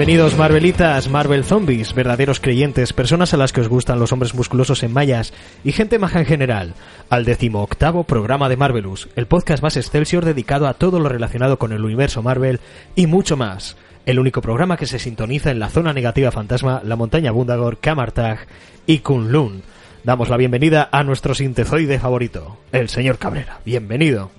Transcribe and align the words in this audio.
Bienvenidos 0.00 0.38
Marvelitas, 0.38 1.10
Marvel 1.10 1.44
Zombies, 1.44 1.92
verdaderos 1.92 2.40
creyentes, 2.40 2.94
personas 2.94 3.34
a 3.34 3.36
las 3.36 3.52
que 3.52 3.60
os 3.60 3.68
gustan 3.68 3.98
los 3.98 4.12
hombres 4.14 4.34
musculosos 4.34 4.82
en 4.82 4.94
mallas 4.94 5.34
y 5.62 5.72
gente 5.72 5.98
maja 5.98 6.20
en 6.20 6.24
general, 6.24 6.72
al 7.10 7.26
decimoctavo 7.26 8.04
programa 8.04 8.48
de 8.48 8.56
Marvelous, 8.56 9.10
el 9.14 9.26
podcast 9.26 9.62
más 9.62 9.76
excelsior 9.76 10.24
dedicado 10.24 10.68
a 10.68 10.72
todo 10.72 11.00
lo 11.00 11.10
relacionado 11.10 11.58
con 11.58 11.72
el 11.72 11.84
universo 11.84 12.22
Marvel 12.22 12.60
y 12.96 13.08
mucho 13.08 13.36
más. 13.36 13.76
El 14.06 14.18
único 14.18 14.40
programa 14.40 14.78
que 14.78 14.86
se 14.86 14.98
sintoniza 14.98 15.50
en 15.50 15.58
la 15.58 15.68
zona 15.68 15.92
negativa 15.92 16.30
fantasma, 16.30 16.80
la 16.82 16.96
montaña 16.96 17.30
Bundagor, 17.30 17.76
Kamartag 17.76 18.46
y 18.86 19.00
Kunlun. 19.00 19.62
Damos 20.02 20.30
la 20.30 20.38
bienvenida 20.38 20.88
a 20.90 21.04
nuestro 21.04 21.34
sintezoide 21.34 21.98
favorito, 21.98 22.56
el 22.72 22.88
señor 22.88 23.18
Cabrera. 23.18 23.60
Bienvenido. 23.66 24.30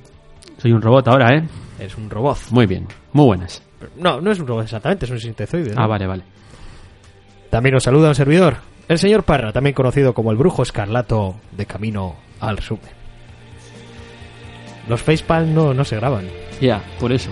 Soy 0.58 0.72
un 0.72 0.82
robot 0.82 1.08
ahora, 1.08 1.38
¿eh? 1.38 1.44
Es 1.78 1.96
un 1.98 2.10
robot. 2.10 2.40
Muy 2.50 2.66
bien, 2.66 2.88
muy 3.14 3.26
buenas. 3.26 3.62
No, 3.98 4.22
no 4.22 4.32
es 4.32 4.40
un 4.40 4.48
robot 4.48 4.64
exactamente, 4.64 5.06
es 5.06 5.12
un 5.12 5.20
sintezoide. 5.20 5.76
¿no? 5.76 5.82
Ah, 5.82 5.88
vale, 5.88 6.08
vale. 6.08 6.24
También 7.50 7.74
nos 7.74 7.84
saluda 7.84 8.10
un 8.10 8.16
servidor, 8.16 8.58
el 8.88 8.98
señor 8.98 9.24
Parra, 9.24 9.52
también 9.52 9.74
conocido 9.74 10.14
como 10.14 10.32
el 10.32 10.38
brujo 10.38 10.64
escarlato 10.64 11.36
de 11.52 11.66
camino 11.66 12.16
al 12.40 12.58
resumen. 12.58 12.90
Los 14.88 15.02
facepalm 15.02 15.54
no, 15.54 15.74
no 15.74 15.86
se 15.86 15.96
graban. 15.96 16.28
Ya, 16.60 16.82
por 17.00 17.12
eso. 17.12 17.30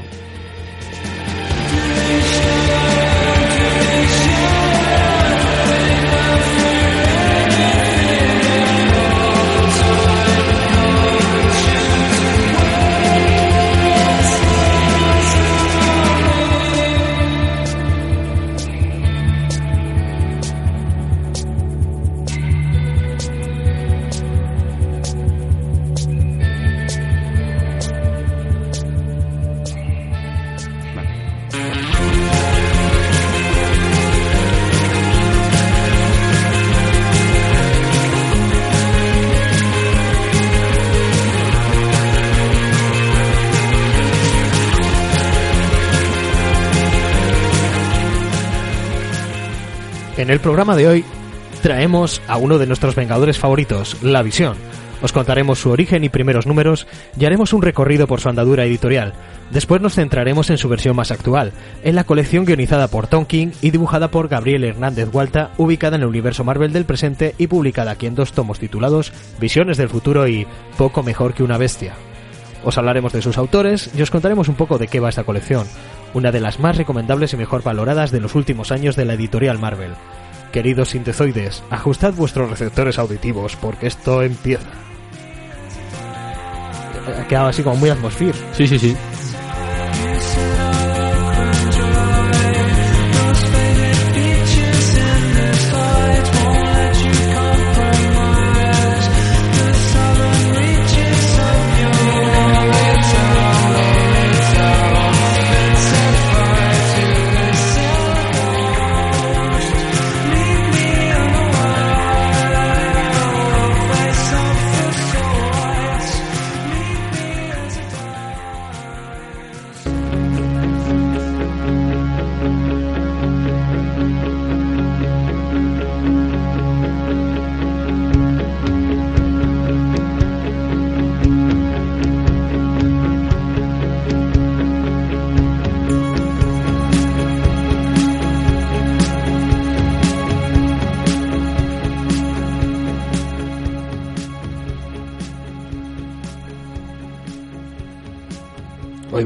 En 50.29 50.33
el 50.33 50.41
programa 50.41 50.75
de 50.75 50.87
hoy 50.87 51.05
traemos 51.63 52.21
a 52.27 52.37
uno 52.37 52.59
de 52.59 52.67
nuestros 52.67 52.93
Vengadores 52.93 53.39
favoritos, 53.39 53.97
La 54.03 54.21
Visión. 54.21 54.57
Os 55.01 55.11
contaremos 55.11 55.57
su 55.57 55.71
origen 55.71 56.03
y 56.03 56.09
primeros 56.09 56.45
números 56.45 56.85
y 57.19 57.25
haremos 57.25 57.51
un 57.51 57.63
recorrido 57.63 58.05
por 58.05 58.21
su 58.21 58.29
andadura 58.29 58.63
editorial. 58.63 59.15
Después 59.49 59.81
nos 59.81 59.95
centraremos 59.95 60.51
en 60.51 60.59
su 60.59 60.69
versión 60.69 60.95
más 60.95 61.09
actual, 61.09 61.51
en 61.83 61.95
la 61.95 62.03
colección 62.03 62.45
guionizada 62.45 62.89
por 62.89 63.07
Tom 63.07 63.25
King 63.25 63.53
y 63.63 63.71
dibujada 63.71 64.11
por 64.11 64.27
Gabriel 64.27 64.65
Hernández 64.65 65.09
Hualta, 65.11 65.49
ubicada 65.57 65.95
en 65.95 66.03
el 66.03 66.09
universo 66.09 66.43
Marvel 66.43 66.73
del 66.73 66.85
presente 66.85 67.33
y 67.39 67.47
publicada 67.47 67.89
aquí 67.89 68.05
en 68.05 68.13
dos 68.13 68.31
tomos 68.31 68.59
titulados 68.59 69.11
Visiones 69.39 69.77
del 69.77 69.89
futuro 69.89 70.27
y 70.27 70.45
Poco 70.77 71.01
mejor 71.01 71.33
que 71.33 71.41
una 71.41 71.57
bestia. 71.57 71.95
Os 72.63 72.77
hablaremos 72.77 73.13
de 73.13 73.23
sus 73.23 73.39
autores 73.39 73.89
y 73.97 74.03
os 74.03 74.11
contaremos 74.11 74.47
un 74.47 74.55
poco 74.55 74.77
de 74.77 74.87
qué 74.87 74.99
va 74.99 75.09
esta 75.09 75.23
colección, 75.23 75.65
una 76.13 76.31
de 76.31 76.39
las 76.39 76.59
más 76.59 76.77
recomendables 76.77 77.33
y 77.33 77.37
mejor 77.37 77.63
valoradas 77.63 78.11
de 78.11 78.19
los 78.19 78.35
últimos 78.35 78.71
años 78.71 78.95
de 78.95 79.05
la 79.05 79.13
editorial 79.13 79.59
Marvel. 79.59 79.93
Queridos 80.51 80.89
sintezoides, 80.89 81.63
ajustad 81.69 82.13
vuestros 82.13 82.49
receptores 82.49 82.97
auditivos 82.97 83.55
porque 83.55 83.87
esto 83.87 84.23
empieza. 84.23 84.69
Ha 87.19 87.27
quedado 87.27 87.47
así 87.47 87.63
como 87.63 87.75
muy 87.75 87.89
atmosfér. 87.89 88.35
Sí, 88.53 88.67
sí, 88.67 88.79
sí. 88.79 88.95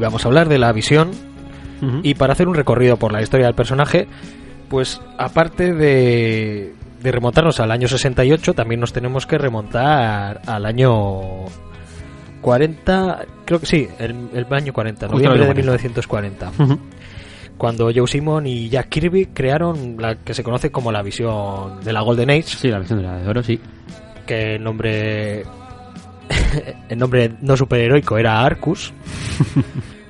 Vamos 0.04 0.24
a 0.24 0.28
hablar 0.28 0.48
de 0.48 0.58
la 0.58 0.72
visión 0.72 1.10
y 2.02 2.14
para 2.14 2.32
hacer 2.32 2.48
un 2.48 2.54
recorrido 2.54 2.96
por 2.96 3.12
la 3.12 3.20
historia 3.20 3.44
del 3.46 3.54
personaje, 3.54 4.06
pues 4.70 5.02
aparte 5.18 5.74
de, 5.74 6.72
de 7.02 7.12
remontarnos 7.12 7.60
al 7.60 7.70
año 7.70 7.88
68, 7.88 8.54
también 8.54 8.80
nos 8.80 8.92
tenemos 8.94 9.26
que 9.26 9.36
remontar 9.36 10.40
al 10.46 10.64
año 10.64 11.20
40, 12.40 13.26
creo 13.44 13.60
que 13.60 13.66
sí, 13.66 13.88
el, 13.98 14.28
el 14.34 14.46
año 14.50 14.72
40, 14.72 15.06
Justo 15.08 15.14
noviembre 15.16 15.40
de 15.40 15.46
año 15.46 15.54
1940, 15.56 16.52
Ujú. 16.58 16.78
cuando 17.56 17.90
Joe 17.94 18.06
Simon 18.06 18.46
y 18.46 18.68
Jack 18.68 18.88
Kirby 18.88 19.26
crearon 19.26 19.96
la 19.98 20.16
que 20.16 20.34
se 20.34 20.42
conoce 20.42 20.70
como 20.70 20.92
la 20.92 21.02
visión 21.02 21.80
de 21.82 21.92
la 21.92 22.00
Golden 22.02 22.30
Age, 22.30 22.42
Sí, 22.44 22.68
la 22.68 22.78
versión 22.78 23.00
de 23.00 23.04
la 23.06 23.18
de 23.18 23.28
oro, 23.28 23.42
sí. 23.42 23.58
que 24.26 24.56
el 24.56 24.62
nombre 24.64 25.44
el 26.88 26.98
nombre 26.98 27.32
no 27.42 27.56
superheroico 27.56 28.16
era 28.18 28.42
Arcus. 28.42 28.92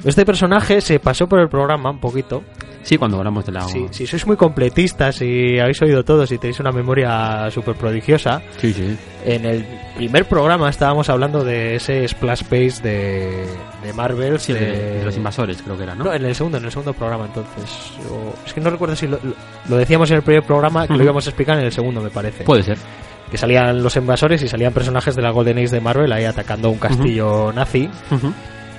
Este 0.05 0.27
personaje 0.27 0.83
se 0.83 1.01
pasó 1.01 1.27
por 1.27 1.41
el 1.41 1.49
programa 1.49 1.89
un 1.91 1.99
poquito. 1.99 2.45
Sí, 2.83 2.99
cuando 2.99 3.17
hablamos 3.17 3.47
de 3.47 3.53
la... 3.53 3.63
Si, 3.63 3.87
si 3.91 4.07
sois 4.07 4.27
muy 4.27 4.37
completistas 4.37 5.23
y 5.23 5.59
habéis 5.59 5.81
oído 5.81 6.05
todos 6.05 6.31
y 6.31 6.37
tenéis 6.37 6.61
una 6.61 6.71
memoria 6.73 7.51
súper 7.51 7.75
prodigiosa, 7.77 8.43
Sí, 8.59 8.75
sí. 8.75 8.95
en 9.25 9.47
el 9.47 9.65
primer 9.97 10.27
programa 10.27 10.69
estábamos 10.69 11.09
hablando 11.09 11.43
de 11.43 11.77
ese 11.77 12.07
splash 12.07 12.43
page 12.43 12.83
de, 12.83 13.47
de 13.83 13.93
Marvel. 13.95 14.39
Sí, 14.39 14.53
de, 14.53 14.99
de 14.99 15.05
los 15.07 15.17
invasores, 15.17 15.63
creo 15.63 15.79
que 15.79 15.85
era, 15.85 15.95
¿no? 15.95 16.05
No, 16.05 16.13
en 16.13 16.23
el 16.27 16.35
segundo, 16.35 16.59
en 16.59 16.67
el 16.67 16.71
segundo 16.71 16.93
programa 16.93 17.25
entonces. 17.25 17.93
O- 18.11 18.35
es 18.45 18.53
que 18.53 18.61
no 18.61 18.69
recuerdo 18.69 18.95
si 18.97 19.07
lo, 19.07 19.19
lo- 19.71 19.77
decíamos 19.79 20.11
en 20.11 20.19
el 20.19 20.23
primer 20.23 20.43
programa, 20.43 20.87
que 20.87 20.93
lo 20.99 21.03
íbamos 21.03 21.27
a 21.27 21.31
explicar 21.31 21.59
en 21.59 21.65
el 21.65 21.73
segundo, 21.73 22.03
me 22.03 22.11
parece. 22.11 22.45
Puede 22.45 22.63
ser. 22.63 22.77
Que 23.35 23.39
salían 23.39 23.83
los 23.83 23.97
invasores 23.97 24.41
y 24.43 24.49
salían 24.49 24.73
personajes 24.73 25.17
de 25.17 25.23
la 25.23 25.31
Golden 25.31 25.59
Age 25.59 25.69
de 25.69 25.81
Marvel 25.81 26.13
ahí 26.13 26.25
atacando 26.25 26.71
un 26.71 26.79
castillo 26.79 27.53
nazi. 27.53 27.91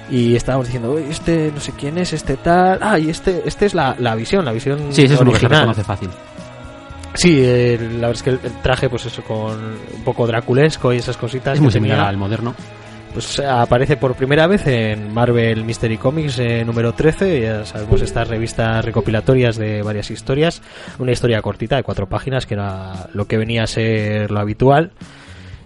Y 0.09 0.35
estábamos 0.35 0.67
diciendo, 0.67 0.91
"Uy, 0.93 1.03
este 1.09 1.51
no 1.53 1.59
sé 1.59 1.73
quién 1.77 1.97
es, 1.97 2.13
este 2.13 2.37
tal. 2.37 2.79
Ah, 2.81 2.97
y 2.97 3.09
este, 3.09 3.41
este 3.45 3.65
es 3.65 3.73
la, 3.73 3.95
la 3.99 4.15
visión, 4.15 4.45
la 4.45 4.51
visión 4.53 4.79
Sí, 4.93 5.03
ese 5.03 5.15
es 5.15 5.19
original. 5.21 5.51
reconoce 5.59 5.83
fácil. 5.83 6.09
Sí, 7.15 7.39
eh, 7.43 7.77
la 7.81 8.07
verdad 8.07 8.11
es 8.11 8.23
que 8.23 8.29
el, 8.31 8.39
el 8.43 8.61
traje, 8.61 8.89
pues 8.89 9.05
eso, 9.05 9.23
con 9.23 9.51
un 9.95 10.03
poco 10.03 10.27
draculesco 10.27 10.93
y 10.93 10.97
esas 10.97 11.17
cositas. 11.17 11.53
Es 11.53 11.59
que 11.59 11.63
muy 11.63 11.71
similar 11.71 11.99
al 12.01 12.17
moderno. 12.17 12.53
Pues 13.15 13.39
aparece 13.39 13.95
por 13.95 14.15
primera 14.15 14.45
vez 14.45 14.67
en 14.67 15.13
Marvel 15.13 15.63
Mystery 15.63 15.97
Comics 15.97 16.37
eh, 16.37 16.65
número 16.65 16.93
13. 16.93 17.39
Ya 17.39 17.65
sabemos 17.65 18.01
estas 18.01 18.27
revistas 18.27 18.83
recopilatorias 18.83 19.55
de 19.55 19.81
varias 19.83 20.11
historias. 20.11 20.61
Una 20.99 21.13
historia 21.13 21.41
cortita 21.41 21.77
de 21.77 21.83
cuatro 21.83 22.09
páginas, 22.09 22.45
que 22.45 22.55
era 22.55 23.07
lo 23.13 23.25
que 23.25 23.37
venía 23.37 23.63
a 23.63 23.67
ser 23.67 24.31
lo 24.31 24.41
habitual. 24.41 24.91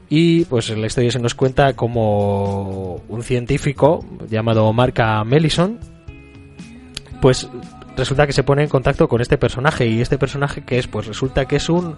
Y 0.10 0.46
pues 0.46 0.70
la 0.70 0.86
historia 0.86 1.10
se 1.10 1.18
nos 1.18 1.34
cuenta 1.34 1.74
como 1.74 3.02
un 3.10 3.24
científico 3.24 4.06
llamado 4.30 4.72
Marca 4.72 5.24
Mellison, 5.24 5.80
pues 7.20 7.50
resulta 7.98 8.28
que 8.28 8.34
se 8.34 8.44
pone 8.44 8.62
en 8.62 8.70
contacto 8.70 9.08
con 9.08 9.22
este 9.22 9.40
personaje. 9.40 9.88
Y 9.88 10.02
este 10.02 10.20
personaje 10.20 10.62
que 10.62 10.78
es, 10.78 10.86
pues 10.86 11.08
resulta 11.08 11.46
que 11.46 11.56
es 11.56 11.68
un, 11.68 11.96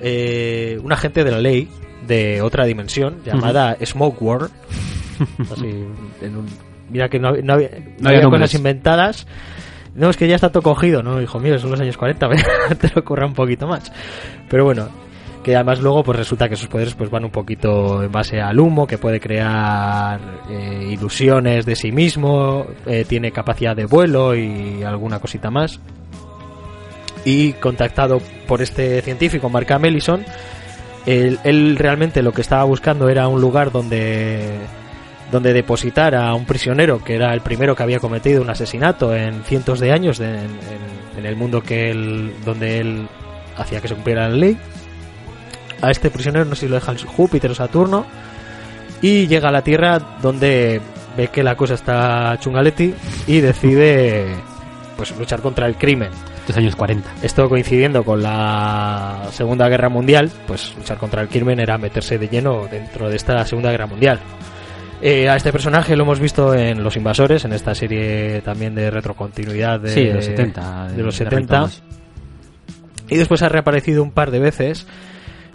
eh, 0.00 0.78
un 0.82 0.92
agente 0.92 1.24
de 1.24 1.30
la 1.30 1.38
ley 1.40 1.68
de 2.06 2.40
otra 2.42 2.64
dimensión 2.64 3.16
llamada 3.24 3.76
Smoke 3.84 4.20
World. 4.22 4.50
Así, 5.52 5.84
en 6.22 6.36
un- 6.36 6.46
mira 6.90 7.08
que 7.08 7.18
no, 7.18 7.30
hab- 7.30 7.42
no 7.42 7.54
había, 7.54 7.70
no 7.70 7.84
No 8.00 8.08
había 8.08 8.20
cosas 8.30 8.54
inventadas. 8.54 9.26
No, 9.94 10.10
es 10.10 10.16
que 10.18 10.28
ya 10.28 10.34
está 10.34 10.50
todo 10.50 10.62
cogido, 10.62 11.02
¿no? 11.02 11.20
Hijo 11.22 11.40
mío, 11.40 11.58
son 11.58 11.70
los 11.70 11.80
años 11.80 11.96
40, 11.96 12.28
te 12.80 12.90
lo 12.94 13.00
ocurra 13.00 13.26
un 13.26 13.32
poquito 13.32 13.66
más. 13.66 13.90
Pero 14.48 14.64
bueno, 14.66 14.88
que 15.42 15.54
además 15.56 15.80
luego 15.80 16.04
pues 16.04 16.18
resulta 16.18 16.48
que 16.50 16.56
sus 16.56 16.68
poderes 16.68 16.94
pues 16.94 17.08
van 17.10 17.24
un 17.24 17.30
poquito 17.30 18.02
en 18.02 18.12
base 18.12 18.40
al 18.40 18.60
humo, 18.60 18.86
que 18.86 18.98
puede 18.98 19.18
crear 19.20 20.20
eh, 20.50 20.88
ilusiones 20.92 21.64
de 21.64 21.76
sí 21.76 21.92
mismo, 21.92 22.66
eh, 22.84 23.06
tiene 23.08 23.32
capacidad 23.32 23.74
de 23.74 23.86
vuelo 23.86 24.34
y 24.36 24.82
alguna 24.82 25.18
cosita 25.18 25.50
más. 25.50 25.80
Y 27.26 27.54
contactado 27.54 28.22
por 28.46 28.62
este 28.62 29.02
científico, 29.02 29.50
Mark 29.50 29.66
Ellison, 29.82 30.24
él, 31.06 31.76
realmente 31.76 32.22
lo 32.22 32.32
que 32.32 32.40
estaba 32.40 32.62
buscando 32.64 33.08
era 33.08 33.28
un 33.28 33.40
lugar 33.40 33.70
donde 33.72 34.58
donde 35.32 35.52
depositar 35.52 36.14
a 36.14 36.32
un 36.34 36.44
prisionero 36.44 37.02
que 37.02 37.16
era 37.16 37.34
el 37.34 37.40
primero 37.40 37.74
que 37.74 37.82
había 37.82 37.98
cometido 37.98 38.40
un 38.42 38.48
asesinato 38.48 39.12
en 39.12 39.42
cientos 39.42 39.80
de 39.80 39.90
años 39.90 40.18
de- 40.18 40.38
en, 41.16 41.26
el 41.26 41.34
mundo 41.34 41.62
que 41.62 41.90
él, 41.90 42.32
donde 42.44 42.78
él 42.78 43.08
hacía 43.56 43.80
que 43.80 43.88
se 43.88 43.94
cumpliera 43.94 44.28
la 44.28 44.36
ley. 44.36 44.56
A 45.82 45.90
este 45.90 46.10
prisionero 46.10 46.44
no 46.44 46.54
si 46.54 46.68
lo 46.68 46.76
deja 46.76 46.94
Júpiter 47.04 47.50
o 47.50 47.54
Saturno 47.56 48.06
y 49.02 49.26
llega 49.26 49.48
a 49.48 49.52
la 49.52 49.62
Tierra 49.62 49.98
donde 50.22 50.80
ve 51.16 51.26
que 51.28 51.42
la 51.42 51.56
cosa 51.56 51.74
está 51.74 52.36
chungaleti 52.38 52.94
y 53.26 53.40
decide 53.40 54.26
pues 54.96 55.10
luchar 55.18 55.40
contra 55.40 55.66
el 55.66 55.74
crimen. 55.74 56.10
Estos 56.46 56.58
años 56.58 56.76
40. 56.76 57.10
Esto 57.24 57.48
coincidiendo 57.48 58.04
con 58.04 58.22
la 58.22 59.26
Segunda 59.32 59.68
Guerra 59.68 59.88
Mundial, 59.88 60.30
pues 60.46 60.76
luchar 60.76 60.96
contra 60.96 61.20
el 61.20 61.26
crimen 61.26 61.58
era 61.58 61.76
meterse 61.76 62.18
de 62.18 62.28
lleno 62.28 62.68
dentro 62.70 63.10
de 63.10 63.16
esta 63.16 63.44
Segunda 63.44 63.72
Guerra 63.72 63.88
Mundial. 63.88 64.20
Eh, 65.02 65.28
a 65.28 65.34
este 65.34 65.50
personaje 65.50 65.96
lo 65.96 66.04
hemos 66.04 66.20
visto 66.20 66.54
en 66.54 66.84
Los 66.84 66.96
Invasores, 66.96 67.44
en 67.44 67.52
esta 67.52 67.74
serie 67.74 68.42
también 68.42 68.76
de 68.76 68.92
retrocontinuidad 68.92 69.80
de, 69.80 69.88
sí, 69.90 70.04
de 70.04 70.14
los 70.14 70.24
70. 70.24 70.92
de 70.92 71.02
los 71.02 71.18
Ray 71.18 71.28
70. 71.30 71.56
Thomas. 71.56 71.82
Y 73.08 73.16
después 73.16 73.42
ha 73.42 73.48
reaparecido 73.48 74.04
un 74.04 74.12
par 74.12 74.30
de 74.30 74.38
veces. 74.38 74.86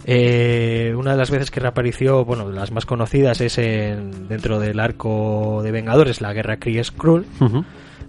Eh, 0.04 0.92
una 0.94 1.12
de 1.12 1.16
las 1.16 1.30
veces 1.30 1.50
que 1.50 1.60
reapareció, 1.60 2.26
bueno, 2.26 2.50
de 2.50 2.54
las 2.54 2.70
más 2.70 2.84
conocidas 2.84 3.40
es 3.40 3.56
en, 3.56 4.28
dentro 4.28 4.60
del 4.60 4.78
arco 4.78 5.62
de 5.62 5.72
Vengadores, 5.72 6.20
la 6.20 6.34
guerra 6.34 6.58
Kree 6.58 6.84
Skrull. 6.84 7.24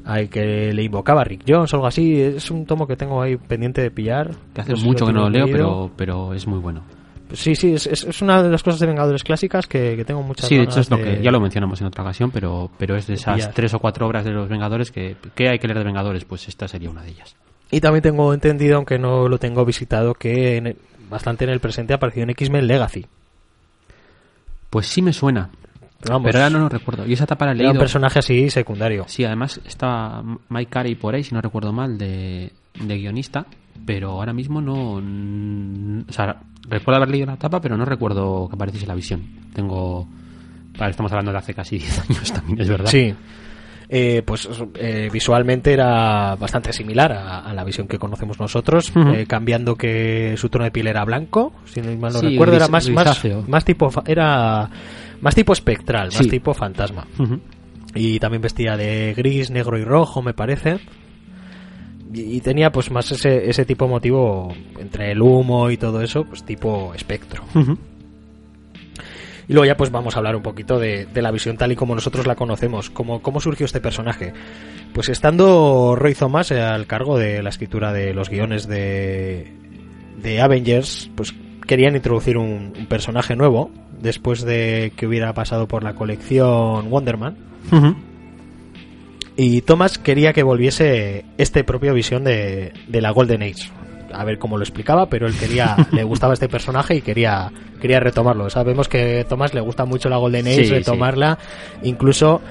Al 0.05 0.29
que 0.29 0.73
le 0.73 0.83
invocaba 0.83 1.23
Rick 1.23 1.43
Jones 1.47 1.73
o 1.73 1.77
algo 1.77 1.87
así. 1.87 2.21
Es 2.21 2.51
un 2.51 2.65
tomo 2.65 2.85
que 2.87 2.95
tengo 2.95 3.21
ahí 3.21 3.37
pendiente 3.37 3.81
de 3.81 3.91
pillar. 3.91 4.31
Que 4.53 4.61
hace 4.61 4.71
No 4.71 4.77
sé 4.77 4.81
si 4.81 4.87
mucho 4.87 5.05
que 5.05 5.13
no 5.13 5.21
lo 5.21 5.29
leo, 5.29 5.45
pero, 5.51 5.91
pero 5.95 6.33
es 6.33 6.45
muy 6.47 6.59
bueno. 6.59 6.81
Sí, 7.31 7.55
sí, 7.55 7.73
es, 7.73 7.87
es- 7.87 8.21
una 8.21 8.43
de 8.43 8.49
las 8.49 8.61
cosas 8.61 8.79
de 8.79 8.85
Vengadores 8.85 9.23
clásicas 9.23 9.65
que, 9.65 9.95
que 9.95 10.05
tengo 10.05 10.21
muchas 10.21 10.47
Sí, 10.47 10.55
de 10.57 10.63
hecho 10.63 10.79
es 10.81 10.91
lo 10.91 10.97
que 10.97 11.19
ya 11.21 11.31
lo 11.31 11.39
mencionamos 11.39 11.81
en 11.81 11.87
otra 11.87 12.03
ocasión, 12.03 12.29
pero, 12.29 12.69
pero 12.77 12.95
es 12.95 13.07
de 13.07 13.15
esas 13.15 13.35
pillar. 13.37 13.53
tres 13.53 13.73
o 13.73 13.79
cuatro 13.79 14.05
obras 14.05 14.23
de 14.23 14.31
los 14.31 14.47
Vengadores 14.49 14.91
que, 14.91 15.15
que 15.33 15.49
hay 15.49 15.57
que 15.57 15.67
leer 15.67 15.79
de 15.79 15.85
Vengadores, 15.85 16.25
pues 16.25 16.47
esta 16.47 16.67
sería 16.67 16.91
una 16.91 17.01
de 17.01 17.09
ellas. 17.09 17.35
Y 17.71 17.81
también 17.81 18.03
tengo 18.03 18.33
entendido, 18.35 18.75
aunque 18.75 18.99
no 18.99 19.27
lo 19.29 19.39
tengo 19.39 19.65
visitado, 19.65 20.13
que 20.13 20.57
en 20.57 20.67
el- 20.67 20.77
bastante 21.09 21.43
en 21.45 21.49
el 21.49 21.59
presente 21.59 21.93
ha 21.93 21.95
aparecido 21.95 22.23
en 22.25 22.29
X-Men 22.31 22.67
Legacy. 22.67 23.05
Pues 24.69 24.87
sí 24.87 25.01
me 25.01 25.13
suena, 25.13 25.49
vamos, 26.09 26.25
pero 26.25 26.39
ahora 26.39 26.49
no 26.49 26.59
lo 26.59 26.69
recuerdo. 26.69 27.05
Y 27.07 27.13
esa 27.13 27.23
etapa 27.25 27.45
la 27.45 27.53
he 27.53 27.59
era 27.59 27.71
un 27.71 27.77
personaje 27.77 28.19
así 28.19 28.49
secundario. 28.49 29.05
Sí, 29.07 29.23
además 29.25 29.59
estaba 29.65 30.23
Mike 30.49 30.69
Carey 30.71 30.95
por 30.95 31.15
ahí, 31.15 31.23
si 31.23 31.33
no 31.33 31.41
recuerdo 31.41 31.71
mal, 31.73 31.97
de, 31.97 32.51
de 32.79 32.97
guionista, 32.97 33.45
pero 33.85 34.11
ahora 34.11 34.33
mismo 34.33 34.61
no... 34.61 34.95
O 36.07 36.11
sea, 36.13 36.37
recuerdo 36.67 36.97
haber 36.97 37.09
leído 37.09 37.27
la 37.27 37.33
etapa, 37.35 37.59
pero 37.61 37.77
no 37.77 37.85
recuerdo 37.85 38.47
que 38.49 38.55
apareciese 38.55 38.87
la 38.87 38.95
visión. 38.95 39.21
Tengo... 39.53 40.07
Vale, 40.77 40.91
estamos 40.91 41.11
hablando 41.11 41.31
de 41.31 41.37
hace 41.37 41.53
casi 41.53 41.77
10 41.79 42.09
años 42.09 42.33
también, 42.33 42.61
es 42.61 42.69
verdad. 42.69 42.89
Sí. 42.89 43.13
Eh, 43.89 44.23
pues 44.25 44.49
eh, 44.75 45.09
visualmente 45.11 45.71
era 45.71 46.35
bastante 46.35 46.73
similar 46.73 47.11
a, 47.11 47.39
a 47.41 47.53
la 47.53 47.63
visión 47.63 47.87
que 47.87 47.99
conocemos 47.99 48.39
nosotros, 48.39 48.89
Ujú. 48.95 49.09
eh, 49.09 49.25
cambiando 49.27 49.75
que 49.75 50.33
su 50.37 50.49
tono 50.49 50.63
de 50.63 50.71
piel 50.71 50.87
era 50.87 51.03
blanco, 51.05 51.53
si 51.65 51.79
no 51.81 51.95
mal 51.99 52.13
no 52.13 52.19
Sí, 52.19 52.29
recuerdo, 52.29 52.55
era 52.55 52.67
más, 52.69 52.89
más, 52.89 53.21
más 53.47 53.65
tipo 53.65 53.91
era 54.07 54.67
más 55.23 55.35
tipo 55.35 55.53
espectral, 55.53 56.09
más 56.13 56.27
tipo 56.27 56.53
fantasma. 56.53 57.07
Y 57.95 58.19
también 58.19 58.41
vestía 58.41 58.75
de 58.75 59.13
gris, 59.15 59.51
negro 59.51 59.77
y 59.77 59.85
rojo, 59.85 60.21
me 60.21 60.33
parece. 60.33 60.79
Y, 62.13 62.35
y 62.35 62.41
tenía 62.41 62.73
pues 62.73 62.91
más 62.91 63.09
ese, 63.11 63.49
ese 63.49 63.63
tipo 63.63 63.87
motivo 63.87 64.53
entre 64.77 65.13
el 65.13 65.21
humo 65.21 65.71
y 65.71 65.77
todo 65.77 66.01
eso, 66.01 66.25
pues 66.25 66.43
tipo 66.43 66.93
espectro. 66.93 67.41
Y 69.47 69.53
luego 69.53 69.65
ya 69.65 69.77
pues 69.77 69.91
vamos 69.91 70.15
a 70.15 70.19
hablar 70.19 70.35
un 70.35 70.43
poquito 70.43 70.77
de, 70.77 71.05
de 71.05 71.21
la 71.21 71.31
visión 71.31 71.55
tal 71.55 71.71
y 71.71 71.75
como 71.77 71.95
nosotros 71.95 72.27
la 72.27 72.35
conocemos, 72.35 72.89
cómo, 72.89 73.21
cómo 73.21 73.39
surgió 73.39 73.65
este 73.65 73.79
personaje. 73.79 74.33
Pues 74.93 75.07
estando 75.07 75.95
Roy 75.95 76.15
Thomas 76.15 76.51
eh, 76.51 76.61
al 76.61 76.85
cargo 76.85 77.17
de 77.17 77.41
la 77.41 77.49
escritura 77.49 77.93
de 77.93 78.13
los 78.13 78.29
guiones 78.29 78.67
de, 78.67 79.53
de 80.21 80.41
Avengers, 80.41 81.09
pues 81.15 81.33
querían 81.65 81.95
introducir 81.95 82.37
un, 82.37 82.73
un 82.77 82.85
personaje 82.87 83.37
nuevo 83.37 83.71
después 84.03 84.43
de 84.43 84.91
que 84.95 85.07
hubiera 85.07 85.33
pasado 85.33 85.67
por 85.67 85.83
la 85.83 85.95
colección 85.95 86.91
Wonderman. 86.91 87.35
Y 89.35 89.61
Thomas 89.61 89.97
quería 89.97 90.31
que 90.33 90.43
volviese 90.43 91.25
este 91.37 91.63
propio 91.63 91.93
visión 91.93 92.23
de, 92.23 92.71
de 92.87 93.01
la 93.01 93.09
Golden 93.11 93.41
Age. 93.41 93.69
A 94.13 94.23
ver 94.25 94.37
cómo 94.37 94.57
lo 94.57 94.63
explicaba, 94.63 95.07
pero 95.07 95.25
él 95.25 95.33
quería, 95.35 95.75
le 95.91 96.03
gustaba 96.03 96.33
este 96.33 96.47
personaje 96.47 96.95
y 96.97 97.01
quería, 97.01 97.51
quería 97.81 97.99
retomarlo. 97.99 98.47
Sabemos 98.51 98.87
que 98.87 99.21
a 99.21 99.27
Thomas 99.27 99.55
le 99.55 99.61
gusta 99.61 99.85
mucho 99.85 100.07
la 100.09 100.17
Golden 100.17 100.45
Age, 100.45 100.65
Sí, 100.65 100.69
retomarla, 100.69 101.39
incluso 101.81 102.41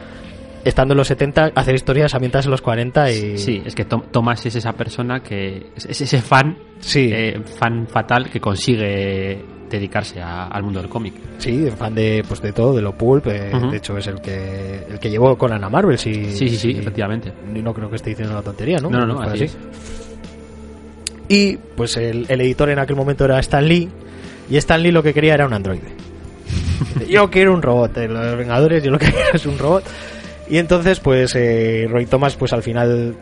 estando 0.65 0.95
en 0.95 0.99
los 0.99 1.07
70, 1.09 1.53
hacer 1.55 1.75
historias 1.77 2.15
ambientadas 2.15 2.47
en 2.47 2.51
los 2.53 2.63
40 2.63 3.11
y... 3.13 3.39
Sí, 3.39 3.63
es 3.65 3.75
que 3.77 3.85
Tom- 3.85 4.05
Thomas 4.11 4.45
es 4.47 4.57
esa 4.57 4.73
persona 4.73 5.21
que... 5.21 5.69
Es, 5.77 5.87
es 5.87 6.01
ese 6.01 6.21
fan, 6.21 6.57
Sí. 6.81 7.11
eh, 7.13 7.41
fan 7.61 7.87
fatal 7.89 8.29
que 8.29 8.41
consigue 8.41 9.45
dedicarse 9.77 10.21
a- 10.21 10.47
al 10.47 10.63
mundo 10.63 10.81
del 10.81 10.89
cómic. 10.89 11.15
Sí, 11.39 11.69
fan 11.77 11.95
de, 11.95 12.25
pues 12.27 12.41
de 12.43 12.53
todo, 12.53 12.75
de 12.75 12.83
lo 12.83 12.93
pulp. 12.93 13.27
eh. 13.27 13.51
De 13.71 13.77
hecho, 13.77 13.97
es 13.99 14.07
el 14.07 14.21
que, 14.21 14.87
el 14.91 14.99
que 14.99 15.11
llevó 15.11 15.37
con 15.37 15.53
Ana 15.53 15.69
Marvel. 15.69 15.99
Si, 15.99 16.15
Sí, 16.15 16.33
sí, 16.33 16.49
sí, 16.51 16.57
si- 16.73 16.79
efectivamente. 16.79 17.33
No 17.55 17.73
creo 17.75 17.89
que 17.91 17.97
esté 17.97 18.11
diciendo 18.11 18.33
una 18.35 18.43
tontería, 18.43 18.79
¿no? 18.79 18.91
No, 18.91 19.01
no, 19.07 19.15
no, 19.15 19.21
así. 19.23 19.47
Y 21.29 21.57
pues 21.57 21.97
el, 21.97 22.27
el 22.29 22.41
editor 22.41 22.69
en 22.71 22.79
aquel 22.79 22.97
momento 22.97 23.25
era 23.25 23.39
Stan 23.41 23.67
Lee. 23.67 23.89
Y 24.51 24.57
Stan 24.57 24.83
Lee 24.83 24.91
lo 24.91 25.03
que 25.03 25.15
quería 25.15 25.35
era 25.35 25.47
un 25.47 25.53
androide. 25.53 25.83
yo 27.09 27.31
quiero 27.31 27.55
un 27.55 27.63
robot. 27.63 27.97
En 27.99 28.15
los 28.15 28.37
Vengadores 28.37 28.83
yo 28.83 28.91
lo 28.91 28.99
que 28.99 29.11
quiero 29.11 29.31
es 29.35 29.47
un 29.47 29.59
robot. 29.59 29.85
Y 30.49 30.59
entonces 30.59 31.01
pues 31.01 31.35
eh, 31.37 31.87
Roy 31.89 32.07
Thomas 32.07 32.37
pues 32.37 32.53
al 32.53 32.63
final 32.63 33.15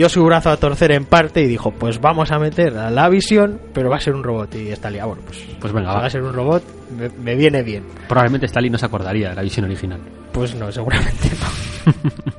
dio 0.00 0.08
su 0.08 0.24
brazo 0.24 0.48
a 0.48 0.56
torcer 0.56 0.92
en 0.92 1.04
parte 1.04 1.42
y 1.42 1.46
dijo 1.46 1.72
pues 1.72 2.00
vamos 2.00 2.32
a 2.32 2.38
meter 2.38 2.74
a 2.78 2.88
la 2.90 3.10
visión 3.10 3.60
pero 3.74 3.90
va 3.90 3.96
a 3.96 4.00
ser 4.00 4.14
un 4.14 4.24
robot. 4.24 4.54
Y 4.54 4.70
Stan 4.70 4.90
Lee, 4.90 4.98
ah, 4.98 5.04
bueno 5.04 5.20
pues, 5.26 5.44
Pues 5.60 5.74
venga, 5.74 5.90
si 5.90 5.94
va. 5.94 6.00
va 6.00 6.06
a 6.06 6.10
ser 6.10 6.22
un 6.22 6.32
robot 6.32 6.62
me, 6.96 7.10
me 7.10 7.34
viene 7.34 7.62
bien. 7.62 7.84
Probablemente 8.08 8.46
Stalin 8.46 8.72
no 8.72 8.78
se 8.78 8.86
acordaría 8.86 9.28
de 9.28 9.34
la 9.34 9.42
visión 9.42 9.66
original. 9.66 10.00
Pues 10.32 10.54
no, 10.54 10.72
seguramente 10.72 11.28
no. 11.28 11.92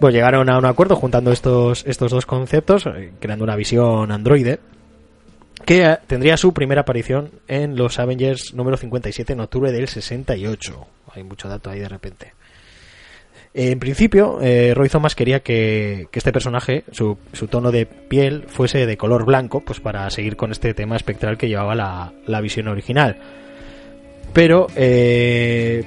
pues 0.00 0.12
llegaron 0.12 0.50
a 0.50 0.58
un 0.58 0.66
acuerdo 0.66 0.96
juntando 0.96 1.32
estos, 1.32 1.82
estos 1.86 2.10
dos 2.10 2.26
conceptos, 2.26 2.84
eh, 2.84 3.12
creando 3.20 3.44
una 3.44 3.56
visión 3.56 4.12
androide, 4.12 4.60
que 5.64 5.80
eh, 5.80 5.98
tendría 6.06 6.36
su 6.36 6.52
primera 6.52 6.82
aparición 6.82 7.30
en 7.48 7.74
los 7.74 7.98
Avengers 7.98 8.52
número 8.52 8.76
57 8.76 9.32
en 9.32 9.40
octubre 9.40 9.72
del 9.72 9.88
68. 9.88 10.86
Hay 11.14 11.22
mucho 11.22 11.48
dato 11.48 11.70
ahí 11.70 11.80
de 11.80 11.88
repente. 11.88 12.34
En 13.58 13.78
principio, 13.78 14.38
eh, 14.42 14.74
Roy 14.74 14.90
Thomas 14.90 15.14
quería 15.14 15.40
que, 15.40 16.08
que 16.10 16.18
este 16.18 16.30
personaje, 16.30 16.84
su, 16.92 17.16
su 17.32 17.48
tono 17.48 17.72
de 17.72 17.86
piel, 17.86 18.44
fuese 18.48 18.84
de 18.84 18.98
color 18.98 19.24
blanco, 19.24 19.60
pues 19.60 19.80
para 19.80 20.10
seguir 20.10 20.36
con 20.36 20.52
este 20.52 20.74
tema 20.74 20.94
espectral 20.94 21.38
que 21.38 21.48
llevaba 21.48 21.74
la, 21.74 22.12
la 22.26 22.42
visión 22.42 22.68
original. 22.68 23.16
Pero 24.34 24.66
eh, 24.76 25.84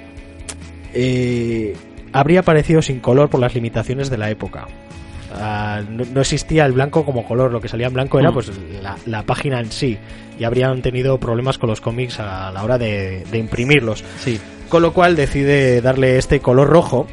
eh, 0.95 1.75
habría 2.11 2.39
aparecido 2.39 2.81
sin 2.81 2.99
color 3.01 3.29
por 3.29 3.39
las 3.39 3.53
limitaciones 3.53 4.09
de 4.09 4.17
la 4.17 4.31
época. 4.31 4.67
Ah, 5.31 5.83
no, 5.88 6.05
no 6.11 6.21
existía 6.21 6.65
el 6.65 6.71
blanco 6.71 7.05
como 7.05 7.23
color, 7.27 7.51
lo 7.51 7.61
que 7.61 7.67
salía 7.67 7.85
en 7.85 7.93
blanco 7.93 8.19
era 8.19 8.31
Mm. 8.31 8.33
pues 8.33 8.51
la, 8.81 8.97
la 9.05 9.21
página 9.23 9.59
en 9.59 9.71
sí. 9.71 9.95
Y 10.39 10.43
habrían 10.43 10.81
tenido 10.81 11.19
problemas 11.19 11.59
con 11.59 11.69
los 11.69 11.81
cómics 11.81 12.19
a 12.19 12.49
la 12.51 12.63
hora 12.63 12.79
de, 12.79 13.25
de 13.29 13.38
imprimirlos. 13.38 14.03
Sí. 14.17 14.39
Con 14.69 14.81
lo 14.81 14.91
cual 14.91 15.15
decide 15.15 15.81
darle 15.81 16.17
este 16.17 16.39
color 16.39 16.67
rojo. 16.69 17.05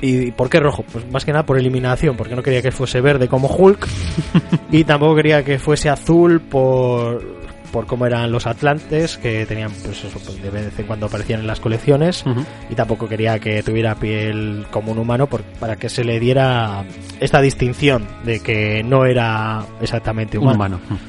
¿Y 0.00 0.30
por 0.32 0.48
qué 0.48 0.60
rojo? 0.60 0.84
Pues 0.92 1.10
más 1.10 1.24
que 1.24 1.32
nada 1.32 1.44
por 1.44 1.58
eliminación, 1.58 2.16
porque 2.16 2.36
no 2.36 2.42
quería 2.42 2.62
que 2.62 2.70
fuese 2.70 3.00
verde 3.00 3.26
como 3.28 3.48
Hulk. 3.48 3.86
y 4.70 4.84
tampoco 4.84 5.16
quería 5.16 5.44
que 5.44 5.58
fuese 5.58 5.88
azul 5.88 6.40
por, 6.40 7.24
por 7.72 7.86
cómo 7.86 8.06
eran 8.06 8.30
los 8.30 8.46
Atlantes, 8.46 9.18
que 9.18 9.44
tenían, 9.46 9.72
pues 9.84 10.04
eso, 10.04 10.18
pues 10.24 10.40
de 10.40 10.50
vez 10.50 10.78
en 10.78 10.86
cuando 10.86 11.06
aparecían 11.06 11.40
en 11.40 11.46
las 11.48 11.58
colecciones. 11.60 12.24
Y 12.70 12.74
tampoco 12.76 13.08
quería 13.08 13.38
que 13.40 13.62
tuviera 13.64 13.96
piel 13.96 14.66
como 14.70 14.92
un 14.92 14.98
humano 14.98 15.26
por- 15.26 15.42
para 15.42 15.76
que 15.76 15.88
se 15.88 16.04
le 16.04 16.20
diera 16.20 16.84
esta 17.18 17.40
distinción 17.40 18.06
de 18.24 18.38
que 18.40 18.82
no 18.84 19.04
era 19.04 19.64
exactamente 19.80 20.38
Un 20.38 20.44
humano. 20.44 20.80
humano. 20.86 21.00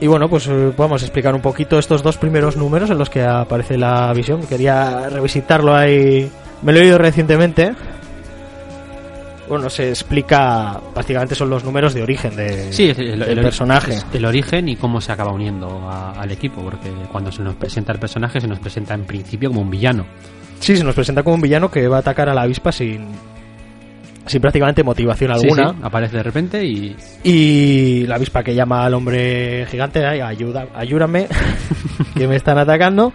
Y 0.00 0.06
bueno, 0.06 0.28
pues 0.28 0.46
eh, 0.48 0.72
vamos 0.76 1.02
a 1.02 1.06
explicar 1.06 1.34
un 1.34 1.40
poquito 1.40 1.78
estos 1.78 2.02
dos 2.02 2.16
primeros 2.18 2.56
números 2.56 2.90
en 2.90 2.98
los 2.98 3.08
que 3.08 3.22
aparece 3.22 3.78
la 3.78 4.12
visión. 4.12 4.42
Quería 4.42 5.08
revisitarlo 5.08 5.74
ahí 5.74 6.30
Me 6.62 6.72
lo 6.72 6.78
he 6.78 6.82
leído 6.82 6.98
recientemente. 6.98 7.74
Bueno, 9.48 9.68
se 9.68 9.90
explica, 9.90 10.80
prácticamente 10.94 11.34
son 11.34 11.50
los 11.50 11.64
números 11.64 11.92
de 11.92 12.02
origen 12.02 12.34
de, 12.34 12.72
Sí, 12.72 12.88
el, 12.96 13.18
del 13.20 13.22
el- 13.38 13.40
personaje. 13.42 13.98
el 14.14 14.24
origen 14.24 14.68
y 14.70 14.76
cómo 14.76 15.02
se 15.02 15.12
acaba 15.12 15.32
uniendo 15.32 15.68
a- 15.86 16.12
al 16.12 16.30
equipo, 16.32 16.62
porque 16.62 16.90
cuando 17.12 17.30
se 17.30 17.42
nos 17.42 17.54
presenta 17.54 17.92
el 17.92 17.98
personaje 17.98 18.40
se 18.40 18.48
nos 18.48 18.58
presenta 18.58 18.94
en 18.94 19.04
principio 19.04 19.50
como 19.50 19.60
un 19.60 19.70
villano. 19.70 20.06
Sí, 20.60 20.76
se 20.78 20.82
nos 20.84 20.94
presenta 20.94 21.22
como 21.22 21.34
un 21.34 21.42
villano 21.42 21.70
que 21.70 21.86
va 21.88 21.96
a 21.96 22.00
atacar 22.00 22.30
a 22.30 22.34
la 22.34 22.42
avispa 22.42 22.72
sin, 22.72 23.06
sin 24.26 24.40
prácticamente 24.40 24.82
motivación 24.82 25.30
alguna. 25.30 25.70
sí, 25.70 25.76
aparece 25.82 26.16
de 26.16 26.22
repente 26.22 26.64
y 26.64 26.96
Y 27.22 28.06
la 28.06 28.16
avispa 28.16 28.42
que 28.42 28.54
llama 28.54 28.84
al 28.84 28.94
hombre 28.94 29.66
gigante, 29.70 30.04
"Ay, 30.04 30.20
ayuda, 30.20 30.66
ayúdame, 30.74 31.26
que 32.16 32.26
me 32.28 32.36
están 32.36 32.58
atacando. 32.58 33.12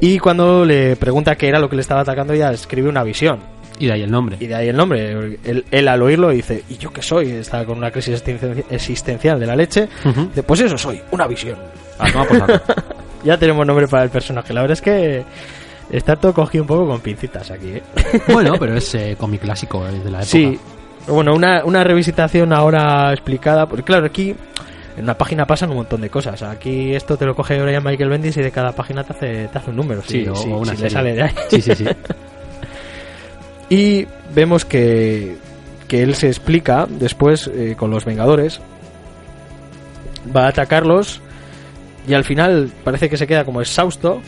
Y 0.00 0.18
cuando 0.18 0.64
le 0.64 0.96
pregunta 0.96 1.36
qué 1.36 1.48
era 1.48 1.58
lo 1.58 1.68
que 1.68 1.76
le 1.76 1.82
estaba 1.82 2.00
atacando, 2.00 2.34
ya 2.34 2.50
escribe 2.52 2.88
una 2.88 3.02
visión. 3.02 3.38
y 3.78 3.86
de 3.86 3.92
ahí 3.94 4.02
el 4.02 4.10
nombre. 4.10 4.36
Y 4.40 4.46
de 4.46 4.54
ahí 4.54 4.68
el 4.68 4.76
nombre. 4.76 5.38
Él, 5.42 5.64
él 5.70 5.88
al 5.88 6.02
oírlo 6.02 6.28
dice, 6.30 6.64
¿y 6.68 6.76
yo 6.76 6.92
qué 6.92 7.00
soy? 7.00 7.30
Está 7.30 7.64
con 7.64 7.78
una 7.78 7.90
crisis 7.90 8.20
existencia- 8.22 8.64
existencial 8.68 9.40
de 9.40 9.46
la 9.46 9.56
leche. 9.56 9.88
Ujú. 10.04 10.26
Dice, 10.26 10.42
pues 10.42 10.60
eso 10.60 10.76
soy, 10.76 11.00
una 11.12 11.26
visión. 11.26 11.56
Ah, 11.98 12.06
toma 12.12 12.24
por 12.28 12.38
saco. 12.38 12.72
Ya 13.24 13.38
tenemos 13.38 13.66
nombre 13.66 13.88
para 13.88 14.02
el 14.04 14.10
personaje. 14.10 14.52
La 14.52 14.60
verdad 14.60 14.74
es 14.74 14.82
que 14.82 15.24
está 15.90 16.16
todo 16.16 16.32
cogido 16.34 16.64
un 16.64 16.68
poco 16.68 16.86
con 16.86 17.00
pincitas 17.00 17.50
aquí. 17.50 17.68
¿eh? 17.70 17.82
bueno, 18.32 18.54
pero 18.58 18.76
es 18.76 18.94
eh, 18.94 19.16
cómic 19.18 19.40
clásico 19.42 19.86
eh, 19.86 19.92
de 19.92 20.10
la 20.10 20.18
época. 20.18 20.24
Sí, 20.24 20.58
bueno, 21.08 21.34
una, 21.34 21.64
una 21.64 21.82
revisitación 21.84 22.52
ahora 22.52 23.12
explicada, 23.12 23.66
porque 23.66 23.82
claro, 23.84 24.06
aquí 24.06 24.34
en 24.96 25.04
una 25.04 25.14
página 25.14 25.46
pasan 25.46 25.70
un 25.70 25.76
montón 25.76 26.00
de 26.02 26.10
cosas. 26.10 26.42
Aquí 26.42 26.94
esto 26.94 27.16
te 27.16 27.24
lo 27.24 27.34
coge 27.34 27.60
Brian 27.62 27.82
Michael 27.82 28.10
Bendis 28.10 28.36
y 28.36 28.42
de 28.42 28.50
cada 28.50 28.72
página 28.72 29.02
te 29.04 29.12
hace, 29.12 29.48
te 29.48 29.58
hace 29.58 29.70
un 29.70 29.76
número. 29.76 30.02
Sí, 30.02 30.22
si- 30.24 30.28
o, 30.28 30.34
si- 30.36 30.50
o 30.50 30.58
una 30.58 30.74
si 30.76 30.82
le 30.82 30.90
sale 30.90 31.14
de 31.14 31.22
ahí. 31.22 31.30
Sí, 31.48 31.60
sí, 31.62 31.74
sí. 31.74 31.84
Y 33.68 34.06
vemos 34.34 34.64
que, 34.64 35.36
que 35.86 36.02
él 36.02 36.14
se 36.16 36.26
explica 36.26 36.86
después 36.88 37.48
eh, 37.54 37.74
con 37.78 37.90
los 37.90 38.04
Vengadores. 38.04 38.60
Va 40.34 40.46
a 40.46 40.48
atacarlos 40.48 41.20
y 42.08 42.14
al 42.14 42.24
final 42.24 42.70
parece 42.84 43.08
que 43.08 43.16
se 43.16 43.26
queda 43.26 43.44
como 43.44 43.60
exhausto. 43.60 44.20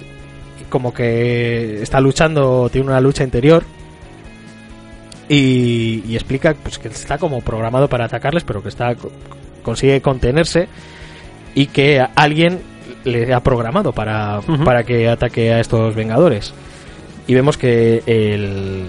Como 0.72 0.94
que 0.94 1.82
está 1.82 2.00
luchando, 2.00 2.70
tiene 2.72 2.88
una 2.88 2.98
lucha 3.02 3.24
interior. 3.24 3.62
Y, 5.28 6.02
y 6.08 6.14
explica 6.14 6.54
pues, 6.54 6.78
que 6.78 6.88
está 6.88 7.18
como 7.18 7.42
programado 7.42 7.88
para 7.88 8.06
atacarles, 8.06 8.42
pero 8.42 8.62
que 8.62 8.70
está 8.70 8.94
consigue 9.62 10.00
contenerse 10.00 10.68
y 11.54 11.66
que 11.66 12.02
alguien 12.16 12.60
le 13.04 13.32
ha 13.34 13.40
programado 13.40 13.92
para, 13.92 14.40
para 14.64 14.82
que 14.84 15.08
ataque 15.10 15.52
a 15.52 15.60
estos 15.60 15.94
Vengadores. 15.94 16.54
Y 17.26 17.34
vemos 17.34 17.58
que 17.58 18.02
el, 18.06 18.86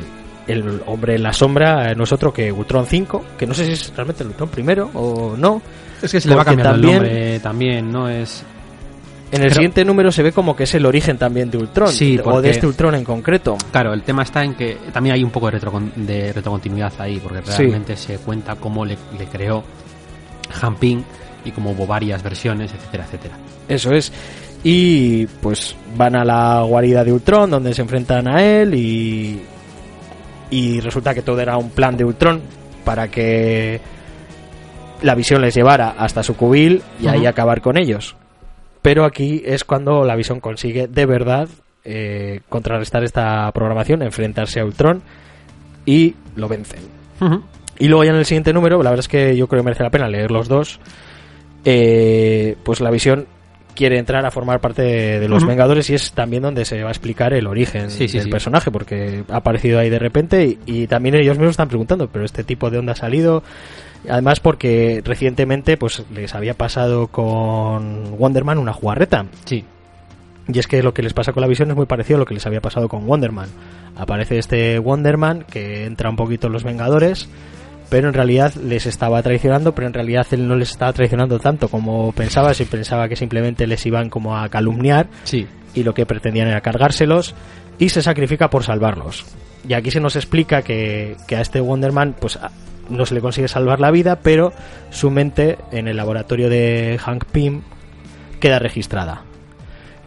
el 0.48 0.82
hombre 0.86 1.16
en 1.16 1.24
la 1.24 1.34
sombra 1.34 1.94
no 1.96 2.06
es 2.06 2.12
otro 2.14 2.34
que 2.34 2.50
Ultron 2.52 2.86
5, 2.88 3.26
que 3.38 3.46
no 3.46 3.54
sé 3.54 3.66
si 3.66 3.74
es 3.74 3.94
realmente 3.94 4.24
el 4.24 4.30
Ultron 4.30 4.50
primero 4.50 4.90
o 4.94 5.36
no. 5.38 5.62
Es 6.02 6.12
que 6.14 6.22
se 6.22 6.30
le 6.30 6.36
va 6.36 6.46
cambiando 6.46 6.72
también- 6.74 6.94
el 6.96 7.02
nombre 7.02 7.40
también, 7.42 7.92
¿no? 7.92 8.10
Es 8.10 8.44
En 9.34 9.42
el 9.42 9.48
Pero- 9.48 9.56
siguiente 9.56 9.84
número 9.84 10.12
se 10.12 10.24
ve 10.24 10.32
como 10.32 10.56
que 10.56 10.64
es 10.64 10.74
el 10.76 10.86
origen 10.86 11.18
también 11.18 11.50
de 11.52 11.58
Ultron, 11.58 11.90
Sí, 11.90 12.20
o 12.24 12.42
de 12.42 12.52
este 12.52 12.68
Ultron 12.68 12.96
en 12.96 13.04
concreto. 13.04 13.58
Claro, 13.72 13.94
el 13.94 14.04
tema 14.04 14.24
está 14.24 14.44
en 14.44 14.54
que 14.54 14.78
también 14.94 15.16
hay 15.16 15.24
un 15.24 15.32
poco 15.32 15.50
de, 15.50 15.60
de 15.96 16.34
retrocontinuidad 16.34 16.94
ahí, 17.00 17.20
porque 17.20 17.42
Sí. 17.52 17.58
realmente 17.64 17.96
se 17.98 18.18
cuenta 18.20 18.56
cómo 18.56 18.86
le, 18.86 18.98
le 19.18 19.26
creó 19.26 19.64
Jamping 20.52 21.04
y 21.46 21.52
cómo 21.52 21.72
hubo 21.72 21.86
varias 21.88 22.22
versiones, 22.24 22.72
etcétera, 22.74 23.06
etcétera. 23.06 23.36
Eso 23.68 23.92
es. 23.92 24.12
Y 24.64 25.26
pues 25.42 25.76
van 25.98 26.16
a 26.16 26.24
la 26.24 26.62
guarida 26.62 27.04
de 27.04 27.12
Ultron, 27.12 27.50
donde 27.50 27.74
se 27.74 27.82
enfrentan 27.82 28.28
a 28.28 28.42
él 28.44 28.74
y. 28.76 29.42
Y 30.52 30.80
resulta 30.80 31.14
que 31.16 31.24
todo 31.24 31.40
era 31.42 31.58
un 31.58 31.72
plan 31.72 31.98
de 31.98 32.06
Ultron 32.06 32.40
para 32.86 33.08
que 33.10 33.82
la 35.02 35.16
visión 35.16 35.42
les 35.42 35.56
llevara 35.56 35.96
hasta 35.98 36.22
su 36.22 36.36
cubil 36.36 36.82
y 37.02 37.08
ahí 37.08 37.26
acabar 37.26 37.60
con 37.62 37.78
ellos. 37.78 38.16
Pero 38.84 39.06
aquí 39.06 39.42
es 39.46 39.64
cuando 39.64 40.04
la 40.06 40.16
visión 40.16 40.40
consigue 40.40 40.88
de 40.88 41.06
verdad 41.08 41.50
eh, 41.84 42.42
contrarrestar 42.50 43.04
esta 43.04 43.52
programación, 43.52 44.04
enfrentarse 44.04 44.60
a 44.60 44.66
Ultron 44.66 45.02
y 45.86 46.14
lo 46.36 46.48
vencen. 46.48 46.82
Y 47.80 47.88
luego 47.88 48.04
ya 48.04 48.12
en 48.12 48.18
el 48.18 48.26
siguiente 48.26 48.54
número, 48.54 48.84
la 48.84 48.92
verdad 48.92 49.00
es 49.00 49.08
que 49.08 49.36
yo 49.36 49.48
creo 49.48 49.62
que 49.62 49.66
merece 49.66 49.82
la 49.84 49.90
pena 49.90 50.08
leer 50.08 50.30
los 50.30 50.48
dos. 50.48 50.80
eh, 51.66 52.56
pues 52.64 52.82
la 52.82 52.92
visión 52.92 53.26
quiere 53.76 53.98
entrar 53.98 54.26
a 54.26 54.32
formar 54.32 54.60
parte 54.60 54.82
de, 54.84 55.20
de 55.20 55.28
los. 55.28 55.46
Vengadores 55.46 55.90
y 55.90 55.96
es 55.96 56.12
también 56.12 56.44
donde 56.44 56.66
se 56.66 56.82
va 56.84 56.90
a 56.90 56.92
explicar 56.92 57.34
el 57.34 57.48
origen 57.48 57.90
Sí, 57.90 58.08
sí, 58.08 58.18
del 58.18 58.26
sí. 58.26 58.32
personaje, 58.32 58.70
porque 58.70 59.24
ha 59.30 59.38
aparecido 59.38 59.80
ahí 59.80 59.90
de 59.90 59.98
repente 60.00 60.46
y, 60.46 60.60
y 60.66 60.88
también 60.88 61.16
ellos 61.16 61.38
mismos 61.38 61.52
están 61.52 61.70
preguntando, 61.70 62.08
pero 62.08 62.24
este 62.26 62.44
tipo 62.44 62.70
de 62.70 62.78
dónde 62.78 62.92
ha 62.92 62.96
salido. 62.96 63.44
Además 64.10 64.40
porque 64.40 65.02
recientemente 65.04 65.78
pues 65.78 66.04
les 66.14 66.36
había 66.36 66.54
pasado 66.56 67.08
con 67.08 68.16
Wonderman 68.20 68.58
una 68.58 68.74
jugarreta. 68.74 69.26
Sí, 69.46 69.64
Y 70.48 70.60
es 70.60 70.68
que 70.68 70.84
lo 70.84 70.94
que 70.94 71.04
les 71.04 71.14
pasa 71.14 71.32
con 71.32 71.42
la 71.42 71.48
visión 71.48 71.70
es 71.70 71.76
muy 71.76 71.86
parecido 71.86 72.18
a 72.18 72.20
lo 72.20 72.26
que 72.26 72.34
les 72.34 72.46
había 72.46 72.62
pasado 72.62 72.90
con 72.90 73.08
Wonderman. 73.08 73.50
Aparece 73.96 74.40
este 74.40 74.80
Wonderman 74.80 75.44
que 75.44 75.86
entra 75.86 76.10
un 76.10 76.16
poquito 76.16 76.48
en 76.48 76.54
los 76.54 76.64
Vengadores, 76.64 77.30
pero 77.90 78.08
en 78.08 78.14
realidad 78.14 78.54
les 78.56 78.86
estaba 78.86 79.22
traicionando, 79.22 79.74
pero 79.74 79.88
en 79.88 79.94
realidad 79.94 80.26
él 80.32 80.48
no 80.48 80.56
les 80.56 80.72
estaba 80.72 80.92
traicionando 80.94 81.40
tanto 81.40 81.70
como 81.70 82.12
pensaba, 82.12 82.54
si 82.54 82.66
pensaba 82.66 83.08
que 83.08 83.16
simplemente 83.16 83.68
les 83.68 83.86
iban 83.86 84.10
como 84.10 84.36
a 84.38 84.50
calumniar 84.50 85.08
sí. 85.24 85.48
y 85.74 85.84
lo 85.84 85.94
que 85.94 86.06
pretendían 86.06 86.48
era 86.48 86.62
cargárselos 86.62 87.36
y 87.80 87.90
se 87.90 88.02
sacrifica 88.02 88.50
por 88.50 88.64
salvarlos. 88.64 89.26
Y 89.68 89.76
aquí 89.76 89.92
se 89.92 90.02
nos 90.02 90.16
explica 90.18 90.62
que, 90.62 91.16
que 91.28 91.38
a 91.38 91.42
este 91.42 91.62
Wonderman 91.62 92.16
pues 92.20 92.38
no 92.90 93.06
se 93.06 93.16
le 93.16 93.22
consigue 93.22 93.48
salvar 93.48 93.80
la 93.80 93.92
vida, 93.92 94.20
pero 94.22 94.54
su 94.90 95.12
mente 95.12 95.58
en 95.72 95.88
el 95.88 95.98
laboratorio 95.98 96.50
de 96.50 97.00
Hank 97.02 97.26
Pym 97.26 97.62
queda 98.40 98.60
registrada. 98.60 99.24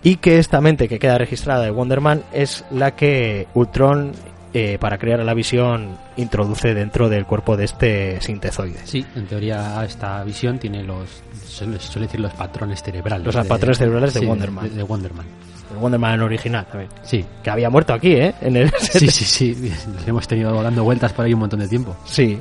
Y 0.02 0.16
que 0.16 0.38
esta 0.38 0.60
mente 0.60 0.88
que 0.88 0.98
queda 0.98 1.18
registrada 1.18 1.64
de 1.64 1.70
Wonderman 1.70 2.22
es 2.32 2.64
la 2.70 2.94
que 2.94 3.48
Ultron, 3.54 4.12
eh, 4.54 4.78
para 4.78 4.98
crear 4.98 5.18
la 5.24 5.34
visión, 5.34 5.98
introduce 6.16 6.74
dentro 6.74 7.08
del 7.08 7.26
cuerpo 7.26 7.56
de 7.56 7.64
este 7.64 8.20
sintezoide. 8.20 8.78
Sí, 8.84 9.04
en 9.16 9.26
teoría 9.26 9.84
esta 9.84 10.22
visión 10.22 10.58
tiene 10.58 10.84
los, 10.84 11.22
suele 11.44 11.80
suele 11.80 12.06
decir 12.06 12.20
los 12.20 12.32
patrones 12.34 12.82
cerebrales. 12.82 13.34
Los 13.34 13.46
patrones 13.46 13.78
cerebrales 13.78 14.14
de 14.14 14.20
sí, 14.20 14.26
Wonderman. 14.26 14.68
De, 14.68 14.76
de 14.76 14.82
Wonderman. 14.82 15.26
El 15.72 15.78
Wonderman 15.78 16.20
original 16.20 16.66
también. 16.66 16.90
Sí, 17.02 17.24
Que 17.42 17.50
había 17.50 17.70
muerto 17.70 17.92
aquí, 17.92 18.12
¿eh? 18.12 18.34
En 18.40 18.56
el 18.56 18.70
sí, 18.78 19.08
sí, 19.10 19.24
sí. 19.24 19.72
Nos 19.92 20.06
hemos 20.06 20.28
tenido 20.28 20.62
dando 20.62 20.84
vueltas 20.84 21.12
por 21.12 21.24
ahí 21.24 21.34
un 21.34 21.40
montón 21.40 21.60
de 21.60 21.68
tiempo. 21.68 21.96
Sí. 22.04 22.38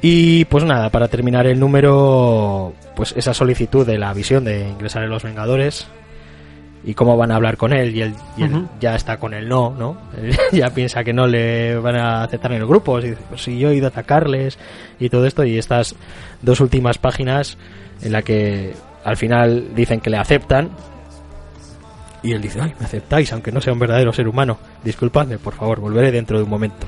Y 0.00 0.44
pues 0.44 0.64
nada, 0.64 0.90
para 0.90 1.08
terminar 1.08 1.46
el 1.46 1.58
número, 1.58 2.72
pues 2.94 3.14
esa 3.16 3.34
solicitud 3.34 3.86
de 3.86 3.98
la 3.98 4.12
visión 4.12 4.44
de 4.44 4.68
ingresar 4.68 5.02
en 5.02 5.10
los 5.10 5.24
Vengadores 5.24 5.88
y 6.84 6.94
cómo 6.94 7.16
van 7.16 7.32
a 7.32 7.36
hablar 7.36 7.56
con 7.56 7.72
él 7.72 7.94
y 7.94 8.02
él, 8.02 8.14
y 8.36 8.44
él 8.44 8.66
ya 8.80 8.94
está 8.94 9.16
con 9.18 9.34
el 9.34 9.48
no, 9.48 9.74
¿no? 9.76 9.98
Él 10.16 10.36
ya 10.52 10.70
piensa 10.70 11.02
que 11.02 11.12
no 11.12 11.26
le 11.26 11.76
van 11.76 11.96
a 11.96 12.22
aceptar 12.22 12.52
en 12.52 12.58
el 12.58 12.66
grupo, 12.66 13.00
dice, 13.00 13.18
pues 13.28 13.42
si 13.42 13.58
yo 13.58 13.70
he 13.70 13.74
ido 13.74 13.86
a 13.86 13.88
atacarles 13.88 14.58
y 15.00 15.08
todo 15.08 15.26
esto 15.26 15.44
y 15.44 15.58
estas 15.58 15.96
dos 16.42 16.60
últimas 16.60 16.98
páginas 16.98 17.58
en 18.00 18.12
la 18.12 18.22
que 18.22 18.74
al 19.04 19.16
final 19.16 19.74
dicen 19.74 20.00
que 20.00 20.10
le 20.10 20.18
aceptan 20.18 20.70
y 22.22 22.32
él 22.32 22.40
dice, 22.40 22.60
ay, 22.60 22.74
me 22.78 22.86
aceptáis, 22.86 23.32
aunque 23.32 23.52
no 23.52 23.60
sea 23.60 23.72
un 23.72 23.78
verdadero 23.78 24.12
ser 24.12 24.28
humano. 24.28 24.58
Disculpadme, 24.84 25.38
por 25.38 25.54
favor, 25.54 25.80
volveré 25.80 26.10
dentro 26.10 26.38
de 26.38 26.44
un 26.44 26.50
momento. 26.50 26.86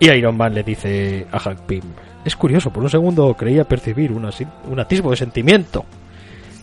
Y 0.00 0.10
Iron 0.10 0.36
Man 0.36 0.54
le 0.54 0.62
dice 0.62 1.26
a 1.30 1.38
Hank 1.38 1.60
Pym, 1.60 1.82
es 2.24 2.36
curioso, 2.36 2.70
por 2.72 2.82
un 2.82 2.90
segundo 2.90 3.32
creía 3.34 3.64
percibir 3.64 4.12
un, 4.12 4.28
un 4.70 4.80
atisbo 4.80 5.10
de 5.10 5.16
sentimiento, 5.16 5.84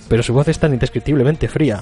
pero 0.10 0.22
su 0.24 0.34
voz 0.34 0.48
es 0.48 0.60
tan 0.60 0.74
indescriptiblemente 0.74 1.48
fría. 1.48 1.80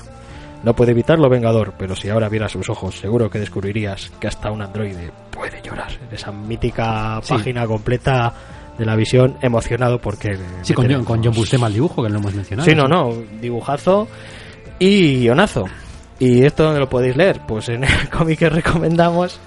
No 0.63 0.75
puede 0.75 0.91
evitarlo, 0.91 1.29
Vengador, 1.29 1.73
pero 1.79 1.95
si 1.95 2.09
ahora 2.09 2.27
vieras 2.27 2.51
sus 2.51 2.69
ojos, 2.69 2.95
seguro 2.99 3.29
que 3.29 3.39
descubrirías 3.39 4.11
que 4.19 4.27
hasta 4.27 4.51
un 4.51 4.61
androide 4.61 5.09
puede 5.31 5.61
llorar. 5.61 5.89
En 6.07 6.13
esa 6.13 6.31
mítica 6.33 7.19
Sí. 7.23 7.33
página 7.33 7.65
completa 7.65 8.33
de 8.77 8.85
la 8.85 8.95
visión, 8.97 9.37
emocionado 9.41 9.99
porque... 9.99 10.37
Sí, 10.61 10.73
con, 10.73 10.91
John- 10.91 11.05
con 11.05 11.23
John 11.23 11.33
Buscema 11.33 11.67
al 11.67 11.73
dibujo, 11.73 12.03
que 12.03 12.09
lo 12.09 12.19
hemos 12.19 12.33
mencionado. 12.35 12.69
Sí, 12.69 12.75
no, 12.75 12.87
no, 12.89 13.13
dibujazo 13.41 14.07
y 14.79 15.19
guionazo. 15.21 15.65
¿Y 16.19 16.43
esto 16.43 16.63
dónde 16.65 16.81
lo 16.81 16.89
podéis 16.89 17.15
leer? 17.15 17.39
Pues 17.47 17.69
en 17.69 17.85
el 17.85 18.09
cómic 18.11 18.39
que 18.39 18.49
recomendamos, 18.49 19.39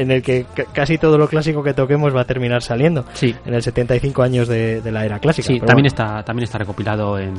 en 0.00 0.10
el 0.10 0.22
que 0.22 0.46
ca- 0.54 0.64
casi 0.72 0.98
todo 0.98 1.16
lo 1.18 1.28
clásico 1.28 1.62
que 1.62 1.74
toquemos 1.74 2.14
va 2.14 2.22
a 2.22 2.24
terminar 2.24 2.62
saliendo. 2.62 3.04
Sí, 3.14 3.34
En 3.44 3.54
el 3.54 3.62
75 3.62 4.22
años 4.22 4.48
de, 4.48 4.80
de 4.80 4.92
la 4.92 5.04
era 5.04 5.18
clásica. 5.18 5.46
sí 5.46 5.58
también, 5.58 5.74
bueno, 5.76 5.86
está, 5.88 6.22
también 6.24 6.44
está 6.44 6.58
recopilado 6.58 7.18
en, 7.18 7.34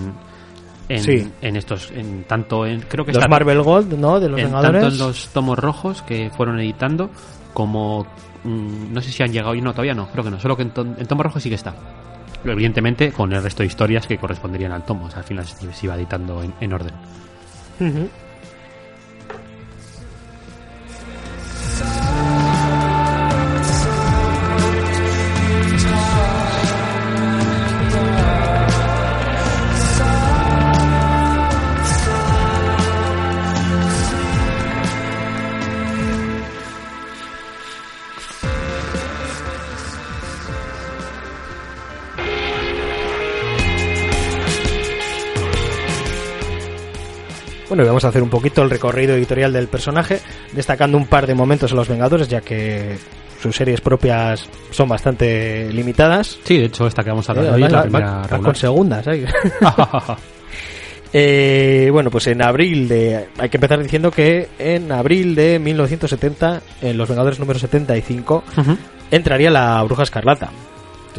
en, 0.90 1.00
Sí. 1.04 1.32
en 1.42 1.56
estos, 1.56 1.92
en 1.92 2.24
tanto 2.26 2.66
en, 2.66 2.82
creo 2.82 3.06
que 3.06 3.12
Los 3.14 3.20
está 3.24 3.28
Marvel 3.30 3.62
Gold, 3.62 3.94
¿no? 3.98 4.20
De 4.20 4.30
los 4.30 4.40
en, 4.40 4.46
Vengadores. 4.48 4.82
tanto 4.82 4.94
en 4.96 5.00
los 5.00 5.28
tomos 5.30 5.58
rojos 5.60 6.02
que 6.02 6.30
fueron 6.36 6.60
editando 6.60 7.10
como 7.54 8.06
mm, 8.44 8.92
no 8.94 9.02
sé 9.02 9.12
si 9.12 9.22
han 9.24 9.32
llegado 9.32 9.54
y 9.56 9.62
no 9.62 9.72
todavía 9.72 9.94
no 9.94 10.08
creo 10.08 10.24
que 10.24 10.32
no 10.32 10.40
solo 10.40 10.56
que 10.56 10.64
en, 10.64 10.72
en 10.76 11.06
tomo 11.08 11.24
rojo 11.24 11.40
sí 11.40 11.50
que 11.50 11.56
está 11.56 11.74
evidentemente 12.46 13.12
con 13.12 13.34
el 13.34 13.44
resto 13.44 13.64
de 13.64 13.68
historias 13.68 14.08
que 14.08 14.18
corresponderían 14.18 14.72
al 14.72 14.84
tomo 14.86 15.06
o 15.06 15.10
sea, 15.10 15.20
al 15.20 15.26
final 15.26 15.46
se, 15.46 15.72
se 15.74 15.86
iba 15.86 15.96
editando 15.96 16.42
en, 16.42 16.54
en 16.62 16.74
orden 16.74 16.94
Ujú. 17.80 18.08
Bueno, 47.80 47.88
y 47.88 47.92
vamos 47.92 48.04
a 48.04 48.10
hacer 48.10 48.22
un 48.22 48.30
poquito 48.30 48.62
el 48.62 48.70
recorrido 48.70 49.16
editorial 49.16 49.54
del 49.54 49.70
personaje, 49.70 50.20
destacando 50.52 50.98
un 50.98 51.06
par 51.08 51.26
de 51.26 51.34
momentos 51.34 51.72
en 51.72 51.78
Los 51.78 51.88
Vengadores, 51.88 52.28
ya 52.28 52.42
que 52.42 52.98
sus 53.42 53.56
series 53.56 53.80
propias 53.80 54.50
son 54.70 54.90
bastante 54.90 55.72
limitadas. 55.72 56.40
Sí, 56.44 56.58
de 56.58 56.66
hecho, 56.66 56.88
esta 56.88 57.06
que 57.06 57.10
vamos 57.12 57.30
a 57.30 57.32
hablar 57.32 57.46
Eh, 57.46 57.52
hoy 57.56 57.64
es 57.64 57.72
la 57.72 57.82
primera 57.84 58.06
va- 58.18 58.28
va 58.28 58.40
con 58.40 58.54
segundas. 58.56 59.08
¿eh? 59.08 59.26
Eh, 61.14 61.90
bueno, 61.92 62.12
pues 62.12 62.28
en 62.28 62.42
abril 62.44 62.88
de... 62.88 63.30
Hay 63.40 63.50
que 63.50 63.58
empezar 63.58 63.82
diciendo 63.82 64.12
que 64.12 64.48
en 64.60 64.92
abril 64.92 65.34
de 65.34 65.58
1970, 65.58 66.62
en 66.82 66.98
Los 66.98 67.08
Vengadores 67.10 67.40
número 67.40 67.58
75, 67.58 68.44
Ujú. 68.58 68.78
entraría 69.10 69.50
la 69.50 69.82
Bruja 69.84 70.04
Escarlata. 70.04 70.52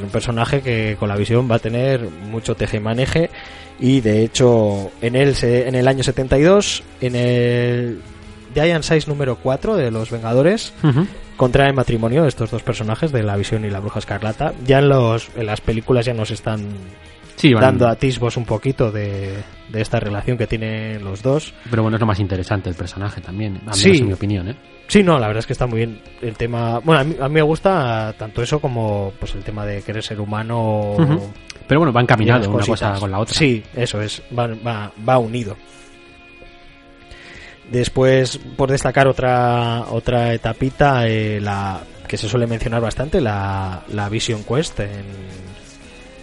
Es 0.00 0.04
un 0.04 0.10
personaje 0.10 0.60
que 0.62 0.96
con 0.98 1.08
la 1.08 1.16
visión 1.16 1.50
va 1.50 1.56
a 1.56 1.58
tener 1.58 2.00
mucho 2.30 2.54
teje 2.54 2.78
y 2.78 2.80
maneje 2.80 3.30
y 3.78 4.00
de 4.00 4.24
hecho 4.24 4.90
en 5.00 5.14
el, 5.16 5.34
se- 5.34 5.68
en 5.68 5.74
el 5.74 5.86
año 5.88 6.02
72, 6.02 6.82
en 7.00 7.14
el 7.16 8.00
Giant 8.54 8.82
Size 8.84 9.08
número 9.08 9.36
4 9.36 9.76
de 9.76 9.90
Los 9.90 10.10
Vengadores, 10.10 10.72
Ujú. 10.82 11.06
contraen 11.36 11.74
matrimonio 11.74 12.26
estos 12.26 12.50
dos 12.50 12.62
personajes 12.62 13.12
de 13.12 13.22
la 13.22 13.36
visión 13.36 13.64
y 13.64 13.70
la 13.70 13.80
Bruja 13.80 13.98
Escarlata. 14.00 14.52
Ya 14.66 14.78
en, 14.80 14.88
los, 14.88 15.28
en 15.36 15.46
las 15.46 15.60
películas 15.60 16.04
ya 16.06 16.14
nos 16.14 16.30
están 16.30 16.66
Sí, 17.36 17.52
van- 17.54 17.62
dando 17.62 17.88
atisbos 17.88 18.36
un 18.36 18.44
poquito 18.44 18.90
de, 18.90 19.34
de 19.70 19.80
esta 19.80 20.00
relación 20.00 20.36
que 20.36 20.46
tienen 20.46 21.02
los 21.04 21.22
dos. 21.22 21.54
pero 21.70 21.82
bueno, 21.82 21.96
es 21.96 22.00
lo 22.00 22.06
más 22.06 22.18
interesante 22.20 22.68
el 22.68 22.74
personaje 22.74 23.20
también, 23.20 23.56
a 23.58 23.60
menos 23.60 23.78
Sí. 23.78 23.98
en 23.98 24.06
mi 24.08 24.12
opinión, 24.12 24.48
¿eh? 24.48 24.56
Sí, 24.90 25.02
no, 25.04 25.18
la 25.20 25.28
verdad 25.28 25.38
es 25.40 25.46
que 25.46 25.52
está 25.52 25.66
muy 25.68 25.78
bien 25.78 26.02
el 26.20 26.36
tema. 26.36 26.80
Bueno, 26.80 27.00
a 27.00 27.04
mí, 27.04 27.16
a 27.20 27.28
mí 27.28 27.34
me 27.34 27.42
gusta 27.42 28.12
tanto 28.18 28.42
eso 28.42 28.58
como 28.60 29.12
pues 29.20 29.34
el 29.36 29.44
tema 29.44 29.64
de 29.64 29.82
querer 29.82 30.02
ser 30.02 30.20
humano. 30.20 30.94
Pero 31.68 31.80
bueno, 31.80 31.92
va 31.92 32.00
y 32.00 32.02
encaminado 32.02 32.38
las 32.40 32.48
una 32.48 32.56
cosa 32.72 32.86
con 33.00 33.10
la 33.12 33.20
otra. 33.20 33.34
Sí, 33.34 33.62
eso 33.74 34.00
es, 34.02 34.20
va, 34.36 34.48
va, 34.48 34.92
va 35.08 35.18
unido. 35.18 35.56
Después, 37.70 38.38
por 38.56 38.70
destacar 38.70 39.06
otra 39.06 39.84
otra 39.90 40.34
etapita, 40.34 41.06
eh, 41.06 41.40
la 41.40 41.80
que 42.08 42.16
se 42.16 42.28
suele 42.28 42.48
mencionar 42.48 42.80
bastante, 42.80 43.20
la, 43.20 43.82
la 43.92 44.08
Vision 44.08 44.42
Quest 44.42 44.80
en- 44.80 45.30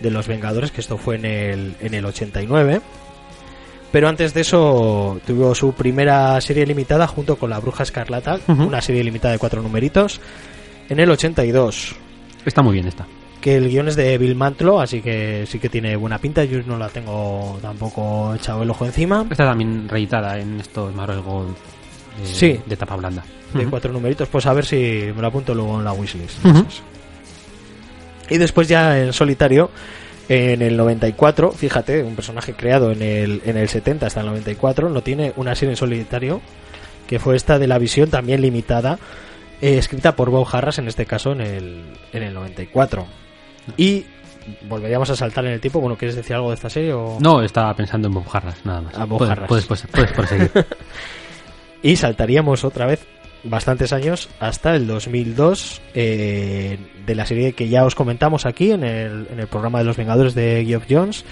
de 0.01 0.11
los 0.11 0.27
Vengadores, 0.27 0.71
que 0.71 0.81
esto 0.81 0.97
fue 0.97 1.15
en 1.15 1.25
el, 1.25 1.75
en 1.79 1.93
el 1.93 2.05
89. 2.05 2.81
Pero 3.91 4.09
antes 4.09 4.33
de 4.33 4.41
eso 4.41 5.19
tuvo 5.25 5.55
su 5.55 5.71
primera 5.73 6.39
serie 6.41 6.65
limitada 6.65 7.07
junto 7.07 7.37
con 7.37 7.49
la 7.49 7.59
Bruja 7.59 7.83
Escarlata, 7.83 8.39
una 8.47 8.81
serie 8.81 9.03
limitada 9.03 9.31
de 9.33 9.39
cuatro 9.39 9.61
numeritos, 9.61 10.19
en 10.89 10.99
el 10.99 11.09
82 11.09 11.95
Está 12.45 12.61
muy 12.61 12.73
bien 12.73 12.87
esta. 12.87 13.05
que 13.41 13.55
el 13.57 13.69
guion 13.69 13.87
es 13.87 13.95
de 13.95 14.17
Bill 14.17 14.35
Mantlo, 14.35 14.79
así 14.81 15.01
que 15.01 15.45
sí 15.47 15.59
que 15.59 15.69
tiene 15.69 15.95
buena 15.95 16.17
pinta. 16.17 16.43
Yo 16.43 16.59
no 16.65 16.77
la 16.77 16.89
tengo 16.89 17.59
tampoco 17.61 18.33
echado 18.35 18.63
el 18.63 18.69
ojo 18.69 18.85
encima. 18.85 19.25
Está 19.29 19.45
también 19.45 19.87
reeditada 19.89 20.37
en 20.39 20.59
estos 20.59 20.93
Marvel 20.95 21.21
Gold 21.21 21.51
eh, 21.51 22.25
Sí. 22.25 22.59
de 22.65 22.75
tapa 22.77 22.95
blanda. 22.95 23.23
De 23.53 23.65
cuatro 23.67 23.91
numeritos, 23.93 24.27
pues 24.29 24.45
a 24.45 24.53
ver 24.53 24.65
si 24.65 25.11
me 25.15 25.21
lo 25.21 25.27
apunto 25.27 25.53
luego 25.55 25.77
en 25.79 25.85
la 25.85 25.93
wishlist. 25.93 26.39
Y 28.29 28.37
después 28.37 28.67
ya 28.67 28.99
en 28.99 29.13
solitario, 29.13 29.71
en 30.29 30.61
el 30.61 30.75
94, 30.75 31.51
fíjate, 31.51 32.03
un 32.03 32.15
personaje 32.15 32.53
creado 32.53 32.91
en 32.91 33.01
el, 33.01 33.41
en 33.45 33.57
el 33.57 33.69
70 33.69 34.07
hasta 34.07 34.19
el 34.21 34.27
94, 34.27 34.89
no 34.89 35.01
tiene 35.01 35.33
una 35.37 35.55
serie 35.55 35.71
en 35.71 35.77
solitario, 35.77 36.41
que 37.07 37.19
fue 37.19 37.35
esta 37.35 37.59
de 37.59 37.67
la 37.67 37.77
visión 37.77 38.09
también 38.09 38.41
limitada, 38.41 38.99
eh, 39.61 39.77
escrita 39.77 40.15
por 40.15 40.29
Bob 40.29 40.47
Harras, 40.51 40.79
en 40.79 40.87
este 40.87 41.05
caso 41.05 41.31
en 41.31 41.41
el, 41.41 41.83
en 42.11 42.23
el 42.23 42.33
94. 42.33 43.05
Y 43.77 44.05
volveríamos 44.67 45.09
a 45.09 45.15
saltar 45.15 45.45
en 45.45 45.53
el 45.53 45.61
tiempo, 45.61 45.79
bueno, 45.79 45.97
¿quieres 45.97 46.15
decir 46.15 46.35
algo 46.35 46.49
de 46.49 46.55
esta 46.55 46.69
serie? 46.69 46.93
O... 46.93 47.17
No, 47.21 47.41
estaba 47.41 47.73
pensando 47.73 48.07
en 48.07 48.13
Bob 48.13 48.25
Harras, 48.31 48.65
nada 48.65 48.81
más. 48.81 48.93
Ah, 48.97 49.05
Bob 49.05 49.19
puedes, 49.19 49.31
Harras. 49.31 49.47
Puedes, 49.47 49.65
puedes, 49.65 49.87
puedes 49.87 50.11
proseguir. 50.11 50.51
Y 51.83 51.95
saltaríamos 51.95 52.63
otra 52.63 52.85
vez 52.85 53.05
bastantes 53.49 53.93
años 53.93 54.29
hasta 54.39 54.75
el 54.75 54.87
2002 54.87 55.81
eh, 55.93 56.77
de 57.05 57.15
la 57.15 57.25
serie 57.25 57.53
que 57.53 57.69
ya 57.69 57.85
os 57.85 57.95
comentamos 57.95 58.45
aquí 58.45 58.71
en 58.71 58.83
el, 58.83 59.27
en 59.31 59.39
el 59.39 59.47
programa 59.47 59.79
de 59.79 59.85
los 59.85 59.97
Vengadores 59.97 60.33
de 60.35 60.63
Geoff 60.65 60.85
Jones. 60.89 61.25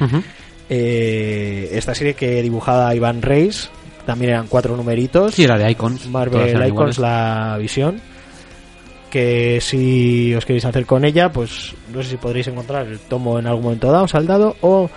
Eh, 0.70 1.70
esta 1.74 1.94
serie 1.94 2.16
que 2.16 2.42
dibujaba 2.42 2.94
Iván 2.96 3.22
Reis, 3.22 3.70
también 4.06 4.32
eran 4.32 4.48
cuatro 4.48 4.76
numeritos. 4.78 5.34
Sí, 5.34 5.44
era 5.44 5.58
de 5.58 5.70
Icons. 5.72 6.08
Marvel 6.08 6.50
Icons, 6.50 6.68
iguales. 6.68 6.98
la 7.00 7.58
visión. 7.60 8.00
Que 9.10 9.60
si 9.62 10.34
os 10.36 10.46
queréis 10.46 10.66
hacer 10.66 10.86
con 10.86 11.06
ella, 11.06 11.32
pues 11.32 11.74
no 11.94 12.04
sé 12.04 12.10
si 12.12 12.18
podréis 12.18 12.48
encontrar 12.48 12.86
el 12.88 13.00
tomo 13.00 13.40
en 13.40 13.48
algún 13.48 13.64
momento 13.64 13.92
dado, 13.92 14.08
saldado, 14.08 14.56
o 14.62 14.90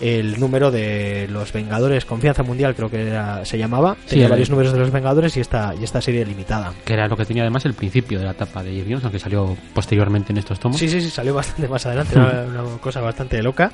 el 0.00 0.40
número 0.40 0.70
de 0.70 1.28
los 1.30 1.52
Vengadores 1.52 2.04
Confianza 2.04 2.42
Mundial, 2.42 2.74
creo 2.74 2.90
que 2.90 3.02
era- 3.08 3.44
se 3.44 3.58
llamaba. 3.58 3.96
Sí, 4.06 4.10
Tenía 4.10 4.28
varios 4.28 4.48
números 4.50 4.72
de 4.72 4.78
los 4.78 4.90
Vengadores 4.90 5.36
y 5.36 5.40
esta, 5.40 5.74
y 5.78 5.84
esta 5.84 6.00
serie 6.00 6.24
limitada. 6.24 6.72
Que 6.84 6.94
era 6.94 7.06
lo 7.08 7.16
que 7.16 7.24
tenía 7.26 7.42
además 7.42 7.64
el 7.66 7.74
principio 7.74 8.18
de 8.18 8.24
la 8.24 8.30
etapa 8.32 8.62
de 8.62 8.72
Jeff 8.72 8.86
Jones, 8.88 9.04
aunque 9.04 9.18
salió 9.18 9.56
posteriormente 9.74 10.32
en 10.32 10.38
estos 10.38 10.58
tomos. 10.58 10.78
Sí, 10.78 10.88
sí, 10.88 11.00
sí, 11.00 11.10
salió 11.10 11.34
bastante 11.34 11.68
más 11.68 11.84
adelante, 11.86 12.14
era 12.14 12.44
una 12.48 12.78
cosa 12.78 13.00
bastante 13.00 13.42
loca. 13.42 13.70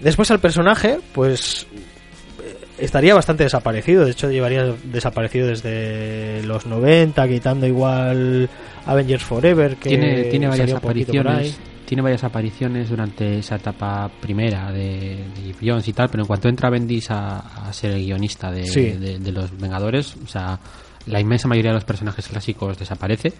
Después 0.00 0.30
al 0.30 0.40
personaje, 0.40 0.98
pues 1.12 1.66
estaría 2.78 3.14
bastante 3.14 3.44
desaparecido, 3.44 4.04
de 4.04 4.10
hecho 4.10 4.30
llevaría 4.30 4.74
desaparecido 4.84 5.46
desde 5.46 6.42
los 6.42 6.66
90, 6.66 7.26
quitando 7.28 7.66
igual 7.66 8.48
Avengers 8.84 9.22
Forever, 9.22 9.76
que 9.76 9.90
tiene, 9.90 10.22
tiene 10.24 10.48
varias 10.48 10.80
poquito 10.80 11.12
por 11.12 11.28
ahí. 11.28 11.54
Tiene 11.86 12.02
varias 12.02 12.24
apariciones 12.24 12.88
durante 12.88 13.38
esa 13.38 13.56
etapa 13.56 14.10
primera 14.20 14.72
de, 14.72 15.24
de 15.34 15.54
Jones 15.62 15.86
y 15.88 15.92
tal, 15.92 16.08
pero 16.08 16.22
en 16.22 16.26
cuanto 16.26 16.48
entra 16.48 16.70
Bendis 16.70 17.10
a, 17.10 17.38
a 17.68 17.72
ser 17.72 17.92
el 17.92 18.04
guionista 18.04 18.50
de, 18.50 18.66
Sí. 18.66 18.80
de- 18.92 19.18
de 19.18 19.32
los 19.32 19.56
Vengadores, 19.58 20.16
o 20.24 20.26
sea, 20.26 20.58
la 21.06 21.20
inmensa 21.20 21.46
mayoría 21.48 21.70
de 21.72 21.74
los 21.76 21.84
personajes 21.84 22.26
clásicos 22.28 22.78
desaparece 22.78 23.32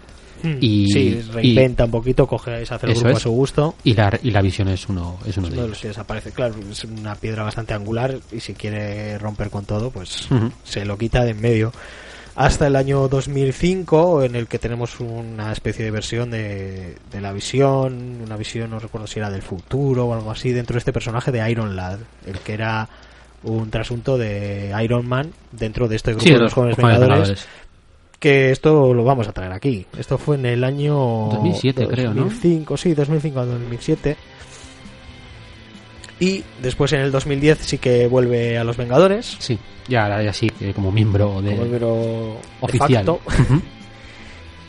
Hmm. 0.43 0.57
y- 0.59 0.91
sí, 0.91 1.21
reinventa 1.31 1.85
un 1.85 1.91
poquito, 1.91 2.27
coge 2.27 2.51
hace 2.55 2.75
el 2.85 2.93
grupo 2.93 3.07
a 3.07 3.11
es. 3.13 3.19
su 3.19 3.31
gusto. 3.31 3.75
y 3.85 3.93
la, 3.93 4.19
y 4.21 4.29
la 4.31 4.41
visión 4.41 4.67
es 4.67 4.87
uno, 4.89 5.17
es 5.25 5.37
uno 5.37 5.47
de 5.47 5.53
Uno 5.53 5.61
de 5.61 5.67
ellos. 5.67 5.69
los 5.69 5.79
que 5.81 5.87
desaparece, 5.87 6.31
claro, 6.31 6.55
es 6.69 6.83
una 6.83 7.15
piedra 7.15 7.43
bastante 7.43 7.73
angular 7.73 8.19
y 8.31 8.39
si 8.41 8.53
quiere 8.53 9.17
romper 9.17 9.49
con 9.49 9.65
todo, 9.65 9.89
pues 9.91 10.29
Ujú. 10.29 10.51
se 10.63 10.85
lo 10.85 10.97
quita 10.97 11.23
de 11.23 11.31
en 11.31 11.41
medio. 11.41 11.71
Hasta 12.35 12.67
el 12.67 12.75
año 12.75 13.07
2005, 13.07 14.23
en 14.23 14.35
el 14.35 14.47
que 14.47 14.59
tenemos 14.59 14.99
una 14.99 15.53
especie 15.53 15.85
de 15.85 15.91
versión 15.91 16.29
de, 16.31 16.95
de 17.09 17.21
la 17.21 17.31
visión, 17.31 18.19
una 18.23 18.35
visión, 18.35 18.69
no 18.69 18.79
recuerdo 18.79 19.07
si 19.07 19.19
era 19.19 19.29
del 19.29 19.41
futuro 19.41 20.05
o 20.07 20.13
algo 20.13 20.31
así, 20.31 20.51
dentro 20.51 20.73
de 20.73 20.79
este 20.79 20.91
personaje 20.91 21.31
de 21.31 21.49
Iron 21.49 21.77
Lad, 21.77 21.99
el 22.25 22.39
que 22.39 22.53
era 22.53 22.89
un 23.43 23.69
trasunto 23.69 24.17
de 24.17 24.73
Iron 24.83 25.07
Man 25.07 25.31
dentro 25.51 25.87
de 25.87 25.95
este 25.95 26.11
grupo 26.11 26.25
Sí, 26.25 26.33
de 26.33 26.39
los 26.39 26.53
jóvenes 26.53 26.75
vengadores, 26.75 27.47
que 28.19 28.51
esto 28.51 28.93
lo 28.93 29.03
vamos 29.03 29.27
a 29.27 29.31
traer 29.31 29.51
aquí. 29.51 29.85
Esto 29.97 30.17
fue 30.17 30.35
en 30.35 30.45
el 30.45 30.63
año 30.63 30.95
2007 30.95 31.87
creo, 31.87 32.13
¿no? 32.13 32.23
2005, 32.23 32.77
sí, 32.77 32.93
2005 32.93 33.39
a 33.39 33.45
2007. 33.45 34.17
Y 36.19 36.43
después 36.61 36.93
en 36.93 37.01
el 37.01 37.11
2010 37.11 37.59
sí 37.59 37.77
que 37.77 38.07
vuelve 38.07 38.57
a 38.57 38.63
los 38.63 38.77
Vengadores. 38.77 39.35
Sí, 39.39 39.59
ya, 39.87 40.21
ya 40.21 40.31
sí, 40.33 40.49
eh, 40.61 40.71
como 40.73 40.91
miembro 40.91 41.41
de 41.41 41.51
como 41.51 41.63
miembro 41.65 42.37
oficial. 42.61 42.89
de 42.89 42.95
facto. 42.95 43.21
Ujú. 43.53 43.61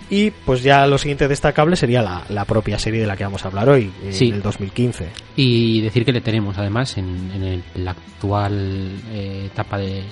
Y 0.08 0.30
pues 0.30 0.62
ya 0.62 0.86
lo 0.86 0.98
siguiente 0.98 1.26
destacable 1.26 1.74
sería 1.74 2.00
la, 2.00 2.22
la 2.28 2.44
propia 2.44 2.78
serie 2.78 3.00
de 3.00 3.08
la 3.08 3.16
que 3.16 3.24
vamos 3.24 3.44
a 3.44 3.48
hablar 3.48 3.68
hoy, 3.68 3.90
en 4.04 4.12
Sí. 4.12 4.30
el 4.30 4.40
2015. 4.40 5.08
Y 5.34 5.80
decir 5.80 6.04
que 6.04 6.12
le 6.12 6.20
tenemos 6.20 6.56
además 6.58 6.96
en, 6.96 7.28
en 7.34 7.42
el- 7.42 7.64
la 7.74 7.90
actual 7.90 8.88
eh, 9.12 9.48
etapa 9.52 9.78
de, 9.78 10.04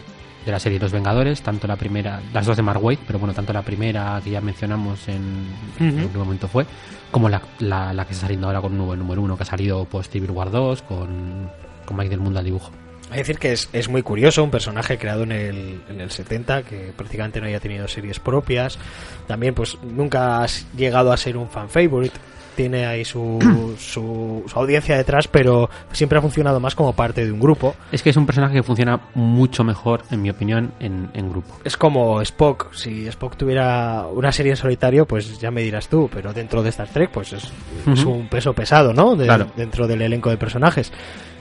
de 0.44 0.52
la 0.52 0.58
serie 0.58 0.78
Los 0.78 0.92
Vengadores, 0.92 1.40
tanto 1.42 1.66
la 1.66 1.76
primera, 1.76 2.20
las 2.32 2.44
dos 2.46 2.56
de 2.56 2.62
Mark 2.62 2.82
Waid, 2.82 2.98
pero 3.06 3.18
bueno, 3.18 3.32
tanto 3.34 3.52
la 3.52 3.62
primera 3.62 4.20
que 4.22 4.30
ya 4.30 4.40
mencionamos 4.40 5.08
en, 5.08 5.46
en 5.80 5.98
Ujú. 5.98 6.06
un 6.06 6.18
momento 6.18 6.48
fue, 6.48 6.66
como 7.10 7.28
la, 7.28 7.40
la, 7.60 7.92
la 7.92 8.04
que 8.04 8.12
está 8.12 8.22
saliendo 8.26 8.46
ahora 8.46 8.60
con 8.60 8.72
un 8.72 8.78
nuevo 8.78 8.94
número 8.96 9.22
uno, 9.22 9.36
que 9.36 9.42
ha 9.44 9.46
salido 9.46 9.84
post 9.86 10.12
Civil 10.12 10.30
War 10.32 10.50
2 10.50 10.82
con, 10.82 11.50
con 11.86 11.96
Mike 11.96 12.10
del 12.10 12.20
Mundo 12.20 12.38
al 12.40 12.44
dibujo. 12.44 12.70
Hay 13.06 13.16
que 13.16 13.18
decir 13.18 13.38
que 13.38 13.52
es, 13.52 13.68
es 13.72 13.88
muy 13.88 14.02
curioso, 14.02 14.42
un 14.42 14.50
personaje 14.50 14.98
creado 14.98 15.22
en 15.24 15.32
el, 15.32 15.80
en 15.88 16.00
el 16.00 16.10
70 16.10 16.62
que 16.62 16.92
prácticamente 16.96 17.40
no 17.40 17.46
haya 17.46 17.60
tenido 17.60 17.86
series 17.86 18.18
propias. 18.18 18.78
También 19.26 19.54
pues 19.54 19.78
nunca 19.82 20.42
ha 20.42 20.46
llegado 20.76 21.12
a 21.12 21.16
ser 21.16 21.36
un 21.36 21.48
fan 21.48 21.68
favorite. 21.68 22.14
Tiene 22.56 22.86
ahí 22.86 23.04
su, 23.04 23.38
su, 23.78 24.44
su 24.46 24.58
audiencia 24.58 24.96
detrás, 24.96 25.28
pero 25.28 25.68
siempre 25.92 26.18
ha 26.18 26.22
funcionado 26.22 26.60
más 26.60 26.74
como 26.74 26.92
parte 26.94 27.24
de 27.24 27.32
un 27.32 27.40
grupo. 27.40 27.74
Es 27.92 28.02
que 28.02 28.10
es 28.10 28.16
un 28.16 28.26
personaje 28.26 28.54
que 28.54 28.62
funciona 28.62 29.00
mucho 29.14 29.64
mejor, 29.64 30.02
en 30.10 30.22
mi 30.22 30.30
opinión, 30.30 30.72
en, 30.80 31.10
en 31.14 31.30
grupo. 31.30 31.54
Es 31.64 31.76
como 31.76 32.20
Spock. 32.22 32.72
Si 32.74 33.06
Spock 33.08 33.36
tuviera 33.36 34.06
una 34.12 34.30
serie 34.32 34.52
en 34.52 34.56
solitario, 34.56 35.06
pues 35.06 35.38
ya 35.40 35.50
me 35.50 35.62
dirás 35.62 35.88
tú. 35.88 36.08
Pero 36.12 36.32
dentro 36.32 36.62
de 36.62 36.68
Star 36.70 36.88
Trek, 36.88 37.10
pues 37.10 37.32
es, 37.32 37.52
un 37.86 38.28
peso 38.28 38.52
pesado, 38.52 38.92
¿no? 38.92 39.16
De- 39.16 39.24
Claro. 39.26 39.46
Dentro 39.56 39.86
del 39.86 40.02
elenco 40.02 40.30
de 40.30 40.36
personajes. 40.36 40.92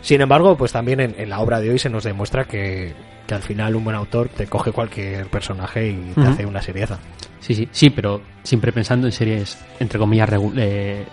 Sin 0.04 0.22
embargo, 0.22 0.56
pues 0.56 0.72
también 0.72 1.00
en, 1.00 1.16
en 1.18 1.30
la 1.30 1.40
obra 1.40 1.60
de 1.60 1.72
hoy 1.72 1.80
se 1.80 1.90
nos 1.90 2.04
demuestra 2.04 2.46
que, 2.46 2.94
que 3.26 3.34
al 3.34 3.42
final 3.42 3.76
un 3.76 3.84
buen 3.86 3.96
autor 3.96 4.30
te 4.30 4.46
coge 4.46 4.72
cualquier 4.72 5.26
personaje 5.28 5.90
y 5.90 6.12
te 6.14 6.22
hace 6.22 6.46
una 6.46 6.62
serieza. 6.62 7.00
Sí, 7.40 7.56
sí, 7.56 7.68
sí, 7.72 7.90
pero 7.90 8.22
siempre 8.44 8.72
pensando 8.72 9.08
en 9.08 9.12
series, 9.14 9.58
entre 9.80 9.98
comillas, 9.98 10.30
eh, 10.58 11.06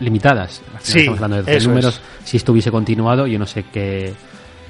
limitadas. 0.00 0.62
Sí, 0.80 1.00
estamos 1.00 1.18
hablando 1.18 1.36
de 1.36 1.42
12 1.42 1.56
eso 1.56 1.68
números. 1.68 2.00
Si 2.24 2.36
esto 2.38 2.52
hubiese 2.52 2.70
continuado, 2.70 3.26
yo 3.26 3.38
no 3.38 3.46
sé 3.46 3.64
qué, 3.72 4.14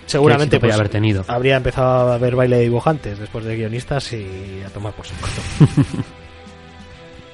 Seguramente 0.07 0.59
podía 0.59 0.71
pues, 0.73 0.81
haber 0.81 0.89
tenido. 0.91 1.25
habría 1.29 1.57
empezado 1.59 2.11
a 2.13 2.17
ver 2.19 2.35
baile 2.37 2.57
de 2.57 2.63
dibujantes 2.63 3.19
después 3.19 3.45
de 3.45 3.55
guionistas 3.57 4.11
y 4.15 4.63
a 4.67 4.71
tomar 4.71 4.95
por 4.95 5.05
saco. 5.07 5.27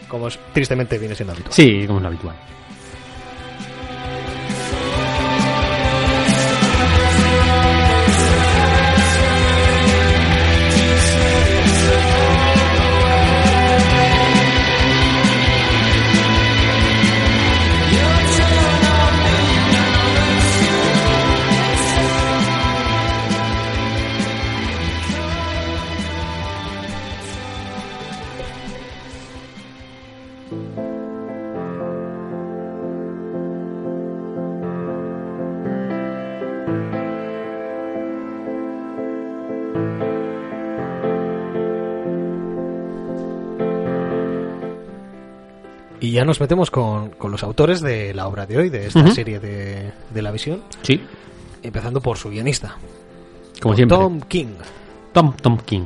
Como 0.09 0.29
es- 0.29 0.39
tristemente 0.53 0.99
viene 0.99 1.15
siendo 1.15 1.33
habitual. 1.33 1.55
Sí, 1.55 1.85
como 1.87 1.99
es 1.99 2.03
lo 2.03 2.09
habitual. 2.09 2.37
Ya 46.15 46.25
nos 46.25 46.41
metemos 46.41 46.71
con, 46.71 47.11
con 47.11 47.31
los 47.31 47.43
autores 47.43 47.81
de 47.81 48.15
la 48.15 48.27
obra 48.27 48.47
de 48.47 48.57
hoy, 48.59 48.71
de 48.71 48.87
esta 48.87 49.11
serie 49.11 49.39
de, 49.41 49.93
de 50.11 50.23
la 50.23 50.31
visión, 50.31 50.63
Sí, 50.83 51.01
empezando 51.63 52.01
por 52.01 52.17
su 52.17 52.31
guionista, 52.31 52.77
como 53.61 53.75
siempre. 53.75 53.97
Tom 53.99 54.21
King. 54.23 54.55
Tom, 55.13 55.33
Tom 55.41 55.59
King. 55.59 55.85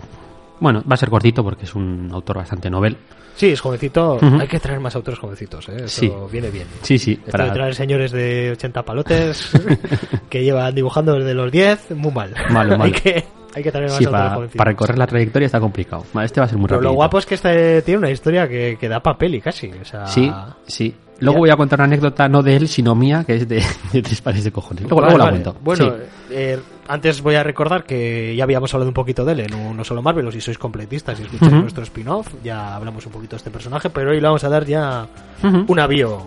Bueno, 0.60 0.82
va 0.90 0.94
a 0.94 0.96
ser 0.96 1.10
cortito 1.10 1.44
porque 1.44 1.64
es 1.64 1.74
un 1.74 2.08
autor 2.12 2.36
bastante 2.38 2.68
novel. 2.70 2.96
Sí, 3.36 3.50
es 3.50 3.60
jovencito. 3.60 4.18
Hay 4.40 4.48
que 4.48 4.58
traer 4.58 4.80
más 4.80 4.96
autores 4.96 5.20
jovencitos, 5.20 5.68
¿eh? 5.68 5.84
Eso 5.84 5.88
Sí. 6.00 6.12
viene 6.32 6.50
bien. 6.50 6.66
Sí, 6.82 6.98
sí, 6.98 7.20
Esto 7.24 7.40
de 7.44 7.50
traer 7.52 7.74
señores 7.76 8.10
de 8.10 8.50
80 8.50 8.82
palotes 8.84 9.50
que 10.28 10.42
llevan 10.42 10.74
dibujando 10.74 11.14
desde 11.14 11.34
los 11.34 11.52
10, 11.52 11.92
muy 11.92 12.10
mal. 12.10 12.34
Malo, 12.50 12.72
hay, 12.72 12.78
malo. 12.78 12.92
que, 13.00 13.24
hay 13.54 13.62
que 13.62 13.70
traer 13.72 13.88
más 13.88 13.96
Sí, 13.98 14.06
para, 14.06 14.36
recorrer 14.64 14.98
la 14.98 15.06
trayectoria 15.06 15.46
está 15.46 15.60
complicado. 15.60 16.04
Este 16.22 16.40
va 16.40 16.46
a 16.46 16.48
ser 16.48 16.58
muy 16.58 16.66
Pero 16.68 16.78
rápido. 16.80 16.90
lo 16.90 16.96
guapo 16.96 17.18
es 17.18 17.26
que 17.26 17.34
este 17.34 17.82
tiene 17.82 17.98
una 17.98 18.10
historia 18.10 18.48
que, 18.48 18.76
que 18.78 18.88
da 18.88 19.00
papel 19.00 19.34
y 19.36 19.40
casi. 19.40 19.68
O 19.68 19.84
sea, 19.84 20.06
Sí, 20.06 20.32
sí. 20.66 20.94
Luego 21.20 21.40
voy 21.40 21.50
a 21.50 21.56
contar 21.56 21.80
una 21.80 21.86
anécdota, 21.86 22.28
no 22.28 22.44
de 22.44 22.54
él, 22.54 22.68
sino 22.68 22.94
mía, 22.94 23.24
que 23.26 23.34
es 23.34 23.48
de, 23.48 23.56
de 23.92 24.02
tres 24.02 24.20
pares 24.22 24.44
de 24.44 24.52
cojones. 24.52 24.84
Luego, 24.84 25.00
Vale, 25.00 25.14
luego 25.16 25.24
la 25.24 25.30
cuento. 25.30 25.56
Bueno, 25.64 25.86
Sí. 25.86 25.92
eh, 26.30 26.60
antes 26.86 27.20
voy 27.22 27.34
a 27.34 27.42
recordar 27.42 27.82
que 27.82 28.36
ya 28.36 28.44
habíamos 28.44 28.72
hablado 28.72 28.88
un 28.88 28.94
poquito 28.94 29.24
de 29.24 29.32
él 29.32 29.40
en 29.40 29.54
un 29.54 29.76
No 29.76 29.82
Solo 29.82 30.00
Marvel, 30.00 30.28
o 30.28 30.30
si 30.30 30.40
sois 30.40 30.56
completistas 30.58 31.18
y 31.18 31.24
escucháis 31.24 31.52
nuestro 31.54 31.82
spin-off, 31.82 32.28
ya 32.44 32.76
hablamos 32.76 33.04
un 33.06 33.10
poquito 33.12 33.32
de 33.32 33.38
este 33.38 33.50
personaje, 33.50 33.90
pero 33.90 34.10
hoy 34.12 34.20
le 34.20 34.26
vamos 34.28 34.44
a 34.44 34.48
dar 34.48 34.64
ya 34.64 35.08
un 35.42 35.80
avío 35.80 36.18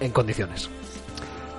en 0.00 0.10
condiciones. 0.10 0.68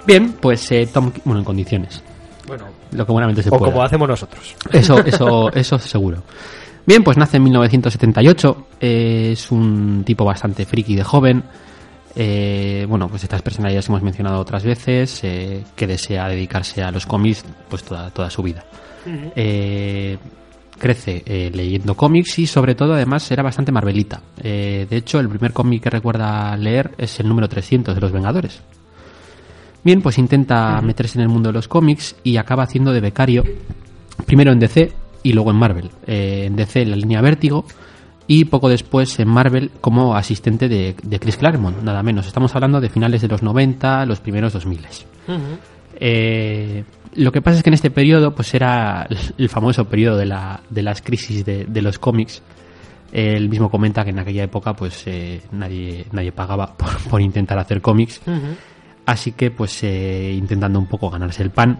Bien, 0.06 0.34
pues 0.34 0.70
eh, 0.74 0.86
Tom... 0.94 1.14
Bueno, 1.24 1.40
en 1.40 1.46
condiciones. 1.46 2.04
Bueno, 2.46 2.66
Lo 2.95 3.06
que 3.06 3.12
buenamente 3.12 3.43
se 3.43 3.49
o 3.49 3.58
pueda. 3.58 3.71
como 3.71 3.84
hacemos 3.84 4.08
nosotros. 4.08 4.56
Eso, 4.71 4.99
eso, 5.06 5.51
eso 5.53 5.79
seguro. 5.79 6.23
Bien, 6.86 7.03
pues 7.03 7.17
nace 7.17 7.38
en 7.38 7.43
1978. 7.43 8.67
eh, 8.82 9.29
es 9.34 9.51
un 9.51 10.03
tipo 10.06 10.25
bastante 10.25 10.65
friki 10.65 10.95
de 10.95 11.03
joven. 11.03 11.43
eh, 12.15 12.86
bueno, 12.88 13.08
pues 13.08 13.23
estas 13.23 13.41
personalidades 13.41 13.88
hemos 13.89 14.01
mencionado 14.03 14.39
otras 14.39 14.63
veces, 14.63 15.21
eh, 15.23 15.63
que 15.75 15.88
desea 15.88 16.27
dedicarse 16.27 16.84
a 16.84 16.91
los 16.91 17.06
cómics 17.06 17.43
pues 17.69 17.84
toda, 17.84 18.10
toda 18.12 18.29
su 18.29 18.43
vida. 18.43 18.63
Eh, 19.36 20.17
crece 20.77 21.23
eh, 21.25 21.51
leyendo 21.53 21.95
cómics 21.95 22.39
y 22.39 22.47
sobre 22.47 22.75
todo 22.75 22.93
además 22.93 23.29
era 23.32 23.43
bastante 23.43 23.71
marvelita. 23.71 24.21
De 24.41 24.88
hecho, 24.91 25.19
el 25.19 25.29
primer 25.29 25.53
cómic 25.53 25.84
que 25.84 25.89
recuerda 25.89 26.56
leer 26.58 26.91
es 26.97 27.19
el 27.19 27.27
número 27.27 27.47
300 27.49 27.95
de 27.95 28.01
Los 28.01 28.12
Vengadores. 28.12 28.62
Bien, 29.84 30.02
pues 30.02 30.17
intenta 30.17 30.80
meterse 30.82 31.17
en 31.17 31.24
el 31.24 31.30
mundo 31.30 31.50
de 31.50 31.54
los 31.54 31.67
cómics 31.67 32.15
y 32.24 32.38
acaba 32.38 32.63
haciendo 32.63 32.93
de 32.93 33.02
becario 33.02 33.43
primero 34.26 34.52
en 34.52 34.60
DC 34.60 34.91
y 35.24 35.34
luego 35.34 35.52
en 35.52 35.58
Marvel. 35.58 35.89
Eh, 36.08 36.46
en 36.48 36.56
DC 36.56 36.82
en 36.82 36.91
la 36.91 36.96
línea 36.96 37.22
Vértigo 37.22 37.65
y 38.28 38.46
poco 38.46 38.69
después 38.69 39.19
en 39.19 39.28
Marvel 39.28 39.72
como 39.82 40.15
asistente 40.15 40.69
de, 40.69 40.96
de 41.04 41.19
Chris 41.19 41.38
Claremont, 41.38 41.82
nada 41.84 42.02
menos. 42.04 42.28
Estamos 42.28 42.56
hablando 42.56 42.80
de 42.80 42.89
finales 42.89 43.22
de 43.22 43.28
los 43.28 43.43
90, 43.43 44.06
los 44.06 44.19
primeros 44.22 44.54
2000. 44.54 44.80
Eh, 45.96 46.84
lo 47.15 47.32
que 47.32 47.41
pasa 47.41 47.58
es 47.58 47.63
que 47.63 47.69
en 47.69 47.76
este 47.76 47.91
periodo 47.91 48.34
pues 48.34 48.54
era 48.54 49.08
el 49.38 49.50
famoso 49.50 49.86
periodo 49.86 50.17
de, 50.17 50.26
la, 50.26 50.62
de 50.69 50.82
las 50.82 51.02
crisis 51.02 51.43
de, 51.43 51.65
de 51.65 51.82
los 51.82 52.00
cómics. 52.00 52.41
Él 53.12 53.50
mismo 53.50 53.69
comenta 53.69 54.04
que 54.04 54.10
en 54.10 54.19
aquella 54.19 54.43
época 54.43 54.74
pues 54.74 55.04
eh, 55.06 55.41
nadie, 55.52 56.06
nadie 56.13 56.32
pagaba 56.32 56.74
por, 56.78 56.98
por 57.10 57.22
intentar 57.22 57.60
hacer 57.60 57.82
cómics. 57.82 58.22
Así 59.06 59.34
que 59.34 59.52
pues 59.52 59.84
eh, 59.84 60.34
intentando 60.38 60.80
un 60.80 60.86
poco 60.88 61.10
ganarse 61.10 61.44
el 61.44 61.50
pan, 61.52 61.78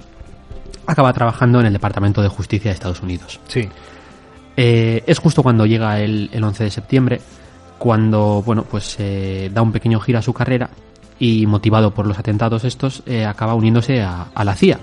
acaba 0.86 1.14
trabajando 1.14 1.60
en 1.60 1.68
el 1.68 1.74
Departamento 1.74 2.22
de 2.22 2.28
Justicia 2.28 2.70
de 2.72 2.76
Estados 2.76 3.02
Unidos. 3.02 3.40
Sí. 3.48 3.70
Eh, 4.58 5.04
es 5.08 5.20
justo 5.20 5.42
cuando 5.42 5.66
llega 5.66 6.00
el, 6.00 6.30
el 6.34 6.44
11 6.44 6.66
de 6.66 6.70
septiembre, 6.72 7.22
cuando, 7.80 8.44
bueno, 8.46 8.64
pues 8.64 8.96
eh, 9.00 9.50
da 9.54 9.62
un 9.62 9.72
pequeño 9.72 10.00
giro 10.00 10.20
a 10.20 10.22
su 10.22 10.34
carrera 10.34 10.70
y 11.20 11.46
motivado 11.48 11.92
por 11.94 12.06
los 12.08 12.20
atentados 12.20 12.64
estos, 12.66 13.04
eh, 13.06 13.26
acaba 13.26 13.54
uniéndose 13.56 14.02
a, 14.02 14.28
a 14.34 14.44
la 14.44 14.56
CIA. 14.56 14.80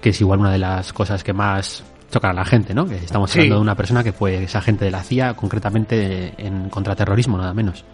Que 0.00 0.10
es 0.10 0.20
igual 0.20 0.40
una 0.40 0.50
de 0.52 0.58
las 0.58 0.92
cosas 0.92 1.22
que 1.24 1.32
más 1.32 1.82
chocan 2.10 2.30
a 2.32 2.34
la 2.34 2.44
gente, 2.44 2.74
¿no? 2.74 2.86
Que 2.86 2.96
estamos 2.96 3.30
Sí. 3.30 3.38
hablando 3.38 3.56
de 3.56 3.60
una 3.62 3.74
persona 3.76 4.02
que 4.02 4.12
fue 4.12 4.44
esa 4.44 4.58
agente 4.58 4.84
de 4.84 4.90
la 4.90 5.02
CIA, 5.02 5.34
concretamente 5.34 6.34
en 6.38 6.68
contraterrorismo, 6.70 7.38
nada 7.38 7.54
menos. 7.54 7.84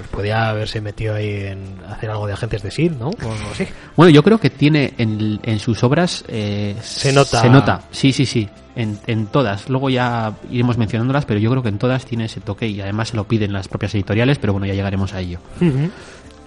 Pues 0.00 0.08
podía 0.08 0.48
haberse 0.48 0.80
metido 0.80 1.14
ahí 1.14 1.28
en 1.28 1.58
hacer 1.86 2.08
algo 2.08 2.26
de 2.26 2.32
agentes 2.32 2.62
de 2.62 2.70
S.H.I.E.L.D., 2.70 2.98
¿no? 2.98 3.08
O 3.10 3.52
así. 3.52 3.66
Bueno, 3.96 4.08
yo 4.10 4.22
creo 4.22 4.38
que 4.38 4.48
tiene 4.48 4.94
en, 4.96 5.38
en 5.42 5.58
sus 5.58 5.84
obras. 5.84 6.24
eh, 6.28 6.74
Se 6.82 7.12
nota. 7.12 7.42
Se 7.42 7.50
nota, 7.50 7.82
sí, 7.90 8.12
sí, 8.12 8.24
sí. 8.24 8.48
En, 8.76 8.98
en 9.06 9.26
todas. 9.26 9.68
Luego 9.68 9.90
ya 9.90 10.32
iremos 10.50 10.78
mencionándolas, 10.78 11.26
pero 11.26 11.38
yo 11.38 11.50
creo 11.50 11.62
que 11.62 11.68
en 11.68 11.76
todas 11.78 12.06
tiene 12.06 12.24
ese 12.24 12.40
toque 12.40 12.66
y 12.66 12.80
además 12.80 13.08
se 13.08 13.16
lo 13.16 13.24
piden 13.24 13.52
las 13.52 13.68
propias 13.68 13.94
editoriales, 13.94 14.38
pero 14.38 14.54
bueno, 14.54 14.66
ya 14.66 14.72
llegaremos 14.74 15.12
a 15.12 15.20
ello. 15.20 15.38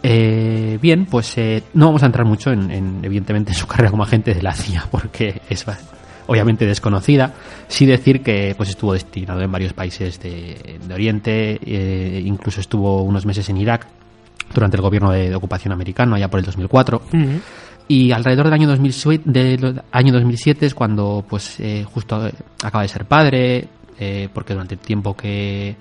Eh, 0.01 0.77
bien, 0.81 1.05
pues 1.05 1.37
eh, 1.37 1.63
no 1.75 1.85
vamos 1.87 2.03
a 2.03 2.07
entrar 2.07 2.25
mucho 2.25 2.51
en, 2.51 2.71
en, 2.71 2.99
evidentemente, 3.03 3.51
en 3.51 3.57
su 3.57 3.67
carrera 3.67 3.91
como 3.91 4.03
agente 4.03 4.33
de 4.33 4.41
la 4.41 4.53
CIA, 4.53 4.87
porque 4.91 5.41
es 5.49 5.63
obviamente 6.27 6.65
desconocida. 6.65 7.33
Sí 7.67 7.85
decir 7.85 8.21
que 8.21 8.53
pues 8.55 8.69
estuvo 8.69 8.93
destinado 8.93 9.41
en 9.41 9.51
varios 9.51 9.73
países 9.73 10.19
de, 10.19 10.79
de 10.85 10.93
Oriente, 10.93 11.59
eh, 11.65 12.21
incluso 12.25 12.61
estuvo 12.61 13.01
unos 13.03 13.25
meses 13.25 13.49
en 13.49 13.57
Irak 13.57 13.87
durante 14.53 14.77
el 14.77 14.81
gobierno 14.81 15.11
de, 15.11 15.29
de 15.29 15.35
ocupación 15.35 15.71
americano, 15.71 16.15
allá 16.15 16.29
por 16.29 16.39
el 16.39 16.45
2004. 16.45 17.01
Y 17.87 18.11
alrededor 18.11 18.45
del 18.45 18.53
año 18.53 18.67
2007, 18.69 19.23
del 19.25 19.81
año 19.91 20.13
2007 20.13 20.65
es 20.67 20.73
cuando 20.73 21.25
pues 21.27 21.59
eh, 21.59 21.85
justo 21.91 22.27
eh, 22.27 22.31
acaba 22.63 22.83
de 22.83 22.87
ser 22.87 23.05
padre, 23.05 23.67
eh, 23.99 24.29
porque 24.33 24.53
durante 24.53 24.75
el 24.75 24.79
tiempo 24.79 25.15
que, 25.17 25.75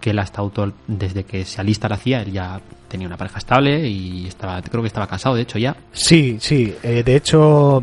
que 0.00 0.10
él 0.10 0.18
ha 0.18 0.22
estado 0.22 0.50
desde 0.86 1.24
que 1.24 1.44
se 1.44 1.60
alista 1.60 1.88
a 1.88 1.90
la 1.90 1.96
CIA, 1.98 2.22
él 2.22 2.32
ya 2.32 2.60
tenía 2.88 3.06
una 3.06 3.16
pareja 3.16 3.38
estable 3.38 3.86
y 3.86 4.26
estaba, 4.26 4.60
creo 4.62 4.82
que 4.82 4.88
estaba 4.88 5.06
casado, 5.06 5.34
de 5.34 5.42
hecho, 5.42 5.58
ya. 5.58 5.76
Sí, 5.92 6.38
sí. 6.40 6.74
eh, 6.82 7.02
de 7.04 7.16
hecho, 7.16 7.82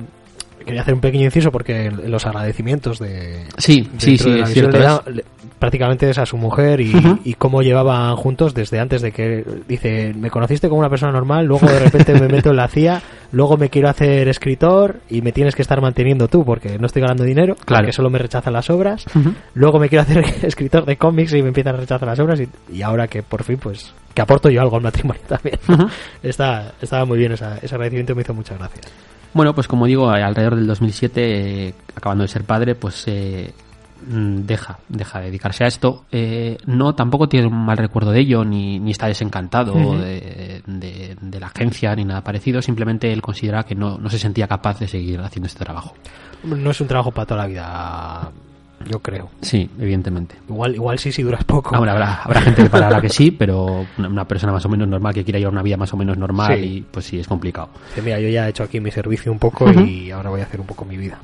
quería 0.65 0.81
hacer 0.81 0.93
un 0.93 1.01
pequeño 1.01 1.25
inciso 1.25 1.51
porque 1.51 1.89
los 1.91 2.25
agradecimientos 2.25 2.99
de. 2.99 3.45
Sí, 3.57 3.89
sí, 3.97 4.17
sí, 4.17 4.31
de 4.31 4.37
la 4.37 4.43
es 4.43 4.49
visión 4.49 4.71
cierto. 4.71 4.77
le 4.77 4.83
es- 4.83 4.89
da- 4.89 5.03
le- 5.11 5.25
prácticamente 5.59 6.09
es 6.09 6.17
a 6.17 6.25
su 6.25 6.37
mujer 6.37 6.79
y, 6.79 7.33
cómo 7.37 7.61
llevaban 7.61 8.15
juntos 8.15 8.53
desde 8.53 8.79
antes 8.79 9.01
de 9.01 9.11
que 9.11 9.43
dice 9.67 10.13
me 10.15 10.29
conociste 10.29 10.69
como 10.69 10.79
una 10.79 10.89
persona 10.89 11.11
normal 11.11 11.45
luego 11.47 11.67
de 11.67 11.79
repente 11.79 12.13
me 12.13 12.29
meto 12.29 12.51
en 12.51 12.55
la 12.55 12.69
CIA 12.69 13.01
luego 13.33 13.57
me 13.57 13.69
quiero 13.69 13.89
hacer 13.89 14.29
escritor 14.29 15.01
y 15.09 15.21
me 15.21 15.33
tienes 15.33 15.55
que 15.55 15.61
estar 15.61 15.81
manteniendo 15.81 16.29
tú 16.29 16.45
porque 16.45 16.79
no 16.79 16.85
estoy 16.85 17.01
ganando 17.01 17.25
dinero 17.25 17.55
Claro. 17.65 17.81
porque 17.83 17.91
solo 17.91 18.09
me 18.09 18.19
rechazan 18.19 18.53
las 18.53 18.69
obras 18.69 19.03
luego 19.53 19.79
me 19.79 19.89
quiero 19.89 20.03
hacer 20.03 20.23
escritor 20.43 20.85
de 20.85 20.95
cómics 20.95 21.33
y 21.33 21.41
me 21.41 21.49
empiezan 21.49 21.75
a 21.75 21.79
rechazar 21.79 22.07
las 22.07 22.19
obras 22.21 22.39
y, 22.39 22.47
y 22.73 22.81
ahora 22.81 23.09
que 23.09 23.21
por 23.21 23.43
fin 23.43 23.57
pues 23.57 23.93
que 24.13 24.21
aporto 24.21 24.49
yo 24.49 24.61
algo 24.61 24.77
al 24.77 24.83
matrimonio 24.83 25.21
también 25.27 25.59
está 26.23 26.71
estaba 26.81 27.03
muy 27.03 27.17
bien 27.17 27.33
esa, 27.33 27.57
ese 27.57 27.75
agradecimiento 27.75 28.15
me 28.15 28.21
hizo 28.21 28.33
muchas 28.33 28.57
gracias 28.57 28.85
Bueno, 29.33 29.53
pues 29.53 29.67
como 29.67 29.85
digo, 29.85 30.09
alrededor 30.09 30.55
del 30.55 30.67
2007, 30.67 31.67
eh, 31.69 31.73
acabando 31.95 32.23
de 32.23 32.27
ser 32.27 32.43
padre, 32.43 32.73
pues 32.75 33.03
eh, 33.07 33.53
mm, 34.09 34.37
deja, 34.45 34.79
deja 34.89 35.19
de 35.19 35.25
dedicarse 35.25 35.63
a 35.63 35.67
esto. 35.67 36.05
Eh, 36.11 36.57
no, 36.65 36.95
tampoco 36.95 37.29
tiene 37.29 37.47
un 37.47 37.65
mal 37.65 37.77
recuerdo 37.77 38.11
de 38.11 38.21
ello, 38.21 38.43
ni, 38.43 38.79
ni 38.79 38.91
está 38.91 39.07
desencantado 39.07 39.73
de- 40.65 41.15
de 41.21 41.39
la 41.39 41.47
agencia, 41.47 41.95
ni 41.95 42.05
nada 42.05 42.23
parecido. 42.23 42.61
Simplemente 42.61 43.11
él 43.13 43.21
considera 43.21 43.63
que 43.63 43.75
no, 43.75 43.97
no 43.97 44.09
se 44.09 44.17
sentía 44.19 44.47
capaz 44.47 44.79
de 44.79 44.87
seguir 44.87 45.19
haciendo 45.19 45.47
este 45.47 45.63
trabajo. 45.63 45.93
no 46.43 46.71
es 46.71 46.81
un 46.81 46.87
trabajo 46.87 47.11
para 47.11 47.25
toda 47.27 47.41
la 47.41 47.47
vida 47.47 48.31
yo 48.87 48.99
creo. 48.99 49.29
Sí, 49.41 49.69
evidentemente. 49.79 50.35
Igual, 50.47 50.75
igual 50.75 50.99
sí 50.99 51.11
si 51.11 51.23
duras 51.23 51.43
poco. 51.43 51.75
Ahora, 51.75 51.91
habrá, 51.93 52.15
habrá 52.23 52.41
gente 52.41 52.63
que 52.63 52.69
para 52.69 52.89
la 52.89 53.01
que 53.01 53.09
sí, 53.09 53.31
pero 53.37 53.85
una, 53.97 54.25
persona 54.27 54.53
más 54.53 54.65
o 54.65 54.69
menos 54.69 54.87
normal 54.87 55.13
que 55.13 55.23
quiera 55.23 55.39
llevar 55.39 55.53
una 55.53 55.63
vida 55.63 55.77
más 55.77 55.93
o 55.93 55.97
menos 55.97 56.17
normal 56.17 56.57
Sí. 56.57 56.65
y 56.65 56.81
pues 56.81 57.05
sí, 57.05 57.19
es 57.19 57.27
complicado. 57.27 57.69
Dice, 57.89 58.01
mira, 58.01 58.19
yo 58.19 58.29
ya 58.29 58.47
he 58.47 58.49
hecho 58.49 58.63
aquí 58.63 58.79
mi 58.79 58.91
servicio 58.91 59.31
un 59.31 59.39
poco 59.39 59.65
Ujú. 59.65 59.81
y 59.81 60.11
ahora 60.11 60.29
voy 60.29 60.41
a 60.41 60.43
hacer 60.43 60.59
un 60.59 60.67
poco 60.67 60.85
mi 60.85 60.97
vida. 60.97 61.19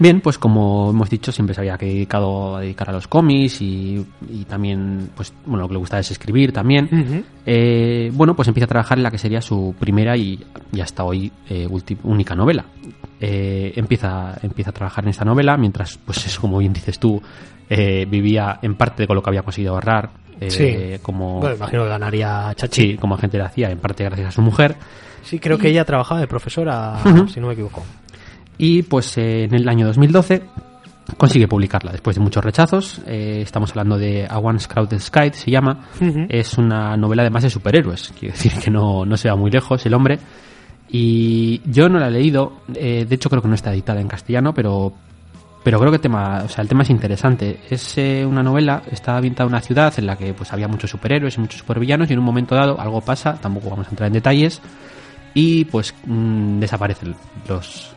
Bien, 0.00 0.20
pues 0.20 0.38
como 0.38 0.90
hemos 0.90 1.10
dicho, 1.10 1.32
siempre 1.32 1.54
se 1.54 1.60
había 1.60 1.76
dedicado 1.76 2.56
a 2.56 2.60
dedicar 2.60 2.88
a 2.88 2.92
los 2.92 3.08
cómics 3.08 3.60
y, 3.60 4.04
y 4.30 4.44
también, 4.44 5.10
pues 5.16 5.32
bueno, 5.44 5.62
lo 5.62 5.68
que 5.68 5.74
le 5.74 5.78
gustaba 5.80 6.00
es 6.00 6.10
escribir 6.10 6.52
también. 6.52 7.24
Eh, 7.44 8.10
bueno, 8.14 8.36
pues 8.36 8.46
empieza 8.48 8.66
a 8.66 8.68
trabajar 8.68 8.98
en 8.98 9.02
la 9.04 9.10
que 9.10 9.18
sería 9.18 9.40
su 9.42 9.74
primera 9.78 10.16
y, 10.16 10.44
y 10.72 10.80
hasta 10.80 11.02
hoy 11.04 11.32
eh, 11.50 11.66
única 12.04 12.34
novela. 12.36 12.64
Eh, 13.20 13.72
empieza, 13.74 14.38
empieza 14.42 14.70
a 14.70 14.74
trabajar 14.74 15.04
en 15.04 15.10
esta 15.10 15.24
novela 15.24 15.56
mientras, 15.56 15.98
pues 15.98 16.24
es 16.26 16.38
como 16.38 16.58
bien 16.58 16.72
dices 16.72 16.98
tú, 17.00 17.20
eh, 17.68 18.06
vivía 18.08 18.60
en 18.62 18.76
parte 18.76 19.06
con 19.06 19.16
lo 19.16 19.22
que 19.22 19.30
había 19.30 19.42
conseguido 19.42 19.74
ahorrar. 19.74 20.10
eh, 20.40 20.50
Sí. 20.50 21.02
Como, 21.02 21.40
Bueno, 21.40 21.56
imagino 21.56 21.82
que 21.82 21.88
ganaría 21.88 22.52
Chachi. 22.54 22.92
sí, 22.92 22.96
como 22.96 23.16
agente 23.16 23.36
de 23.38 23.42
la 23.42 23.48
CIA, 23.50 23.72
en 23.72 23.78
parte 23.78 24.04
gracias 24.04 24.28
a 24.28 24.32
su 24.32 24.42
mujer. 24.42 24.76
Sí, 25.24 25.40
creo 25.40 25.58
que 25.58 25.68
ella 25.68 25.84
trabajaba 25.84 26.20
de 26.20 26.28
profesora, 26.28 27.00
si 27.28 27.40
no 27.40 27.48
me 27.48 27.54
equivoco. 27.54 27.82
Y 28.58 28.82
pues 28.82 29.16
eh, 29.18 29.44
en 29.44 29.54
el 29.54 29.68
año 29.68 29.86
2012 29.86 30.42
consigue 31.16 31.48
publicarla 31.48 31.92
después 31.92 32.16
de 32.16 32.22
muchos 32.22 32.44
rechazos. 32.44 33.00
Eh, 33.06 33.40
estamos 33.42 33.70
hablando 33.70 33.96
de 33.98 34.26
A 34.28 34.38
One 34.38 34.58
Crowded 34.68 34.98
Sky, 34.98 35.30
se 35.32 35.50
llama. 35.50 35.86
Es 36.28 36.58
una 36.58 36.96
novela 36.96 37.22
además 37.22 37.44
de 37.44 37.50
superhéroes. 37.50 38.12
Quiere 38.18 38.34
decir 38.34 38.52
que 38.52 38.70
no, 38.70 39.06
no 39.06 39.16
se 39.16 39.30
va 39.30 39.36
muy 39.36 39.50
lejos 39.50 39.84
el 39.86 39.94
hombre. 39.94 40.18
Y 40.90 41.60
yo 41.70 41.88
no 41.88 41.98
la 41.98 42.08
he 42.08 42.10
leído. 42.10 42.62
eh, 42.74 43.06
de 43.08 43.14
hecho, 43.14 43.28
creo 43.30 43.42
que 43.42 43.48
no 43.48 43.54
está 43.54 43.72
editada 43.72 44.00
en 44.00 44.08
castellano, 44.08 44.52
pero. 44.52 44.92
Pero 45.64 45.80
creo 45.80 45.90
que 45.90 45.96
el 45.96 46.00
tema, 46.00 46.42
o 46.44 46.48
sea, 46.48 46.62
el 46.62 46.68
tema 46.68 46.82
es 46.82 46.88
interesante. 46.88 47.60
Es 47.68 47.98
eh, 47.98 48.24
una 48.24 48.42
novela, 48.42 48.82
está 48.90 49.16
ambientada 49.16 49.48
en 49.48 49.54
una 49.54 49.60
ciudad 49.60 49.92
en 49.98 50.06
la 50.06 50.16
que 50.16 50.32
pues 50.32 50.50
había 50.52 50.68
muchos 50.68 50.88
superhéroes 50.88 51.36
y 51.36 51.40
muchos 51.40 51.58
supervillanos 51.58 52.08
y 52.08 52.12
en 52.14 52.20
un 52.20 52.24
momento 52.24 52.54
dado 52.54 52.80
algo 52.80 53.00
pasa, 53.02 53.34
tampoco 53.34 53.68
vamos 53.68 53.88
a 53.88 53.90
entrar 53.90 54.06
en 54.06 54.14
detalles, 54.14 54.62
y 55.34 55.64
pues 55.66 55.94
mm, 56.06 56.60
desaparecen 56.60 57.14
los, 57.48 57.92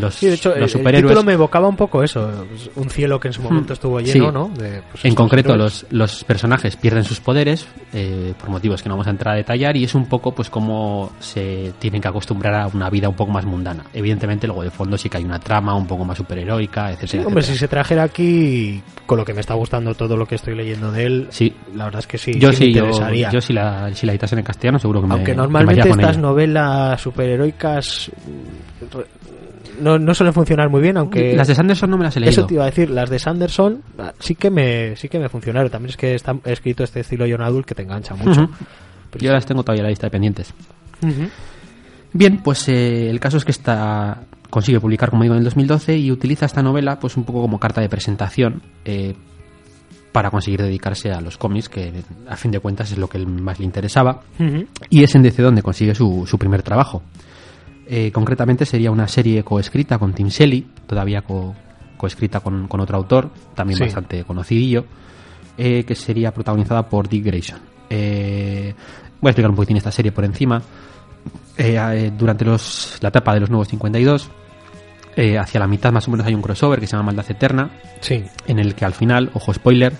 los, 0.00 0.14
Sí, 0.14 0.26
de 0.26 0.34
hecho, 0.34 0.54
el, 0.54 0.60
los 0.60 0.72
el 0.74 0.78
superhéroes. 0.78 1.10
título 1.12 1.24
me 1.24 1.32
evocaba 1.34 1.68
un 1.68 1.76
poco 1.76 2.02
eso. 2.02 2.46
Un 2.76 2.90
cielo 2.90 3.18
que 3.20 3.28
en 3.28 3.34
su 3.34 3.42
momento 3.42 3.72
estuvo 3.72 4.00
lleno, 4.00 4.26
Sí. 4.28 4.32
¿no? 4.32 4.48
De, 4.48 4.82
pues, 4.90 5.04
En 5.04 5.14
concreto, 5.14 5.56
los, 5.56 5.86
los 5.90 6.24
personajes 6.24 6.76
pierden 6.76 7.04
sus 7.04 7.20
poderes 7.20 7.66
eh, 7.92 8.34
por 8.38 8.50
motivos 8.50 8.82
que 8.82 8.88
no 8.88 8.94
vamos 8.94 9.06
a 9.06 9.10
entrar 9.10 9.34
a 9.34 9.36
detallar 9.36 9.76
y 9.76 9.84
es 9.84 9.94
un 9.94 10.06
poco 10.06 10.32
pues 10.34 10.50
cómo 10.50 11.12
se 11.20 11.72
tienen 11.78 12.00
que 12.00 12.08
acostumbrar 12.08 12.54
a 12.54 12.66
una 12.68 12.90
vida 12.90 13.08
un 13.08 13.14
poco 13.16 13.32
más 13.32 13.44
mundana. 13.44 13.84
Evidentemente, 13.92 14.46
luego 14.46 14.62
de 14.62 14.70
fondo 14.70 14.96
sí 14.98 15.08
que 15.08 15.16
hay 15.18 15.24
una 15.24 15.38
trama 15.40 15.74
un 15.74 15.86
poco 15.86 16.04
más 16.04 16.16
superheroica, 16.18 16.90
etcétera. 16.90 17.22
Sí, 17.22 17.26
hombre, 17.26 17.42
si 17.42 17.52
etcétera. 17.52 17.58
se 17.58 17.68
trajera 17.68 18.02
aquí, 18.04 18.82
con 19.06 19.18
lo 19.18 19.24
que 19.24 19.34
me 19.34 19.40
está 19.40 19.54
gustando 19.54 19.94
todo 19.94 20.16
lo 20.16 20.26
que 20.26 20.34
estoy 20.34 20.54
leyendo 20.54 20.90
de 20.92 21.04
él, 21.04 21.26
Sí, 21.30 21.52
la 21.74 21.84
verdad 21.86 22.00
es 22.00 22.06
que 22.06 22.18
sí, 22.18 22.38
yo 22.38 22.52
sí 22.52 22.66
me 22.66 22.72
yo, 22.72 22.78
interesaría. 22.84 23.30
yo 23.30 23.40
si 23.40 23.52
la, 23.52 23.94
si 23.94 24.06
la 24.06 24.12
editasen 24.12 24.38
en 24.40 24.44
castellano 24.44 24.78
seguro 24.78 25.00
que 25.00 25.06
me 25.06 25.14
Aunque 25.14 25.32
que 25.32 25.36
me 25.36 25.42
normalmente 25.42 25.88
estas 25.88 26.12
ella. 26.12 26.20
novelas 26.20 27.00
superheroicas 27.00 28.10
mm, 28.26 28.84
no, 29.80 29.98
no 29.98 30.14
suelen 30.14 30.32
funcionar 30.32 30.68
muy 30.70 30.80
bien, 30.80 30.96
aunque 30.96 31.34
Las 31.34 31.48
de 31.48 31.54
Sanderson 31.54 31.90
no 31.90 31.98
me 31.98 32.04
las 32.04 32.16
he 32.16 32.20
leído. 32.20 32.30
eso 32.30 32.46
te 32.46 32.54
iba 32.54 32.64
a 32.64 32.66
decir, 32.66 32.90
las 32.90 33.10
de 33.10 33.18
Sanderson 33.18 33.82
ah, 33.98 34.12
sí 34.18 34.34
que 34.34 34.50
me 34.50 34.96
sí 34.96 35.08
que 35.08 35.18
me 35.18 35.28
funcionaron. 35.28 35.70
También 35.70 35.90
es 35.90 35.96
que 35.96 36.14
está 36.14 36.36
escrito 36.44 36.84
este 36.84 37.00
estilo 37.00 37.26
John 37.28 37.42
Adult 37.42 37.66
que 37.66 37.74
te 37.74 37.82
engancha 37.82 38.14
mucho. 38.14 38.48
Yo 39.18 39.32
las 39.32 39.46
tengo 39.46 39.62
todavía 39.62 39.80
en 39.80 39.84
la 39.84 39.90
lista 39.90 40.06
de 40.06 40.10
pendientes. 40.10 40.54
Bien, 42.12 42.38
pues 42.42 42.68
eh, 42.68 43.10
el 43.10 43.20
caso 43.20 43.36
es 43.36 43.44
que 43.44 43.50
esta 43.50 44.22
consigue 44.50 44.78
publicar, 44.78 45.10
como 45.10 45.24
digo, 45.24 45.34
en 45.34 45.38
el 45.38 45.44
2012 45.44 45.96
y 45.98 46.12
utiliza 46.12 46.46
esta 46.46 46.62
novela 46.62 47.00
pues 47.00 47.16
un 47.16 47.24
poco 47.24 47.40
como 47.40 47.58
carta 47.58 47.80
de 47.80 47.88
presentación 47.88 48.62
eh, 48.84 49.14
para 50.12 50.30
conseguir 50.30 50.62
dedicarse 50.62 51.10
a 51.10 51.20
los 51.20 51.36
cómics, 51.36 51.68
que 51.68 51.92
a 52.28 52.36
fin 52.36 52.52
de 52.52 52.60
cuentas 52.60 52.92
es 52.92 52.98
lo 52.98 53.08
que 53.08 53.18
más 53.18 53.58
le 53.58 53.64
interesaba. 53.64 54.20
Ujú. 54.38 54.64
Y 54.88 55.02
es 55.02 55.12
en 55.16 55.22
DC 55.22 55.42
donde 55.42 55.62
consigue 55.62 55.92
su, 55.94 56.24
su 56.24 56.38
primer 56.38 56.62
trabajo. 56.62 57.02
Eh, 57.86 58.10
concretamente 58.12 58.64
sería 58.64 58.90
una 58.90 59.06
serie 59.08 59.42
coescrita 59.44 59.98
con 59.98 60.12
Tim 60.14 60.28
Shelley, 60.28 60.66
todavía 60.86 61.22
co- 61.22 61.54
coescrita 61.96 62.40
con, 62.40 62.66
con 62.68 62.80
otro 62.80 62.96
autor, 62.96 63.30
también 63.54 63.78
Sí. 63.78 63.84
bastante 63.84 64.24
conocidillo, 64.24 64.84
eh, 65.58 65.84
que 65.84 65.94
sería 65.94 66.32
protagonizada 66.32 66.88
por 66.88 67.08
Dick 67.08 67.24
Grayson. 67.24 67.58
Eh, 67.90 68.74
voy 69.20 69.28
a 69.28 69.30
explicar 69.30 69.50
un 69.50 69.56
poquitín 69.56 69.76
esta 69.76 69.92
serie 69.92 70.12
por 70.12 70.24
encima. 70.24 70.60
Eh, 71.56 71.76
eh, 71.78 72.12
durante 72.16 72.44
los, 72.44 72.98
la 73.00 73.10
etapa 73.10 73.32
de 73.34 73.40
los 73.40 73.50
nuevos 73.50 73.68
52, 73.68 74.28
eh, 75.16 75.38
hacia 75.38 75.60
la 75.60 75.66
mitad 75.68 75.92
más 75.92 76.08
o 76.08 76.10
menos 76.10 76.26
hay 76.26 76.34
un 76.34 76.42
crossover 76.42 76.80
que 76.80 76.86
se 76.86 76.92
llama 76.96 77.06
Maldad 77.06 77.30
Eterna, 77.30 77.70
Sí. 78.00 78.24
en 78.46 78.58
el 78.58 78.74
que 78.74 78.84
al 78.84 78.94
final, 78.94 79.30
ojo 79.34 79.54
spoiler, 79.54 79.92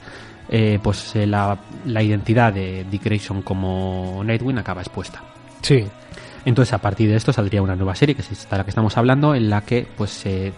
eh, 0.49 0.79
pues 0.83 1.12
la, 1.14 1.59
la 1.87 2.03
identidad 2.03 2.53
de 2.53 2.85
Dick 2.90 3.05
Grayson 3.05 3.42
como 3.42 4.23
Nightwing 4.25 4.59
acaba 4.59 4.81
expuesta. 4.83 5.23
Sí. 5.62 5.85
Entonces, 6.44 6.72
a 6.74 6.78
partir 6.78 7.09
de 7.11 7.16
esto 7.16 7.33
saldría 7.33 7.62
una 7.62 7.74
nueva 7.76 7.94
serie, 7.94 8.14
que 8.14 8.22
es 8.22 8.30
esta 8.33 8.57
de 8.57 8.59
la 8.59 8.64
que 8.64 8.70
estamos 8.70 8.96
hablando, 8.96 9.35
en 9.35 9.48
la 9.50 9.62
que, 9.62 9.87
pues, 9.96 10.24
eh, 10.26 10.52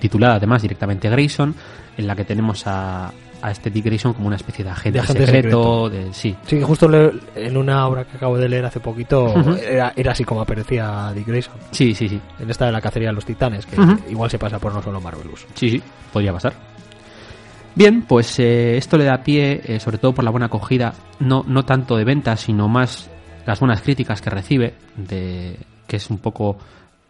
titulada 0.00 0.34
además 0.34 0.62
directamente 0.62 1.08
Grayson, 1.08 1.54
en 1.96 2.06
la 2.06 2.14
que 2.16 2.24
tenemos 2.24 2.66
a, 2.66 3.12
a 3.40 3.50
este 3.50 3.70
Dick 3.70 3.84
Grayson 3.86 4.12
como 4.12 4.26
una 4.26 4.36
especie 4.36 4.64
de 4.64 4.70
agente, 4.70 4.98
De 4.98 5.00
agente 5.04 5.26
secreto, 5.26 5.88
de 5.88 6.12
sí. 6.12 6.36
Sí, 6.46 6.60
justo 6.60 6.88
le- 6.88 7.12
en 7.36 7.56
una 7.56 7.86
obra 7.86 8.04
que 8.04 8.16
acabo 8.16 8.36
de 8.36 8.48
leer 8.48 8.66
hace 8.66 8.80
poquito 8.80 9.56
era, 9.56 9.92
era 9.96 10.12
así 10.12 10.24
como 10.24 10.40
aparecía 10.42 11.12
Dick 11.14 11.26
Grayson. 11.28 11.54
Sí, 11.70 11.94
sí, 11.94 12.08
sí. 12.08 12.20
En 12.40 12.50
esta 12.50 12.66
de 12.66 12.72
la 12.72 12.80
cacería 12.80 13.08
de 13.08 13.14
los 13.14 13.24
titanes, 13.24 13.64
que 13.64 13.76
igual 14.10 14.28
se 14.30 14.38
pasa 14.38 14.58
por 14.58 14.74
no 14.74 14.82
solo 14.82 15.00
Marvelous. 15.00 15.46
Sí, 15.54 15.70
sí, 15.70 15.82
podría 16.12 16.32
pasar. 16.32 16.52
Bien, 17.74 18.02
pues 18.02 18.38
eh, 18.40 18.76
esto 18.76 18.96
le 18.98 19.04
da 19.04 19.22
pie, 19.22 19.60
eh, 19.64 19.78
sobre 19.78 19.98
todo 19.98 20.12
por 20.12 20.24
la 20.24 20.30
buena 20.32 20.46
acogida, 20.46 20.94
no, 21.20 21.44
no 21.46 21.64
tanto 21.64 21.96
de 21.96 22.04
ventas, 22.04 22.40
sino 22.40 22.66
más 22.68 23.08
las 23.48 23.60
buenas 23.60 23.80
críticas 23.82 24.20
que 24.20 24.30
recibe, 24.30 24.74
de, 24.96 25.56
que 25.86 25.96
es 25.96 26.10
un 26.10 26.18
poco 26.18 26.58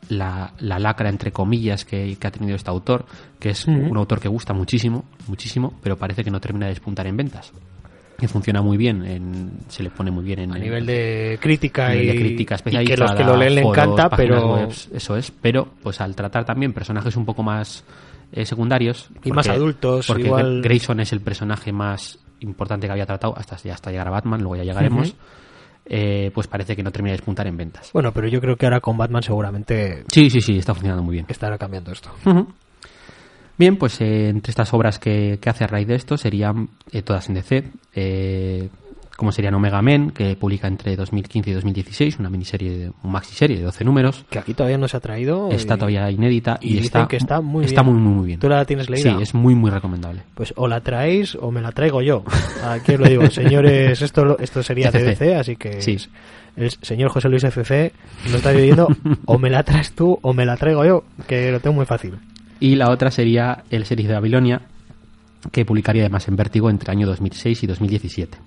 la, 0.08 0.52
la 0.60 0.78
lacra, 0.78 1.08
entre 1.08 1.32
comillas, 1.32 1.84
que, 1.84 2.16
que 2.18 2.26
ha 2.26 2.30
tenido 2.30 2.54
este 2.56 2.70
autor, 2.70 3.04
que 3.38 3.50
es 3.50 3.66
un 3.66 3.96
autor 3.96 4.20
que 4.20 4.28
gusta 4.28 4.54
muchísimo, 4.54 5.04
muchísimo, 5.26 5.74
pero 5.82 5.96
parece 5.96 6.22
que 6.24 6.30
no 6.30 6.40
termina 6.40 6.66
de 6.66 6.72
despuntar 6.72 7.06
en 7.06 7.16
ventas. 7.16 7.52
Que 8.16 8.26
funciona 8.26 8.62
muy 8.62 8.76
bien, 8.76 9.04
en- 9.04 9.50
se 9.68 9.82
le 9.82 9.90
pone 9.90 10.10
muy 10.10 10.24
bien 10.24 10.40
en 10.40 10.52
A 10.52 10.58
nivel 10.58 10.86
de 10.86 11.38
crítica 11.40 11.90
nivel 11.90 12.04
y, 12.04 12.06
de 12.08 12.16
crítica 12.16 12.54
y 12.54 12.58
que 12.58 12.96
los 12.96 13.10
especializada, 13.10 13.16
que 13.16 13.24
lo 13.24 13.36
leen 13.36 13.54
le 13.56 13.60
encanta, 13.62 14.08
pero 14.16 14.56
eso 14.94 15.16
es, 15.16 15.30
pero 15.30 15.68
pues 15.82 16.00
al 16.00 16.14
tratar 16.16 16.44
también 16.44 16.72
personajes 16.72 17.14
un 17.16 17.24
poco 17.24 17.42
más 17.44 17.84
eh, 18.32 18.44
secundarios 18.44 19.08
Y 19.24 19.30
más 19.30 19.48
adultos, 19.48 20.06
porque 20.06 20.24
igual- 20.24 20.62
Grayson 20.62 21.00
es 21.00 21.12
el 21.12 21.20
personaje 21.20 21.72
más 21.72 22.18
importante 22.40 22.86
que 22.86 22.92
había 22.92 23.06
tratado 23.06 23.36
hasta, 23.36 23.56
hasta 23.72 23.90
llegar 23.90 24.06
a 24.08 24.10
Batman, 24.12 24.40
luego 24.40 24.56
ya 24.56 24.62
llegaremos. 24.64 25.14
Eh, 25.88 26.30
pues 26.34 26.46
parece 26.46 26.76
que 26.76 26.82
no 26.82 26.90
termina 26.90 27.12
de 27.12 27.16
despuntar 27.18 27.46
en 27.46 27.56
ventas. 27.56 27.90
bueno, 27.92 28.12
pero 28.12 28.28
yo 28.28 28.40
creo 28.40 28.56
que 28.56 28.66
ahora 28.66 28.80
con 28.80 28.96
Batman 28.96 29.22
seguramente 29.22 30.04
Sí, 30.12 30.30
sí, 30.30 30.40
sí, 30.40 30.58
está 30.58 30.74
funcionando 30.74 31.02
muy 31.02 31.14
bien. 31.14 31.26
estará 31.28 31.56
cambiando 31.58 31.92
esto. 31.92 32.10
Bien, 33.56 33.76
pues 33.76 34.00
eh, 34.00 34.28
entre 34.28 34.50
estas 34.50 34.72
obras 34.72 34.98
que, 35.00 35.38
que 35.40 35.50
hace 35.50 35.64
a 35.64 35.66
raíz 35.66 35.88
de 35.88 35.96
esto 35.96 36.16
serían 36.16 36.68
eh, 36.92 37.02
todas 37.02 37.28
en 37.28 37.34
DC, 37.34 37.64
eh, 37.94 38.68
como 39.18 39.32
serían 39.32 39.52
Omega 39.54 39.82
Men, 39.82 40.12
que 40.12 40.36
publica 40.36 40.68
entre 40.68 40.94
2015 40.94 41.50
y 41.50 41.52
2016, 41.52 42.20
una 42.20 42.30
miniserie, 42.30 42.70
de- 42.78 42.92
un 43.02 43.10
maxi 43.10 43.34
serie 43.34 43.56
de 43.56 43.64
12 43.64 43.84
números. 43.84 44.24
Que 44.30 44.38
aquí 44.38 44.54
todavía 44.54 44.78
no 44.78 44.86
se 44.86 44.96
ha 44.96 45.00
traído. 45.00 45.50
Está 45.50 45.74
y- 45.74 45.76
todavía 45.78 46.08
inédita 46.08 46.56
y, 46.62 46.76
y 46.76 46.78
está, 46.78 47.08
que 47.08 47.16
está 47.16 47.40
muy 47.40 47.64
está 47.64 47.82
bien. 47.82 47.94
muy, 47.96 48.02
muy, 48.04 48.14
muy 48.14 48.26
bien. 48.28 48.38
¿Tú 48.38 48.48
la 48.48 48.64
tienes 48.64 48.88
leída? 48.88 49.16
Sí, 49.16 49.22
es 49.22 49.34
muy, 49.34 49.56
muy 49.56 49.72
recomendable. 49.72 50.22
Pues 50.36 50.54
o 50.56 50.68
la 50.68 50.80
traéis 50.82 51.34
o 51.34 51.50
me 51.50 51.60
la 51.60 51.72
traigo 51.72 52.00
yo. 52.00 52.22
Aquí 52.64 52.92
os 52.92 53.00
lo 53.00 53.08
digo, 53.08 53.28
señores, 53.28 54.00
esto, 54.00 54.38
esto 54.38 54.62
sería. 54.62 54.92
TDC, 54.92 55.34
así 55.34 55.56
que 55.56 55.82
Sí. 55.82 55.94
es- 55.94 56.08
el 56.56 56.70
señor 56.70 57.10
José 57.10 57.28
Luis 57.28 57.42
FC 57.42 57.92
lo 58.30 58.36
está 58.36 58.52
viviendo 58.52 58.86
o 59.26 59.36
me 59.38 59.50
la 59.50 59.64
traes 59.64 59.92
tú 59.92 60.16
o 60.22 60.32
me 60.32 60.46
la 60.46 60.56
traigo 60.56 60.84
yo, 60.84 61.02
que 61.26 61.50
lo 61.50 61.58
tengo 61.58 61.74
muy 61.74 61.86
fácil. 61.86 62.14
Y 62.60 62.76
la 62.76 62.90
otra 62.90 63.10
sería 63.10 63.64
El 63.70 63.84
Series 63.84 64.06
de 64.08 64.14
Babilonia, 64.14 64.60
que 65.52 65.64
publicaría 65.64 66.02
además 66.02 66.26
en 66.28 66.36
Vértigo 66.36 66.70
entre 66.70 66.90
año 66.92 67.06
2006 67.06 67.62
y 67.64 67.66
2017. 67.66 68.38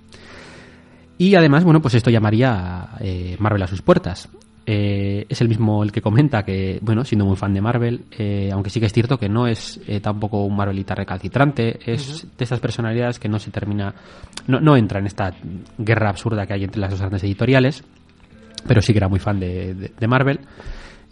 Y 1.22 1.36
además, 1.36 1.64
bueno, 1.64 1.82
pues 1.84 1.94
esto 1.94 2.10
llamaría 2.10 2.90
eh, 3.00 3.36
Marvel 3.38 3.62
a 3.62 3.68
sus 3.68 3.84
puertas. 3.84 4.28
Eh, 4.66 5.26
es 5.30 5.40
el 5.42 5.50
mismo 5.50 5.84
el 5.84 5.92
que 5.92 6.02
comenta 6.02 6.44
que, 6.44 6.80
bueno, 6.82 7.04
siendo 7.06 7.26
muy 7.26 7.36
fan 7.36 7.54
de 7.54 7.62
Marvel, 7.62 8.06
eh, 8.18 8.50
aunque 8.52 8.72
sí 8.72 8.80
que 8.80 8.88
es 8.88 8.94
cierto 8.94 9.20
que 9.20 9.30
no 9.30 9.46
es 9.46 9.80
eh, 9.88 10.00
tampoco 10.00 10.44
un 10.44 10.56
Marvelita 10.56 10.96
recalcitrante, 10.96 11.78
es 11.86 12.26
de 12.38 12.44
esas 12.44 12.60
personalidades 12.60 13.20
que 13.20 13.30
no 13.30 13.38
se 13.38 13.52
termina, 13.52 13.94
no, 14.48 14.60
no 14.62 14.76
entra 14.76 15.00
en 15.00 15.06
esta 15.06 15.32
guerra 15.78 16.10
absurda 16.10 16.48
que 16.48 16.54
hay 16.54 16.64
entre 16.64 16.82
las 16.82 16.90
dos 16.90 17.00
grandes 17.02 17.24
editoriales, 17.24 17.84
pero 18.68 18.82
sí 18.82 18.92
que 18.94 18.98
era 19.00 19.08
muy 19.08 19.20
fan 19.20 19.40
de, 19.40 19.76
de- 19.76 19.92
de 20.00 20.08
Marvel. 20.08 20.40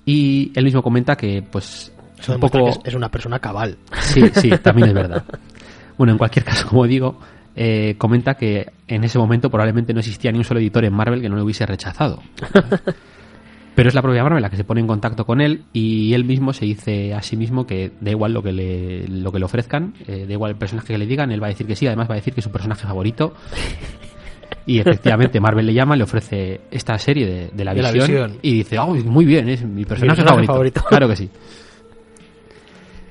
Y 0.05 0.51
él 0.55 0.63
mismo 0.63 0.81
comenta 0.81 1.15
que, 1.15 1.43
pues, 1.43 1.91
Eso 2.19 2.31
un 2.33 2.37
demuestra 2.37 2.61
poco... 2.61 2.65
que 2.65 2.79
es, 2.79 2.79
es 2.85 2.95
una 2.95 3.09
persona 3.09 3.37
cabal. 3.39 3.77
Sí, 4.01 4.23
sí, 4.33 4.49
también 4.63 4.87
es 4.89 4.93
verdad. 5.03 5.23
Bueno, 5.97 6.13
en 6.13 6.17
cualquier 6.17 6.45
caso, 6.45 6.67
como 6.67 6.87
digo, 6.87 7.19
eh, 7.55 7.95
comenta 7.97 8.35
que 8.35 8.71
en 8.87 9.03
ese 9.03 9.19
momento 9.19 9.49
probablemente 9.49 9.93
no 9.93 9.99
existía 9.99 10.31
ni 10.31 10.37
un 10.37 10.43
solo 10.43 10.59
editor 10.59 10.85
en 10.85 10.93
Marvel 10.93 11.21
que 11.21 11.29
no 11.29 11.35
lo 11.35 11.43
hubiese 11.43 11.65
rechazado. 11.65 12.21
Pero 13.75 13.87
es 13.87 13.95
la 13.95 14.01
propia 14.01 14.23
Marvel 14.23 14.41
la 14.41 14.49
que 14.49 14.57
se 14.57 14.65
pone 14.65 14.81
en 14.81 14.87
contacto 14.87 15.25
con 15.25 15.39
él 15.39 15.63
y 15.71 16.13
él 16.13 16.25
mismo 16.25 16.51
se 16.51 16.65
dice 16.65 17.13
a 17.13 17.21
sí 17.21 17.37
mismo 17.37 17.65
que 17.65 17.91
da 18.01 18.11
igual 18.11 18.33
lo 18.33 18.43
que 18.43 18.51
le, 18.51 19.07
lo 19.07 19.31
que 19.31 19.39
le 19.39 19.45
ofrezcan, 19.45 19.93
eh, 20.05 20.25
da 20.27 20.33
igual 20.33 20.51
el 20.51 20.57
personaje 20.57 20.87
que 20.87 20.97
le 20.97 21.05
digan, 21.05 21.31
él 21.31 21.41
va 21.41 21.47
a 21.47 21.49
decir 21.49 21.65
que 21.65 21.75
sí, 21.75 21.87
además 21.87 22.09
va 22.09 22.15
a 22.15 22.17
decir 22.17 22.33
que 22.33 22.41
es 22.41 22.43
su 22.43 22.51
personaje 22.51 22.85
favorito. 22.85 23.33
Y 24.65 24.79
efectivamente 24.79 25.39
Marvel 25.39 25.65
le 25.65 25.73
llama, 25.73 25.95
le 25.95 26.03
ofrece 26.03 26.61
esta 26.69 26.97
serie 26.97 27.25
de, 27.25 27.49
de 27.53 27.65
la, 27.65 27.73
De 27.73 27.81
la 27.81 27.91
visión, 27.91 28.37
y 28.41 28.53
dice, 28.53 28.77
oh, 28.79 28.93
muy 28.93 29.25
bien, 29.25 29.47
es 29.47 29.63
mi 29.63 29.85
personaje, 29.85 30.23
personaje 30.23 30.45
favorito. 30.45 30.81
favorito. 30.81 30.83
Claro 30.89 31.07
que 31.07 31.15
sí. 31.15 31.29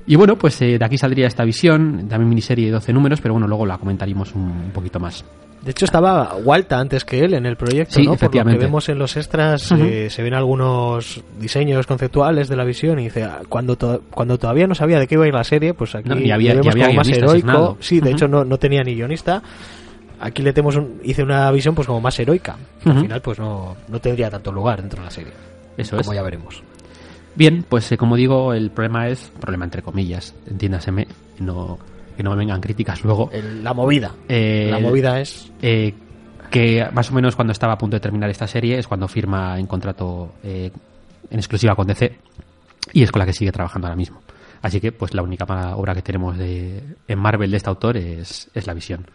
Y 0.09 0.15
bueno, 0.15 0.35
pues 0.37 0.59
eh, 0.63 0.77
de 0.79 0.83
aquí 0.85 0.97
saldría 0.97 1.27
esta 1.27 1.43
visión, 1.45 2.07
también 2.09 2.27
miniserie 2.29 2.65
de 2.65 2.71
12 2.71 2.91
números, 2.93 3.21
pero 3.21 3.35
bueno, 3.35 3.47
luego 3.47 3.65
la 3.67 3.77
comentaríamos 3.77 4.33
un, 4.33 4.41
un 4.41 4.71
poquito 4.73 4.99
más. 4.99 5.23
De 5.61 5.69
hecho, 5.71 5.85
estaba 5.85 6.35
Walta 6.43 6.79
antes 6.79 7.05
que 7.05 7.19
él 7.19 7.33
en 7.35 7.45
el 7.45 7.57
proyecto, 7.57 7.95
Sí, 7.95 8.05
¿no? 8.07 8.15
Por 8.15 8.21
lo 8.23 8.29
que 8.31 8.57
vemos 8.65 8.89
en 8.89 8.97
los 8.97 9.15
extras, 9.17 9.71
eh, 9.73 10.09
se 10.09 10.23
ven 10.23 10.33
algunos 10.33 11.21
diseños 11.39 11.85
conceptuales 11.85 12.47
de 12.47 12.55
la 12.55 12.63
visión 12.63 12.97
y 12.97 13.03
dice, 13.03 13.23
ah, 13.23 13.41
cuando, 13.47 13.75
to- 13.75 14.01
cuando 14.09 14.37
todavía 14.39 14.65
no 14.67 14.73
sabía 14.73 14.99
de 14.99 15.05
qué 15.05 15.15
iba 15.15 15.25
a 15.25 15.27
ir 15.27 15.33
la 15.33 15.43
serie, 15.43 15.73
pues 15.75 15.93
aquí 15.95 16.09
No, 16.09 16.17
y 16.17 16.31
había- 16.31 16.55
y 16.55 16.67
había 16.67 16.85
como 16.87 16.95
más 16.95 17.09
heroico. 17.09 17.77
Sí, 17.81 17.99
de 17.99 18.11
hecho 18.11 18.27
no, 18.27 18.43
no 18.45 18.57
tenía 18.57 18.81
ni 18.83 18.95
guionista. 18.95 19.43
Aquí 20.21 20.41
le 20.41 20.53
tenemos 20.53 20.75
un, 20.75 21.01
hice 21.03 21.21
una 21.23 21.51
visión 21.51 21.75
pues 21.75 21.85
como 21.87 22.01
más 22.01 22.17
heroica. 22.19 22.55
que 22.83 22.89
Al 22.89 23.01
final 23.01 23.21
pues 23.21 23.37
no, 23.37 23.75
no 23.89 23.99
tendría 23.99 24.29
tanto 24.31 24.51
lugar 24.51 24.81
dentro 24.81 24.99
de 25.01 25.05
la 25.05 25.11
serie. 25.11 25.33
Eso 25.77 25.97
como 25.97 26.13
es. 26.13 26.15
ya 26.17 26.23
veremos. 26.23 26.63
Bien, 27.35 27.63
pues 27.67 27.91
eh, 27.91 27.97
como 27.97 28.15
digo, 28.15 28.53
el 28.53 28.71
problema 28.71 29.07
es, 29.07 29.31
problema 29.39 29.65
entre 29.65 29.81
comillas, 29.81 30.33
entiéndaseme, 30.49 31.07
no, 31.39 31.77
que 32.17 32.23
no 32.23 32.31
me 32.31 32.37
vengan 32.37 32.59
críticas 32.61 33.03
luego. 33.03 33.29
El- 33.31 33.63
la 33.63 33.73
movida. 33.73 34.13
Eh, 34.27 34.67
la 34.71 34.79
movida 34.79 35.19
es... 35.21 35.51
eh, 35.61 35.93
que 36.49 36.83
más 36.93 37.11
o 37.11 37.13
menos 37.13 37.35
cuando 37.35 37.51
estaba 37.53 37.73
a 37.73 37.77
punto 37.77 37.95
de 37.95 37.99
terminar 37.99 38.27
esta 38.29 38.47
serie 38.47 38.79
es 38.79 38.87
cuando 38.87 39.07
firma 39.07 39.59
en 39.59 39.67
contrato 39.67 40.31
eh, 40.43 40.71
en 41.29 41.37
exclusiva 41.37 41.75
con 41.75 41.85
DC 41.85 42.17
y 42.91 43.03
es 43.03 43.11
con 43.11 43.19
la 43.19 43.27
que 43.27 43.33
sigue 43.33 43.51
trabajando 43.51 43.85
ahora 43.87 43.95
mismo. 43.95 44.19
Así 44.63 44.81
que 44.81 44.91
pues 44.91 45.13
la 45.13 45.21
única 45.21 45.45
obra 45.75 45.93
que 45.93 46.01
tenemos 46.01 46.37
de, 46.39 46.81
en 47.07 47.19
Marvel 47.19 47.51
de 47.51 47.57
este 47.57 47.69
autor 47.69 47.97
es, 47.97 48.49
es 48.53 48.65
La 48.65 48.73
Visión. 48.73 49.05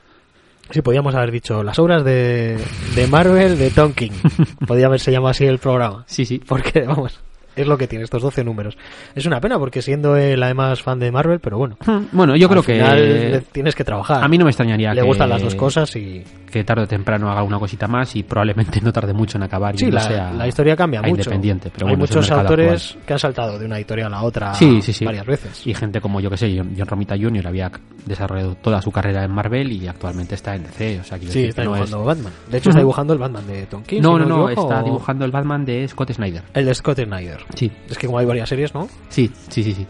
Sí, 0.70 0.80
podríamos 0.80 1.14
haber 1.16 1.32
dicho 1.32 1.62
las 1.64 1.78
obras 1.80 2.04
de, 2.04 2.56
de 2.94 3.06
Marvel 3.08 3.58
de 3.58 3.70
Tom 3.70 3.92
King. 3.92 4.12
Podría 4.66 4.86
haberse 4.86 5.10
llamado 5.10 5.30
así 5.32 5.44
el 5.44 5.58
programa. 5.58 6.04
Sí, 6.06 6.24
sí. 6.24 6.38
Porque, 6.38 6.82
vamos, 6.82 7.20
es 7.56 7.66
lo 7.66 7.76
que 7.78 7.86
tiene 7.86 8.04
estos 8.04 8.22
12 8.22 8.44
números. 8.44 8.76
Es 9.14 9.26
una 9.26 9.40
pena 9.40 9.58
porque 9.58 9.82
siendo 9.82 10.16
él 10.16 10.42
además 10.42 10.82
fan 10.82 10.98
de 10.98 11.10
Marvel, 11.12 11.40
pero 11.40 11.58
bueno. 11.58 11.76
Bueno, 12.12 12.36
yo 12.36 12.48
creo 12.48 12.62
final 12.62 12.96
que 12.96 13.42
tienes 13.52 13.74
que 13.74 13.84
trabajar. 13.84 14.22
a 14.22 14.28
mí 14.28 14.38
no 14.38 14.44
me 14.44 14.50
extrañaría 14.50 14.92
Le 14.94 15.00
que, 15.02 15.06
gustan 15.06 15.28
las 15.28 15.42
dos 15.42 15.54
cosas 15.54 15.94
y... 15.96 16.22
que 16.50 16.64
tarde 16.64 16.82
o 16.84 16.86
temprano 16.86 17.30
haga 17.30 17.42
una 17.42 17.58
cosita 17.58 17.86
más 17.88 18.14
y 18.16 18.22
probablemente 18.22 18.80
no 18.82 18.92
tarde 18.92 19.12
mucho 19.12 19.38
en 19.38 19.44
acabar 19.44 19.76
Sí, 19.76 19.84
yéndose 19.86 20.14
la, 20.16 20.30
a- 20.30 20.32
la 20.32 20.46
historia 20.48 20.76
cambia 20.76 21.00
mucho. 21.00 21.10
independiente, 21.10 21.70
pero 21.72 21.86
Hay 21.86 21.92
bueno, 21.94 22.02
muchos 22.02 22.30
autores 22.30 22.86
actual. 22.90 23.04
que 23.06 23.12
han 23.12 23.18
saltado 23.18 23.58
de 23.58 23.66
una 23.66 23.76
editorial 23.76 24.12
a 24.14 24.22
otra 24.22 24.54
Sí, 24.54 24.80
sí, 24.82 24.92
sí. 24.92 25.04
varias 25.04 25.26
veces. 25.26 25.66
Y 25.66 25.74
gente 25.74 26.00
como 26.00 26.20
yo 26.20 26.30
que 26.30 26.36
sé, 26.36 26.54
John, 26.56 26.74
John 26.76 26.86
Romita 26.86 27.16
Jr. 27.16 27.46
había 27.46 27.70
desarrollado 28.06 28.54
toda 28.56 28.82
su 28.82 28.90
carrera 28.92 29.24
en 29.24 29.30
Marvel 29.32 29.72
y 29.72 29.86
actualmente 29.88 30.34
está 30.34 30.54
en 30.54 30.64
DC. 30.64 31.00
O 31.00 31.04
sea, 31.04 31.18
quiero 31.18 31.32
Sí, 31.32 31.44
está 31.44 31.62
que 31.62 31.68
no 31.68 31.74
dibujando 31.74 32.00
es- 32.00 32.06
Batman. 32.06 32.32
De 32.50 32.58
hecho, 32.58 32.70
está 32.70 32.80
dibujando 32.80 33.12
el 33.12 33.18
Batman 33.18 33.46
de 33.46 33.66
Tom 33.66 33.82
King. 33.82 34.00
No, 34.02 34.14
si 34.14 34.18
no, 34.20 34.26
no, 34.28 34.48
equivoco, 34.50 34.68
está 34.68 34.80
o- 34.82 34.84
dibujando 34.84 35.24
el 35.24 35.30
Batman 35.30 35.64
de 35.64 35.88
Scott 35.88 36.12
Snyder. 36.12 36.42
El 36.52 36.66
de 36.66 36.74
Scott 36.74 36.98
Snyder. 37.00 37.43
Sí, 37.54 37.70
Es 37.90 37.98
que 37.98 38.06
como 38.06 38.18
hay 38.18 38.26
varias 38.26 38.48
series, 38.48 38.74
¿no? 38.74 38.88
sí, 39.08 39.30
sí, 39.48 39.62
sí, 39.62 39.72
sí. 39.74 39.86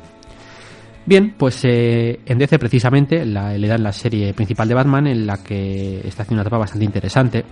Bien, 1.06 1.34
pues 1.36 1.60
eh, 1.64 2.20
en 2.24 2.38
DC 2.38 2.58
precisamente 2.58 3.26
la, 3.26 3.52
le 3.58 3.68
dan 3.68 3.82
la 3.82 3.92
serie 3.92 4.32
principal 4.32 4.66
de 4.68 4.74
Batman 4.74 5.06
en 5.06 5.26
la 5.26 5.36
que 5.42 6.00
está 6.06 6.22
haciendo 6.22 6.40
una 6.40 6.42
etapa 6.42 6.58
bastante 6.58 6.84
interesante. 6.86 7.44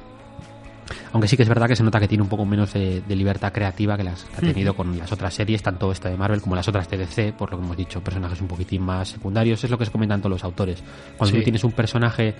Aunque 1.12 1.28
sí 1.28 1.36
que 1.36 1.42
es 1.42 1.48
verdad 1.48 1.68
que 1.68 1.76
se 1.76 1.82
nota 1.82 2.00
que 2.00 2.08
tiene 2.08 2.22
un 2.22 2.28
poco 2.30 2.44
menos 2.46 2.72
de, 2.72 3.02
de 3.02 3.16
libertad 3.16 3.52
creativa 3.52 3.96
que 3.96 4.04
las 4.04 4.24
que 4.24 4.36
ha 4.36 4.40
tenido 4.40 4.74
con 4.74 4.96
las 4.98 5.12
otras 5.12 5.34
series, 5.34 5.62
tanto 5.62 5.92
esta 5.92 6.08
de 6.08 6.16
Marvel 6.16 6.40
como 6.40 6.56
las 6.56 6.66
otras 6.68 6.88
de 6.88 6.96
DC, 6.96 7.34
por 7.34 7.50
lo 7.50 7.58
que 7.58 7.64
hemos 7.64 7.76
dicho, 7.76 8.02
personajes 8.02 8.40
un 8.40 8.48
poquitín 8.48 8.82
más 8.82 9.08
secundarios. 9.10 9.62
Es 9.62 9.70
lo 9.70 9.76
que 9.78 9.84
se 9.84 9.90
comentan 9.92 10.20
todos 10.20 10.32
los 10.32 10.44
autores. 10.44 10.82
Cuando 11.18 11.32
Sí. 11.34 11.38
tú 11.40 11.44
tienes 11.44 11.62
un 11.64 11.72
personaje 11.72 12.34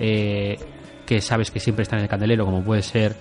eh, 0.00 0.58
que 1.04 1.20
sabes 1.20 1.50
que 1.50 1.60
siempre 1.60 1.82
está 1.82 1.96
en 1.96 2.02
el 2.04 2.08
candelero, 2.08 2.46
como 2.46 2.62
puede 2.64 2.80
ser 2.82 3.14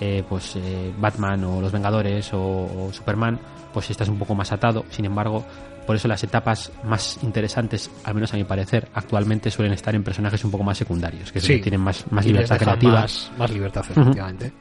eh, 0.00 0.22
pues 0.28 0.56
eh, 0.56 0.92
Batman 0.98 1.44
o 1.44 1.60
los 1.60 1.72
Vengadores 1.72 2.32
o, 2.34 2.40
o 2.40 2.90
Superman, 2.92 3.38
pues 3.72 3.90
estás 3.90 4.08
un 4.08 4.18
poco 4.18 4.34
más 4.34 4.52
atado. 4.52 4.84
Sin 4.90 5.04
embargo, 5.04 5.44
por 5.86 5.96
eso 5.96 6.06
las 6.08 6.22
etapas 6.22 6.70
más 6.84 7.18
interesantes, 7.22 7.90
al 8.04 8.14
menos 8.14 8.32
a 8.32 8.36
mi 8.36 8.44
parecer, 8.44 8.88
actualmente 8.94 9.50
suelen 9.50 9.72
estar 9.72 9.94
en 9.94 10.04
personajes 10.04 10.44
un 10.44 10.50
poco 10.50 10.62
más 10.64 10.78
secundarios, 10.78 11.32
que 11.32 11.40
Sí. 11.40 11.60
tienen 11.60 11.80
más, 11.80 12.04
más 12.10 12.24
libertad 12.24 12.58
creativa. 12.58 13.00
Más, 13.00 13.30
más 13.38 13.50
libertad, 13.50 13.84
efectivamente. 13.90 14.52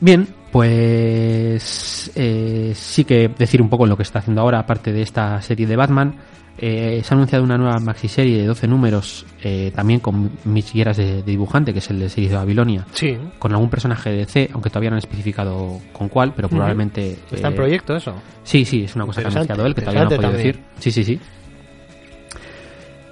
Bien, 0.00 0.26
pues 0.52 2.10
eh, 2.14 2.72
sí 2.74 3.04
que 3.04 3.28
decir 3.28 3.62
un 3.62 3.68
poco 3.68 3.84
en 3.84 3.90
lo 3.90 3.96
que 3.96 4.02
está 4.02 4.18
haciendo 4.18 4.42
ahora, 4.42 4.58
aparte 4.58 4.92
de 4.92 5.02
esta 5.02 5.40
serie 5.40 5.66
de 5.66 5.76
Batman. 5.76 6.14
Eh, 6.58 7.02
se 7.04 7.12
ha 7.12 7.16
anunciado 7.16 7.44
una 7.44 7.58
nueva 7.58 7.78
maxiserie 7.78 8.38
de 8.38 8.46
12 8.46 8.66
números, 8.66 9.26
eh, 9.42 9.72
también 9.74 10.00
con 10.00 10.30
mis 10.44 10.72
guías 10.72 10.96
de, 10.96 11.16
de 11.16 11.22
dibujante, 11.22 11.72
que 11.72 11.80
es 11.80 11.90
el 11.90 11.98
de 11.98 12.08
series 12.08 12.30
de 12.30 12.36
Babilonia, 12.38 12.86
Sí. 12.92 13.16
con 13.38 13.52
algún 13.52 13.68
personaje 13.68 14.10
de 14.10 14.16
DC, 14.18 14.50
aunque 14.52 14.70
todavía 14.70 14.90
no 14.90 14.96
han 14.96 15.00
especificado 15.00 15.80
con 15.92 16.08
cuál, 16.08 16.32
pero 16.34 16.48
probablemente... 16.48 17.18
Está 17.30 17.48
en 17.48 17.54
eh, 17.54 17.56
proyecto 17.56 17.94
eso. 17.96 18.14
Sí, 18.42 18.64
sí, 18.64 18.84
es 18.84 18.96
una 18.96 19.06
cosa 19.06 19.20
que 19.20 19.28
ha 19.28 19.30
anunciado 19.30 19.66
él, 19.66 19.74
que 19.74 19.82
todavía 19.82 20.04
no 20.04 20.06
ha 20.08 20.16
podido 20.16 20.32
decir. 20.32 20.60
Sí, 20.78 20.90
sí, 20.90 21.04
sí. 21.04 21.20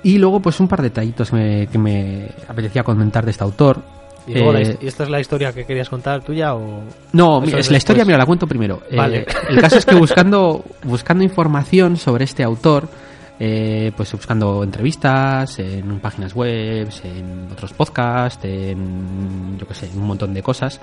Y 0.04 0.18
luego, 0.18 0.40
pues 0.40 0.60
un 0.60 0.68
par 0.68 0.82
de 0.82 0.90
detallitos 0.90 1.30
que 1.30 1.36
me, 1.36 1.66
que 1.66 1.78
me 1.78 2.28
apetecía 2.46 2.82
comentar 2.82 3.24
de 3.24 3.30
este 3.30 3.42
autor. 3.42 3.82
¿Y, 4.26 4.34
luego 4.34 4.52
la 4.52 4.60
Eh, 4.60 4.78
¿y 4.80 4.86
esta 4.86 5.04
es 5.04 5.10
la 5.10 5.20
historia 5.20 5.52
que 5.52 5.64
querías 5.64 5.88
contar 5.88 6.22
tuya 6.22 6.54
o...? 6.54 6.82
No, 7.12 7.40
mira, 7.40 7.58
es 7.58 7.70
la 7.70 7.78
historia, 7.78 8.04
mira, 8.04 8.18
la 8.18 8.26
cuento 8.26 8.46
primero. 8.46 8.82
Eh, 8.90 8.96
Vale. 8.96 9.26
el 9.48 9.60
caso 9.60 9.78
es 9.78 9.86
que 9.86 9.94
buscando, 9.96 10.64
buscando 10.84 11.24
información 11.24 11.96
sobre 11.96 12.24
este 12.24 12.42
autor, 12.42 12.88
eh, 13.38 13.92
pues 13.96 14.12
buscando 14.12 14.62
entrevistas 14.62 15.58
en 15.58 15.98
páginas 16.00 16.34
web, 16.34 16.88
en 17.02 17.48
otros 17.52 17.72
podcasts, 17.72 18.44
en, 18.44 19.56
yo 19.58 19.66
qué 19.66 19.74
sé, 19.74 19.90
un 19.94 20.06
montón 20.06 20.32
de 20.34 20.42
cosas, 20.42 20.80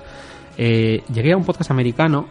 eh, 0.56 1.02
llegué 1.12 1.32
a 1.32 1.36
un 1.36 1.44
podcast 1.44 1.70
americano, 1.70 2.26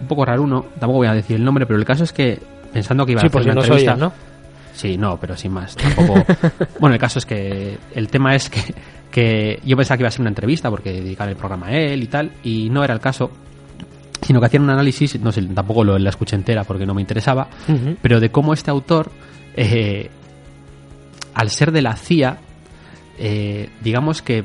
un 0.00 0.06
poco 0.06 0.24
raruno, 0.24 0.66
tampoco 0.78 0.98
voy 0.98 1.08
a 1.08 1.14
decir 1.14 1.36
el 1.36 1.44
nombre, 1.44 1.66
pero 1.66 1.78
el 1.78 1.84
caso 1.84 2.04
es 2.04 2.12
que 2.12 2.38
pensando 2.72 3.04
que 3.04 3.12
iba 3.12 3.20
Sí, 3.20 3.26
a 3.26 3.28
hacer 3.28 3.42
una 3.42 3.54
no 3.54 3.60
entrevista, 3.60 3.92
oyen, 3.92 4.00
¿no? 4.00 4.12
Sí, 4.74 4.96
no, 4.96 5.18
pero 5.18 5.36
sin 5.36 5.52
más. 5.52 5.74
Tampoco. 5.74 6.24
bueno, 6.80 6.94
el 6.94 7.00
caso 7.00 7.18
es 7.18 7.26
que 7.26 7.76
el 7.94 8.08
tema 8.08 8.36
es 8.36 8.48
que, 8.48 8.60
que 9.10 9.60
yo 9.64 9.76
pensaba 9.76 9.96
que 9.96 10.02
iba 10.02 10.08
a 10.08 10.12
ser 10.12 10.20
una 10.20 10.30
entrevista 10.30 10.70
porque 10.70 10.92
dedicar 10.92 11.28
el 11.28 11.36
programa 11.36 11.66
a 11.66 11.72
él 11.72 12.02
y 12.02 12.06
tal, 12.06 12.30
y 12.44 12.70
no 12.70 12.84
era 12.84 12.94
el 12.94 13.00
caso, 13.00 13.30
sino 14.22 14.38
que 14.40 14.46
hacían 14.46 14.62
un 14.62 14.70
análisis, 14.70 15.20
no 15.20 15.32
sé, 15.32 15.42
tampoco 15.42 15.82
lo 15.82 15.98
la 15.98 16.10
escuché 16.10 16.36
entera 16.36 16.62
porque 16.64 16.86
no 16.86 16.94
me 16.94 17.00
interesaba, 17.00 17.48
pero 18.00 18.20
de 18.20 18.30
cómo 18.30 18.54
este 18.54 18.70
autor, 18.70 19.10
eh, 19.60 20.10
al 21.34 21.50
ser 21.50 21.72
de 21.72 21.82
la 21.82 21.96
CIA, 21.96 22.38
eh, 23.18 23.68
digamos 23.80 24.22
que 24.22 24.44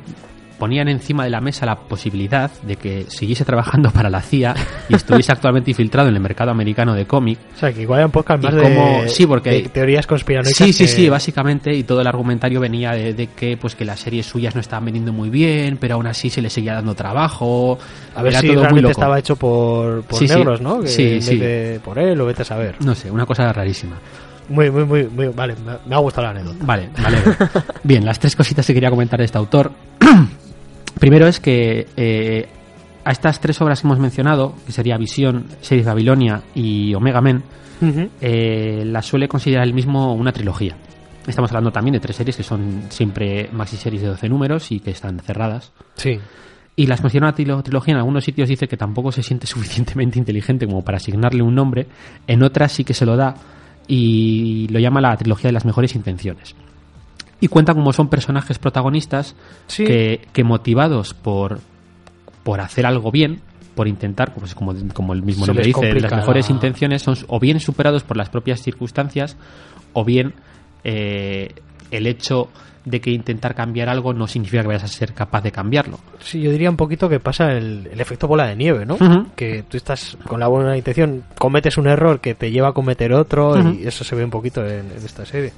ponían 0.60 0.88
encima 0.88 1.26
de 1.26 1.30
la 1.30 1.42
mesa 1.42 1.66
la 1.66 1.76
posibilidad 1.76 2.50
de 2.62 2.78
que 2.78 3.06
siguiese 3.10 3.44
trabajando 3.44 3.90
para 3.92 4.10
la 4.10 4.22
CIA 4.22 4.56
y 4.88 4.96
estuviese 4.96 5.32
actualmente 5.32 5.72
infiltrado 5.72 6.08
en 6.08 6.16
el 6.16 6.22
mercado 6.22 6.52
americano 6.52 6.94
de 6.94 7.06
cómic 7.06 7.38
O 7.56 7.60
sea, 7.60 7.74
que 7.74 7.82
igual 7.82 8.00
hay 8.00 8.06
un 8.06 8.12
podcast 8.12 8.42
más 8.44 8.54
cómo- 8.54 9.02
de, 9.02 9.10
sí, 9.10 9.26
porque- 9.26 9.50
de 9.50 9.62
teorías 9.70 10.08
conspiranoicas. 10.08 10.56
Sí, 10.56 10.72
sí, 10.72 10.84
que- 10.86 10.88
sí, 10.90 11.10
básicamente, 11.10 11.74
y 11.74 11.84
todo 11.84 12.00
el 12.00 12.08
argumentario 12.08 12.62
venía 12.62 12.92
de, 12.92 13.14
de 13.14 13.28
que 13.28 13.58
pues 13.58 13.76
que 13.76 13.84
las 13.84 14.00
series 14.00 14.26
suyas 14.26 14.56
no 14.56 14.62
estaban 14.62 14.86
vendiendo 14.86 15.12
muy 15.12 15.30
bien, 15.30 15.78
pero 15.78 15.96
aún 15.96 16.08
así 16.08 16.30
se 16.30 16.42
le 16.42 16.50
seguía 16.50 16.76
dando 16.76 16.96
trabajo. 16.96 17.78
A 18.16 18.22
ver 18.24 18.32
Era 18.34 18.40
si 18.42 18.48
todo 18.48 18.56
muy 18.56 18.62
realmente 18.64 18.82
loco. 18.84 18.92
estaba 18.92 19.20
hecho 19.20 19.36
por, 19.36 20.04
por 20.04 20.20
Sí, 20.20 20.28
negros, 20.28 20.62
¿no? 20.62 20.80
Que 20.82 20.88
Sí, 20.88 21.22
sí. 21.22 21.38
de 21.40 21.82
por 21.84 22.00
él, 22.00 22.22
o 22.22 22.26
vete 22.26 22.44
a 22.44 22.46
saber. 22.46 22.76
No 22.86 22.96
sé, 22.96 23.12
una 23.12 23.26
cosa 23.26 23.52
rarísima. 23.52 23.98
Muy, 24.50 24.70
muy, 24.72 24.84
muy, 24.86 25.04
muy... 25.08 25.28
Vale, 25.28 25.56
me, 25.86 25.96
ha 25.96 26.00
gustado 26.00 26.26
la 26.28 26.32
anécdota. 26.32 26.66
Vale, 26.66 26.90
vale. 27.02 27.18
Bien, 27.84 28.06
las 28.06 28.20
tres 28.20 28.36
cositas 28.36 28.66
que 28.66 28.74
quería 28.74 28.90
comentar 28.90 29.20
de 29.20 29.26
este 29.26 29.38
autor. 29.38 29.72
Primero 31.00 31.28
es 31.28 31.40
que 31.40 31.88
eh, 31.98 32.48
a 33.04 33.12
estas 33.12 33.40
tres 33.40 33.60
obras 33.62 33.82
que 33.82 33.88
hemos 33.88 34.00
mencionado, 34.00 34.56
que 34.66 34.72
sería 34.72 34.98
Visión, 34.98 35.46
Series 35.62 35.86
Babilonia 35.86 36.42
y 36.56 36.94
Omega 36.94 37.22
Men, 37.22 37.44
eh, 38.22 38.84
las 38.86 39.06
suele 39.06 39.28
considerar 39.28 39.66
él 39.68 39.74
mismo 39.74 40.14
una 40.14 40.32
trilogía. 40.32 40.78
Estamos 41.28 41.52
hablando 41.52 41.72
también 41.72 41.94
de 41.94 42.00
tres 42.00 42.16
series 42.16 42.38
que 42.38 42.44
son 42.44 42.84
siempre 42.90 43.50
maxi 43.52 43.76
series 43.78 44.02
de 44.04 44.10
12 44.10 44.30
números 44.30 44.72
y 44.72 44.80
que 44.80 44.92
están 44.92 45.20
cerradas. 45.20 45.72
Sí. 45.96 46.20
Y 46.76 46.88
las 46.88 47.02
considera 47.02 47.28
una 47.28 47.36
trilo- 47.36 47.62
trilogía. 47.64 47.94
En 47.94 47.98
algunos 48.00 48.24
sitios 48.24 48.48
dice 48.50 48.68
que 48.68 48.78
tampoco 48.78 49.12
se 49.12 49.22
siente 49.24 49.48
suficientemente 49.48 50.18
inteligente 50.20 50.66
como 50.66 50.82
para 50.84 50.98
asignarle 50.98 51.42
un 51.44 51.56
nombre. 51.56 51.88
En 52.28 52.42
otras 52.44 52.72
sí 52.72 52.84
que 52.86 52.94
se 52.94 53.06
lo 53.06 53.16
da 53.18 53.36
y 53.88 54.68
lo 54.70 54.80
llama 54.80 55.02
la 55.02 55.16
trilogía 55.18 55.50
de 55.50 55.54
las 55.54 55.66
mejores 55.66 55.96
intenciones. 55.96 56.56
Y 57.40 57.48
cuenta 57.48 57.74
como 57.74 57.92
son 57.94 58.08
personajes 58.08 58.58
protagonistas 58.60 59.36
Sí. 59.68 59.84
que, 59.86 60.28
que 60.32 60.44
motivados 60.44 61.14
por, 61.14 61.60
por 62.44 62.62
hacer 62.62 62.86
algo 62.86 63.12
bien, 63.12 63.42
por 63.76 63.88
intentar, 63.88 64.34
pues 64.34 64.56
como, 64.56 64.74
como 64.94 65.14
el 65.14 65.24
mismo 65.24 65.46
Se 65.46 65.50
nombre 65.52 65.66
dice, 65.66 66.00
las 66.00 66.12
mejores 66.14 66.50
la- 66.50 66.56
intenciones 66.56 67.02
son 67.02 67.18
o 67.28 67.40
bien 67.40 67.60
superados 67.60 68.04
por 68.04 68.16
las 68.18 68.30
propias 68.30 68.62
circunstancias 68.62 69.36
o 69.94 70.06
bien 70.06 70.34
eh, 70.84 71.50
el 71.92 72.08
hecho 72.08 72.50
de 72.86 73.00
que 73.00 73.12
intentar 73.12 73.56
cambiar 73.56 73.90
algo 73.90 74.14
no 74.14 74.28
significa 74.28 74.62
que 74.62 74.68
vayas 74.68 74.84
a 74.84 74.88
ser 74.88 75.14
capaz 75.14 75.42
de 75.42 75.52
cambiarlo. 75.52 76.00
Sí, 76.20 76.42
yo 76.42 76.52
diría 76.52 76.70
un 76.70 76.78
poquito 76.78 77.08
que 77.08 77.20
pasa 77.20 77.52
el, 77.52 77.90
el 77.92 78.02
efecto 78.02 78.28
bola 78.28 78.48
de 78.48 78.56
nieve, 78.56 78.86
¿no? 78.86 78.98
Que 79.36 79.64
tú 79.64 79.78
estás 79.78 80.18
con 80.28 80.40
la 80.40 80.48
buena 80.48 80.76
intención, 80.76 81.24
cometes 81.38 81.78
un 81.78 81.88
error 81.88 82.20
que 82.20 82.36
te 82.36 82.52
lleva 82.52 82.70
a 82.70 82.74
cometer 82.74 83.14
otro 83.14 83.58
y 83.72 83.88
eso 83.88 84.04
se 84.04 84.16
ve 84.16 84.24
un 84.24 84.32
poquito 84.32 84.66
en, 84.66 84.92
en 84.92 85.06
esta 85.06 85.26
serie. 85.26 85.54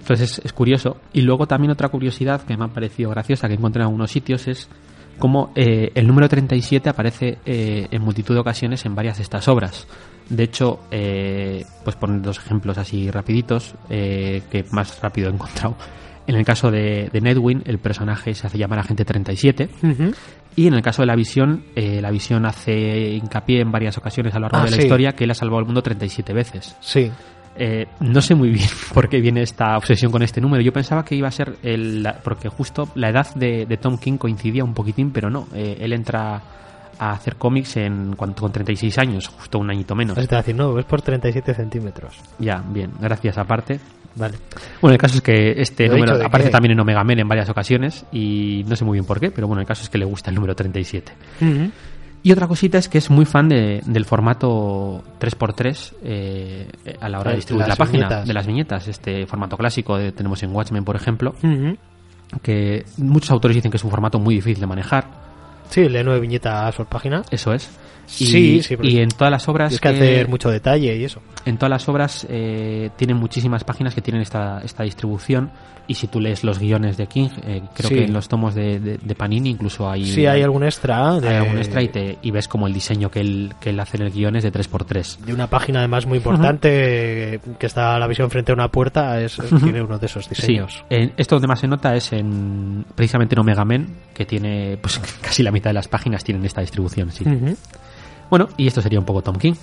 Entonces 0.00 0.38
es, 0.38 0.44
es 0.44 0.52
curioso. 0.52 0.98
Y 1.12 1.22
luego 1.22 1.46
también 1.46 1.70
otra 1.70 1.88
curiosidad 1.88 2.42
que 2.42 2.56
me 2.56 2.64
ha 2.64 2.68
parecido 2.68 3.10
graciosa 3.10 3.48
que 3.48 3.54
encontré 3.54 3.80
en 3.82 3.86
algunos 3.86 4.10
sitios 4.10 4.46
es 4.46 4.68
cómo 5.18 5.52
eh, 5.54 5.90
el 5.94 6.06
número 6.06 6.28
37 6.28 6.88
aparece 6.88 7.38
eh, 7.44 7.88
en 7.90 8.02
multitud 8.02 8.34
de 8.34 8.40
ocasiones 8.40 8.84
en 8.86 8.94
varias 8.94 9.16
de 9.16 9.22
estas 9.22 9.48
obras. 9.48 9.86
De 10.28 10.42
hecho, 10.42 10.80
eh, 10.90 11.64
pues 11.84 11.96
poner 11.96 12.20
dos 12.20 12.38
ejemplos 12.38 12.76
así 12.78 13.10
rapiditos 13.10 13.74
eh, 13.88 14.42
que 14.50 14.64
más 14.72 15.00
rápido 15.00 15.30
he 15.30 15.32
encontrado. 15.32 15.76
En 16.26 16.34
el 16.34 16.44
caso 16.44 16.70
de, 16.70 17.08
de 17.12 17.20
Nedwin, 17.20 17.62
el 17.66 17.78
personaje 17.78 18.34
se 18.34 18.46
hace 18.46 18.58
llamar 18.58 18.80
Agente 18.80 19.04
37. 19.04 19.68
Y 20.56 20.66
en 20.66 20.74
el 20.74 20.82
caso 20.82 21.02
de 21.02 21.06
la 21.06 21.14
visión, 21.14 21.64
eh, 21.76 22.00
la 22.00 22.10
visión 22.10 22.46
hace 22.46 23.10
hincapié 23.12 23.60
en 23.60 23.70
varias 23.70 23.96
ocasiones 23.98 24.34
a 24.34 24.38
lo 24.38 24.44
largo 24.44 24.58
Ah, 24.58 24.64
de 24.64 24.70
la 24.70 24.76
sí. 24.76 24.82
historia 24.84 25.12
que 25.12 25.24
él 25.24 25.30
ha 25.30 25.34
salvado 25.34 25.60
el 25.60 25.66
mundo 25.66 25.82
37 25.82 26.32
veces. 26.32 26.74
Sí. 26.80 27.10
Eh, 27.58 27.86
no 28.00 28.20
sé 28.20 28.34
muy 28.34 28.50
bien 28.50 28.68
por 28.94 29.08
qué 29.08 29.20
viene 29.20 29.42
esta 29.42 29.76
obsesión 29.76 30.10
con 30.10 30.22
este 30.22 30.40
número. 30.40 30.62
Yo 30.62 30.72
pensaba 30.72 31.04
que 31.04 31.14
iba 31.14 31.28
a 31.28 31.30
ser 31.30 31.56
el, 31.62 32.02
la- 32.02 32.14
porque 32.22 32.48
justo 32.48 32.88
la 32.96 33.10
edad 33.10 33.34
de, 33.34 33.64
de 33.66 33.76
Tom 33.76 33.96
King 33.98 34.16
coincidía 34.18 34.64
un 34.64 34.74
poquitín, 34.74 35.10
pero 35.12 35.30
no. 35.30 35.46
Eh, 35.54 35.76
él 35.80 35.92
entra 35.92 36.42
a 36.98 37.10
hacer 37.12 37.36
cómics 37.36 37.76
en 37.76 38.16
cuanto 38.16 38.40
con 38.42 38.50
36 38.52 38.98
años, 38.98 39.28
justo 39.28 39.58
un 39.58 39.70
añito 39.70 39.94
menos. 39.94 40.16
Va 40.18 40.22
a 40.22 40.36
decir, 40.38 40.54
no, 40.56 40.78
es 40.78 40.86
por 40.86 41.02
37 41.02 41.54
centímetros. 41.54 42.18
Ya, 42.38 42.64
bien, 42.66 42.90
gracias 43.00 43.36
aparte. 43.38 43.78
Vale. 44.16 44.34
Bueno, 44.80 44.94
el 44.94 44.98
caso 45.00 45.16
es 45.16 45.22
que 45.22 45.52
este 45.60 45.88
número 45.88 46.16
de 46.18 46.24
aparece 46.24 46.48
que- 46.48 46.52
también 46.52 46.72
en 46.72 46.80
Omega 46.80 47.04
Men 47.04 47.18
en 47.20 47.28
varias 47.28 47.48
ocasiones 47.50 48.04
y 48.12 48.64
no 48.66 48.74
sé 48.76 48.84
muy 48.84 48.94
bien 48.96 49.04
por 49.04 49.20
qué, 49.20 49.30
pero 49.30 49.46
bueno, 49.46 49.60
el 49.60 49.66
caso 49.66 49.82
es 49.82 49.88
que 49.90 49.98
le 49.98 50.04
gusta 50.06 50.30
el 50.30 50.36
número 50.36 50.54
37. 50.56 51.12
Y 52.22 52.32
otra 52.32 52.48
cosita 52.48 52.78
es 52.78 52.88
que 52.88 52.98
es 52.98 53.08
muy 53.10 53.24
fan 53.24 53.48
de- 53.48 53.82
del 53.86 54.04
formato 54.04 55.04
3x3 55.20 55.94
eh, 56.02 56.66
a 57.00 57.08
la 57.08 57.20
hora 57.20 57.30
de 57.30 57.36
Las 57.36 57.44
distribuir 57.44 57.68
la 57.68 57.76
página, 57.76 57.98
viñetas. 58.08 58.26
de 58.26 58.34
las 58.34 58.46
viñetas. 58.46 58.88
Este 58.88 59.26
formato 59.26 59.56
clásico 59.56 59.96
que 59.96 60.10
tenemos 60.12 60.42
en 60.42 60.52
Watchmen, 60.52 60.84
por 60.84 60.96
ejemplo, 60.96 61.34
Ujú. 61.42 61.76
que 62.42 62.84
muchos 62.96 63.30
autores 63.30 63.54
dicen 63.54 63.70
que 63.70 63.76
es 63.76 63.84
un 63.84 63.90
formato 63.90 64.18
muy 64.18 64.34
difícil 64.34 64.60
de 64.60 64.66
manejar. 64.66 65.04
Sí, 65.68 65.88
lee 65.88 66.00
nueve 66.04 66.20
viñetas 66.20 66.74
por 66.74 66.86
página. 66.86 67.22
Eso 67.30 67.52
es. 67.52 67.70
Y, 68.06 68.26
Sí, 68.26 68.62
sí, 68.62 68.76
y 68.82 68.98
en 69.00 69.08
todas 69.08 69.30
las 69.32 69.48
obras 69.48 69.70
Tienes 69.70 69.80
que 69.80 69.88
hacer 69.88 70.28
mucho 70.28 70.48
detalle 70.50 70.96
y 70.96 71.04
eso. 71.04 71.20
en 71.44 71.56
todas 71.58 71.70
las 71.70 71.88
obras 71.88 72.26
eh, 72.30 72.90
tienen 72.96 73.16
muchísimas 73.16 73.64
páginas 73.64 73.94
que 73.94 74.00
tienen 74.00 74.22
esta, 74.22 74.60
esta 74.62 74.84
distribución 74.84 75.50
y 75.88 75.94
si 75.94 76.06
tú 76.08 76.18
lees 76.20 76.42
los 76.42 76.58
guiones 76.58 76.96
de 76.96 77.06
King 77.06 77.28
eh, 77.44 77.62
creo 77.74 77.88
Sí. 77.88 77.94
que 77.96 78.04
en 78.04 78.12
los 78.12 78.28
tomos 78.28 78.54
de, 78.54 78.78
de- 78.80 78.98
de 78.98 79.14
Panini 79.14 79.50
incluso 79.50 79.88
hay 79.90 80.04
Sí, 80.04 80.26
hay 80.26 80.42
algún 80.42 80.64
extra. 80.64 81.20
De, 81.20 81.28
hay 81.28 81.36
algún 81.36 81.58
extra 81.58 81.82
y, 81.82 81.88
te, 81.88 82.18
y 82.22 82.30
ves 82.32 82.46
como 82.48 82.66
el 82.66 82.72
diseño 82.72 83.10
que 83.10 83.20
él, 83.20 83.52
que 83.60 83.70
él 83.70 83.78
hace 83.80 83.96
en 83.96 84.04
el 84.04 84.12
guion 84.12 84.34
es 84.36 84.42
de 84.44 84.52
3x3 84.52 85.18
de 85.18 85.32
una 85.34 85.48
página 85.48 85.80
además 85.80 86.06
muy 86.06 86.18
importante 86.18 87.40
que 87.58 87.66
está 87.66 87.98
la 87.98 88.06
visión 88.06 88.30
frente 88.30 88.52
a 88.52 88.54
una 88.54 88.68
puerta. 88.70 89.20
Es, 89.20 89.36
Tiene 89.62 89.82
uno 89.82 89.98
de 89.98 90.06
esos 90.06 90.28
diseños. 90.28 90.74
Sí, 90.88 90.96
en- 90.96 91.12
esto 91.16 91.36
donde 91.36 91.48
más 91.48 91.60
se 91.60 91.68
nota 91.68 91.94
es 91.94 92.12
en 92.12 92.84
precisamente 92.94 93.34
en 93.34 93.40
Omega 93.40 93.64
Men, 93.64 93.96
que 94.14 94.24
tiene 94.26 94.78
pues 94.80 94.98
casi 95.22 95.42
la 95.42 95.50
mitad 95.50 95.70
de 95.70 95.74
las 95.74 95.88
páginas 95.88 96.24
tienen 96.24 96.44
esta 96.44 96.60
distribución, 96.60 97.10
sí. 97.12 97.24
Ujú. 97.28 97.56
Bueno, 98.30 98.48
y 98.56 98.66
esto 98.66 98.82
sería 98.82 98.98
un 98.98 99.04
poco 99.04 99.22
Tom 99.22 99.36
King. 99.36 99.54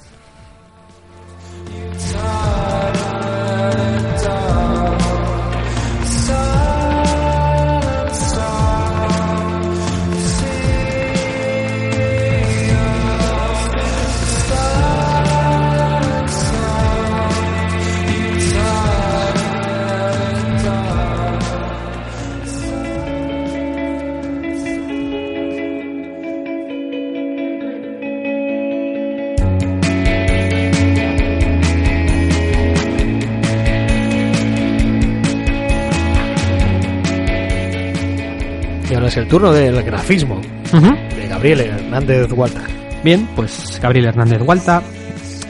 Es 39.13 39.17
el 39.17 39.27
turno 39.27 39.53
del 39.53 39.83
grafismo 39.83 40.41
de 40.71 41.27
Gabriel 41.27 41.59
Hernández 41.59 42.31
Walter. 42.31 42.63
Bien, 43.03 43.29
pues 43.35 43.79
Gabriel 43.79 44.07
Hernández 44.07 44.41
Hualta 44.41 44.81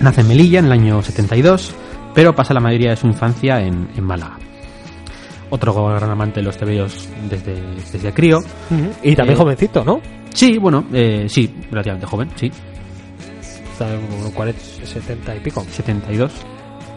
nace 0.02 0.20
en 0.20 0.28
Melilla 0.28 0.60
en 0.60 0.66
el 0.66 0.74
año 0.74 1.02
72, 1.02 1.74
pero 2.14 2.36
pasa 2.36 2.54
la 2.54 2.60
mayoría 2.60 2.90
de 2.90 2.98
su 2.98 3.08
infancia 3.08 3.62
en, 3.62 3.88
en 3.96 4.04
Málaga. 4.04 4.38
Otro 5.50 5.74
gran 5.86 6.10
amante 6.10 6.42
de 6.42 6.46
los 6.46 6.58
tebeos 6.58 7.08
desde, 7.30 7.56
desde 7.90 8.12
crío. 8.12 8.40
Y 9.02 9.16
también 9.16 9.38
Eh, 9.38 9.42
jovencito, 9.42 9.86
¿no? 9.86 10.02
Sí, 10.34 10.58
bueno, 10.58 10.84
eh, 10.92 11.28
sí, 11.30 11.50
relativamente 11.72 12.06
joven, 12.06 12.30
sí, 12.36 12.52
Está 13.72 13.94
en 13.94 14.02
unos 14.20 14.32
40, 14.32 14.60
70 14.84 15.36
y 15.38 15.40
pico. 15.40 15.66
72, 15.72 16.34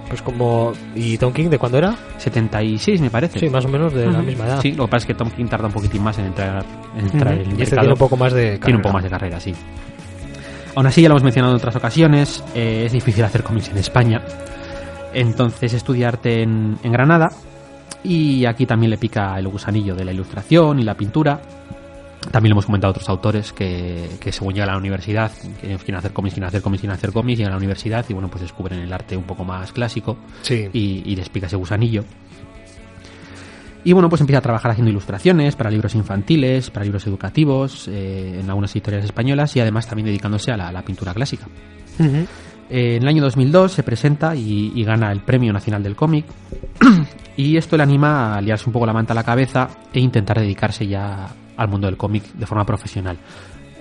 Pues 0.09 0.23
como... 0.23 0.73
¿Y 0.95 1.19
Tom 1.19 1.33
King 1.33 1.49
de 1.49 1.59
cuándo 1.59 1.79
era? 1.79 1.97
76 2.19 3.01
me 3.01 3.11
parece. 3.11 3.39
Sí, 3.41 3.49
más 3.49 3.65
o 3.65 3.69
menos 3.69 3.93
de 3.93 4.07
la 4.11 4.21
misma 4.23 4.47
edad. 4.47 4.61
Sí, 4.61 4.73
lo 4.73 4.85
que 4.85 4.91
pasa 4.93 5.03
es 5.05 5.07
que 5.07 5.15
Tom 5.15 5.31
King 5.31 5.47
tarda 5.47 5.67
un 5.67 5.73
poquitín 5.73 6.03
más 6.03 6.19
en 6.19 6.27
entrar, 6.27 6.65
en 6.97 7.05
entrar 7.07 7.33
en 7.35 7.41
el 7.41 7.47
este 7.51 7.57
mercado. 7.59 7.81
tiene 7.81 7.93
un 7.93 7.99
poco 7.99 8.17
más 8.17 8.33
de 8.33 8.41
Tiene 8.43 8.55
un 8.55 8.61
carrera. 8.61 8.83
poco 8.83 8.93
más 8.95 9.03
de 9.03 9.11
carrera, 9.11 9.41
sí. 9.41 9.53
Aún 10.77 10.87
así, 10.87 11.03
ya 11.03 11.09
lo 11.09 11.15
hemos 11.15 11.25
mencionado 11.25 11.55
en 11.55 11.57
otras 11.57 11.75
ocasiones, 11.77 12.45
eh, 12.55 12.85
es 12.87 12.93
difícil 12.93 13.25
hacer 13.25 13.43
cómics 13.43 13.69
en 13.71 13.79
España. 13.79 14.23
Entonces 15.15 15.73
estudia 15.73 16.09
arte 16.09 16.43
en, 16.43 16.79
en 16.83 16.93
Granada 16.93 17.31
y 18.05 18.45
aquí 18.45 18.67
también 18.67 18.91
le 18.91 18.99
pica 18.99 19.37
el 19.39 19.49
gusanillo 19.49 19.95
de 19.95 20.05
la 20.05 20.13
ilustración 20.13 20.79
y 20.79 20.83
la 20.85 20.95
pintura. 20.95 21.41
También 22.31 22.51
lo 22.51 22.55
hemos 22.55 22.67
comentado 22.67 22.91
a 22.91 22.93
otros 22.93 23.09
autores 23.09 23.53
que, 23.53 24.09
que 24.21 24.33
según 24.33 24.55
llegan 24.55 24.71
a 24.71 24.73
la 24.73 24.79
universidad, 24.79 25.33
que 25.61 25.77
quieren 25.77 25.97
hacer 25.97 26.13
cómics, 26.13 26.35
quieren 26.35 26.49
hacer 26.49 26.63
cómics, 26.63 26.81
quieren 26.81 26.97
hacer 26.97 27.13
cómics, 27.13 27.39
llegan 27.39 27.53
a 27.53 27.55
la 27.57 27.59
universidad 27.59 28.05
y 28.09 28.13
bueno, 28.13 28.29
pues 28.29 28.43
descubren 28.43 28.81
el 28.81 28.93
arte 28.93 29.17
un 29.17 29.25
poco 29.25 29.45
más 29.45 29.73
clásico 29.73 30.17
Sí. 30.43 30.69
y, 30.73 31.03
y 31.05 31.17
les 31.17 31.29
pica 31.29 31.47
ese 31.47 31.57
gusanillo. 31.57 32.05
Y 33.85 33.93
bueno, 33.93 34.09
pues 34.09 34.21
empieza 34.21 34.39
a 34.39 34.43
trabajar 34.43 34.73
haciendo 34.73 34.91
ilustraciones 34.91 35.55
para 35.55 35.71
libros 35.71 35.95
infantiles, 35.95 36.71
para 36.71 36.85
libros 36.85 37.07
educativos, 37.07 37.87
eh, 37.87 38.41
en 38.41 38.49
algunas 38.49 38.73
editoriales 38.73 39.05
españolas 39.05 39.55
y 39.55 39.61
además 39.61 39.87
también 39.87 40.07
dedicándose 40.07 40.51
a 40.51 40.57
la, 40.57 40.69
a 40.69 40.73
la 40.73 40.83
pintura 40.83 41.15
clásica. 41.15 41.47
Eh, 42.69 42.97
en 42.97 43.03
el 43.03 43.09
año 43.09 43.23
2002 43.23 43.71
se 43.73 43.85
presenta 43.85 44.35
y, 44.35 44.73
y 44.75 44.83
gana 44.83 45.13
el 45.13 45.21
Premio 45.21 45.53
Nacional 45.53 45.85
del 45.85 45.95
Cómic 45.95 46.25
y 47.37 47.57
esto 47.57 47.77
le 47.77 47.85
anima 47.85 48.35
a 48.37 48.41
liarse 48.41 48.65
un 48.67 48.73
poco 48.73 48.87
la 48.87 48.93
manta 48.93 49.13
a 49.13 49.15
la 49.15 49.23
cabeza 49.23 49.69
e 49.93 50.01
intentar 50.01 50.41
dedicarse 50.41 50.85
ya 50.89 51.29
al 51.57 51.69
mundo 51.69 51.87
del 51.87 51.97
cómic 51.97 52.25
de 52.33 52.47
forma 52.47 52.65
profesional. 52.65 53.17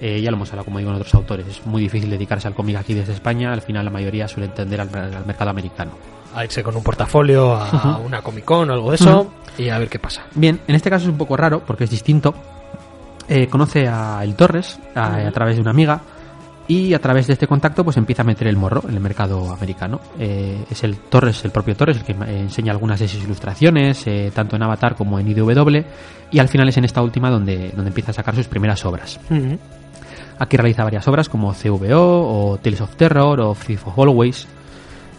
Eh, 0.02 0.22
ya 0.22 0.30
lo 0.30 0.38
hemos 0.38 0.50
hablado, 0.50 0.66
como 0.66 0.80
digo, 0.80 0.92
en 0.92 0.98
otros 0.98 1.14
autores. 1.16 1.48
Es 1.48 1.66
muy 1.66 1.82
difícil 1.82 2.10
dedicarse 2.10 2.48
al 2.48 2.54
cómic 2.54 2.76
aquí 2.76 2.94
desde 2.94 3.14
España. 3.14 3.54
Al 3.54 3.62
final, 3.62 3.86
la 3.86 3.92
mayoría 3.92 4.28
suele 4.28 4.48
entender 4.48 4.82
al, 4.82 4.94
al 4.94 5.26
mercado 5.26 5.50
americano. 5.50 5.92
A 6.34 6.44
irse 6.44 6.62
con 6.64 6.76
un 6.76 6.84
portafolio 6.84 7.54
a 7.56 7.98
una 7.98 8.22
Comic 8.22 8.44
Con 8.44 8.70
o 8.70 8.74
algo 8.74 8.90
de 8.90 8.96
eso 8.96 9.32
y 9.58 9.70
a 9.70 9.80
ver 9.80 9.88
qué 9.88 10.00
pasa. 10.00 10.24
Bien, 10.36 10.60
en 10.68 10.76
este 10.76 10.90
caso 10.90 11.06
es 11.06 11.10
un 11.10 11.18
poco 11.18 11.38
raro 11.38 11.62
porque 11.66 11.86
es 11.86 11.90
distinto. 11.90 12.36
Eh, 13.30 13.48
conoce 13.48 13.88
a 13.88 14.20
El 14.22 14.36
Torres 14.36 14.78
a, 14.94 15.16
a 15.16 15.32
través 15.32 15.56
de 15.56 15.62
una 15.62 15.72
amiga 15.72 16.02
y 16.68 16.94
a 16.94 17.00
través 17.00 17.28
de 17.28 17.34
este 17.34 17.48
contacto 17.48 17.84
pues 17.84 17.98
empieza 17.98 18.24
a 18.24 18.26
meter 18.26 18.48
el 18.48 18.58
morro 18.58 18.82
en 18.88 18.96
el 18.96 19.00
mercado 19.00 19.52
americano. 19.54 20.00
Eh, 20.20 20.64
es 20.70 20.84
el 20.84 20.98
Torres, 20.98 21.46
el 21.46 21.52
propio 21.52 21.76
Torres, 21.76 21.98
el 21.98 22.04
que 22.04 22.12
enseña 22.14 22.72
algunas 22.72 23.00
de 23.00 23.08
sus 23.08 23.24
ilustraciones, 23.24 24.06
eh, 24.08 24.32
tanto 24.34 24.56
en 24.56 24.64
Avatar 24.64 24.96
como 24.96 25.20
en 25.20 25.28
IDW, 25.28 25.84
y 26.32 26.40
al 26.40 26.48
final 26.48 26.68
es 26.70 26.78
en 26.78 26.86
esta 26.86 27.02
última 27.02 27.30
donde, 27.30 27.70
donde 27.76 27.90
empieza 27.90 28.12
a 28.12 28.14
sacar 28.16 28.36
sus 28.36 28.48
primeras 28.48 28.84
obras. 28.86 29.20
Aquí 30.40 30.58
realiza 30.58 30.84
varias 30.84 31.08
obras 31.08 31.30
como 31.30 31.54
CVO 31.54 32.52
o 32.52 32.58
Tales 32.58 32.82
of 32.82 32.96
Terror 32.96 33.40
o 33.42 33.56
Thief 33.56 33.88
of 33.88 33.98
Always. 34.00 34.48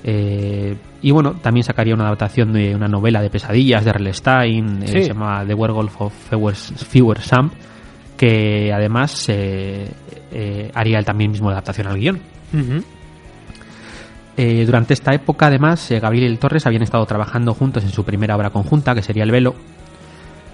Eh, 0.04 0.76
y 1.02 1.10
bueno, 1.10 1.34
también 1.40 1.64
sacaría 1.64 1.94
una 1.94 2.04
adaptación 2.06 2.52
de 2.52 2.74
una 2.74 2.86
novela 2.86 3.22
de 3.22 3.30
pesadillas 3.30 3.84
de 3.84 3.90
R.L. 3.90 4.12
Stein, 4.12 4.82
eh, 4.82 4.86
Sí. 4.88 5.02
se 5.02 5.08
llama 5.08 5.44
The 5.46 5.54
Werewolf 5.54 6.00
of 6.02 6.12
Fewer, 6.28 6.54
Fewer 6.54 7.20
Sam, 7.20 7.50
que 8.16 8.72
además 8.72 9.26
eh, 9.28 9.88
eh, 10.32 10.70
haría 10.74 10.98
él 10.98 11.04
también 11.04 11.30
mismo 11.30 11.48
la 11.48 11.54
adaptación 11.56 11.86
al 11.86 11.98
guion. 11.98 12.20
Eh, 14.36 14.64
durante 14.66 14.92
esta 14.92 15.14
época, 15.14 15.46
además, 15.46 15.90
eh, 15.90 15.98
Gabriel 15.98 16.24
y 16.24 16.26
el 16.32 16.38
Torres 16.38 16.66
habían 16.66 16.82
estado 16.82 17.06
trabajando 17.06 17.54
juntos 17.54 17.84
en 17.84 17.90
su 17.90 18.04
primera 18.04 18.36
obra 18.36 18.50
conjunta, 18.50 18.94
que 18.94 19.02
sería 19.02 19.24
El 19.24 19.30
Velo. 19.30 19.54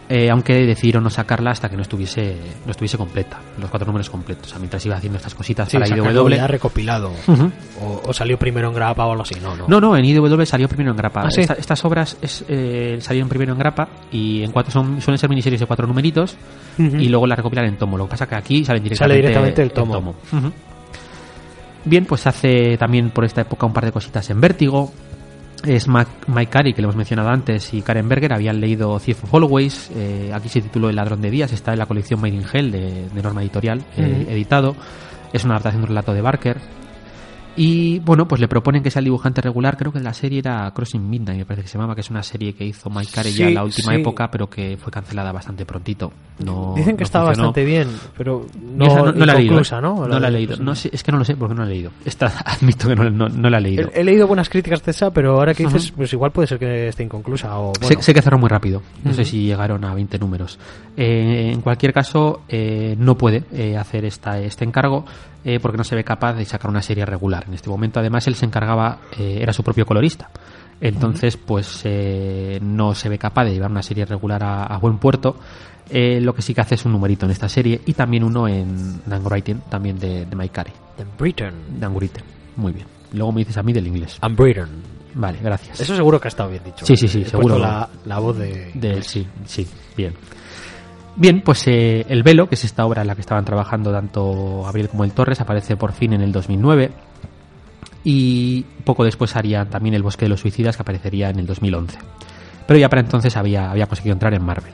Eh, 0.09 0.28
aunque 0.30 0.55
decidieron 0.66 1.05
no 1.05 1.11
sacarla 1.11 1.53
hasta 1.53 1.68
que 1.70 1.76
no 1.76 1.82
estuviese 1.82 2.36
no 2.66 2.70
estuviese 2.72 2.98
completa, 2.98 3.38
los 3.61 3.70
cuatro 3.70 3.86
números 3.86 4.11
completos. 4.11 4.46
O 4.46 4.50
sea, 4.50 4.59
mientras 4.59 4.84
iba 4.84 4.96
haciendo 4.96 5.16
estas 5.16 5.34
cositas 5.34 5.68
Sí, 5.68 5.78
para 5.78 5.88
IDW. 5.88 6.28
ya 6.30 6.46
recopilado. 6.46 7.12
Ujú. 7.26 7.50
o, 7.80 8.03
o 8.09 8.12
salió 8.12 8.38
primero 8.38 8.68
en 8.68 8.74
grapa 8.74 9.07
o 9.07 9.11
algo 9.12 9.22
así. 9.22 9.36
No, 9.40 9.57
no. 9.57 9.66
No, 9.68 9.80
no, 9.80 9.96
en 9.96 10.05
IDW 10.05 10.44
salió 10.44 10.68
primero 10.68 10.90
en 10.90 10.96
grapa. 10.96 11.22
¿Ah, 11.24 11.30
sí? 11.30 11.40
Esta- 11.42 11.55
estas 11.55 11.84
obras 11.84 12.16
es, 12.20 12.44
eh, 12.48 12.98
salieron 13.00 13.28
primero 13.28 13.53
en 13.53 13.59
grapa 13.59 13.88
y 14.11 14.42
en 14.42 14.50
cuatro 14.53 14.70
son, 14.72 15.00
suelen 15.00 15.18
ser 15.18 15.30
miniseries 15.30 15.61
de 15.61 15.66
cuatro 15.66 15.86
numeritos 15.86 16.36
y 16.78 17.09
luego 17.09 17.26
la 17.26 17.36
recopilan 17.36 17.64
en 17.66 17.76
tomo. 17.76 17.96
Lo 17.96 18.05
que 18.07 18.11
pasa 18.11 18.26
que 18.28 18.34
aquí 18.34 18.64
salen 18.64 18.82
Sale 18.94 19.14
directamente, 19.14 19.62
directamente 19.62 19.62
el 19.62 19.72
tomo. 19.72 20.14
Bien, 21.84 22.05
pues 22.05 22.26
hace 22.26 22.76
también 22.78 23.11
por 23.11 23.24
esta 23.24 23.40
época 23.40 23.66
un 23.66 23.72
par 23.72 23.84
de 23.84 23.92
cositas 23.92 24.28
en 24.30 24.40
Vértigo. 24.40 24.92
Es 25.65 25.87
Mike 25.87 26.51
Carey, 26.51 26.73
que 26.75 26.83
lo 26.83 26.87
hemos 26.87 26.97
mencionado 26.97 27.29
antes, 27.29 27.73
y 27.73 27.83
Karen 27.83 28.09
Berger 28.09 28.33
habían 28.33 28.61
leído 28.61 28.99
Thief 28.99 29.23
of 29.25 29.35
Always. 29.35 29.91
eh, 29.95 30.33
aquí 30.35 30.49
se 30.49 30.61
tituló 30.61 30.91
El 30.91 30.97
ladrón 30.97 31.21
de 31.21 31.31
días, 31.31 31.53
está 31.53 31.73
en 31.73 31.79
la 31.79 31.87
colección 31.87 32.21
Made 32.21 32.35
in 32.35 32.45
Hell 32.53 32.71
de, 32.73 33.09
de 33.09 33.23
Norma 33.23 33.43
Editorial, 33.43 33.81
eh, 33.97 34.27
editado. 34.29 34.75
Es 35.33 35.45
una 35.45 35.55
adaptación 35.55 35.83
de 35.83 35.85
un 35.85 35.89
relato 35.89 36.13
de 36.13 36.21
Barker. 36.21 36.59
Y 37.55 37.98
bueno, 37.98 38.26
pues 38.26 38.40
le 38.40 38.48
proponen 38.48 38.82
que 38.82 38.90
sea 38.90 39.00
el 39.00 39.05
dibujante 39.05 39.42
regular. 39.42 39.76
Creo 39.76 39.92
que 39.92 40.00
la 40.00 40.14
serie 40.14 40.38
era 40.38 40.70
Crossing 40.74 41.07
Midnight, 41.09 41.38
me 41.40 41.44
parece 41.44 41.62
que 41.62 41.68
se 41.68 41.76
llamaba, 41.76 41.94
que 41.94 42.00
es 42.00 42.09
una 42.11 42.22
serie 42.22 42.55
que 42.55 42.64
hizo 42.64 42.88
Mike 42.88 43.11
Carey 43.14 43.32
ya 43.32 43.36
Sí, 43.36 43.42
en 43.44 43.55
la 43.55 43.64
última 43.64 43.92
sí. 43.94 44.00
época, 44.00 44.30
pero 44.30 44.48
que 44.48 44.78
fue 44.78 44.90
cancelada 44.90 45.32
bastante 45.32 45.66
prontito. 45.66 46.12
No, 46.42 46.72
Dicen 46.74 46.96
que 46.96 47.05
no 47.05 47.09
funcionó. 47.11 47.26
bastante 47.26 47.64
bien, 47.64 47.88
pero 48.16 48.46
esa 48.80 48.96
no, 49.03 49.12
no, 49.12 49.26
la 49.26 49.32
he 49.34 49.36
leído. 49.36 49.61
¿no? 49.82 50.07
No 50.09 50.18
la 50.18 50.28
he 50.28 50.30
leído. 50.30 50.57
No 50.57 50.74
sé, 50.74 50.88
es 50.92 51.03
que 51.03 51.12
no 51.12 51.18
lo 51.18 51.24
sé 51.26 51.36
porque 51.36 51.55
no 51.55 51.62
la 51.64 51.70
he 51.70 51.74
leído. 51.74 51.90
Esta, 52.07 52.26
admito 52.44 52.88
que 52.88 52.96
no, 52.96 53.11
no- 53.11 53.28
no 53.28 53.50
la 53.50 53.59
he 53.59 53.61
leído. 53.61 53.90
He, 53.94 54.00
he 54.00 54.05
leído 54.05 54.26
buenas 54.26 54.48
críticas 54.48 54.82
de 54.82 54.92
esa, 54.92 55.11
pero 55.12 55.32
ahora 55.38 55.53
que 55.53 55.64
dices, 55.64 55.92
pues 55.92 56.11
igual 56.14 56.30
puede 56.32 56.48
ser 56.48 56.59
que 56.59 56.88
esté 56.88 57.03
inconclusa. 57.05 57.59
O, 57.59 57.72
bueno, 57.80 58.00
sé 58.03 58.14
que 58.14 58.22
cerró 58.22 58.38
muy 58.38 58.48
rápido. 58.48 58.80
No 59.05 59.12
sé 59.12 59.26
si 59.26 59.44
llegaron 59.44 59.84
a 59.84 59.94
20 59.94 60.18
números. 60.18 60.59
Eh, 60.96 61.50
en 61.53 61.61
cualquier 61.61 61.92
caso, 61.92 62.40
eh, 62.48 62.96
no 62.98 63.16
puede 63.18 63.44
eh, 63.53 63.76
hacer 63.76 64.07
esta, 64.07 64.38
este 64.40 64.64
encargo 64.64 65.05
eh, 65.45 65.59
porque 65.61 65.76
no 65.78 65.84
se 65.84 65.95
ve 65.97 66.05
capaz 66.05 66.34
de 66.34 66.45
sacar 66.45 66.70
una 66.70 66.82
serie 66.82 67.05
regular. 67.07 67.45
En 67.49 67.55
este 67.55 67.68
momento, 67.70 68.01
además, 68.01 68.26
él 68.28 68.34
se 68.34 68.45
encargaba, 68.47 68.99
eh, 69.18 69.38
era 69.40 69.53
su 69.53 69.62
propio 69.62 69.84
colorista. 69.86 70.30
Entonces, 70.80 71.36
pues 71.36 71.82
eh, 71.84 72.59
no 72.61 72.95
se 72.95 73.09
ve 73.09 73.18
capaz 73.18 73.45
de 73.45 73.53
llevar 73.53 73.70
una 73.70 73.82
serie 73.82 74.05
regular 74.05 74.43
a, 74.43 74.64
a 74.64 74.78
buen 74.78 74.99
puerto. 74.99 75.36
Eh, 75.90 76.20
lo 76.20 76.34
que 76.34 76.43
sí 76.43 76.55
que 76.55 76.61
hace 76.61 76.74
es 76.76 76.84
un 76.84 76.93
numerito 76.93 77.26
en 77.26 77.32
esta 77.32 77.49
serie 77.49 77.80
y 77.86 77.93
también 77.93 78.24
uno 78.24 78.49
en 78.49 79.01
Dangwriting, 79.07 79.61
también 79.68 79.99
de, 79.99 80.24
de 80.26 80.36
Mike 80.36 80.53
Carey. 80.53 80.72
en 80.99 81.07
Britain. 81.18 81.55
Dangwriting. 81.78 82.24
Muy 82.57 82.72
bien. 82.72 82.86
Luego 83.12 83.30
me 83.32 83.40
dices 83.40 83.57
a 83.59 83.62
mí 83.62 83.72
del 83.72 83.86
inglés. 83.86 84.16
And 84.22 84.36
Britain. 84.36 84.68
Vale, 85.14 85.38
gracias. 85.43 85.78
Eso 85.80 85.95
seguro 85.95 86.18
que 86.20 86.28
ha 86.28 86.30
estado 86.30 86.49
bien 86.51 86.62
dicho. 86.64 86.86
Sí, 86.86 86.97
sí, 86.97 87.07
sí, 87.07 87.22
He 87.22 87.24
seguro. 87.26 87.57
puesto 87.57 87.59
La, 87.59 87.88
la 88.07 88.18
voz 88.18 88.38
de... 88.38 88.70
De, 88.74 89.03
sí, 89.03 89.26
sí, 89.45 89.66
bien. 89.97 90.14
Bien, 91.17 91.43
pues 91.43 91.67
eh, 91.69 92.07
El 92.09 92.23
Velo, 92.23 92.49
que 92.49 92.55
es 92.55 92.65
esta 92.65 92.87
obra 92.87 93.03
en 93.03 93.09
la 93.09 93.15
que 93.15 93.21
estaban 93.21 93.45
trabajando 93.45 93.93
tanto 93.93 94.63
Gabriel 94.65 94.89
como 94.89 95.05
el 95.05 95.13
Torres, 95.13 95.41
aparece 95.41 95.77
por 95.77 95.93
fin 95.93 96.13
en 96.15 96.23
el 96.23 96.33
2009. 96.33 96.91
Y 98.05 98.63
poco 98.85 99.05
después 99.05 99.37
haría 99.37 99.65
también 99.65 99.95
El 99.95 100.03
Bosque 100.03 100.25
de 100.25 100.31
los 100.31 100.41
Suicidas, 100.41 100.77
que 100.77 100.83
aparecería 100.83 101.31
en 101.31 101.39
el 101.39 101.47
2011. 101.47 101.99
Pero 102.67 102.79
ya 102.79 102.89
para 102.89 103.01
entonces 103.03 103.37
había, 103.37 103.71
había 103.71 103.87
conseguido 103.87 104.15
entrar 104.15 104.35
en 104.35 104.43
Marvel. 104.43 104.73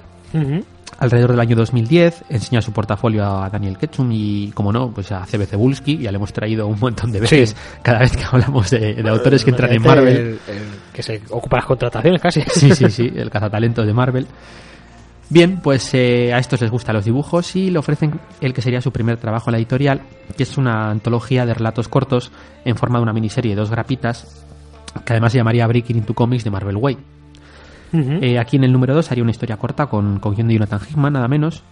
Alrededor 1.00 1.30
del 1.32 1.40
año 1.40 1.54
2010 1.56 2.24
enseña 2.28 2.60
su 2.60 2.72
portafolio 2.72 3.24
a 3.24 3.48
Daniel 3.50 3.78
Ketchum 3.78 4.10
y, 4.12 4.50
como 4.52 4.72
no, 4.72 4.90
pues 4.90 5.12
a 5.12 5.24
CB 5.26 5.46
Cebulski. 5.46 5.98
Ya 5.98 6.10
le 6.10 6.16
hemos 6.16 6.32
traído 6.32 6.66
un 6.66 6.78
montón 6.80 7.12
de 7.12 7.20
veces 7.20 7.50
Sí. 7.50 7.56
cada 7.82 8.00
vez 8.00 8.16
que 8.16 8.24
hablamos 8.24 8.70
de, 8.70 8.94
de 8.94 9.08
autores 9.08 9.44
que 9.44 9.50
entran 9.50 9.72
en 9.72 9.82
Marvel. 9.82 10.16
el- 10.16 10.26
el 10.48 10.62
que 10.92 11.02
se 11.02 11.20
ocupa 11.30 11.56
las 11.58 11.66
contrataciones 11.66 12.20
casi. 12.20 12.42
Sí, 12.42 12.74
sí, 12.74 12.90
sí, 12.90 13.12
el 13.16 13.30
cazatalentos 13.30 13.86
de 13.86 13.92
Marvel. 13.94 14.26
Bien, 15.30 15.60
pues 15.60 15.92
eh, 15.92 16.32
a 16.32 16.38
estos 16.38 16.60
les 16.62 16.70
gustan 16.70 16.94
los 16.94 17.04
dibujos 17.04 17.54
y 17.54 17.70
le 17.70 17.78
ofrecen 17.78 18.18
el 18.40 18.54
que 18.54 18.62
sería 18.62 18.80
su 18.80 18.92
primer 18.92 19.18
trabajo 19.18 19.50
en 19.50 19.52
la 19.52 19.58
editorial, 19.58 20.00
que 20.36 20.42
es 20.42 20.56
una 20.56 20.90
antología 20.90 21.44
de 21.44 21.52
relatos 21.52 21.88
cortos 21.88 22.32
en 22.64 22.76
forma 22.76 22.98
de 22.98 23.02
una 23.02 23.12
miniserie 23.12 23.50
de 23.50 23.60
dos 23.60 23.70
grapitas, 23.70 24.46
que 25.04 25.12
además 25.12 25.32
se 25.32 25.38
llamaría 25.38 25.66
Breaking 25.66 25.98
into 25.98 26.14
Comics 26.14 26.44
de 26.44 26.50
Marvel 26.50 26.76
Way. 26.76 26.98
Eh, 27.92 28.38
aquí 28.38 28.56
en 28.56 28.64
el 28.64 28.72
número 28.72 28.94
2 28.94 29.10
haría 29.10 29.22
una 29.22 29.30
historia 29.30 29.56
corta 29.56 29.86
con, 29.86 30.18
con 30.18 30.34
guion 30.34 30.48
de 30.48 30.54
Jonathan 30.54 30.80
Hickman, 30.86 31.12
nada 31.12 31.28
menos, 31.28 31.62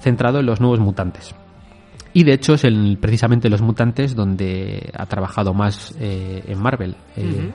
centrado 0.00 0.40
en 0.40 0.46
los 0.46 0.60
nuevos 0.60 0.80
mutantes. 0.80 1.34
Y 2.12 2.24
de 2.24 2.32
hecho 2.32 2.54
es 2.54 2.64
en 2.64 2.96
precisamente 2.96 3.48
los 3.48 3.62
mutantes 3.62 4.14
donde 4.14 4.90
ha 4.96 5.06
trabajado 5.06 5.54
más 5.54 5.94
eh, 6.00 6.42
en 6.46 6.58
Marvel. 6.58 6.96
Eh, 7.16 7.52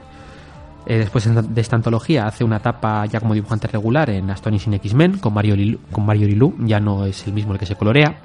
eh, 0.86 0.98
después 0.98 1.28
de 1.28 1.60
esta 1.60 1.74
antología 1.74 2.26
hace 2.26 2.44
una 2.44 2.58
etapa 2.58 3.04
ya 3.06 3.18
como 3.18 3.34
dibujante 3.34 3.66
regular 3.66 4.08
en 4.10 4.30
Astonishing 4.30 4.74
X-Men 4.74 5.18
con 5.18 5.34
Mario, 5.34 5.56
Lilu, 5.56 5.80
con 5.90 6.06
Mario 6.06 6.28
Lilu, 6.28 6.54
ya 6.60 6.78
no 6.78 7.04
es 7.04 7.26
el 7.26 7.32
mismo 7.32 7.52
el 7.52 7.58
que 7.58 7.66
se 7.66 7.74
colorea. 7.74 8.20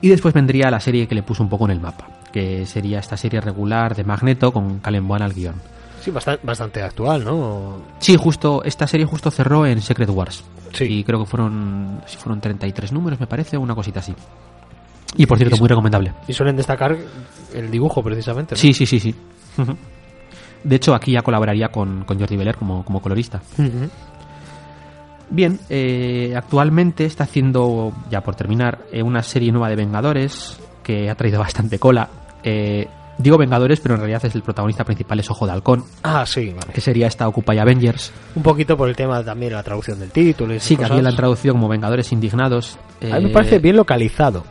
Y 0.00 0.08
después 0.08 0.34
vendría 0.34 0.70
la 0.70 0.78
serie 0.78 1.08
que 1.08 1.14
le 1.14 1.22
puso 1.22 1.42
un 1.42 1.48
poco 1.48 1.64
en 1.64 1.72
el 1.72 1.80
mapa, 1.80 2.08
que 2.32 2.64
sería 2.66 3.00
esta 3.00 3.16
serie 3.16 3.40
regular 3.40 3.96
de 3.96 4.04
Magneto 4.04 4.52
con 4.52 4.78
Calen 4.78 5.06
Boan 5.06 5.22
al 5.22 5.32
guion. 5.32 5.54
Sí, 6.00 6.10
bastante, 6.10 6.44
bastante 6.44 6.82
actual, 6.82 7.24
¿no? 7.24 7.82
Sí, 7.98 8.16
justo, 8.16 8.62
esta 8.64 8.86
serie 8.86 9.06
justo 9.06 9.30
cerró 9.30 9.66
en 9.66 9.80
Secret 9.80 10.10
Wars. 10.10 10.44
Sí. 10.72 10.84
Y 10.84 11.04
creo 11.04 11.20
que 11.20 11.26
fueron, 11.26 12.02
si 12.06 12.16
fueron 12.16 12.40
33 12.40 12.92
números, 12.92 13.20
me 13.20 13.26
parece, 13.26 13.56
una 13.56 13.74
cosita 13.74 14.00
así. 14.00 14.14
Y 15.16 15.26
por 15.26 15.38
cierto, 15.38 15.56
muy 15.56 15.68
recomendable. 15.68 16.12
Y 16.26 16.32
suelen 16.32 16.56
destacar 16.56 16.96
el 17.54 17.70
dibujo, 17.70 18.02
precisamente. 18.02 18.54
¿no? 18.54 18.60
Sí, 18.60 18.72
sí, 18.72 18.86
sí, 18.86 18.98
sí. 18.98 19.14
De 20.64 20.76
hecho, 20.76 20.94
aquí 20.94 21.12
ya 21.12 21.22
colaboraría 21.22 21.68
con, 21.68 22.04
con 22.04 22.18
Jordi 22.18 22.36
Beller 22.36 22.56
como, 22.56 22.84
como 22.84 23.00
colorista. 23.00 23.40
Bien, 25.30 25.58
eh, 25.70 26.34
actualmente 26.36 27.04
está 27.06 27.24
haciendo, 27.24 27.92
ya 28.10 28.20
por 28.20 28.34
terminar, 28.34 28.80
eh, 28.92 29.02
una 29.02 29.22
serie 29.22 29.50
nueva 29.50 29.68
de 29.70 29.76
Vengadores 29.76 30.58
que 30.82 31.08
ha 31.08 31.14
traído 31.14 31.38
bastante 31.40 31.78
cola. 31.78 32.08
Eh, 32.44 32.86
digo 33.16 33.38
Vengadores, 33.38 33.80
pero 33.80 33.94
en 33.94 34.00
realidad 34.02 34.22
es 34.26 34.34
el 34.34 34.42
protagonista 34.42 34.84
principal, 34.84 35.18
es 35.20 35.30
Ojo 35.30 35.46
de 35.46 35.52
Halcón, 35.52 35.84
Ah, 36.02 36.26
sí, 36.26 36.48
vale. 36.50 36.72
que 36.74 36.82
sería 36.82 37.06
esta 37.06 37.26
Occupy 37.28 37.56
Avengers. 37.58 38.12
Un 38.34 38.42
poquito 38.42 38.76
por 38.76 38.90
el 38.90 38.96
tema 38.96 39.24
también 39.24 39.50
de 39.50 39.56
la 39.56 39.62
traducción 39.62 39.98
del 40.00 40.10
título. 40.10 40.52
y 40.52 40.56
esas 40.58 40.68
Sí, 40.68 40.76
que 40.76 40.84
aquí 40.84 41.00
la 41.00 41.08
han 41.08 41.16
traducido 41.16 41.54
como 41.54 41.66
Vengadores 41.68 42.12
Indignados. 42.12 42.78
A 43.00 43.16
mí 43.16 43.24
me 43.24 43.30
Eh, 43.30 43.32
parece 43.32 43.58
bien 43.58 43.76
localizado. 43.76 44.44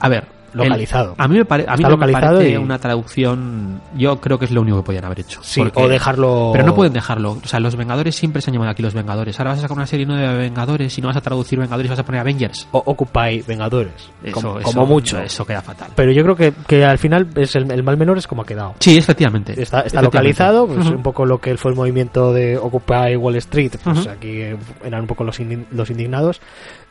A 0.00 0.08
ver, 0.10 0.26
Localizado. 0.64 1.14
el- 1.18 1.24
a 1.24 1.28
mí 1.28 1.38
me, 1.38 1.44
pare- 1.44 1.64
a 1.68 1.76
mí 1.76 1.82
no 1.84 1.96
me 1.96 2.08
parece 2.12 2.50
y- 2.50 2.56
una 2.56 2.78
traducción. 2.78 3.80
Yo 3.96 4.20
creo 4.20 4.38
que 4.38 4.44
es 4.46 4.50
lo 4.50 4.60
único 4.62 4.78
que 4.78 4.82
podían 4.84 5.04
haber 5.04 5.20
hecho. 5.20 5.40
Sí, 5.42 5.60
Porque- 5.60 5.80
o 5.82 5.88
dejarlo... 5.88 6.50
Pero 6.52 6.64
no 6.66 6.74
pueden 6.74 6.92
dejarlo. 6.92 7.38
O 7.42 7.46
sea, 7.46 7.60
los 7.60 7.76
Vengadores 7.76 8.14
siempre 8.16 8.42
se 8.42 8.50
han 8.50 8.54
llamado 8.54 8.70
aquí 8.72 8.82
los 8.82 8.94
Vengadores. 8.94 9.38
Ahora 9.38 9.50
vas 9.52 9.58
a 9.58 9.62
sacar 9.62 9.76
una 9.76 9.86
serie 9.86 10.06
nueva 10.06 10.32
de 10.32 10.38
Vengadores 10.38 10.96
y 10.96 11.00
no 11.00 11.08
vas 11.08 11.16
a 11.16 11.20
traducir 11.20 11.58
Vengadores 11.58 11.86
y 11.86 11.90
vas 11.90 11.98
a 11.98 12.04
poner 12.04 12.20
Avengers. 12.20 12.68
O 12.72 12.82
Occupy 12.86 13.42
Vengadores. 13.46 14.10
Eso- 14.22 14.34
como, 14.34 14.58
eso- 14.60 14.68
como 14.72 14.86
mucho. 14.86 15.18
Eso 15.20 15.44
queda 15.46 15.62
fatal. 15.62 15.90
Pero 15.94 16.12
yo 16.12 16.22
creo 16.22 16.36
que, 16.36 16.52
que 16.66 16.84
al 16.84 16.98
final 16.98 17.28
es 17.36 17.54
el, 17.56 17.70
el 17.70 17.82
mal 17.82 17.96
menor 17.96 18.18
es 18.18 18.26
como 18.26 18.42
ha 18.42 18.46
quedado. 18.46 18.74
Sí, 18.80 18.96
efectivamente. 18.96 19.52
Está, 19.52 19.80
está 19.80 20.00
Efectivamente. 20.00 20.04
localizado, 20.16 20.66
pues 20.66 20.86
Ujú. 20.86 20.96
un 20.96 21.02
poco 21.02 21.24
lo 21.26 21.38
que 21.38 21.56
fue 21.56 21.70
el 21.70 21.76
movimiento 21.76 22.32
de 22.32 22.56
Occupy 22.56 23.16
Wall 23.16 23.36
Street, 23.36 23.72
pues 23.82 23.98
Ujú. 24.00 24.08
aquí 24.10 24.28
eh, 24.40 24.56
eran 24.84 25.02
un 25.02 25.06
poco 25.06 25.24
los, 25.24 25.38
los 25.70 25.90
indignados. 25.90 26.40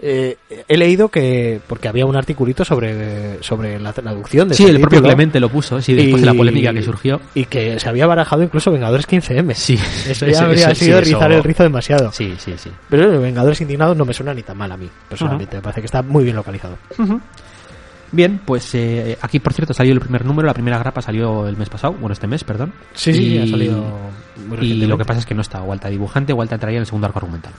Eh, 0.01 0.37
he 0.67 0.77
leído 0.77 1.07
que, 1.09 1.61
porque 1.67 1.87
había 1.87 2.05
un 2.05 2.15
articulito 2.17 2.65
sobre, 2.65 3.41
sobre 3.41 3.79
la 3.79 3.93
traducción 3.93 4.49
de 4.49 4.55
Sí, 4.55 4.65
el 4.65 4.79
propio 4.81 5.01
Clemente 5.01 5.39
lo 5.39 5.49
puso, 5.49 5.81
sí, 5.81 5.93
después 5.93 6.21
de 6.21 6.25
la 6.27 6.33
polémica 6.33 6.73
que 6.73 6.83
surgió. 6.83 7.21
Y 7.33 7.45
que 7.45 7.79
se 7.79 7.87
había 7.89 8.05
barajado 8.05 8.43
incluso 8.43 8.71
Vengadores 8.71 9.07
15M. 9.07 9.53
Sí, 9.53 9.79
Eso 10.07 10.25
ya 10.27 10.43
habría 10.43 10.75
sido 10.75 10.99
sí, 10.99 11.05
rizar 11.05 11.31
eso- 11.31 11.37
el 11.37 11.43
rizo 11.43 11.63
demasiado. 11.63 12.11
Sí, 12.11 12.35
sí, 12.37 12.53
sí. 12.57 12.69
Pero 12.89 13.19
Vengadores 13.21 13.61
Indignados 13.61 13.95
no 13.95 14.05
me 14.05 14.13
suena 14.13 14.33
ni 14.33 14.43
tan 14.43 14.57
mal 14.57 14.71
a 14.71 14.77
mí, 14.77 14.89
personalmente. 15.09 15.55
Me 15.55 15.61
parece 15.61 15.81
que 15.81 15.85
está 15.85 16.01
muy 16.01 16.23
bien 16.25 16.35
localizado. 16.35 16.77
Bien, 18.11 18.39
pues 18.45 18.73
eh, 18.75 19.17
aquí 19.21 19.39
por 19.39 19.53
cierto 19.53 19.73
salió 19.73 19.91
el 19.93 19.99
primer 19.99 20.23
número, 20.25 20.45
la 20.45 20.53
primera 20.53 20.77
grapa 20.77 21.01
salió 21.01 21.47
el 21.47 21.57
mes 21.57 21.69
pasado, 21.69 21.93
bueno, 21.93 22.13
este 22.13 22.27
mes, 22.27 22.43
perdón. 22.43 22.71
Sí, 22.93 23.13
sí, 23.13 23.23
Y- 23.33 23.37
ha 23.39 23.47
salido 23.47 23.83
muy 24.47 24.57
Y 24.59 24.85
lo 24.85 24.97
que 24.97 25.05
pasa 25.05 25.19
es 25.21 25.25
que 25.25 25.33
no 25.33 25.41
está 25.41 25.61
Walta 25.61 25.89
dibujante, 25.89 26.31
Walta 26.31 26.55
entraría 26.55 26.77
en 26.77 26.81
el 26.81 26.85
segundo 26.85 27.07
arco 27.07 27.19
argumental. 27.19 27.53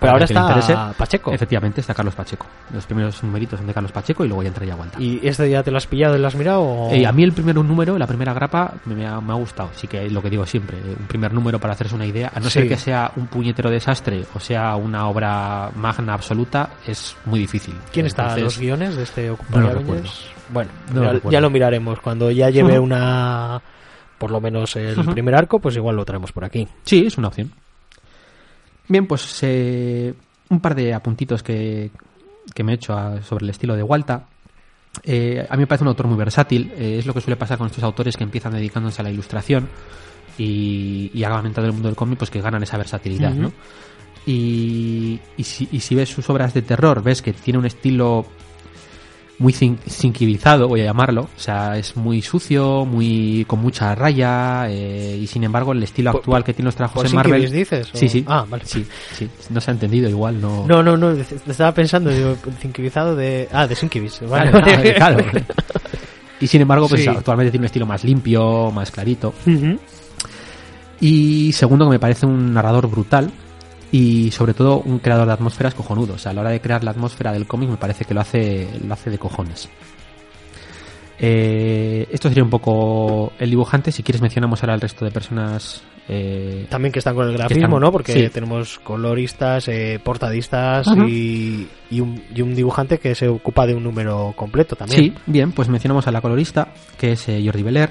Pero 0.00 0.12
ahora 0.12 0.24
está 0.24 0.40
interese, 0.40 0.74
Pacheco. 0.98 1.32
Efectivamente, 1.32 1.80
está 1.80 1.94
Carlos 1.94 2.14
Pacheco. 2.14 2.46
Los 2.72 2.84
primeros 2.84 3.22
numeritos 3.22 3.58
son 3.58 3.66
de 3.66 3.72
Carlos 3.74 3.92
Pacheco 3.92 4.24
y 4.24 4.28
luego 4.28 4.42
ya 4.42 4.48
entraría 4.48 4.74
Walta. 4.74 5.00
¿Y 5.00 5.20
este 5.26 5.48
ya 5.48 5.62
te 5.62 5.70
lo 5.70 5.76
has 5.76 5.86
pillado 5.86 6.16
y 6.16 6.18
lo 6.18 6.26
has 6.26 6.34
mirado? 6.34 6.62
o- 6.62 6.92
Eh, 6.92 7.06
a 7.06 7.12
mí 7.12 7.22
el 7.22 7.32
primer 7.32 7.54
número, 7.56 7.96
la 7.96 8.06
primera 8.06 8.34
grapa, 8.34 8.74
me, 8.86 9.06
ha, 9.06 9.20
me 9.20 9.32
ha 9.32 9.36
gustado. 9.36 9.70
Sí 9.74 9.86
que 9.86 10.04
es 10.06 10.12
lo 10.12 10.20
que 10.20 10.30
digo 10.30 10.44
siempre, 10.46 10.78
eh, 10.78 10.96
un 10.98 11.06
primer 11.06 11.32
número 11.32 11.58
para 11.60 11.74
hacerse 11.74 11.94
una 11.94 12.06
idea, 12.06 12.32
a 12.34 12.40
no 12.40 12.46
Sí. 12.46 12.52
ser 12.60 12.68
que 12.68 12.76
sea 12.76 13.12
un 13.16 13.28
puñetero 13.28 13.70
desastre 13.70 14.24
o 14.34 14.40
sea 14.40 14.74
una 14.76 15.08
obra 15.08 15.70
magna 15.76 16.14
absoluta, 16.14 16.70
es 16.86 17.16
muy 17.24 17.38
difícil. 17.38 17.74
¿Quién 17.92 18.06
está 18.06 18.32
a 18.32 18.36
los 18.36 18.58
guiones 18.58 18.96
de 18.96 19.04
este 19.04 19.30
Occupy 19.30 19.58
no 19.58 19.72
lo. 19.72 19.80
Bueno, 20.50 20.70
No 20.92 21.00
lo 21.00 21.06
ya, 21.06 21.12
recuerdo. 21.12 21.30
ya 21.32 21.40
lo 21.40 21.50
miraremos. 21.50 22.00
Cuando 22.00 22.30
ya 22.30 22.50
lleve 22.50 22.78
una. 22.78 23.62
Por 24.18 24.30
lo 24.30 24.40
menos 24.40 24.74
el 24.76 24.94
primer 25.06 25.34
arco, 25.34 25.58
pues 25.58 25.76
igual 25.76 25.96
lo 25.96 26.04
traemos 26.04 26.32
por 26.32 26.44
aquí. 26.44 26.66
Sí, 26.84 27.04
es 27.06 27.16
una 27.18 27.28
opción. 27.28 27.50
Bien, 28.88 29.06
pues 29.06 29.38
eh, 29.42 30.12
un 30.50 30.60
par 30.60 30.74
de 30.74 30.92
apuntitos 30.94 31.42
que, 31.42 31.90
que 32.54 32.62
me 32.64 32.72
he 32.72 32.74
hecho 32.76 32.92
a- 32.92 33.22
sobre 33.22 33.44
el 33.44 33.50
estilo 33.50 33.74
de 33.76 33.82
Walta. 33.82 34.26
Eh, 35.02 35.44
a 35.48 35.56
mí 35.56 35.60
me 35.62 35.66
parece 35.66 35.84
un 35.84 35.88
autor 35.88 36.06
muy 36.06 36.16
versátil. 36.16 36.72
eh, 36.76 36.96
es 36.98 37.06
lo 37.06 37.14
que 37.14 37.20
suele 37.20 37.36
pasar 37.36 37.58
con 37.58 37.66
estos 37.66 37.82
autores 37.82 38.16
que 38.16 38.24
empiezan 38.24 38.52
dedicándose 38.52 39.00
a 39.00 39.04
la 39.04 39.10
ilustración 39.10 39.68
y, 40.38 41.10
y 41.14 41.24
acaban 41.24 41.46
entrando 41.46 41.66
en 41.68 41.70
el 41.70 41.74
mundo 41.74 41.88
del 41.88 41.96
cómic, 41.96 42.18
pues 42.18 42.30
que 42.30 42.40
ganan 42.40 42.62
esa 42.62 42.76
versatilidad. 42.76 43.32
¿no? 43.32 43.52
y, 44.26 45.20
y, 45.36 45.44
si, 45.44 45.68
y 45.70 45.80
si 45.80 45.94
ves 45.94 46.08
sus 46.08 46.28
obras 46.30 46.54
de 46.54 46.62
terror, 46.62 47.02
ves 47.02 47.22
que 47.22 47.32
tiene 47.32 47.58
un 47.58 47.66
estilo 47.66 48.26
muy 49.38 49.52
cinquilizado, 49.52 50.68
voy 50.68 50.82
a 50.82 50.84
llamarlo. 50.84 51.22
O 51.22 51.40
sea, 51.40 51.76
es 51.76 51.96
muy 51.96 52.22
sucio, 52.22 52.84
muy 52.84 53.44
con 53.48 53.60
mucha 53.60 53.94
raya. 53.94 54.66
eh, 54.68 55.18
y 55.20 55.26
sin 55.26 55.42
embargo, 55.44 55.72
el 55.72 55.82
estilo 55.82 56.12
Por- 56.12 56.20
actual 56.20 56.44
que 56.44 56.54
tiene 56.54 56.66
los 56.66 56.76
trabajos 56.76 57.02
¿Por 57.02 57.06
en 57.06 57.14
Marvel. 57.16 57.50
Dices? 57.50 57.88
o- 57.92 57.96
Sí, 57.98 58.08
sí. 58.08 58.24
Ah, 58.28 58.46
vale. 58.48 58.64
Sí, 58.64 58.86
sí. 59.12 59.28
No 59.50 59.60
se 59.60 59.70
ha 59.70 59.74
entendido, 59.74 60.08
igual 60.08 60.40
no. 60.40 60.64
No, 60.66 60.82
no, 60.82 60.96
no, 60.96 61.10
estaba 61.12 61.72
pensando, 61.74 62.10
digo, 62.10 62.36
cinquibizado 62.60 63.16
de... 63.16 63.48
Ah, 63.52 63.66
de 63.66 63.74
Sinkibis. 63.74 64.20
Vale, 64.28 64.50
Claro, 64.50 64.66
vale. 64.76 64.94
claro. 64.94 65.24
Y 66.40 66.46
sin 66.46 66.60
embargo, 66.60 66.88
pues 66.88 67.02
Sí. 67.02 67.08
actualmente 67.08 67.50
tiene 67.52 67.62
un 67.62 67.66
estilo 67.66 67.86
más 67.86 68.04
limpio, 68.04 68.70
más 68.70 68.90
clarito. 68.90 69.32
Y 71.00 71.52
segundo, 71.52 71.86
que 71.86 71.90
me 71.92 71.98
parece 71.98 72.26
un 72.26 72.52
narrador 72.52 72.88
brutal 72.88 73.30
y 73.96 74.30
sobre 74.32 74.54
todo 74.54 74.78
un 74.80 74.98
creador 74.98 75.26
de 75.28 75.34
atmósferas 75.34 75.72
cojonudo. 75.74 76.14
O 76.14 76.18
sea, 76.18 76.32
a 76.32 76.34
la 76.34 76.40
hora 76.40 76.50
de 76.50 76.60
crear 76.60 76.82
la 76.82 76.90
atmósfera 76.90 77.30
del 77.32 77.46
cómic 77.46 77.68
me 77.70 77.76
parece 77.76 78.04
que 78.04 78.12
lo 78.14 78.20
hace, 78.22 78.66
lo 78.84 78.92
hace 78.92 79.08
de 79.10 79.18
cojones. 79.18 79.68
Eh, 81.18 82.08
esto 82.10 82.28
sería 82.28 82.42
un 82.42 82.50
poco 82.50 83.32
el 83.38 83.50
dibujante. 83.50 83.92
Si 83.92 84.02
quieres 84.02 84.20
mencionamos 84.20 84.62
ahora 84.62 84.74
el 84.74 84.80
resto 84.80 85.04
de 85.04 85.10
personas. 85.12 85.82
eh, 86.08 86.66
También 86.68 86.90
que 86.92 86.98
están 86.98 87.14
con 87.14 87.28
el 87.28 87.34
grafismo, 87.34 87.64
están- 87.66 87.80
¿no? 87.80 87.92
Porque 87.92 88.12
sí. 88.14 88.28
tenemos 88.30 88.78
coloristas, 88.80 89.68
eh, 89.68 90.00
portadistas 90.02 90.86
y, 91.06 91.68
y 91.90 92.00
un, 92.00 92.20
y 92.34 92.42
un 92.42 92.54
dibujante 92.54 92.98
que 92.98 93.14
se 93.14 93.28
ocupa 93.28 93.64
de 93.66 93.74
un 93.74 93.84
número 93.84 94.32
completo 94.36 94.74
también. 94.76 95.00
Sí, 95.00 95.14
bien, 95.26 95.52
pues 95.52 95.68
mencionamos 95.68 96.06
a 96.08 96.12
la 96.12 96.20
colorista, 96.20 96.68
que 96.98 97.12
es 97.12 97.28
eh, 97.28 97.40
Jordi 97.44 97.62
Beler. 97.62 97.90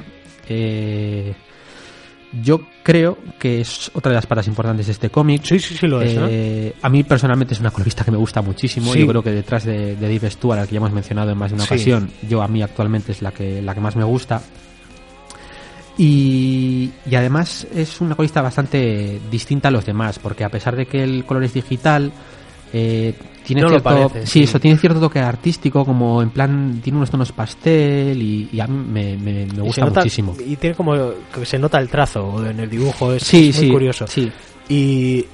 Eh, 2.34 2.40
yo 2.42 2.62
creo 2.84 3.18
que 3.40 3.62
es 3.62 3.92
otra 3.94 4.10
de 4.12 4.16
las 4.16 4.26
patas 4.26 4.48
importantes 4.48 4.86
de 4.88 4.92
este 4.94 5.10
cómic. 5.10 5.44
sí, 5.44 5.60
sí, 5.60 5.76
sí 5.78 5.88
lo 5.88 6.02
es, 6.02 6.16
¿no? 6.16 6.28
Eh, 6.30 6.74
a 6.82 6.90
mí 6.90 7.04
personalmente 7.04 7.54
es 7.54 7.60
una 7.60 7.72
colorista 7.72 8.04
que 8.04 8.12
me 8.12 8.18
gusta 8.18 8.42
muchísimo. 8.42 8.92
Sí. 8.94 9.00
Yo 9.00 9.08
creo 9.08 9.24
que 9.24 9.32
detrás 9.32 9.64
de, 9.66 9.96
de 9.96 10.16
Dave 10.16 10.30
Stewart, 10.32 10.60
al 10.60 10.68
que 10.68 10.74
ya 10.74 10.78
hemos 10.78 10.92
mencionado 10.92 11.32
en 11.32 11.38
más 11.38 11.52
de 11.52 11.56
una 11.56 11.66
Sí. 11.66 11.74
ocasión, 11.76 12.10
yo 12.28 12.42
a 12.42 12.48
mí 12.48 12.62
actualmente 12.62 13.12
es 13.12 13.22
la 13.22 13.32
que, 13.32 13.62
la 13.62 13.74
que 13.74 13.82
más 13.82 13.96
me 13.96 14.04
gusta. 14.04 14.42
Y, 15.98 16.90
y 17.10 17.16
además 17.16 17.68
es 17.74 18.02
una 18.02 18.16
colorista 18.16 18.42
bastante 18.42 19.20
distinta 19.30 19.68
a 19.68 19.72
los 19.72 19.86
demás, 19.86 20.18
porque 20.18 20.44
a 20.44 20.50
pesar 20.50 20.76
de 20.76 20.88
que 20.88 21.04
el 21.04 21.24
color 21.24 21.44
es 21.44 21.54
digital, 21.54 22.12
eh, 22.74 23.14
tiene 23.46 23.62
No 23.62 23.68
lo 23.68 23.80
cierto, 23.80 23.90
parece, 24.10 24.26
sí, 24.26 24.32
sí. 24.40 24.44
eso 24.44 24.60
tiene 24.60 24.78
cierto 24.78 25.00
toque 25.00 25.20
artístico, 25.20 25.86
como 25.86 26.22
en 26.22 26.30
plan 26.30 26.80
tiene 26.84 26.98
unos 26.98 27.10
tonos 27.12 27.32
pastel 27.32 28.22
y, 28.22 28.50
y 28.52 28.60
a 28.60 28.68
mí 28.68 28.86
me, 28.92 29.18
me- 29.18 29.46
me 29.46 29.52
Y 29.54 29.56
se 29.56 29.62
gusta 29.62 29.86
nota- 29.86 30.00
muchísimo. 30.02 30.36
Y 30.46 30.56
tiene 30.56 30.76
como 30.76 30.94
que 31.34 31.46
se 31.46 31.60
nota 31.60 31.80
el 31.80 31.90
trazo 31.90 32.46
en 32.50 32.60
el 32.60 32.70
dibujo, 32.70 33.14
es, 33.14 33.24
Sí, 33.24 33.50
es 33.50 33.58
muy 33.58 33.66
sí, 33.66 33.72
curioso. 33.72 34.08
sí. 34.08 34.32
Y 34.70 35.26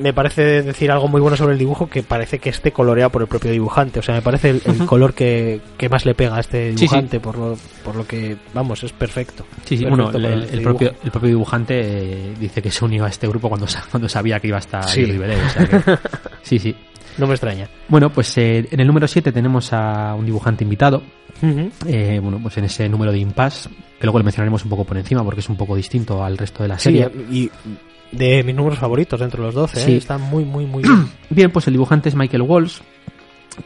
me 0.00 0.14
parece 0.14 0.62
decir 0.62 0.90
algo 0.90 1.08
muy 1.08 1.20
bueno 1.20 1.36
sobre 1.36 1.52
el 1.52 1.58
dibujo 1.58 1.86
que 1.88 2.02
parece 2.02 2.38
que 2.38 2.48
esté 2.48 2.72
coloreado 2.72 3.10
por 3.10 3.20
el 3.22 3.28
propio 3.28 3.50
dibujante. 3.50 3.98
O 3.98 4.02
sea, 4.02 4.14
me 4.14 4.22
parece 4.22 4.50
el, 4.50 4.86
color 4.86 5.12
que, 5.12 5.60
que 5.76 5.88
más 5.90 6.06
le 6.06 6.14
pega 6.14 6.36
a 6.36 6.40
este 6.40 6.70
Sí, 6.72 6.78
sí. 6.78 6.80
dibujante 6.82 7.20
Por, 7.20 7.36
lo, 7.36 7.58
por 7.84 7.96
lo 7.96 8.06
que, 8.06 8.36
vamos, 8.54 8.82
es 8.82 8.92
perfecto. 8.92 9.44
Sí, 9.64 9.76
sí, 9.76 9.84
Perfecto 9.84 9.88
bueno, 9.90 10.06
el, 10.16 10.22
para 10.22 10.34
el- 10.34 10.42
este 10.44 10.56
el 10.56 10.62
propio, 10.62 10.94
el 11.04 11.10
propio 11.10 11.28
dibujante 11.28 11.74
eh, 11.80 12.34
dice 12.38 12.62
que 12.62 12.70
se 12.70 12.84
unió 12.84 13.04
a 13.04 13.08
este 13.08 13.28
grupo 13.28 13.48
cuando, 13.50 13.66
cuando 13.90 14.08
sabía 14.08 14.40
que 14.40 14.48
iba 14.48 14.56
a 14.56 14.60
estar 14.60 14.88
Sí. 14.88 15.04
Beler, 15.04 15.38
o 15.44 15.48
sea 15.50 15.66
que- 15.66 15.98
sí, 16.42 16.58
sí. 16.58 16.74
No 17.18 17.26
me 17.26 17.34
extraña. 17.34 17.68
Bueno, 17.88 18.10
pues 18.10 18.36
eh, 18.38 18.66
en 18.70 18.80
el 18.80 18.86
número 18.86 19.06
7 19.06 19.32
tenemos 19.32 19.72
a 19.72 20.14
un 20.14 20.24
dibujante 20.24 20.64
invitado. 20.64 21.02
eh, 21.86 22.18
bueno, 22.22 22.38
pues 22.42 22.56
en 22.58 22.64
ese 22.64 22.88
número 22.88 23.12
de 23.12 23.18
Impasse, 23.18 23.68
que 23.98 24.06
luego 24.06 24.18
le 24.18 24.24
mencionaremos 24.24 24.64
un 24.64 24.70
poco 24.70 24.84
por 24.84 24.96
encima 24.96 25.22
porque 25.24 25.40
es 25.40 25.48
un 25.48 25.56
poco 25.56 25.76
distinto 25.76 26.22
al 26.24 26.38
resto 26.38 26.62
de 26.62 26.68
la 26.68 26.78
Sí, 26.78 26.84
serie. 26.84 27.10
y 27.30 27.50
de 28.12 28.42
mis 28.42 28.54
números 28.54 28.78
favoritos 28.78 29.20
dentro 29.20 29.42
de 29.42 29.46
los 29.48 29.54
12, 29.54 29.80
¿eh? 29.80 29.84
Sí. 29.84 29.96
está 29.96 30.18
muy, 30.18 30.44
muy, 30.44 30.66
muy 30.66 30.82
bien. 30.84 31.08
Bien, 31.28 31.50
pues 31.50 31.66
el 31.66 31.74
dibujante 31.74 32.08
es 32.08 32.14
Michael 32.14 32.42
Walsh, 32.42 32.78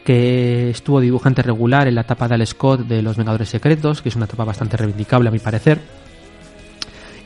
que 0.03 0.69
estuvo 0.69 0.99
dibujante 0.99 1.41
regular 1.41 1.87
en 1.87 1.95
la 1.95 2.01
etapa 2.01 2.27
de 2.27 2.35
Al 2.35 2.45
Scott 2.47 2.81
de 2.81 3.01
Los 3.01 3.17
Vengadores 3.17 3.49
Secretos, 3.49 4.01
que 4.01 4.09
es 4.09 4.15
una 4.15 4.25
etapa 4.25 4.43
bastante 4.43 4.75
reivindicable 4.77 5.29
a 5.29 5.31
mi 5.31 5.39
parecer. 5.39 5.79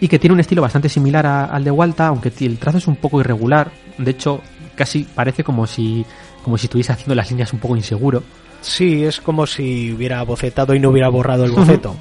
Y 0.01 0.07
que 0.07 0.17
tiene 0.19 0.33
un 0.33 0.39
estilo 0.39 0.61
bastante 0.61 0.87
similar 0.87 1.25
a- 1.25 1.45
al 1.45 1.63
de 1.63 1.71
Walta, 1.71 2.07
aunque 2.07 2.31
el 2.39 2.57
trazo 2.57 2.77
es 2.77 2.87
un 2.87 2.95
poco 2.95 3.19
irregular. 3.19 3.69
De 3.97 4.11
hecho, 4.11 4.41
casi 4.79 5.03
parece 5.03 5.43
como 5.43 5.67
si, 5.67 6.03
como 6.43 6.57
si 6.57 6.65
estuviese 6.65 6.91
haciendo 6.91 7.13
las 7.13 7.29
líneas 7.29 7.53
un 7.53 7.59
poco 7.59 7.75
inseguro. 7.75 8.23
Sí, 8.61 9.03
es 9.03 9.21
como 9.21 9.45
si 9.45 9.93
hubiera 9.93 10.23
bocetado 10.23 10.73
y 10.73 10.79
no 10.79 10.89
hubiera 10.89 11.09
borrado 11.09 11.45
el 11.45 11.51
boceto. 11.55 11.95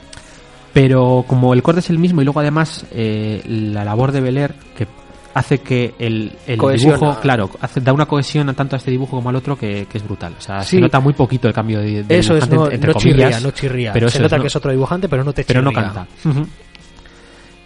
Pero 0.72 1.24
como 1.26 1.52
el 1.54 1.62
corte 1.62 1.80
es 1.80 1.90
el 1.90 1.98
mismo 1.98 2.20
y 2.22 2.24
luego 2.24 2.40
además 2.40 2.86
eh, 2.92 3.42
la 3.46 3.84
labor 3.84 4.12
de 4.12 4.20
Beler 4.20 4.54
que 4.76 4.86
hace 5.34 5.58
que 5.58 5.94
el, 5.98 6.32
dibujo, 6.46 7.18
claro, 7.20 7.48
hace, 7.60 7.80
da 7.80 7.92
una 7.92 8.06
cohesión 8.06 8.52
tanto 8.54 8.74
a 8.74 8.78
este 8.78 8.90
dibujo 8.90 9.16
como 9.16 9.28
al 9.28 9.36
otro 9.36 9.56
que, 9.56 9.86
que 9.90 9.98
es 9.98 10.04
brutal. 10.04 10.34
O 10.36 10.40
sea, 10.40 10.62
Sí. 10.62 10.76
se 10.76 10.80
nota 10.82 10.98
muy 11.00 11.12
poquito 11.12 11.46
el 11.48 11.54
cambio 11.54 11.80
de, 11.80 12.02
de 12.02 12.18
Eso 12.18 12.36
es, 12.36 12.48
dibujante, 12.48 12.56
no, 12.56 12.70
entre- 12.74 12.92
no 12.92 12.98
chirría, 12.98 13.40
no 13.40 13.50
chirría. 13.52 13.92
pero 13.92 14.08
se 14.08 14.18
nota 14.18 14.36
es, 14.36 14.38
no- 14.38 14.42
que 14.42 14.48
es 14.48 14.56
otro 14.56 14.70
dibujante, 14.72 15.08
pero 15.08 15.22
no 15.24 15.32
te 15.32 15.44
pero 15.44 15.60
chirría. 15.62 15.80
no 15.86 15.92
canta. 15.94 16.06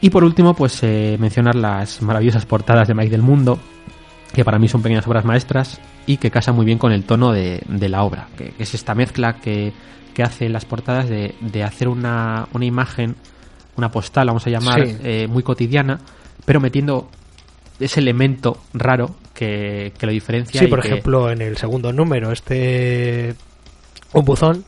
Y 0.01 0.11
por 0.11 0.25
último, 0.25 0.55
pues 0.55 0.81
eh, 0.83 1.17
mencionar 1.19 1.55
las 1.55 2.03
maravillosas 2.03 2.45
portadas 2.45 2.89
de 2.89 2.95
Mike 2.95 3.11
del 3.11 3.23
Mundo, 3.23 3.59
que 4.33 4.45
para 4.45 4.59
mí 4.59 4.69
son 4.69 4.83
pequeñas 4.83 5.07
obras 5.07 5.25
maestras 5.25 5.81
y 6.07 6.17
que 6.17 6.31
casan 6.31 6.55
muy 6.57 6.65
bien 6.65 6.79
con 6.79 6.93
el 6.93 7.05
tono 7.05 7.33
de, 7.33 7.63
de 7.69 7.89
la 7.89 8.03
obra, 8.03 8.29
que, 8.37 8.51
que 8.51 8.63
es 8.63 8.75
esta 8.75 8.95
mezcla 8.95 9.35
que, 9.41 9.73
que 10.15 10.23
hace 10.23 10.49
las 10.49 10.65
portadas 10.65 11.09
de, 11.09 11.35
de 11.41 11.63
hacer 11.63 11.89
una, 11.89 12.47
una 12.53 12.65
imagen, 12.65 13.15
una 13.77 13.91
postal, 13.91 14.27
vamos 14.29 14.47
a 14.47 14.51
llamar, 14.51 14.87
Sí. 14.87 14.97
eh, 15.03 15.27
muy 15.29 15.43
cotidiana, 15.43 15.99
pero 16.45 16.61
metiendo 16.61 17.09
ese 17.81 18.01
elemento 18.01 18.59
raro 18.75 19.15
que, 19.35 19.93
que 19.99 20.07
lo 20.07 20.13
diferencia. 20.13 20.59
Sí, 20.61 20.67
y 20.67 20.69
por 20.69 20.79
ejemplo, 20.81 21.31
en 21.31 21.43
el 21.43 21.57
segundo 21.57 21.93
número, 21.93 22.31
este. 22.33 23.35
Un 24.13 24.25
buzón, 24.25 24.65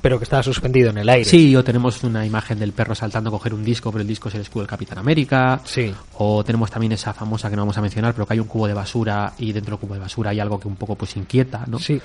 Pero 0.00 0.18
que 0.18 0.24
está 0.24 0.42
suspendido 0.42 0.90
en 0.90 0.98
el 0.98 1.08
aire. 1.08 1.24
Sí, 1.24 1.54
o 1.54 1.64
tenemos 1.64 2.02
una 2.02 2.24
imagen 2.26 2.58
del 2.58 2.72
perro 2.72 2.94
saltando 2.94 3.28
a 3.28 3.32
coger 3.32 3.54
un 3.54 3.64
disco, 3.64 3.90
pero 3.90 4.02
el 4.02 4.08
disco 4.08 4.28
es 4.28 4.34
el 4.34 4.42
escudo 4.42 4.62
del 4.62 4.68
Capitán 4.70 4.98
América. 4.98 5.60
Sí. 5.64 5.92
O 6.18 6.44
tenemos 6.44 6.70
también 6.70 6.92
esa 6.92 7.12
famosa 7.12 7.48
que 7.50 7.56
no 7.56 7.62
vamos 7.62 7.78
a 7.78 7.82
mencionar, 7.82 8.14
pero 8.14 8.26
que 8.26 8.34
hay 8.34 8.40
un 8.40 8.46
cubo 8.46 8.66
de 8.66 8.74
basura 8.74 9.32
y 9.38 9.52
dentro 9.52 9.76
del 9.76 9.80
cubo 9.80 9.94
de 9.94 10.00
basura 10.00 10.30
hay 10.30 10.40
algo 10.40 10.58
que 10.58 10.68
un 10.68 10.76
poco 10.76 10.96
pues 10.96 11.16
inquieta, 11.16 11.64
¿no? 11.66 11.78
Sí. 11.78 12.00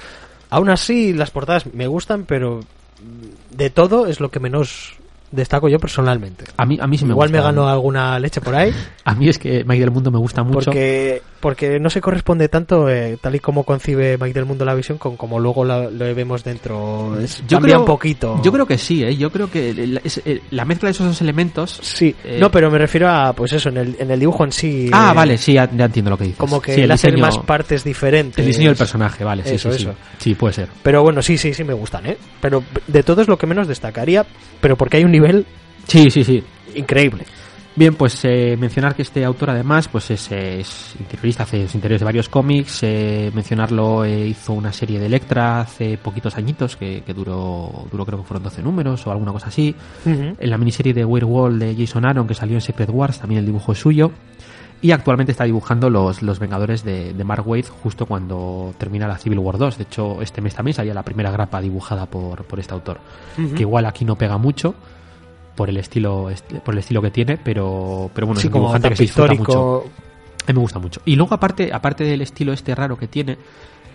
Aún 0.49 0.69
así, 0.69 1.13
las 1.13 1.31
portadas 1.31 1.73
me 1.73 1.87
gustan, 1.87 2.25
pero 2.25 2.61
de 3.51 3.69
todo 3.69 4.07
es 4.07 4.19
lo 4.19 4.29
que 4.29 4.39
menos 4.39 4.93
destaco 5.31 5.67
yo 5.69 5.79
personalmente. 5.79 6.45
A 6.57 6.65
mí, 6.65 6.77
a 6.81 6.87
mí 6.87 6.97
sí 6.97 7.05
me 7.05 7.11
Igual 7.11 7.29
me 7.31 7.41
gano 7.41 7.67
alguna 7.67 8.17
leche 8.19 8.41
por 8.41 8.55
ahí, 8.55 8.71
A 9.05 9.13
mí 9.13 9.27
es 9.29 9.37
que 9.37 9.63
Mike 9.63 9.81
del 9.81 9.91
Mundo 9.91 10.09
me 10.11 10.17
gusta 10.17 10.43
mucho. 10.43 10.65
porque 10.65 11.21
porque 11.39 11.79
no 11.79 11.91
se 11.91 12.01
corresponde 12.01 12.49
tanto 12.49 12.89
eh, 12.89 13.19
tal 13.21 13.35
y 13.35 13.39
como 13.39 13.63
concibe 13.65 14.17
Mike 14.17 14.33
del 14.33 14.45
Mundo 14.45 14.65
la 14.65 14.73
visión 14.73 14.97
con 14.97 15.15
como 15.15 15.39
luego 15.39 15.63
la- 15.63 15.91
lo 15.91 16.15
vemos 16.15 16.43
dentro. 16.43 17.19
Es, 17.19 17.43
Yo 17.47 17.57
cambia 17.57 17.73
creo- 17.75 17.79
un 17.81 17.85
poquito. 17.85 18.41
Yo 18.43 18.51
creo 18.51 18.65
que 18.65 18.79
sí, 18.79 19.03
¿eh? 19.03 19.15
Yo 19.15 19.31
creo 19.31 19.51
que 19.51 19.99
es- 20.03 20.21
la 20.49 20.65
mezcla 20.65 20.87
de 20.87 20.91
esos 20.91 21.05
dos 21.05 21.21
elementos... 21.21 21.77
Sí, 21.83 22.15
Eh, 22.23 22.37
no, 22.39 22.49
pero 22.49 22.71
me 22.71 22.79
refiero 22.79 23.07
a, 23.09 23.33
pues 23.33 23.53
eso, 23.53 23.69
en 23.69 23.77
el, 23.77 23.95
en 23.99 24.09
el 24.09 24.19
dibujo 24.19 24.43
en 24.43 24.51
sí. 24.51 24.89
Ah, 24.91 25.09
eh, 25.11 25.15
vale, 25.15 25.37
sí, 25.37 25.53
ya, 25.53 25.69
ya 25.71 25.85
entiendo 25.85 26.09
lo 26.09 26.17
que 26.17 26.23
dices. 26.23 26.39
Como 26.39 26.59
que 26.59 26.73
Sí, 26.73 26.79
el 26.81 26.85
él 26.85 26.91
hace 26.93 27.09
diseño- 27.11 27.21
más 27.21 27.37
partes 27.39 27.83
diferentes. 27.83 28.39
El 28.39 28.47
diseño 28.47 28.69
del 28.69 28.77
personaje, 28.77 29.23
vale, 29.23 29.43
sí, 29.43 29.53
Eso, 29.55 29.71
sí, 29.71 29.77
sí. 29.77 29.83
eso. 29.83 29.93
Sí, 30.17 30.33
puede 30.33 30.53
ser. 30.53 30.69
Pero 30.81 31.03
bueno, 31.03 31.21
sí, 31.21 31.37
sí, 31.37 31.53
sí 31.53 31.63
me 31.63 31.73
gustan, 31.73 32.07
¿eh? 32.07 32.17
Pero 32.41 32.63
de 32.87 33.03
todo 33.03 33.21
es 33.21 33.27
lo 33.27 33.37
que 33.37 33.45
menos 33.45 33.67
destacaría, 33.67 34.25
pero 34.61 34.75
porque 34.77 34.97
hay 34.97 35.03
un 35.03 35.11
nivel 35.15 35.45
Sí, 35.87 36.09
sí, 36.09 36.23
sí. 36.23 36.43
increíble. 36.75 37.25
Bien, 37.77 37.93
pues 37.93 38.23
eh, 38.23 38.55
mencionar 38.57 38.95
que 38.95 39.01
este 39.01 39.25
autor 39.25 39.49
además 39.49 39.89
pues 39.89 40.09
es, 40.09 40.31
es 40.31 40.95
interiorista, 40.97 41.43
hace 41.43 41.63
los 41.63 41.75
interiores 41.75 41.99
de 41.99 42.05
varios 42.05 42.29
cómics. 42.29 42.79
eh, 42.83 43.31
mencionarlo, 43.35 44.05
eh, 44.05 44.27
hizo 44.27 44.53
una 44.53 44.71
serie 44.71 44.97
de 44.97 45.07
Electra 45.07 45.59
hace 45.59 45.97
poquitos 45.97 46.37
añitos, 46.37 46.77
que, 46.77 47.03
que 47.05 47.13
duró, 47.13 47.85
duró 47.91 48.05
creo 48.05 48.19
que 48.19 48.25
fueron 48.25 48.43
12 48.43 48.63
números 48.63 49.05
o 49.05 49.11
alguna 49.11 49.33
cosa 49.33 49.47
así. 49.49 49.75
En 50.05 50.49
la 50.49 50.57
miniserie 50.57 50.93
de 50.93 51.03
Werewolf 51.03 51.57
de 51.57 51.75
Jason 51.75 52.05
Aaron, 52.05 52.25
que 52.25 52.33
salió 52.33 52.55
en 52.55 52.61
Secret 52.61 52.89
Wars, 52.89 53.19
también 53.19 53.39
el 53.39 53.45
dibujo 53.45 53.73
es 53.73 53.79
suyo. 53.79 54.11
Y 54.81 54.91
actualmente 54.91 55.31
está 55.33 55.43
dibujando 55.43 55.89
los, 55.89 56.21
los 56.21 56.39
Vengadores 56.39 56.83
de, 56.85 57.13
de 57.13 57.23
Mark 57.25 57.45
Waid 57.45 57.65
justo 57.83 58.05
cuando 58.05 58.73
termina 58.77 59.05
la 59.07 59.17
Civil 59.17 59.39
War 59.39 59.57
2. 59.57 59.77
De 59.77 59.83
hecho, 59.83 60.21
este 60.21 60.39
mes 60.41 60.55
también 60.55 60.75
salía 60.75 60.93
la 60.93 61.03
primera 61.03 61.29
grapa 61.31 61.59
dibujada 61.59 62.05
por, 62.05 62.45
por 62.45 62.59
este 62.59 62.73
autor. 62.73 62.99
Que 63.35 63.63
igual 63.63 63.85
aquí 63.85 64.05
no 64.05 64.15
pega 64.15 64.37
mucho 64.37 64.75
por 65.55 65.69
el 65.69 65.77
estilo 65.77 66.29
est- 66.29 66.51
por 66.59 66.73
el 66.73 66.79
estilo 66.79 67.01
que 67.01 67.11
tiene, 67.11 67.37
pero, 67.37 68.09
pero 68.13 68.27
bueno, 68.27 68.39
sí, 68.41 68.47
es 68.47 68.49
un 68.49 68.51
como 68.53 68.63
dibujante 68.65 68.89
que 68.89 68.95
se 68.97 69.03
disfruta 69.03 69.33
mucho. 69.33 69.83
A 70.47 70.51
mí 70.51 70.53
me 70.53 70.59
gusta 70.59 70.79
mucho. 70.79 71.01
Y 71.05 71.15
luego, 71.15 71.33
aparte, 71.33 71.71
aparte 71.73 72.03
del 72.03 72.21
estilo 72.21 72.53
este 72.53 72.75
raro 72.75 72.97
que 72.97 73.07
tiene, 73.07 73.37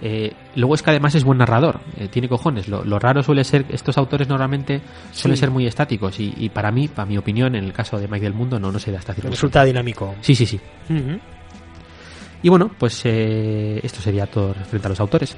eh, 0.02 0.32
luego 0.56 0.74
es 0.74 0.82
que 0.82 0.90
además 0.90 1.14
es 1.14 1.22
buen 1.22 1.38
narrador. 1.38 1.78
eh, 1.98 2.08
tiene 2.08 2.28
cojones. 2.28 2.66
Lo, 2.66 2.82
lo 2.84 2.98
raro 2.98 3.22
suele 3.22 3.44
ser, 3.44 3.66
estos 3.68 3.96
autores 3.98 4.26
normalmente 4.28 4.80
suelen 5.12 5.36
Sí. 5.36 5.40
ser 5.40 5.50
muy 5.50 5.66
estáticos. 5.66 6.18
Y, 6.18 6.34
y 6.38 6.48
para 6.48 6.72
mí, 6.72 6.88
para 6.88 7.06
mi 7.06 7.18
opinión, 7.18 7.54
en 7.54 7.64
el 7.64 7.72
caso 7.72 7.98
de 8.00 8.08
Mike 8.08 8.24
del 8.24 8.34
Mundo, 8.34 8.58
no, 8.58 8.72
no 8.72 8.78
se 8.78 8.90
da 8.90 8.98
esta. 8.98 9.12
Resulta 9.12 9.62
dinámico. 9.64 10.14
Sí, 10.22 10.34
sí, 10.34 10.46
sí. 10.46 10.58
Y 12.42 12.48
bueno, 12.48 12.70
pues 12.78 13.02
eh, 13.04 13.78
esto 13.82 14.00
sería 14.00 14.26
todo 14.26 14.54
frente 14.54 14.86
a 14.86 14.90
los 14.90 15.00
autores. 15.00 15.36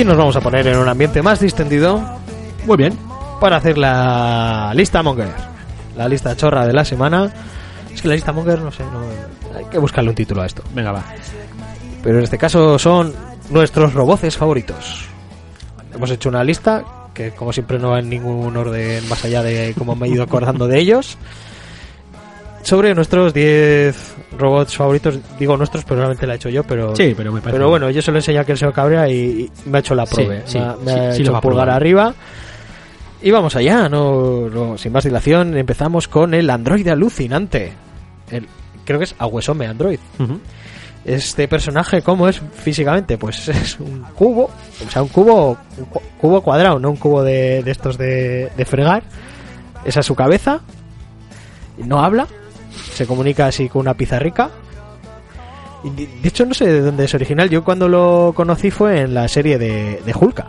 Y 0.00 0.04
nos 0.04 0.16
vamos 0.16 0.34
a 0.34 0.40
poner 0.40 0.66
en 0.66 0.78
un 0.78 0.88
ambiente 0.88 1.20
más 1.20 1.40
distendido 1.40 2.00
Muy 2.64 2.78
bien. 2.78 2.96
para 3.38 3.56
hacer 3.56 3.76
la 3.76 4.72
lista 4.74 5.02
Monger. 5.02 5.28
La 5.94 6.08
lista 6.08 6.34
chorra 6.34 6.66
de 6.66 6.72
la 6.72 6.86
semana. 6.86 7.30
Es 7.92 8.00
que 8.00 8.08
la 8.08 8.14
lista 8.14 8.32
Monger, 8.32 8.60
no 8.60 8.72
sé, 8.72 8.82
no, 8.84 9.02
hay 9.58 9.66
que 9.66 9.76
buscarle 9.76 10.08
un 10.08 10.16
título 10.16 10.40
a 10.40 10.46
esto. 10.46 10.62
Venga, 10.74 10.92
va. 10.92 11.04
Pero 12.02 12.16
en 12.16 12.24
este 12.24 12.38
caso 12.38 12.78
son 12.78 13.12
nuestros 13.50 13.92
roboces 13.92 14.38
favoritos. 14.38 15.04
Hemos 15.94 16.10
hecho 16.10 16.30
una 16.30 16.44
lista 16.44 16.82
que 17.12 17.32
como 17.32 17.52
siempre 17.52 17.78
no 17.78 17.90
va 17.90 17.98
en 17.98 18.08
ningún 18.08 18.56
orden 18.56 19.06
más 19.06 19.22
allá 19.26 19.42
de 19.42 19.74
cómo 19.76 19.96
me 19.96 20.06
he 20.06 20.12
ido 20.12 20.22
acordando 20.22 20.66
de 20.66 20.78
ellos. 20.78 21.18
Sobre 22.62 22.94
nuestros 22.94 23.34
10 23.34 24.14
robots 24.38 24.76
favoritos, 24.76 25.18
digo 25.38 25.56
nuestros, 25.56 25.84
pero 25.84 25.96
realmente 26.00 26.26
la 26.26 26.34
he 26.34 26.36
hecho 26.36 26.48
yo, 26.48 26.62
pero 26.64 26.94
Sí, 26.94 27.14
pero 27.16 27.32
me 27.32 27.40
parece. 27.40 27.56
pero 27.58 27.68
bueno, 27.70 27.90
yo 27.90 28.00
se 28.02 28.10
lo 28.10 28.18
he 28.18 28.20
enseñado 28.20 28.42
a 28.42 28.46
que 28.46 28.52
el 28.52 28.58
señor 28.58 28.72
Cabrea 28.74 29.08
y, 29.08 29.14
y 29.14 29.50
me 29.68 29.78
ha 29.78 29.80
hecho 29.80 29.94
la 29.94 30.06
Sí, 30.06 30.14
prueba. 30.14 30.42
sí, 30.46 30.58
me 30.58 30.64
ha, 30.64 30.76
me 30.76 30.92
sí, 30.92 30.98
ha 30.98 31.12
sí 31.14 31.24
lo 31.24 31.32
hecho 31.32 31.40
pulgar 31.40 31.68
arriba. 31.70 32.14
Y 33.22 33.30
vamos 33.30 33.54
allá, 33.56 33.88
no, 33.88 34.48
no- 34.48 34.78
sin 34.78 34.92
más 34.92 35.04
dilación, 35.04 35.56
empezamos 35.56 36.08
con 36.08 36.32
el 36.32 36.48
androide 36.48 36.90
alucinante. 36.90 37.72
El, 38.30 38.46
creo 38.84 38.98
que 38.98 39.04
es 39.04 39.14
Aguesome 39.18 39.66
Android. 39.66 39.98
Este 41.04 41.48
personaje, 41.48 42.02
¿cómo 42.02 42.28
es 42.28 42.40
físicamente? 42.54 43.18
Pues 43.18 43.48
es 43.48 43.78
un 43.80 44.02
cubo, 44.14 44.44
o 44.86 44.90
sea, 44.90 45.02
un 45.02 45.08
cubo, 45.08 45.56
un 45.78 45.86
cubo 46.20 46.40
cuadrado, 46.42 46.78
no 46.78 46.90
un 46.90 46.96
cubo 46.96 47.22
de, 47.22 47.62
de 47.62 47.70
estos 47.70 47.98
de, 47.98 48.50
de 48.56 48.64
fregar. 48.64 49.02
Esa 49.84 50.00
es 50.00 50.06
su 50.06 50.14
cabeza. 50.14 50.60
No 51.78 52.00
habla, 52.04 52.26
se 52.92 53.06
comunica 53.06 53.46
así 53.46 53.68
con 53.68 53.80
una 53.80 53.94
pizarrica. 53.94 54.50
Y 55.82 55.90
de 55.90 56.28
hecho, 56.28 56.44
no 56.44 56.52
sé 56.54 56.66
de 56.66 56.80
dónde 56.82 57.04
es 57.04 57.14
original. 57.14 57.48
Yo 57.48 57.64
cuando 57.64 57.88
lo 57.88 58.32
conocí 58.34 58.70
fue 58.70 59.00
en 59.00 59.14
la 59.14 59.26
serie 59.28 59.58
de, 59.58 60.02
de 60.04 60.14
Hulka. 60.14 60.46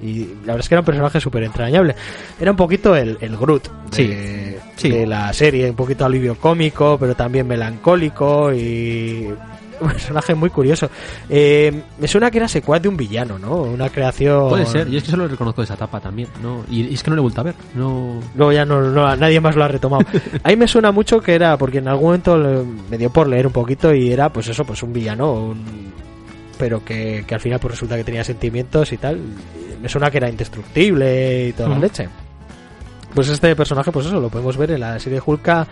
Y 0.00 0.24
la 0.44 0.52
verdad 0.52 0.60
es 0.60 0.68
que 0.68 0.74
era 0.74 0.80
un 0.80 0.86
personaje 0.86 1.20
súper 1.20 1.42
entrañable. 1.42 1.94
Era 2.40 2.50
un 2.50 2.56
poquito 2.56 2.94
el, 2.96 3.16
el 3.20 3.36
Groot 3.36 3.68
de, 3.90 3.96
Sí, 3.96 4.56
sí. 4.76 4.90
de 4.90 5.06
la 5.06 5.32
serie, 5.32 5.68
un 5.70 5.76
poquito 5.76 6.04
alivio 6.04 6.34
cómico, 6.36 6.96
pero 6.98 7.14
también 7.14 7.46
melancólico 7.46 8.52
y 8.52 9.28
un 9.80 9.88
personaje 9.90 10.34
muy 10.34 10.50
curioso. 10.50 10.88
Eh, 11.28 11.82
me 11.98 12.08
suena 12.08 12.30
que 12.30 12.38
era 12.38 12.48
secuaz 12.48 12.80
de 12.82 12.88
un 12.88 12.96
villano, 12.96 13.38
¿no? 13.38 13.62
Una 13.62 13.88
creación... 13.88 14.48
Puede 14.48 14.66
ser. 14.66 14.88
Yo 14.88 14.98
es 14.98 15.04
que 15.04 15.10
solo 15.10 15.28
reconozco 15.28 15.62
esa 15.62 15.74
etapa 15.74 16.00
también. 16.00 16.28
¿no? 16.42 16.64
Y, 16.70 16.82
y 16.86 16.94
es 16.94 17.02
que 17.02 17.10
no 17.10 17.16
le 17.16 17.20
he 17.20 17.22
vuelto 17.22 17.40
a 17.40 17.44
ver. 17.44 17.54
No. 17.74 18.20
Luego 18.34 18.52
ya 18.52 18.64
no, 18.64 18.80
no- 18.80 19.16
nadie 19.16 19.40
más 19.40 19.56
lo 19.56 19.64
ha 19.64 19.68
retomado. 19.68 20.04
Ahí 20.42 20.56
me 20.56 20.66
suena 20.68 20.92
mucho 20.92 21.20
que 21.20 21.34
era, 21.34 21.56
porque 21.56 21.78
en 21.78 21.88
algún 21.88 22.04
momento 22.06 22.64
me 22.90 22.98
dio 22.98 23.10
por 23.10 23.26
leer 23.28 23.46
un 23.46 23.52
poquito 23.52 23.94
y 23.94 24.10
era, 24.12 24.30
pues 24.32 24.48
eso, 24.48 24.64
pues 24.64 24.82
un 24.82 24.92
villano, 24.92 25.32
un- 25.32 25.92
pero 26.58 26.82
que, 26.84 27.24
que 27.26 27.34
al 27.34 27.40
final 27.40 27.60
pues 27.60 27.72
resulta 27.74 27.96
que 27.96 28.04
tenía 28.04 28.24
sentimientos 28.24 28.92
y 28.92 28.96
tal. 28.96 29.20
Me 29.82 29.88
suena 29.90 30.10
que 30.10 30.16
era 30.16 30.28
indestructible 30.30 31.48
y 31.48 31.52
toda 31.52 31.68
la 31.68 31.78
leche. 31.78 32.08
Pues 33.16 33.28
este 33.30 33.56
personaje, 33.56 33.90
pues 33.90 34.06
eso, 34.06 34.20
lo 34.20 34.28
podemos 34.28 34.56
ver 34.56 34.70
en 34.72 34.80
la 34.80 34.98
serie 35.00 35.18
de 35.18 35.24
Hulka 35.26 35.66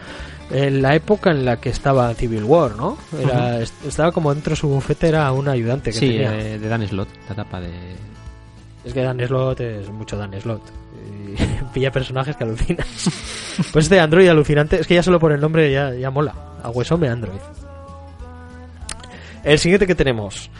en 0.50 0.82
la 0.82 0.94
época 0.96 1.30
en 1.30 1.44
la 1.44 1.60
que 1.60 1.68
estaba 1.68 2.12
Civil 2.14 2.42
War, 2.44 2.74
¿no? 2.74 2.96
Era, 3.18 3.60
est- 3.60 3.84
Estaba 3.86 4.10
como 4.12 4.32
dentro 4.34 4.50
de 4.50 4.56
su 4.56 4.66
bufete, 4.68 5.08
era 5.08 5.30
un 5.30 5.46
ayudante 5.48 5.90
que 5.92 5.98
Sí, 5.98 6.08
tenía. 6.08 6.36
eh, 6.38 6.58
de 6.58 6.68
Dan 6.68 6.86
Slot, 6.88 7.08
la 7.28 7.32
etapa 7.34 7.60
de. 7.60 7.70
Es 8.84 8.92
que 8.92 9.02
Dan 9.02 9.20
Slot 9.24 9.60
es 9.60 9.88
mucho 9.90 10.16
Dan 10.16 10.32
Slot. 10.40 10.62
Y 11.06 11.36
pilla 11.74 11.90
personajes 11.92 12.34
que 12.34 12.44
alucinan. 12.44 12.84
pues 13.72 13.84
este 13.84 14.00
Android 14.00 14.26
alucinante, 14.28 14.80
es 14.80 14.86
que 14.86 14.94
ya 14.94 15.02
solo 15.02 15.18
por 15.20 15.30
el 15.32 15.40
nombre 15.40 15.70
ya, 15.70 15.92
ya 15.94 16.10
mola. 16.10 16.34
A 16.62 16.70
Huesome 16.70 17.08
Android. 17.08 17.40
El 19.42 19.58
siguiente 19.58 19.86
que 19.86 19.94
tenemos, 19.94 20.50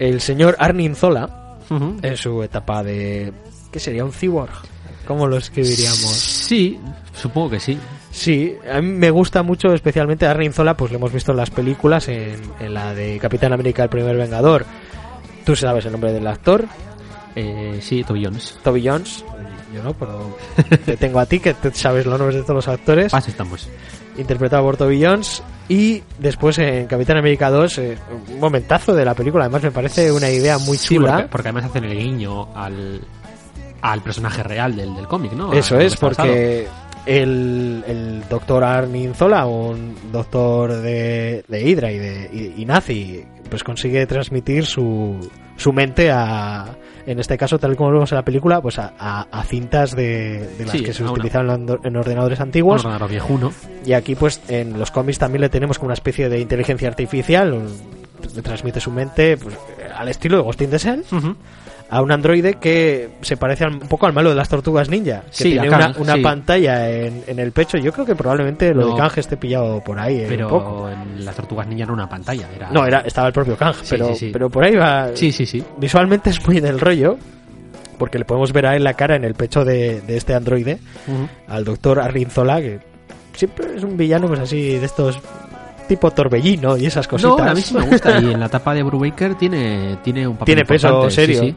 el 0.00 0.20
señor 0.20 0.56
Arnim 0.58 0.94
Zola, 0.96 1.56
en 2.02 2.16
su 2.16 2.42
etapa 2.42 2.82
de. 2.82 3.32
¿Qué 3.70 3.78
sería? 3.78 4.04
¿Un 4.04 4.12
cyborg? 4.12 4.50
¿Cómo 5.08 5.26
lo 5.26 5.38
escribiríamos? 5.38 6.12
Sí, 6.12 6.78
supongo 7.20 7.50
que 7.50 7.58
sí. 7.60 7.76
Sí, 8.12 8.54
a 8.70 8.80
mí 8.80 8.88
me 8.92 9.10
gusta 9.10 9.42
mucho, 9.42 9.72
especialmente 9.72 10.26
a 10.26 10.30
Arnim 10.32 10.52
Zola, 10.52 10.76
pues 10.76 10.92
lo 10.92 10.98
hemos 10.98 11.12
visto 11.12 11.32
en 11.32 11.38
las 11.38 11.50
películas, 11.50 12.08
en, 12.08 12.40
en 12.60 12.74
la 12.74 12.94
de 12.94 13.18
Capitán 13.18 13.52
América, 13.52 13.82
el 13.82 13.88
primer 13.88 14.16
Vengador. 14.16 14.64
Tú 15.44 15.56
sabes 15.56 15.84
el 15.86 15.92
nombre 15.92 16.12
del 16.12 16.26
actor, 16.26 16.64
Eh, 17.34 17.78
sí, 17.82 18.04
Toby 18.04 18.24
Jones. 18.24 18.58
Toby 18.62 18.86
Jones. 18.86 19.24
Yo 19.74 19.82
no, 19.82 19.92
pero 19.94 20.36
te 20.84 20.96
tengo 20.96 21.20
a 21.20 21.26
ti 21.26 21.38
que 21.40 21.54
te 21.54 21.72
sabes 21.72 22.04
los 22.06 22.18
nombres 22.18 22.36
de 22.36 22.42
todos 22.42 22.56
los 22.56 22.68
actores. 22.68 23.12
Paz 23.12 23.28
estamos. 23.28 23.68
Interpretado 24.16 24.62
por 24.64 24.76
Toby 24.76 25.02
Jones. 25.04 25.42
Y 25.68 26.02
después 26.18 26.58
en 26.58 26.86
Capitán 26.86 27.18
América 27.18 27.50
2, 27.50 27.78
eh, 27.78 27.98
un 28.32 28.40
momentazo 28.40 28.94
de 28.94 29.04
la 29.04 29.14
película. 29.14 29.44
Además, 29.44 29.62
me 29.62 29.70
parece 29.70 30.10
una 30.10 30.28
idea 30.30 30.58
muy 30.58 30.76
Sí, 30.78 30.96
chula. 30.96 31.12
porque, 31.12 31.28
porque 31.28 31.48
además 31.48 31.64
hacen 31.66 31.84
el 31.84 31.96
guiño 31.96 32.48
al, 32.56 33.00
al 33.82 34.00
personaje 34.02 34.42
real 34.42 34.74
del, 34.76 34.94
del 34.94 35.06
cómic, 35.06 35.32
¿no? 35.32 35.52
Eso 35.52 35.78
es, 35.78 35.96
pasado. 35.96 36.28
porque 36.28 36.66
el, 37.06 37.84
el 37.86 38.22
doctor 38.28 38.64
Armin 38.64 39.14
Zola, 39.14 39.46
un 39.46 39.94
doctor 40.12 40.72
de, 40.80 41.44
de 41.48 41.62
Hydra 41.62 41.90
y, 41.92 41.98
de, 41.98 42.30
y, 42.56 42.62
y 42.62 42.64
nazi, 42.66 43.24
pues 43.48 43.64
consigue 43.64 44.06
transmitir 44.06 44.66
su, 44.66 45.16
su 45.56 45.72
mente 45.72 46.10
a, 46.10 46.66
en 47.06 47.18
este 47.18 47.38
caso, 47.38 47.58
tal 47.58 47.72
y 47.72 47.76
como 47.76 47.90
lo 47.90 47.96
vemos 47.98 48.12
en 48.12 48.16
la 48.16 48.24
película, 48.24 48.60
pues 48.60 48.78
a, 48.78 48.92
a- 48.98 49.26
a 49.30 49.42
cintas 49.44 49.96
de, 49.96 50.46
de 50.58 50.64
las 50.66 50.72
Sí, 50.72 50.82
que 50.84 50.92
se 50.92 51.02
utilizaban 51.04 51.66
en 51.68 51.78
en 51.82 51.96
ordenadores 51.96 52.38
Un 52.40 52.42
antiguos. 52.42 52.80
ordenador 52.84 53.08
viejuno. 53.10 53.52
Y 53.86 53.94
aquí, 53.94 54.14
pues, 54.14 54.42
en 54.48 54.78
los 54.78 54.90
cómics 54.90 55.18
también 55.18 55.40
le 55.40 55.48
tenemos 55.48 55.78
como 55.78 55.86
una 55.86 55.94
especie 55.94 56.28
de 56.28 56.40
inteligencia 56.40 56.88
artificial, 56.88 57.54
un- 57.54 57.98
le 58.34 58.42
transmite 58.42 58.80
su 58.80 58.90
mente 58.90 59.36
pues, 59.38 59.56
al 59.96 60.08
estilo 60.08 60.36
de 60.38 60.42
Ghost 60.42 60.60
in 60.60 60.70
the 60.70 60.78
Shell 60.78 61.04
a 61.90 62.02
un 62.02 62.12
androide 62.12 62.54
que 62.54 63.08
se 63.22 63.36
parece 63.36 63.66
un 63.66 63.78
poco 63.80 64.06
al 64.06 64.12
malo 64.12 64.28
de 64.30 64.36
las 64.36 64.48
tortugas 64.48 64.88
ninja, 64.90 65.20
que 65.22 65.26
Sí, 65.30 65.42
tiene 65.52 65.68
una, 65.68 65.78
Kang, 65.78 66.00
una 66.00 66.14
sí. 66.14 66.20
pantalla 66.20 66.90
en, 66.90 67.24
en 67.26 67.38
el 67.38 67.52
pecho. 67.52 67.78
Yo 67.78 67.92
creo 67.92 68.04
que 68.04 68.14
probablemente 68.14 68.74
lo 68.74 68.82
No. 68.86 68.92
de 68.94 68.96
Kang 69.00 69.12
esté 69.16 69.36
pillado 69.36 69.82
por 69.82 69.98
ahí 69.98 70.20
eh, 70.20 70.42
un 70.42 70.48
poco. 70.50 70.84
Pero 70.88 71.02
en 71.02 71.24
las 71.24 71.34
tortugas 71.34 71.66
niña 71.66 71.86
no 71.86 71.94
era 71.94 72.02
una 72.04 72.08
pantalla. 72.08 72.46
Era... 72.54 72.70
No, 72.70 72.84
era, 72.86 73.00
estaba 73.00 73.28
el 73.28 73.32
propio 73.32 73.56
Kang, 73.56 73.74
Sí, 73.82 73.86
pero, 73.88 74.12
pero 74.32 74.50
por 74.50 74.64
ahí 74.64 74.74
va. 74.76 75.10
Sí, 75.14 75.32
sí, 75.32 75.46
sí. 75.46 75.64
Visualmente 75.78 76.30
es 76.30 76.46
muy 76.46 76.60
del 76.60 76.78
rollo, 76.78 77.16
porque 77.98 78.18
le 78.18 78.24
podemos 78.26 78.52
ver 78.52 78.66
a 78.66 78.76
él 78.76 78.84
la 78.84 78.94
cara 78.94 79.16
en 79.16 79.24
el 79.24 79.34
pecho 79.34 79.64
de, 79.64 80.00
de 80.02 80.16
este 80.16 80.34
androide, 80.34 80.78
al 81.46 81.64
doctor 81.64 82.00
Arrinzola, 82.00 82.60
que 82.60 82.80
siempre 83.34 83.66
es 83.76 83.82
un 83.82 83.96
villano 83.96 84.26
pues 84.28 84.40
así 84.40 84.76
de 84.78 84.84
estos 84.84 85.18
tipo 85.88 86.10
torbellino 86.10 86.76
y 86.76 86.86
esas 86.86 87.08
cositas. 87.08 87.36
No, 87.36 87.42
a 87.42 87.54
mí 87.54 87.60
sí 87.60 87.74
me 87.74 87.86
gusta. 87.86 88.20
Y 88.22 88.32
en 88.32 88.40
la 88.40 88.46
etapa 88.46 88.74
de 88.74 88.82
Brubaker 88.82 89.34
tiene, 89.34 89.98
tiene 90.02 90.26
un 90.28 90.36
papel 90.36 90.54
tiene 90.54 90.64
peso 90.64 91.10
sí, 91.10 91.16
serio. 91.16 91.40
sí. 91.40 91.56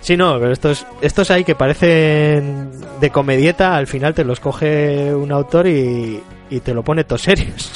Sí, 0.00 0.16
no, 0.16 0.36
pero 0.40 0.52
estos, 0.52 0.84
estos 1.00 1.30
ahí 1.30 1.44
que 1.44 1.54
parecen 1.54 2.72
de 3.00 3.10
comedieta, 3.10 3.76
al 3.76 3.86
final 3.86 4.14
te 4.14 4.24
los 4.24 4.40
coge 4.40 5.14
un 5.14 5.30
autor 5.30 5.68
y, 5.68 6.20
y 6.50 6.60
te 6.60 6.74
lo 6.74 6.82
pone 6.82 7.04
todos 7.04 7.22
serios. 7.22 7.72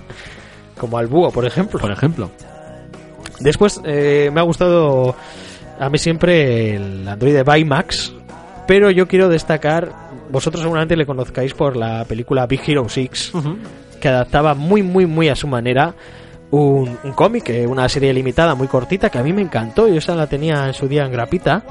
Como 0.78 0.98
al 0.98 1.06
búho, 1.06 1.30
por 1.30 1.46
ejemplo. 1.46 1.80
Por 1.80 1.90
ejemplo. 1.90 2.30
Después 3.40 3.80
eh, 3.84 4.30
me 4.32 4.40
ha 4.40 4.42
gustado 4.42 5.14
a 5.78 5.88
mí 5.88 5.98
siempre 5.98 6.76
el 6.76 7.08
Android 7.08 7.42
Baymax, 7.44 8.14
pero 8.66 8.90
yo 8.90 9.06
quiero 9.06 9.28
destacar, 9.28 9.92
vosotros 10.30 10.62
seguramente 10.62 10.96
le 10.96 11.06
conozcáis 11.06 11.54
por 11.54 11.76
la 11.76 12.04
película 12.04 12.46
Big 12.46 12.60
Hero 12.66 12.86
6, 12.88 13.32
que 14.00 14.08
adaptaba 14.08 14.54
muy, 14.54 14.82
muy, 14.82 15.06
muy 15.06 15.28
a 15.28 15.36
su 15.36 15.46
manera 15.46 15.94
un, 16.50 16.96
un 17.02 17.12
cómic, 17.12 17.48
eh, 17.50 17.66
una 17.66 17.88
serie 17.88 18.12
limitada 18.12 18.54
muy 18.54 18.68
cortita 18.68 19.10
que 19.10 19.18
a 19.18 19.22
mí 19.22 19.32
me 19.32 19.42
encantó, 19.42 19.88
yo 19.88 19.96
esa 19.96 20.14
la 20.14 20.26
tenía 20.26 20.66
en 20.66 20.74
su 20.74 20.86
día 20.88 21.04
en 21.04 21.12
grapita, 21.12 21.62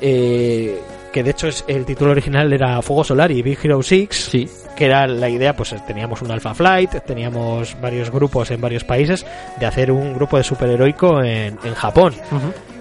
eh, 0.00 0.78
que 1.12 1.22
de 1.22 1.30
hecho 1.30 1.48
es, 1.48 1.64
el 1.66 1.84
título 1.84 2.10
original 2.12 2.52
era 2.52 2.80
Fuego 2.82 3.02
Solar 3.04 3.30
y 3.32 3.42
Big 3.42 3.58
Hero 3.62 3.82
6, 3.82 4.08
Sí. 4.12 4.48
que 4.76 4.84
era 4.86 5.06
la 5.06 5.28
idea, 5.28 5.56
pues 5.56 5.74
teníamos 5.86 6.20
un 6.22 6.30
Alpha 6.30 6.54
Flight, 6.54 6.90
teníamos 7.06 7.76
varios 7.80 8.10
grupos 8.10 8.50
en 8.50 8.60
varios 8.60 8.84
países 8.84 9.24
de 9.58 9.66
hacer 9.66 9.90
un 9.90 10.14
grupo 10.14 10.36
de 10.36 10.44
superheroico 10.44 11.22
en, 11.22 11.58
en 11.64 11.74
Japón. 11.74 12.14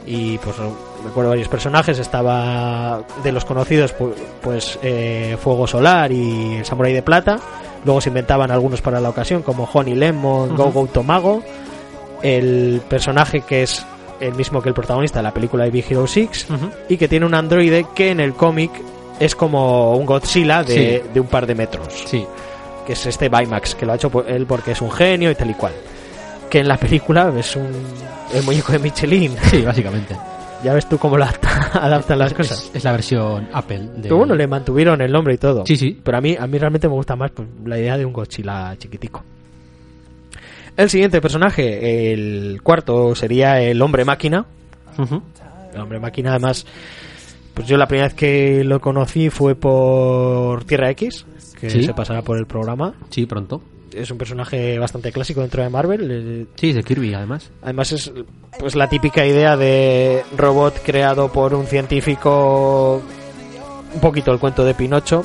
Y 0.08 0.38
pues 0.38 0.56
recuerdo 1.04 1.30
varios 1.32 1.48
personajes, 1.48 1.98
estaba 2.00 3.02
de 3.24 3.32
los 3.32 3.44
conocidos, 3.46 3.96
pu- 3.98 4.14
pues 4.42 4.78
eh, 4.84 5.36
Fuego 5.42 5.66
Solar 5.68 6.12
y 6.12 6.58
el 6.58 6.66
Samurai 6.66 6.94
de 6.94 7.02
Plata. 7.02 7.40
Luego 7.84 8.02
se 8.02 8.10
inventaban 8.10 8.52
algunos 8.52 8.82
para 8.82 9.00
la 9.00 9.10
ocasión, 9.10 9.42
como 9.42 9.68
Honey 9.72 9.96
Lemon, 9.96 10.56
Go 10.56 10.72
Go 10.72 10.88
Tomago. 10.88 11.42
El 12.22 12.82
personaje 12.90 13.42
que 13.42 13.64
es 13.64 13.86
el 14.20 14.34
mismo 14.34 14.62
que 14.62 14.70
el 14.70 14.76
protagonista 14.76 15.20
de 15.20 15.24
la 15.24 15.34
película 15.34 15.66
de 15.66 15.72
Big 15.72 15.86
Hero 15.90 16.08
6 16.08 16.48
y 16.90 16.98
que 16.98 17.08
tiene 17.08 17.26
un 17.26 17.34
androide 17.34 17.86
que 17.94 18.12
en 18.12 18.20
el 18.20 18.34
cómic 18.34 18.72
es 19.20 19.36
como 19.36 19.96
un 19.96 20.06
Godzilla 20.06 20.64
de, 20.64 21.02
Sí. 21.04 21.10
de 21.14 21.20
un 21.20 21.28
par 21.28 21.46
de 21.46 21.54
metros 21.56 21.88
Sí. 22.08 22.26
que 22.88 22.94
es 22.94 23.06
este 23.06 23.28
Baymax, 23.30 23.76
que 23.76 23.86
lo 23.86 23.92
ha 23.92 23.96
hecho 23.96 24.10
por- 24.10 24.30
él 24.30 24.46
porque 24.46 24.72
es 24.72 24.82
un 24.82 24.92
genio 24.92 25.30
y 25.32 25.36
tal 25.36 25.50
y 25.52 25.54
cual. 25.54 25.74
Que 26.56 26.62
en 26.62 26.70
la 26.70 26.78
película 26.78 27.34
es 27.38 27.54
un 27.58 27.68
el 28.34 28.42
muñeco 28.44 28.72
de 28.72 28.80
Michelin. 28.80 29.36
Sí, 29.52 29.62
básicamente. 29.62 30.16
Ya 30.64 30.74
ves 30.74 30.88
tú 30.88 30.98
cómo 30.98 31.18
adapta- 31.18 31.70
adaptan 31.74 32.18
las 32.18 32.34
cosas. 32.34 32.70
Es, 32.70 32.76
es 32.78 32.84
la 32.86 32.94
versión 32.94 33.50
Apple. 33.52 33.90
De... 33.98 34.10
Bueno, 34.10 34.36
le 34.36 34.48
mantuvieron 34.48 35.02
el 35.02 35.12
nombre 35.12 35.34
y 35.34 35.38
todo. 35.38 35.66
Sí, 35.66 35.76
sí. 35.76 36.00
Pero 36.02 36.18
a 36.18 36.22
mí, 36.22 36.34
a 36.40 36.48
mí 36.48 36.58
realmente 36.58 36.88
me 36.88 36.94
gusta 36.94 37.18
más 37.18 37.32
pues, 37.32 37.46
la 37.66 37.78
idea 37.78 37.98
de 37.98 38.06
un 38.06 38.14
Godzilla 38.14 38.74
chiquitico. 38.78 39.22
El 40.78 40.90
siguiente 40.90 41.20
personaje, 41.20 42.14
el 42.14 42.62
cuarto, 42.64 43.14
sería 43.16 43.60
el 43.60 43.82
hombre 43.82 44.06
máquina. 44.06 44.46
El 45.74 45.82
hombre 45.82 46.00
máquina, 46.00 46.30
además, 46.30 46.66
pues 47.54 47.68
yo 47.68 47.76
la 47.76 47.86
primera 47.86 48.08
vez 48.08 48.16
que 48.16 48.64
lo 48.64 48.80
conocí 48.80 49.30
fue 49.30 49.56
por 49.56 50.64
Tierra 50.64 50.90
X, 50.92 51.26
que 51.60 51.70
Sí. 51.70 51.84
se 51.84 51.94
pasará 51.94 52.22
por 52.22 52.38
el 52.38 52.46
programa. 52.46 52.94
Sí, 53.10 53.26
pronto. 53.26 53.62
Es 53.96 54.12
un 54.12 54.18
personaje 54.18 54.78
bastante 54.80 55.12
clásico 55.12 55.42
dentro 55.42 55.64
de 55.64 55.70
Marvel. 55.70 56.08
eh, 56.12 56.46
Sí, 56.56 56.74
de 56.74 56.84
Kirby, 56.84 57.14
además. 57.14 57.50
Además 57.62 57.92
es 57.92 58.12
pues 58.60 58.76
la 58.76 58.88
típica 58.90 59.26
idea 59.26 59.56
de 59.58 60.24
robot 60.38 60.82
creado 60.84 61.32
por 61.32 61.54
un 61.54 61.66
científico, 61.66 63.02
un 63.94 64.00
poquito 64.02 64.32
el 64.32 64.40
cuento 64.40 64.64
de 64.66 64.74
Pinocho, 64.74 65.24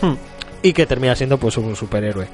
Hmm. 0.00 0.14
y 0.62 0.72
que 0.72 0.86
termina 0.86 1.14
siendo 1.14 1.38
pues 1.38 1.56
un 1.58 1.76
superhéroe. 1.76 2.26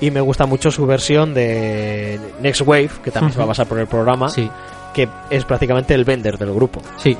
Y 0.00 0.10
me 0.10 0.20
gusta 0.20 0.46
mucho 0.46 0.70
su 0.70 0.86
versión 0.86 1.34
de 1.34 2.20
Next 2.40 2.60
Wave, 2.62 2.90
que 3.02 3.10
también 3.10 3.32
se 3.32 3.38
va 3.38 3.44
a 3.44 3.48
pasar 3.48 3.66
por 3.66 3.78
el 3.78 3.86
programa, 3.86 4.28
Sí, 4.28 4.48
que 4.94 5.08
es 5.30 5.44
prácticamente 5.44 5.94
el 5.94 6.04
vender 6.04 6.38
del 6.38 6.52
grupo. 6.52 6.80
sí. 6.98 7.16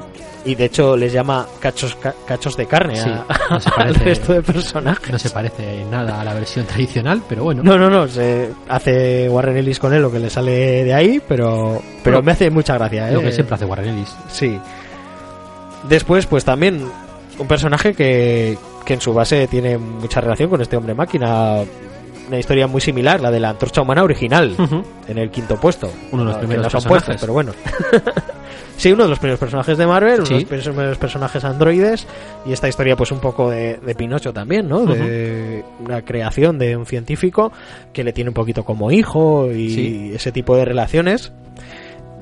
Y 0.47 0.55
de 0.55 0.67
hecho 0.67 0.97
les 0.97 1.13
llama 1.13 1.45
cachos, 1.59 1.97
ca- 1.97 2.15
cachos 2.27 2.57
de 2.57 2.67
carne 2.67 2.95
Sí, 2.97 3.09
a- 3.11 3.27
no 3.51 3.61
se 3.61 3.69
al 3.77 3.95
resto 3.97 4.33
de 4.33 4.43
personajes. 4.43 5.11
No 5.11 5.19
se 5.19 5.31
parece 5.31 5.85
nada 5.91 6.21
a 6.21 6.25
la 6.25 6.35
versión 6.35 6.65
tradicional, 6.67 7.21
pero 7.29 7.43
bueno. 7.45 7.63
No, 7.65 7.77
no, 7.77 7.91
no, 7.91 8.07
se 8.07 8.51
hace 8.69 9.29
Warren 9.29 9.57
Ellis 9.57 9.79
con 9.81 9.93
él 9.93 10.03
lo 10.03 10.11
que 10.13 10.21
le 10.21 10.31
sale 10.31 10.85
de 10.85 10.95
ahí, 10.95 11.21
pero, 11.27 11.83
pero 12.05 12.17
Bueno, 12.19 12.23
me 12.27 12.33
hace 12.33 12.49
mucha 12.51 12.75
gracia. 12.79 13.11
Lo 13.11 13.21
¿eh? 13.21 13.25
que 13.25 13.33
siempre 13.33 13.57
hace 13.57 13.65
Warren 13.65 13.89
Ellis. 13.89 14.15
Sí. 14.29 14.59
Después, 15.89 16.27
pues 16.27 16.45
también 16.45 16.85
un 17.39 17.47
personaje 17.47 17.93
que, 17.95 18.57
que 18.85 18.95
en 18.95 19.01
su 19.01 19.13
base 19.13 19.47
tiene 19.49 19.79
mucha 19.79 20.21
relación 20.21 20.49
con 20.49 20.61
este 20.61 20.77
hombre 20.77 20.95
máquina. 20.95 21.57
Una 22.29 22.39
historia 22.41 22.67
muy 22.67 22.81
similar, 22.81 23.21
la 23.21 23.31
de 23.31 23.39
la 23.39 23.51
antorcha 23.51 23.83
humana 23.83 24.03
original, 24.03 24.57
en 25.07 25.19
el 25.19 25.31
quinto 25.31 25.57
puesto. 25.61 25.89
Uno 26.11 26.25
de 26.25 26.29
los 26.31 26.39
primeros 26.39 26.67
que 26.67 26.73
no 26.75 26.81
son 26.81 26.89
puestos, 26.89 27.17
pero 27.21 27.33
bueno. 27.33 27.53
sí, 28.77 28.93
uno 28.93 29.05
de 29.05 29.09
los 29.11 29.19
primeros 29.19 29.41
personajes 29.41 29.77
de 29.79 29.87
Marvel, 29.87 30.21
uno 30.21 30.39
de 30.39 30.57
los 30.57 30.65
primeros 30.69 30.99
personajes 30.99 31.45
androides. 31.45 32.07
Y 32.47 32.53
esta 32.53 32.69
historia, 32.69 32.97
pues 32.97 33.13
un 33.13 33.21
poco 33.21 33.51
de, 33.51 33.77
de 33.79 33.95
Pinocho 33.95 34.33
también, 34.33 34.69
¿no? 34.69 34.85
De 34.87 35.65
una 35.81 36.03
creación 36.03 36.59
de 36.59 36.77
un 36.77 36.87
científico 36.87 37.53
que 37.93 38.05
le 38.05 38.13
tiene 38.13 38.31
un 38.31 38.35
poquito 38.35 38.65
como 38.65 38.91
hijo 38.91 39.51
y 39.53 39.71
Sí. 39.71 40.11
ese 40.15 40.33
tipo 40.33 40.57
de 40.57 40.65
relaciones. 40.65 41.33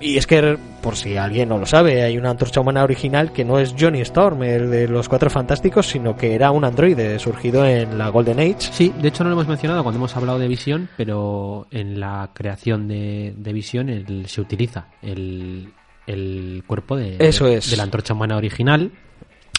Y 0.01 0.19
es 0.19 0.27
que, 0.27 0.59
por 0.83 0.97
si 0.97 1.17
alguien 1.17 1.49
no 1.49 1.57
lo 1.57 1.65
sabe, 1.67 2.03
hay 2.03 2.19
una 2.19 2.29
antorcha 2.31 2.61
humana 2.61 2.83
original 2.83 3.33
que 3.33 3.45
no 3.45 3.59
es 3.59 3.75
Johnny 3.79 4.01
Storm, 4.03 4.43
el 4.43 4.71
de 4.71 4.89
los 4.89 5.09
Cuatro 5.09 5.31
Fantásticos, 5.31 5.87
sino 5.87 6.15
que 6.17 6.35
era 6.35 6.51
un 6.51 6.65
androide 6.65 7.19
surgido 7.19 7.65
en 7.65 7.97
la 7.97 8.09
Golden 8.11 8.39
Age. 8.41 8.57
Sí, 8.73 8.93
de 9.01 9.09
hecho 9.09 9.23
no 9.25 9.31
lo 9.31 9.37
hemos 9.37 9.49
mencionado 9.49 9.83
cuando 9.83 9.99
hemos 9.99 10.15
hablado 10.17 10.39
de 10.39 10.49
Visión, 10.49 10.89
pero 10.97 11.69
en 11.71 12.01
la 12.01 12.29
creación 12.35 12.87
de, 12.89 13.33
de 13.37 13.53
Visión 13.53 13.89
se 14.27 14.41
utiliza 14.43 14.89
el, 15.01 15.69
el 16.07 16.63
cuerpo 16.67 16.97
de, 16.97 17.17
Eso 17.19 17.47
de- 17.47 17.57
es. 17.57 17.71
de 17.71 17.77
la 17.77 17.83
antorcha 17.85 18.15
humana 18.15 18.37
original. 18.37 18.91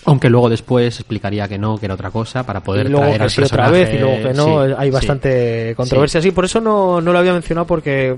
Aunque 0.08 0.30
luego 0.30 0.50
después 0.50 1.00
explicaría 1.00 1.48
que 1.48 1.58
no, 1.58 1.80
que 1.80 1.86
era 1.88 1.96
otra 1.96 2.12
cosa, 2.12 2.46
para 2.46 2.60
poder 2.62 2.86
y 2.86 2.90
luego 2.90 3.06
traer 3.06 3.18
que 3.18 3.24
al 3.24 3.30
sí 3.32 3.42
otra 3.42 3.70
vez 3.72 3.92
y 3.92 3.98
luego 3.98 4.22
que 4.22 4.34
no, 4.36 4.66
Sí, 4.68 4.74
hay 4.78 4.88
sí. 4.90 4.94
bastante 4.94 5.74
controversia. 5.76 6.22
Sí, 6.22 6.30
por 6.30 6.46
eso 6.46 6.62
no, 6.62 7.02
no 7.02 7.12
lo 7.12 7.18
había 7.18 7.34
mencionado 7.34 7.66
porque 7.66 8.16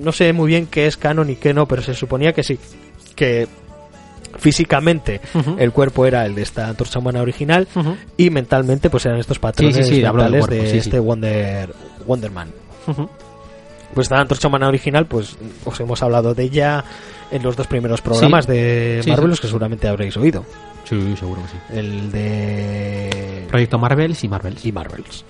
no 0.00 0.12
sé 0.12 0.32
muy 0.32 0.46
bien 0.46 0.66
qué 0.66 0.86
es 0.86 0.96
canon 0.96 1.30
y 1.30 1.34
qué 1.36 1.52
no, 1.52 1.66
pero 1.66 1.82
se 1.82 1.92
suponía 1.94 2.32
que 2.32 2.44
sí, 2.44 2.56
que 3.16 3.48
físicamente 4.38 5.20
el 5.58 5.72
cuerpo 5.72 6.06
era 6.06 6.24
el 6.26 6.34
de 6.36 6.42
esta 6.42 6.68
antorcha 6.68 6.98
humana 6.98 7.22
original 7.22 7.66
y 8.16 8.30
mentalmente 8.30 8.90
pues 8.90 9.04
eran 9.06 9.18
estos 9.18 9.38
patrones 9.38 9.76
mentales 9.90 10.46
de 10.48 10.70
sí, 10.70 10.76
este. 10.78 10.98
Wonder 11.00 11.72
Wonderman. 12.06 12.48
Pues 13.94 14.06
esta 14.06 14.20
antorcha 14.20 14.48
humana 14.48 14.68
original, 14.68 15.06
pues 15.06 15.36
os 15.64 15.80
hemos 15.80 16.02
hablado 16.02 16.34
de 16.34 16.42
ella 16.44 16.84
en 17.34 17.42
los 17.42 17.56
dos 17.56 17.66
primeros 17.66 18.00
programas 18.00 18.46
Sí. 18.46 18.52
de 18.52 19.00
Sí, 19.02 19.10
que 19.40 19.46
seguramente 19.46 19.88
habréis 19.88 20.16
oído. 20.16 20.44
Sí, 20.84 21.14
seguro 21.18 21.42
que 21.42 21.48
sí. 21.48 21.78
El 21.78 22.10
de 22.12 23.44
Proyecto 23.48 23.78
Marvels 23.78 24.22
y 24.24 24.28
Marvels. 24.28 24.64
y 24.64 24.72
Marvels. 24.72 25.24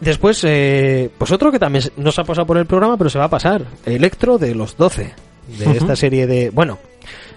Después, 0.00 0.42
eh, 0.44 1.10
pues 1.18 1.30
otro 1.30 1.52
que 1.52 1.58
también 1.58 1.84
no 1.98 2.10
se 2.10 2.20
ha 2.22 2.24
pasado 2.24 2.46
por 2.46 2.56
el 2.56 2.64
programa, 2.66 2.96
pero 2.96 3.10
se 3.10 3.18
va 3.18 3.26
a 3.26 3.30
pasar. 3.30 3.64
Electro 3.84 4.38
de 4.38 4.54
los 4.54 4.76
12. 4.76 5.12
De 5.58 5.72
esta 5.72 5.94
serie 5.96 6.26
de... 6.26 6.48
Bueno, 6.50 6.78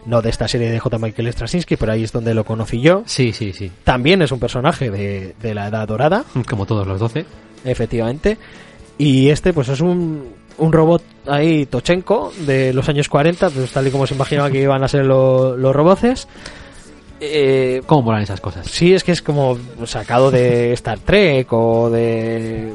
no 0.06 0.22
de 0.22 0.30
esta 0.30 0.48
serie 0.48 0.70
de 0.70 0.80
J. 0.80 0.98
Michael 0.98 1.34
Straczynski, 1.34 1.76
pero 1.76 1.92
ahí 1.92 2.04
es 2.04 2.12
donde 2.12 2.34
lo 2.34 2.46
conocí 2.46 2.80
yo. 2.80 3.04
Sí, 3.06 3.34
sí, 3.34 3.52
sí. 3.54 3.70
También 3.84 4.22
es 4.22 4.32
un 4.32 4.40
personaje 4.40 4.90
de, 4.92 5.36
de 5.42 5.54
la 5.54 5.68
Edad 5.68 5.88
Dorada, 5.88 6.24
Como 6.50 6.66
todos 6.66 6.88
los 6.88 7.00
12. 7.00 7.26
efectivamente. 7.66 8.38
Y 8.98 9.30
este, 9.30 9.52
pues 9.52 9.68
es 9.70 9.82
un, 9.82 10.28
un 10.58 10.72
robot 10.74 11.04
ahí, 11.28 11.66
Tochenko, 11.66 12.32
de 12.46 12.74
los 12.74 12.88
años 12.90 13.10
40, 13.10 13.50
pues 13.50 13.72
tal 13.72 13.88
y 13.88 13.92
como 13.92 14.06
se 14.08 14.16
imaginaba 14.16 14.50
que 14.52 14.62
iban 14.62 14.84
a 14.84 14.88
ser 14.88 15.06
lo- 15.06 15.56
los 15.58 15.76
roboces. 15.76 16.28
Eh, 17.20 17.82
¿Cómo 17.86 18.02
molan 18.04 18.22
esas 18.24 18.42
cosas? 18.42 18.68
Sí, 18.68 18.94
es 18.94 19.04
que 19.04 19.14
es 19.14 19.22
como 19.22 19.58
sacado 19.86 20.30
de 20.30 20.74
Star 20.74 21.00
Trek 21.00 21.48
o 21.54 21.90
de, 21.90 22.74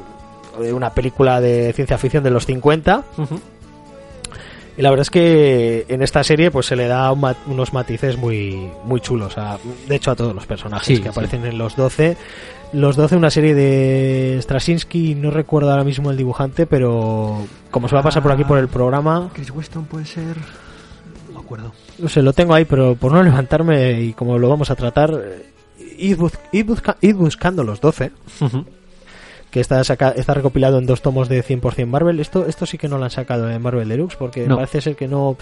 o 0.59 0.62
de 0.62 0.72
una 0.72 0.91
película 0.95 1.41
de 1.41 1.72
ciencia 1.74 1.99
ficción 1.99 2.24
de 2.24 2.31
los 2.31 2.47
50. 2.47 3.05
Ujú. 3.18 3.41
Y 4.79 4.83
la 4.83 4.91
verdad 4.91 5.03
es 5.03 5.11
que 5.11 5.85
en 5.89 6.03
esta 6.03 6.22
serie 6.22 6.51
pues 6.53 6.66
se 6.66 6.76
le 6.76 6.87
da 6.87 7.11
un 7.12 7.20
ma- 7.20 7.35
unos 7.47 7.72
matices 7.72 8.16
muy, 8.16 8.70
muy 8.85 9.01
chulos. 9.01 9.37
a- 9.37 9.59
de 9.89 9.97
hecho, 9.97 10.12
a 10.12 10.16
todos 10.16 10.35
los 10.35 10.47
personajes 10.47 10.87
Sí, 10.87 10.97
que 10.99 11.03
sí. 11.03 11.09
aparecen 11.09 11.45
en 11.45 11.59
los 11.59 11.74
12. 11.76 12.16
Los 12.72 12.97
12, 12.97 13.16
una 13.16 13.31
serie 13.31 13.55
de 13.55 14.39
Straczynski, 14.41 15.14
no 15.16 15.31
recuerdo 15.33 15.70
ahora 15.70 15.85
mismo 15.85 16.11
el 16.11 16.16
dibujante, 16.16 16.66
pero 16.66 17.45
como 17.70 17.89
se 17.89 17.95
va 17.95 18.03
a 18.03 18.05
pasar 18.05 18.22
por 18.22 18.31
aquí 18.31 18.45
por 18.45 18.59
el 18.59 18.68
programa, 18.68 19.31
Chris 19.35 19.51
Weston 19.51 19.85
puede 19.87 20.05
ser... 20.07 20.37
No 21.29 21.35
me 21.35 21.41
acuerdo. 21.41 21.72
no 21.99 22.09
sé, 22.09 22.22
lo 22.22 22.33
tengo 22.33 22.55
ahí, 22.55 22.64
pero 22.64 22.95
por 22.95 23.11
no 23.11 23.22
levantarme 23.22 24.01
y 24.03 24.12
como 24.12 24.39
lo 24.39 24.49
vamos 24.49 24.70
a 24.70 24.76
tratar, 24.76 25.11
eh, 25.12 25.51
id, 25.99 26.16
bus- 26.18 26.39
id 26.53 26.66
busca- 26.66 26.97
id 27.01 27.16
buscando 27.16 27.64
los 27.64 27.81
12. 27.81 28.12
Ujú. 28.43 28.64
Que 29.59 29.62
está 29.62 29.82
saca- 29.82 30.12
está 30.16 30.34
recopilado 30.34 30.78
en 30.78 30.86
dos 30.86 31.02
tomos 31.02 31.28
de 31.28 31.42
100% 31.42 31.86
Marvel. 31.86 32.20
Esto 32.20 32.46
esto 32.46 32.64
sí 32.64 32.78
que 32.78 32.88
no 32.88 32.96
lo 32.96 33.04
han 33.04 33.11
sacado 33.11 33.50
en 33.50 33.61
Marvel 33.61 33.88
Deluxe 33.88 34.14
porque 34.16 34.46
No. 34.46 34.54
parece 34.56 34.80
ser 34.80 34.94
que 34.96 35.09
no 35.09 35.36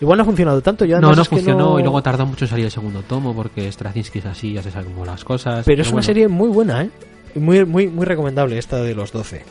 igual 0.00 0.18
no 0.18 0.22
ha 0.22 0.26
funcionado 0.26 0.60
tanto. 0.60 0.84
Yo 0.84 1.00
No, 1.00 1.14
no 1.14 1.24
funcionó 1.24 1.58
no- 1.70 1.78
y 1.80 1.82
luego 1.82 2.02
tardó 2.02 2.26
mucho 2.26 2.44
en 2.44 2.50
salir 2.50 2.66
el 2.66 2.70
segundo 2.70 3.02
tomo 3.02 3.34
porque 3.34 3.70
Straczynski 3.72 4.18
es 4.18 4.26
así, 4.26 4.52
ya 4.52 4.62
se 4.62 4.70
saben 4.70 4.92
cómo 4.92 5.06
las 5.06 5.24
cosas. 5.24 5.64
Pero 5.64 5.80
es 5.82 5.90
una 5.90 6.02
serie 6.02 6.28
muy 6.28 6.48
buena, 6.48 6.82
¿eh? 6.82 6.90
Muy, 7.34 7.64
muy, 7.64 7.86
muy 7.88 8.04
recomendable 8.04 8.58
esta 8.58 8.76
de 8.82 8.94
los 8.94 9.10
12. 9.10 9.42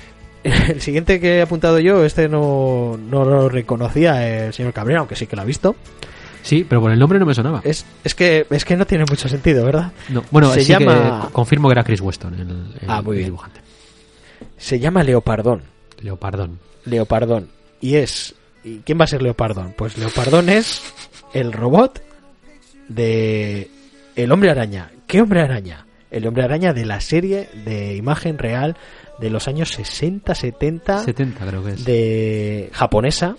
El 0.44 0.80
siguiente 0.80 1.20
que 1.20 1.38
he 1.38 1.42
apuntado 1.42 1.78
yo, 1.80 2.04
este 2.04 2.28
no, 2.28 2.96
no 3.10 3.24
lo 3.24 3.48
reconocía 3.48 4.46
el 4.46 4.54
señor 4.54 4.72
Cabrera, 4.72 5.00
aunque 5.00 5.16
sí 5.16 5.26
que 5.26 5.34
lo 5.36 5.42
ha 5.42 5.44
visto. 5.44 5.76
Sí, 6.42 6.64
pero 6.68 6.80
por 6.80 6.92
el 6.92 6.98
nombre 7.00 7.18
no 7.18 7.26
me 7.26 7.34
sonaba. 7.34 7.60
Es, 7.64 7.84
es, 8.04 8.14
que, 8.14 8.46
es 8.48 8.64
que 8.64 8.76
no 8.76 8.86
tiene 8.86 9.04
mucho 9.10 9.28
sentido, 9.28 9.64
¿verdad? 9.64 9.90
No, 10.08 10.22
bueno, 10.30 10.48
se 10.52 10.60
sí 10.60 10.68
llama- 10.72 11.22
co- 11.24 11.30
confirmo 11.32 11.66
que 11.68 11.72
era 11.72 11.82
Chris 11.82 12.00
Weston 12.00 12.34
el, 12.34 12.40
el- 12.42 12.56
Ah, 12.86 13.02
muy 13.02 13.14
el 13.14 13.18
bien. 13.18 13.26
dibujante. 13.26 13.60
Se 14.56 14.78
llama 14.78 15.02
Leopardón. 15.02 15.62
Leopardón. 16.00 16.58
Leopardón. 16.84 17.48
Y 17.80 17.96
es. 17.96 18.34
¿Y 18.64 18.78
quién 18.78 18.98
va 19.00 19.04
a 19.04 19.08
ser 19.08 19.22
Leopardón? 19.22 19.74
Pues 19.76 19.96
Leopardón 19.98 20.48
es 20.48 20.82
el 21.32 21.52
robot 21.52 22.02
de. 22.88 23.70
El 24.14 24.32
hombre 24.32 24.50
araña. 24.50 24.90
¿Qué 25.06 25.20
hombre 25.20 25.40
araña? 25.40 25.86
El 26.10 26.26
hombre 26.26 26.44
araña 26.44 26.72
de 26.72 26.86
la 26.86 27.00
serie 27.00 27.48
de 27.64 27.94
imagen 27.96 28.38
real 28.38 28.76
de 29.20 29.30
los 29.30 29.48
años 29.48 29.70
60, 29.70 30.34
70 30.34 31.04
70 31.04 31.46
creo 31.46 31.64
que 31.64 31.70
es. 31.72 31.84
de 31.84 32.70
japonesa 32.72 33.36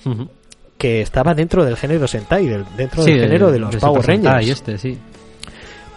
que 0.78 1.02
estaba 1.02 1.34
dentro 1.34 1.64
del 1.66 1.78
género 1.78 2.08
Sentai, 2.08 2.46
del- 2.48 2.66
dentro 2.76 3.04
Sí, 3.04 3.12
del 3.14 3.22
género 3.22 3.52
de 3.52 3.60
los 3.60 3.76
Power 3.78 4.06
Rangers. 4.06 4.46
Y 4.48 4.52
este, 4.52 4.78
sí. 4.78 4.98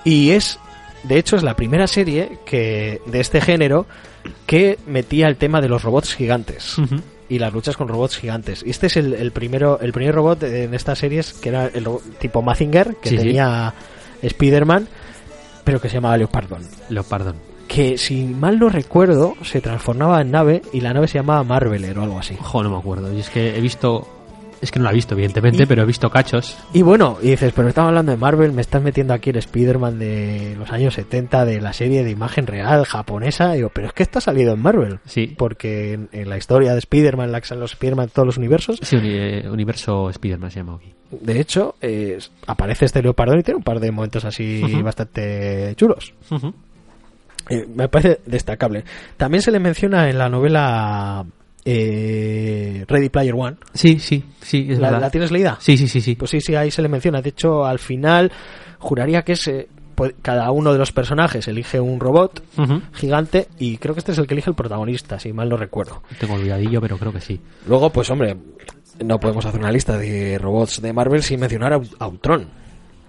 Y 0.05 0.30
es, 0.30 0.59
de 1.05 1.18
hecho, 1.18 1.36
es 1.36 1.42
la 1.42 1.57
primera 1.57 1.86
serie 1.86 2.38
que 2.44 3.01
de 3.07 3.20
este 3.20 3.40
género 3.40 3.86
que 4.46 4.78
metía 4.86 5.28
el 5.28 5.36
tema 5.36 5.61
de 5.61 5.68
los 5.68 5.82
robots 5.82 6.14
gigantes 6.14 6.76
y 7.28 7.38
las 7.38 7.53
luchas 7.53 7.76
con 7.76 7.88
robots 7.88 8.18
gigantes. 8.18 8.62
Y 8.66 8.70
este 8.70 8.88
es 8.88 8.96
el, 8.96 9.14
el 9.14 9.32
primero, 9.32 9.78
el 9.80 9.92
primer 9.92 10.14
robot 10.14 10.42
en 10.42 10.74
estas 10.74 10.98
series 10.98 11.32
que 11.32 11.48
era 11.48 11.66
el 11.66 11.86
tipo 12.18 12.42
Mazinger 12.42 12.96
que 12.96 13.09
Sí, 13.11 13.16
sí. 13.16 13.22
tenía 13.24 13.72
Spider-Man, 14.22 14.88
pero 15.64 15.80
que 15.80 15.88
se 15.88 15.94
llamaba 15.96 16.16
Leopardon. 16.16 16.62
Leopardón. 16.90 17.36
Que 17.68 17.96
si 17.98 18.24
mal 18.24 18.59
no 18.59 18.68
recuerdo, 18.68 19.34
se 19.44 19.61
transformaba 19.61 20.20
en 20.20 20.32
nave 20.32 20.62
y 20.72 20.80
la 20.80 20.92
nave 20.92 21.07
se 21.07 21.18
llamaba 21.18 21.44
Marveler 21.44 21.96
o 21.98 22.03
algo 22.03 22.18
así. 22.18 22.36
Ojo, 22.40 22.62
no 22.64 22.70
me 22.70 22.76
acuerdo. 22.78 23.12
Y 23.14 23.20
es 23.20 23.30
que 23.30 23.57
he 23.57 23.61
visto. 23.61 24.07
Es 24.61 24.71
que 24.71 24.79
no 24.79 24.85
la 24.85 24.91
he 24.91 24.95
visto, 24.95 25.15
evidentemente, 25.15 25.63
Y- 25.63 25.67
pero 25.67 25.83
he 25.83 25.87
visto 25.87 26.11
cachos. 26.11 26.59
Y 26.75 26.83
bueno, 26.83 27.17
y 27.23 27.31
dices, 27.31 27.53
pero 27.57 27.69
estamos 27.69 27.89
hablando 27.89 28.13
de 28.13 28.19
Marvel, 28.19 28.53
me 28.53 28.61
estás 28.61 28.83
metiendo 28.83 29.15
aquí 29.15 29.31
el 29.31 29.37
Spider-Man 29.37 29.99
de 29.99 30.55
los 30.59 30.71
años 30.71 30.93
70 30.95 31.45
de 31.47 31.61
la 31.63 31.73
serie 31.73 32.05
de 32.05 32.11
imagen 32.11 32.47
real 32.47 32.85
japonesa. 32.85 33.53
Digo, 33.55 33.71
pero 33.73 33.87
es 33.87 33.95
que 33.95 34.03
esto 34.03 34.19
ha 34.19 34.23
salido 34.23 34.53
en 34.53 34.61
Marvel. 34.61 34.99
Sí. 35.07 35.35
Porque 35.39 35.95
en, 35.95 36.09
en 36.13 36.29
la 36.29 36.37
historia 36.37 36.73
de 36.73 36.79
Spider-Man, 36.81 37.33
los 37.33 37.73
Spider-Man 37.73 38.07
de 38.07 38.13
todos 38.13 38.27
los 38.27 38.37
universos, 38.37 38.79
Sí, 38.83 38.97
uni- 38.97 39.09
eh, 39.15 39.49
Universo 39.51 40.11
Spider-Man 40.11 40.51
se 40.51 40.59
llama 40.61 40.75
aquí. 40.77 40.93
de 41.11 41.41
hecho, 41.41 41.77
eh, 41.81 42.19
aparece 42.47 42.85
este 42.85 43.03
leopardón 43.03 43.41
y 43.41 43.43
tiene 43.43 43.57
un 43.59 43.65
par 43.65 43.81
de 43.81 43.91
momentos 43.91 44.25
así 44.27 44.63
bastante 44.83 45.75
chulos. 45.77 46.13
Eh, 47.49 47.67
me 47.75 47.89
parece 47.89 48.21
destacable. 48.27 48.85
También 49.17 49.43
se 49.43 49.51
le 49.51 49.59
menciona 49.59 50.09
en 50.09 50.19
la 50.19 50.29
novela 50.29 51.25
eh, 51.65 52.85
Ready 52.89 53.09
Player 53.09 53.35
One. 53.37 53.57
Sí, 53.75 53.99
sí, 53.99 54.25
sí, 54.41 54.67
es 54.71 54.79
¿La, 54.79 54.89
verdad. 54.89 55.01
la 55.03 55.11
tienes 55.11 55.31
leída? 55.31 55.57
Sí, 55.61 55.77
sí, 55.77 55.89
sí, 55.89 56.01
sí. 56.01 56.15
Pues 56.17 56.31
sí, 56.31 56.41
sí, 56.41 56.55
ahí 56.55 56.71
se 56.71 56.83
le 56.83 56.89
menciona. 56.89 57.21
De 57.23 57.31
hecho, 57.31 57.65
al 57.65 57.79
final, 57.79 58.31
juraría 58.79 59.23
que 59.23 59.33
es, 59.33 59.47
eh, 59.49 59.69
pu- 59.97 60.15
cada 60.23 60.51
uno 60.51 60.73
de 60.73 60.79
los 60.79 60.93
personajes 60.93 61.47
elige 61.49 61.81
un 61.81 62.01
robot 62.01 62.43
gigante 62.95 63.49
y 63.59 63.77
creo 63.79 63.95
que 63.95 64.01
este 64.01 64.13
es 64.13 64.19
el 64.19 64.27
que 64.27 64.35
elige 64.35 64.51
el 64.51 64.57
protagonista, 64.57 65.19
si 65.21 65.33
mal 65.33 65.49
no 65.49 65.57
recuerdo. 65.57 66.03
Tengo 66.19 66.35
olvidadillo, 66.35 66.81
pero 66.81 66.97
creo 66.99 67.13
que 67.13 67.21
sí. 67.21 67.41
Luego, 67.67 67.91
pues 67.91 68.11
hombre, 68.11 68.37
no 69.05 69.19
podemos 69.21 69.45
hacer 69.47 69.61
una 69.61 69.73
lista 69.73 69.97
de 69.99 70.39
robots 70.39 70.81
de 70.83 70.93
Marvel 70.93 71.23
sin 71.23 71.41
mencionar 71.41 71.73
a, 71.75 71.79
U- 71.79 71.87
a 71.99 72.07
Ultron, 72.09 72.47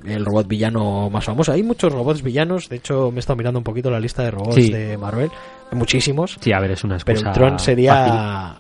el 0.05 0.25
robot 0.25 0.47
villano 0.47 1.09
más 1.09 1.23
famoso. 1.25 1.51
Hay 1.51 1.63
muchos 1.63 1.91
robots 1.93 2.21
villanos, 2.23 2.69
de 2.69 2.77
hecho 2.77 3.11
me 3.11 3.17
he 3.17 3.19
estado 3.19 3.37
mirando 3.37 3.59
un 3.59 3.63
poquito 3.63 3.89
la 3.91 3.99
lista 3.99 4.23
de 4.23 4.31
robots 4.31 4.55
Sí. 4.55 4.71
de 4.71 4.97
Marvel, 4.97 5.29
muchísimos, 5.71 6.37
Sí, 6.39 6.51
a 6.53 6.59
ver, 6.59 6.71
es 6.71 6.83
una 6.83 6.97
pero 7.05 7.19
Ultron 7.19 7.51
fácil. 7.53 7.65
sería 7.65 8.55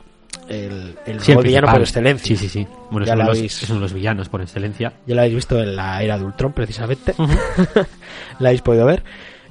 el, 0.47 0.95
el 1.05 1.19
Sí, 1.21 1.31
el 1.31 1.35
robot 1.37 1.45
villano 1.45 1.67
por 1.71 1.81
excelencia. 1.81 2.27
Sí, 2.27 2.35
sí, 2.37 2.49
sí. 2.49 2.67
Bueno, 2.89 3.05
Ya 3.05 3.15
de 3.15 3.23
los, 3.23 3.37
habéis- 3.37 3.63
es 3.63 3.69
uno 3.69 3.75
de 3.79 3.81
los 3.81 3.93
villanos 3.93 4.29
por 4.29 4.41
excelencia. 4.41 4.93
Ya 5.05 5.15
lo 5.15 5.21
habéis 5.21 5.35
visto 5.35 5.59
en 5.61 5.75
la 5.75 6.01
era 6.03 6.17
de 6.17 6.25
Ultron, 6.25 6.53
precisamente. 6.53 7.13
la 8.39 8.49
habéis 8.49 8.61
podido 8.61 8.85
ver. 8.85 9.03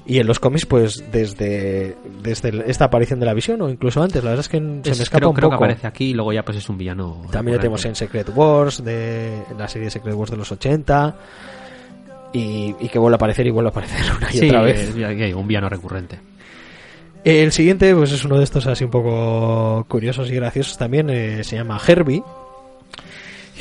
Y 0.06 0.18
en 0.18 0.26
los 0.26 0.40
cómics, 0.40 0.66
pues 0.66 1.04
desde, 1.12 1.94
desde 2.22 2.68
esta 2.68 2.86
aparición 2.86 3.20
de 3.20 3.26
la 3.26 3.34
visión, 3.34 3.60
o 3.62 3.68
incluso 3.68 4.02
antes, 4.02 4.24
la 4.24 4.30
verdad 4.30 4.40
es 4.40 4.48
que 4.48 4.56
se 4.56 4.62
me 4.62 4.80
Es- 4.84 5.00
escapa 5.00 5.18
creo, 5.20 5.28
un 5.30 5.34
creo 5.36 5.50
que 5.50 5.54
poco. 5.54 5.64
aparece 5.64 5.86
aquí 5.86 6.06
y 6.10 6.14
luego 6.14 6.32
ya 6.32 6.42
pues 6.42 6.56
es 6.56 6.68
un 6.68 6.78
villano. 6.78 7.22
También 7.30 7.56
lo 7.56 7.60
tenemos 7.60 7.84
en. 7.84 7.94
Secret 7.94 8.28
Wars, 8.34 8.82
de 8.82 9.42
en 9.50 9.58
la 9.58 9.68
serie 9.68 9.84
de 9.86 9.90
Secret 9.90 10.14
Wars 10.14 10.30
de 10.30 10.36
los 10.38 10.50
80. 10.50 11.16
Y, 12.32 12.74
y 12.78 12.88
que 12.88 12.98
vuelve 12.98 13.14
a 13.14 13.16
aparecer 13.16 13.46
y 13.46 13.50
vuelve 13.50 13.68
a 13.68 13.70
aparecer 13.70 14.00
una 14.16 14.28
y 14.32 14.38
Sí, 14.38 14.48
otra 14.48 14.62
vez. 14.62 14.94
un 15.34 15.46
villano 15.48 15.68
recurrente. 15.68 16.18
El 17.24 17.52
siguiente, 17.52 17.94
pues 17.94 18.12
es 18.12 18.24
uno 18.24 18.38
de 18.38 18.44
estos 18.44 18.66
así 18.66 18.84
un 18.84 18.90
poco 18.90 19.84
curiosos 19.88 20.30
y 20.30 20.34
graciosos 20.36 20.78
también. 20.78 21.10
eh, 21.10 21.44
se 21.44 21.56
llama 21.56 21.78
Herbie. 21.86 22.22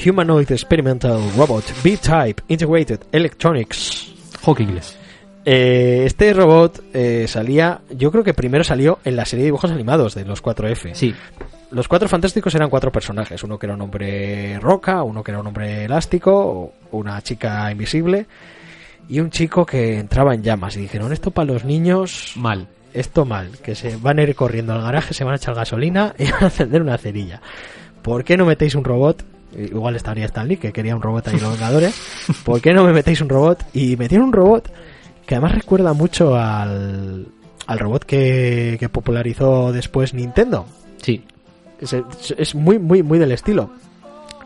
Humanoid 0.05 0.51
Experimental 0.51 1.20
Robot 1.36 1.65
B-Type 1.84 2.43
Integrated 2.47 3.01
Electronics. 3.11 4.13
Hawk 4.45 4.61
inglés. 4.61 4.97
Eh, 5.45 6.03
este 6.05 6.32
robot 6.34 6.82
eh, 6.93 7.26
salía, 7.28 7.82
yo 7.89 8.11
creo 8.11 8.24
que 8.24 8.34
primero 8.34 8.63
salió 8.63 8.99
en 9.03 9.15
la 9.15 9.26
serie 9.26 9.43
de 9.43 9.47
dibujos 9.47 9.72
animados 9.72 10.15
de 10.15 10.24
los 10.26 10.41
4F. 10.43 10.93
Sí, 10.93 11.13
Los 11.72 11.88
cuatro 11.88 12.07
fantásticos 12.07 12.55
eran 12.55 12.70
cuatro 12.70 12.91
personajes. 12.91 13.43
Uno 13.43 13.57
que 13.59 13.65
era 13.65 13.76
un 13.76 13.82
hombre 13.82 14.57
roca, 14.59 15.03
uno 15.03 15.22
que 15.24 15.32
era 15.32 15.39
un 15.41 15.47
hombre 15.47 15.86
elástico, 15.86 16.72
una 16.91 17.22
chica 17.22 17.70
invisible 17.72 18.26
y 19.10 19.20
un 19.20 19.30
chico 19.32 19.66
que 19.66 19.99
entraba 19.99 20.34
en 20.36 20.43
llamas. 20.43 20.78
Y 20.78 20.82
dijeron, 20.82 21.12
esto 21.12 21.32
para 21.32 21.51
los 21.51 21.66
niños, 21.66 22.34
mal. 22.36 22.68
esto 22.93 23.26
mal, 23.26 23.57
que 23.64 23.76
se 23.76 23.97
van 23.97 24.20
a 24.20 24.24
ir 24.24 24.36
corriendo 24.36 24.74
al 24.74 24.82
garaje, 24.82 25.14
se 25.14 25.24
van 25.24 25.34
a 25.34 25.38
echar 25.38 25.55
gasolina 25.55 26.14
y 26.20 26.26
van 26.32 26.43
a 26.43 26.45
encender 26.45 26.82
una 26.82 26.97
cerilla. 26.97 27.41
¿Por 28.01 28.24
qué 28.24 28.38
no 28.38 28.45
metéis 28.45 28.76
un 28.76 28.84
robot? 28.84 29.26
Igual 29.57 29.95
estaría 29.95 30.26
Stan 30.26 30.47
Lee, 30.47 30.57
que 30.57 30.72
quería 30.72 30.95
un 30.95 31.01
robot 31.01 31.28
ahí 31.28 31.36
en 31.36 31.41
los 31.41 31.51
Vengadores. 31.53 31.99
¿Por 32.45 32.62
qué 32.62 32.72
no 32.74 32.84
me 32.86 32.93
metéis 32.93 33.20
un 33.22 33.30
robot? 33.30 33.66
Y 33.74 33.95
metieron 33.97 34.28
un 34.28 34.34
robot 34.34 34.72
que 35.26 35.36
además 35.36 35.55
recuerda 35.55 35.93
mucho 35.93 36.36
al, 36.36 37.28
al 37.66 37.80
robot 37.80 38.03
que, 38.05 38.78
que 38.80 38.89
popularizó 38.89 39.72
después 39.72 40.14
Nintendo. 40.14 40.66
Sí. 41.01 41.24
Es, 41.82 41.95
es- 42.38 42.53
muy, 42.55 42.78
muy, 42.78 43.01
muy 43.03 43.18
del 43.20 43.32
estilo. 43.32 43.72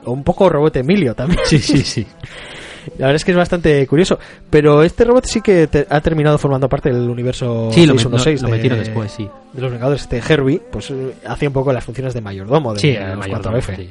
Un 0.05 0.23
poco 0.23 0.47
robot 0.49 0.77
Emilio 0.77 1.13
también. 1.15 1.39
Sí, 1.45 1.59
sí, 1.59 1.81
sí. 1.83 2.07
La 2.97 3.07
verdad 3.07 3.15
es 3.15 3.25
que 3.25 3.31
es 3.31 3.37
bastante 3.37 3.85
curioso. 3.87 4.19
Pero 4.49 4.83
este 4.83 5.03
robot 5.05 5.25
sí 5.25 5.41
que 5.41 5.67
te- 5.67 5.85
ha 5.89 6.01
terminado 6.01 6.37
formando 6.37 6.67
parte 6.69 6.91
del 6.91 7.09
universo 7.09 7.69
Sí, 7.71 7.85
lo, 7.85 7.93
met- 7.95 7.99
616 7.99 8.41
lo- 8.41 8.47
lo 8.47 8.51
de- 8.51 8.57
metieron 8.57 8.79
después, 8.79 9.11
sí. 9.11 9.29
de 9.53 9.61
los 9.61 9.71
Vengadores. 9.71 10.01
Este 10.03 10.17
Herbie, 10.27 10.61
pues 10.71 10.89
eh, 10.91 11.13
hacía 11.25 11.49
un 11.49 11.53
poco 11.53 11.71
las 11.73 11.83
funciones 11.83 12.13
de 12.13 12.21
mayordomo 12.21 12.73
de 12.73 12.79
Sí, 12.79 12.93
los 12.93 13.17
mayordomo, 13.17 13.57
4F. 13.57 13.75
sí. 13.75 13.89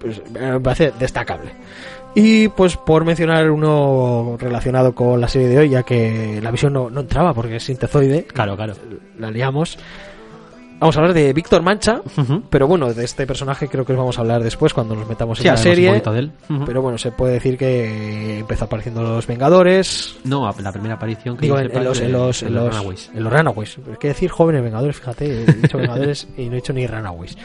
Pues, 0.00 0.18
eh, 0.18 0.22
me 0.52 0.60
parece 0.60 0.92
destacable. 0.98 1.50
Y 2.16 2.46
pues 2.48 2.76
por 2.76 3.04
mencionar 3.04 3.50
uno 3.50 4.36
relacionado 4.38 4.94
con 4.94 5.20
la 5.20 5.26
serie 5.26 5.48
de 5.48 5.58
hoy, 5.58 5.68
ya 5.70 5.82
que 5.82 6.38
la 6.42 6.50
visión 6.52 6.72
no, 6.72 6.88
no 6.88 7.00
entraba 7.00 7.34
porque 7.34 7.56
es 7.56 7.64
sintezoide, 7.64 8.24
Claro, 8.24 8.54
claro. 8.54 8.74
la 9.18 9.30
liamos. 9.32 9.76
Vamos 10.84 10.96
a 10.96 11.00
hablar 11.00 11.14
de 11.14 11.32
Víctor 11.32 11.62
Mancha, 11.62 12.02
pero 12.50 12.66
bueno, 12.68 12.92
de 12.92 13.04
este 13.04 13.26
personaje 13.26 13.68
creo 13.68 13.86
que 13.86 13.92
os 13.92 13.98
vamos 13.98 14.18
a 14.18 14.20
hablar 14.20 14.42
después 14.42 14.74
cuando 14.74 14.94
nos 14.94 15.08
metamos 15.08 15.38
Sí, 15.38 15.44
en 15.48 15.54
la 15.54 15.58
un 15.58 15.62
serie. 15.62 15.90
de 15.92 16.18
él. 16.18 16.32
Pero 16.66 16.82
bueno, 16.82 16.98
se 16.98 17.10
puede 17.10 17.32
decir 17.34 17.56
que 17.56 18.40
empezó 18.40 18.66
apareciendo 18.66 19.02
los 19.02 19.26
Vengadores. 19.26 20.16
No, 20.24 20.52
la 20.60 20.72
primera 20.72 20.96
aparición 20.96 21.36
que 21.38 21.42
Digo, 21.46 21.58
en, 21.58 21.84
los, 21.84 22.00
en 22.00 22.12
los, 22.12 22.42
en 22.42 22.54
los 22.54 22.76
Runaways. 22.76 23.10
en 23.14 23.24
los 23.24 23.32
Runaways. 23.32 23.78
Que 23.98 24.08
decir 24.08 24.28
jóvenes 24.30 24.62
Vengadores, 24.62 24.96
fíjate, 24.96 25.24
he 25.44 25.46
dicho 25.54 25.78
Vengadores 25.78 26.28
y 26.36 26.44
no 26.46 26.52
he 26.52 26.56
dicho 26.56 26.72
ni 26.74 26.86
Runaways. 26.86 27.36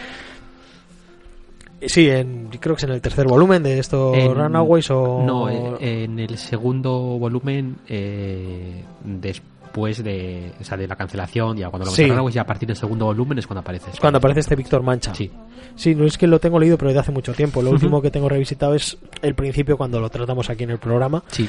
Sí, 1.81 2.09
en, 2.09 2.49
creo 2.59 2.75
que 2.75 2.79
es 2.81 2.83
en 2.83 2.91
el 2.91 2.99
tercer 3.01 3.25
volumen 3.25 3.63
de 3.63 3.79
estos 3.79 4.17
En- 4.17 4.35
Runaways 4.35 4.91
o... 4.91 5.23
No, 5.25 5.47
en 5.49 6.19
el 6.19 6.37
segundo 6.37 6.91
volumen, 7.17 7.77
eh, 7.87 8.83
después 9.05 9.49
de, 9.74 10.51
o 10.59 10.63
sea, 10.63 10.78
de 10.78 10.88
la 10.88 10.95
cancelación, 10.95 11.57
ya 11.57 11.70
cuando 11.70 11.86
lo 11.86 11.91
Sí. 11.91 12.05
Runaways, 12.05 12.36
ya 12.36 12.41
a 12.41 12.45
partir 12.45 12.67
del 12.67 12.76
segundo 12.76 13.05
volumen 13.05 13.38
es 13.38 13.47
cuando 13.47 13.61
aparece. 13.61 13.91
es 13.91 13.99
cuando 13.99 14.17
aparece 14.17 14.41
este 14.41 14.55
Víctor 14.55 14.84
Mancha. 14.84 15.13
Sí. 15.15 15.32
Sí, 15.76 15.95
no 15.95 16.05
es 16.05 16.17
que 16.17 16.28
lo 16.28 16.39
tengo 16.39 16.59
leído, 16.59 16.78
pero 16.78 16.89
desde 16.89 16.99
hace 17.01 17.11
mucho 17.11 17.34
tiempo. 17.34 17.61
Lo 17.61 17.72
último 17.72 18.01
que 18.01 18.11
tengo 18.11 18.28
revisitado 18.28 18.76
es 18.76 18.97
el 19.22 19.36
principio 19.36 19.78
cuando 19.78 19.99
lo 19.99 20.09
tratamos 20.09 20.49
aquí 20.49 20.63
en 20.65 20.72
el 20.72 20.78
programa. 20.80 21.24
Sí. 21.30 21.47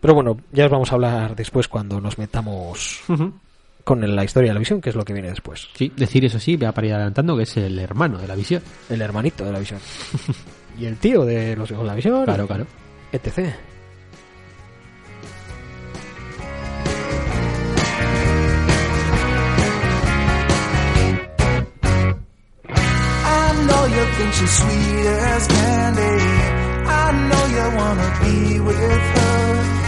Pero 0.00 0.14
bueno, 0.14 0.38
ya 0.52 0.64
os 0.64 0.70
vamos 0.70 0.90
a 0.90 0.94
hablar 0.94 1.36
después 1.36 1.68
cuando 1.68 2.00
nos 2.00 2.16
metamos 2.18 3.00
con 3.84 4.16
la 4.16 4.24
historia 4.24 4.50
de 4.50 4.54
la 4.54 4.60
visión, 4.60 4.80
que 4.80 4.88
es 4.90 4.96
lo 4.96 5.04
que 5.04 5.12
viene 5.12 5.28
después. 5.28 5.68
Sí, 5.74 5.92
decir 5.96 6.24
eso 6.24 6.38
sí, 6.38 6.56
voy 6.56 6.66
a 6.66 6.72
parar 6.72 6.92
adelantando 6.92 7.36
que 7.36 7.42
es 7.42 7.56
el 7.58 7.78
hermano 7.78 8.16
de 8.18 8.26
la 8.28 8.34
visión. 8.34 8.62
El 8.88 9.02
hermanito 9.02 9.44
de 9.44 9.52
la 9.52 9.58
visión. 9.58 9.80
y 10.78 10.86
el 10.86 10.96
tío 10.96 11.24
de 11.26 11.54
los 11.56 11.70
hijos 11.70 11.82
de 11.82 11.88
la 11.88 11.94
visión. 11.94 12.24
Claro, 12.24 12.46
claro. 12.46 12.66
etc. 13.12 13.50
she's 24.32 24.54
sweet 24.58 25.06
as 25.32 25.46
candy. 25.46 26.16
I 27.02 27.06
know 27.28 27.44
you 27.56 27.66
wanna 27.80 28.10
be 28.22 28.60
with 28.60 29.02
her. 29.16 29.80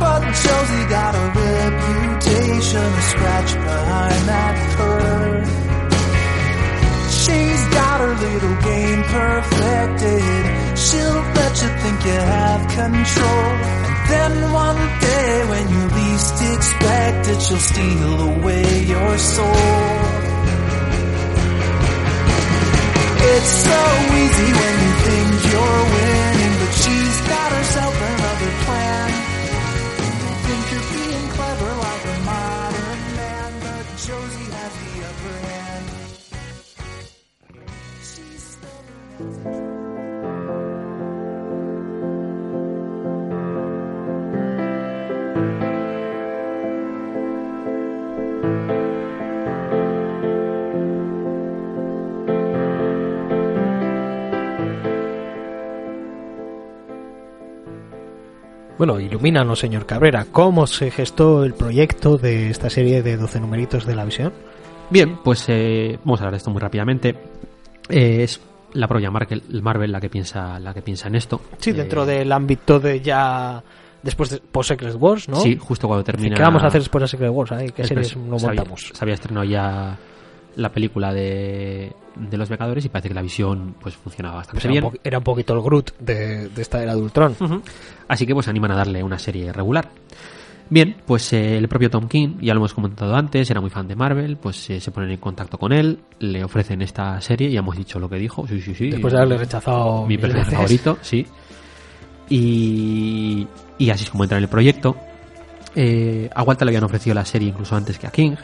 But 0.00 0.22
Josie 0.42 0.86
got 0.88 1.12
a 1.14 1.26
reputation 1.44 2.86
to 2.96 3.02
scratch 3.12 3.52
behind 3.54 4.22
that 4.32 4.56
purr. 4.76 5.44
She's 7.22 7.62
got 7.78 8.00
her 8.00 8.14
little 8.26 8.56
game 8.70 9.02
perfected. 9.16 10.78
She'll 10.84 11.22
let 11.38 11.52
you 11.62 11.70
think 11.82 11.98
you 12.10 12.20
have 12.36 12.62
control. 12.80 13.50
And 13.76 13.94
then 14.10 14.52
one 14.52 14.80
day 15.00 15.44
when 15.50 15.64
you 15.74 15.82
least 16.00 16.36
expect 16.54 17.28
it, 17.28 17.40
she'll 17.42 17.58
steal 17.58 18.20
away 18.32 18.84
your 18.84 19.18
soul. 19.18 20.29
It's 23.22 23.52
so 23.68 23.80
easy 24.22 24.50
when 24.60 24.74
you 24.84 24.92
think 25.06 25.52
you're 25.52 25.84
winning, 25.94 26.54
but 26.60 26.72
she's 26.72 27.20
got 27.28 27.52
herself 27.52 28.19
Bueno, 58.80 58.98
ilumínanos, 58.98 59.58
señor 59.58 59.84
Cabrera, 59.84 60.24
¿cómo 60.32 60.66
se 60.66 60.90
gestó 60.90 61.44
el 61.44 61.52
proyecto 61.52 62.16
de 62.16 62.48
esta 62.48 62.70
serie 62.70 63.02
de 63.02 63.18
12 63.18 63.38
numeritos 63.38 63.84
de 63.84 63.94
la 63.94 64.06
visión? 64.06 64.32
Bien, 64.88 65.18
pues 65.22 65.44
eh, 65.48 65.98
vamos 66.02 66.18
a 66.18 66.22
hablar 66.22 66.32
de 66.32 66.36
esto 66.38 66.50
muy 66.50 66.62
rápidamente. 66.62 67.10
Eh, 67.90 68.22
es 68.22 68.40
la 68.72 68.88
propia 68.88 69.10
Marvel, 69.10 69.42
Marvel 69.60 69.92
la 69.92 70.00
que 70.00 70.08
piensa 70.08 70.58
la 70.58 70.72
que 70.72 70.80
piensa 70.80 71.08
en 71.08 71.16
esto. 71.16 71.42
Sí, 71.58 71.70
Eh, 71.70 71.74
dentro 71.74 72.06
del 72.06 72.32
ámbito 72.32 72.80
de 72.80 73.02
ya 73.02 73.62
después 74.02 74.30
de 74.30 74.38
post 74.38 74.70
Secret 74.70 74.96
Wars, 74.98 75.28
¿no? 75.28 75.36
Sí, 75.40 75.58
justo 75.60 75.86
cuando 75.86 76.02
termina. 76.02 76.34
¿Qué 76.34 76.42
vamos 76.42 76.62
a 76.62 76.68
hacer 76.68 76.80
después 76.80 77.02
de 77.02 77.08
Secret 77.08 77.30
Wars? 77.30 77.52
Ay, 77.52 77.68
¿Qué 77.76 77.84
series 77.84 78.16
había- 78.16 78.30
montamos? 78.30 78.90
Se 78.94 79.04
había 79.04 79.12
estrenado 79.12 79.44
ya 79.44 79.98
la 80.56 80.70
película 80.72 81.12
de, 81.12 81.92
de 82.16 82.36
los 82.36 82.48
Vengadores 82.48 82.84
y 82.84 82.88
parece 82.88 83.08
que 83.08 83.14
la 83.14 83.22
visión 83.22 83.74
pues 83.80 83.94
funcionaba 83.96 84.36
bastante 84.36 84.56
Pues 84.56 84.64
era, 84.64 84.72
bien. 84.72 84.84
un 84.84 84.98
era 85.02 85.18
un 85.18 85.24
poquito 85.24 85.54
el 85.54 85.60
Groot 85.62 85.98
de, 85.98 86.48
de 86.48 86.62
esta 86.62 86.82
era 86.82 86.94
de 86.94 87.00
Ultron. 87.02 87.36
Así 88.08 88.26
que 88.26 88.34
pues 88.34 88.48
animan 88.48 88.72
a 88.72 88.76
darle 88.76 89.02
una 89.02 89.18
serie 89.18 89.52
regular. 89.52 89.88
Bien, 90.72 90.94
pues 91.04 91.32
eh, 91.32 91.58
el 91.58 91.66
propio 91.66 91.90
Tom 91.90 92.06
King, 92.06 92.36
ya 92.40 92.54
lo 92.54 92.60
hemos 92.60 92.74
comentado 92.74 93.16
antes, 93.16 93.50
era 93.50 93.60
muy 93.60 93.70
fan 93.70 93.88
de 93.88 93.96
Marvel, 93.96 94.36
pues 94.36 94.70
eh, 94.70 94.80
se 94.80 94.92
ponen 94.92 95.10
en 95.10 95.16
contacto 95.16 95.58
con 95.58 95.72
él, 95.72 95.98
le 96.20 96.44
ofrecen 96.44 96.80
esta 96.80 97.20
serie, 97.20 97.50
ya 97.50 97.58
hemos 97.58 97.76
dicho 97.76 97.98
lo 97.98 98.08
que 98.08 98.16
dijo, 98.16 98.46
sí, 98.46 98.60
sí, 98.60 98.74
sí. 98.76 98.88
Después 98.90 99.12
de 99.12 99.18
haberle 99.18 99.38
rechazado 99.38 100.06
mi 100.06 100.16
personaje 100.16 100.54
favorito, 100.54 100.96
sí. 101.02 101.26
Y, 102.28 103.46
y 103.78 103.90
así 103.90 104.04
es 104.04 104.10
como 104.10 104.22
entra 104.24 104.38
en 104.38 104.44
el 104.44 104.50
proyecto. 104.50 104.96
Eh, 105.74 106.30
a 106.34 106.42
Walter 106.42 106.66
le 106.66 106.70
habían 106.70 106.84
ofrecido 106.84 107.14
la 107.14 107.24
serie 107.24 107.48
incluso 107.48 107.74
antes 107.76 107.98
que 107.98 108.06
a 108.06 108.10
King. 108.10 108.36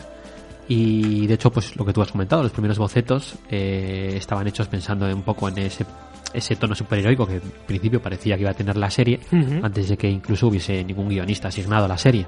Y 0.68 1.26
de 1.26 1.34
hecho, 1.34 1.50
pues 1.50 1.76
lo 1.76 1.84
que 1.84 1.92
tú 1.92 2.02
has 2.02 2.10
comentado, 2.10 2.42
los 2.42 2.52
primeros 2.52 2.78
bocetos 2.78 3.36
eh, 3.50 4.14
estaban 4.16 4.46
hechos 4.48 4.66
pensando 4.68 5.06
un 5.06 5.22
poco 5.22 5.48
en 5.48 5.58
ese, 5.58 5.86
ese 6.34 6.56
tono 6.56 6.74
superheroico 6.74 7.26
que 7.26 7.34
en 7.36 7.52
principio 7.66 8.02
parecía 8.02 8.34
que 8.36 8.42
iba 8.42 8.50
a 8.50 8.54
tener 8.54 8.76
la 8.76 8.90
serie, 8.90 9.20
antes 9.62 9.88
de 9.88 9.96
que 9.96 10.08
incluso 10.10 10.48
hubiese 10.48 10.82
ningún 10.82 11.08
guionista 11.08 11.48
asignado 11.48 11.84
a 11.84 11.88
la 11.88 11.96
serie. 11.98 12.26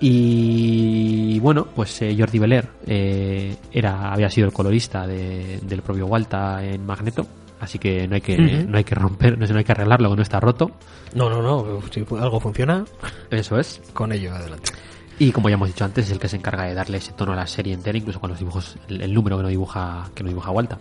Y 0.00 1.38
bueno, 1.40 1.66
pues 1.74 2.00
eh, 2.02 2.14
Jordi 2.18 2.38
Belair 2.38 2.68
eh, 2.86 3.56
era, 3.72 4.12
había 4.12 4.30
sido 4.30 4.46
el 4.46 4.52
colorista 4.52 5.06
de- 5.06 5.58
del 5.62 5.82
propio 5.82 6.06
Walta 6.06 6.64
en 6.64 6.86
Magneto, 6.86 7.26
así 7.60 7.78
que 7.78 8.06
no 8.08 8.14
hay 8.14 8.20
que, 8.20 8.36
no 8.38 8.78
hay 8.78 8.84
que 8.84 8.94
romper, 8.94 9.36
no 9.38 9.58
hay 9.58 9.64
que 9.64 9.72
arreglarlo, 9.72 10.10
que 10.10 10.16
no 10.16 10.22
está 10.22 10.40
roto. 10.40 10.70
No, 11.14 11.28
no, 11.28 11.42
no. 11.42 11.80
Si 11.90 12.04
algo 12.20 12.38
funciona, 12.40 12.84
Eso 13.30 13.58
es. 13.58 13.80
con 13.92 14.12
ello 14.12 14.34
adelante. 14.34 14.70
Y 15.18 15.32
como 15.32 15.48
ya 15.48 15.54
hemos 15.54 15.68
dicho 15.68 15.84
antes, 15.84 16.06
es 16.06 16.12
el 16.12 16.18
que 16.18 16.28
se 16.28 16.36
encarga 16.36 16.64
de 16.64 16.74
darle 16.74 16.98
ese 16.98 17.12
tono 17.12 17.32
a 17.32 17.36
la 17.36 17.46
serie 17.46 17.74
entera, 17.74 17.98
incluso 17.98 18.20
con 18.20 18.30
los 18.30 18.38
dibujos, 18.38 18.76
el, 18.88 19.02
el 19.02 19.12
número 19.12 19.36
que 19.36 19.42
no 19.42 19.48
dibuja, 19.48 20.10
que 20.14 20.22
no 20.22 20.28
dibuja 20.28 20.50
Walta. 20.50 20.78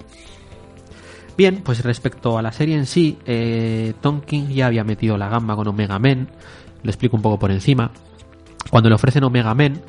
Bien, 1.37 1.61
pues 1.63 1.83
respecto 1.83 2.37
a 2.37 2.41
la 2.41 2.51
serie 2.51 2.75
en 2.75 2.87
sí, 2.87 3.17
eh, 3.25 3.93
Tom 4.01 4.21
King 4.21 4.47
ya 4.49 4.65
había 4.65 4.83
metido 4.83 5.17
la 5.17 5.29
gamba 5.29 5.55
con 5.55 5.67
Omega 5.67 5.99
Men, 5.99 6.27
lo 6.81 6.89
explico 6.89 7.15
un 7.15 7.21
poco 7.21 7.37
por 7.37 7.51
encima. 7.51 7.91
Cuando 8.71 8.89
le 8.89 8.95
ofrecen 8.95 9.23
Omega 9.23 9.53
Men, 9.53 9.79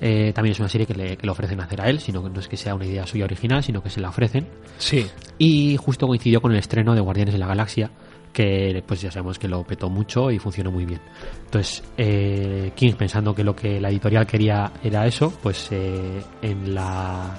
eh, 0.00 0.32
también 0.34 0.52
es 0.52 0.58
una 0.60 0.68
serie 0.68 0.86
que 0.88 0.94
le, 0.94 1.16
que 1.16 1.26
le 1.26 1.30
ofrecen 1.30 1.60
hacer 1.60 1.80
a 1.80 1.88
él, 1.88 2.00
sino 2.00 2.22
que 2.22 2.30
no 2.30 2.40
es 2.40 2.48
que 2.48 2.56
sea 2.56 2.74
una 2.74 2.86
idea 2.86 3.06
suya 3.06 3.24
original, 3.24 3.62
sino 3.62 3.82
que 3.82 3.90
se 3.90 4.00
la 4.00 4.08
ofrecen. 4.08 4.48
Sí. 4.78 5.06
Y 5.38 5.76
justo 5.76 6.08
coincidió 6.08 6.40
con 6.40 6.50
el 6.50 6.58
estreno 6.58 6.94
de 6.94 7.00
Guardianes 7.00 7.34
de 7.34 7.38
la 7.38 7.46
Galaxia, 7.46 7.90
que 8.32 8.82
pues 8.86 9.00
ya 9.00 9.10
sabemos 9.10 9.38
que 9.38 9.48
lo 9.48 9.64
petó 9.64 9.88
mucho 9.88 10.30
y 10.30 10.38
funcionó 10.38 10.70
muy 10.70 10.84
bien. 10.84 11.00
Entonces, 11.44 11.82
eh, 11.96 12.72
King, 12.74 12.94
pensando 12.94 13.34
que 13.34 13.44
lo 13.44 13.54
que 13.54 13.80
la 13.80 13.90
editorial 13.90 14.26
quería 14.26 14.72
era 14.82 15.06
eso, 15.06 15.32
pues 15.42 15.68
eh, 15.72 16.22
en 16.42 16.74
la. 16.74 17.38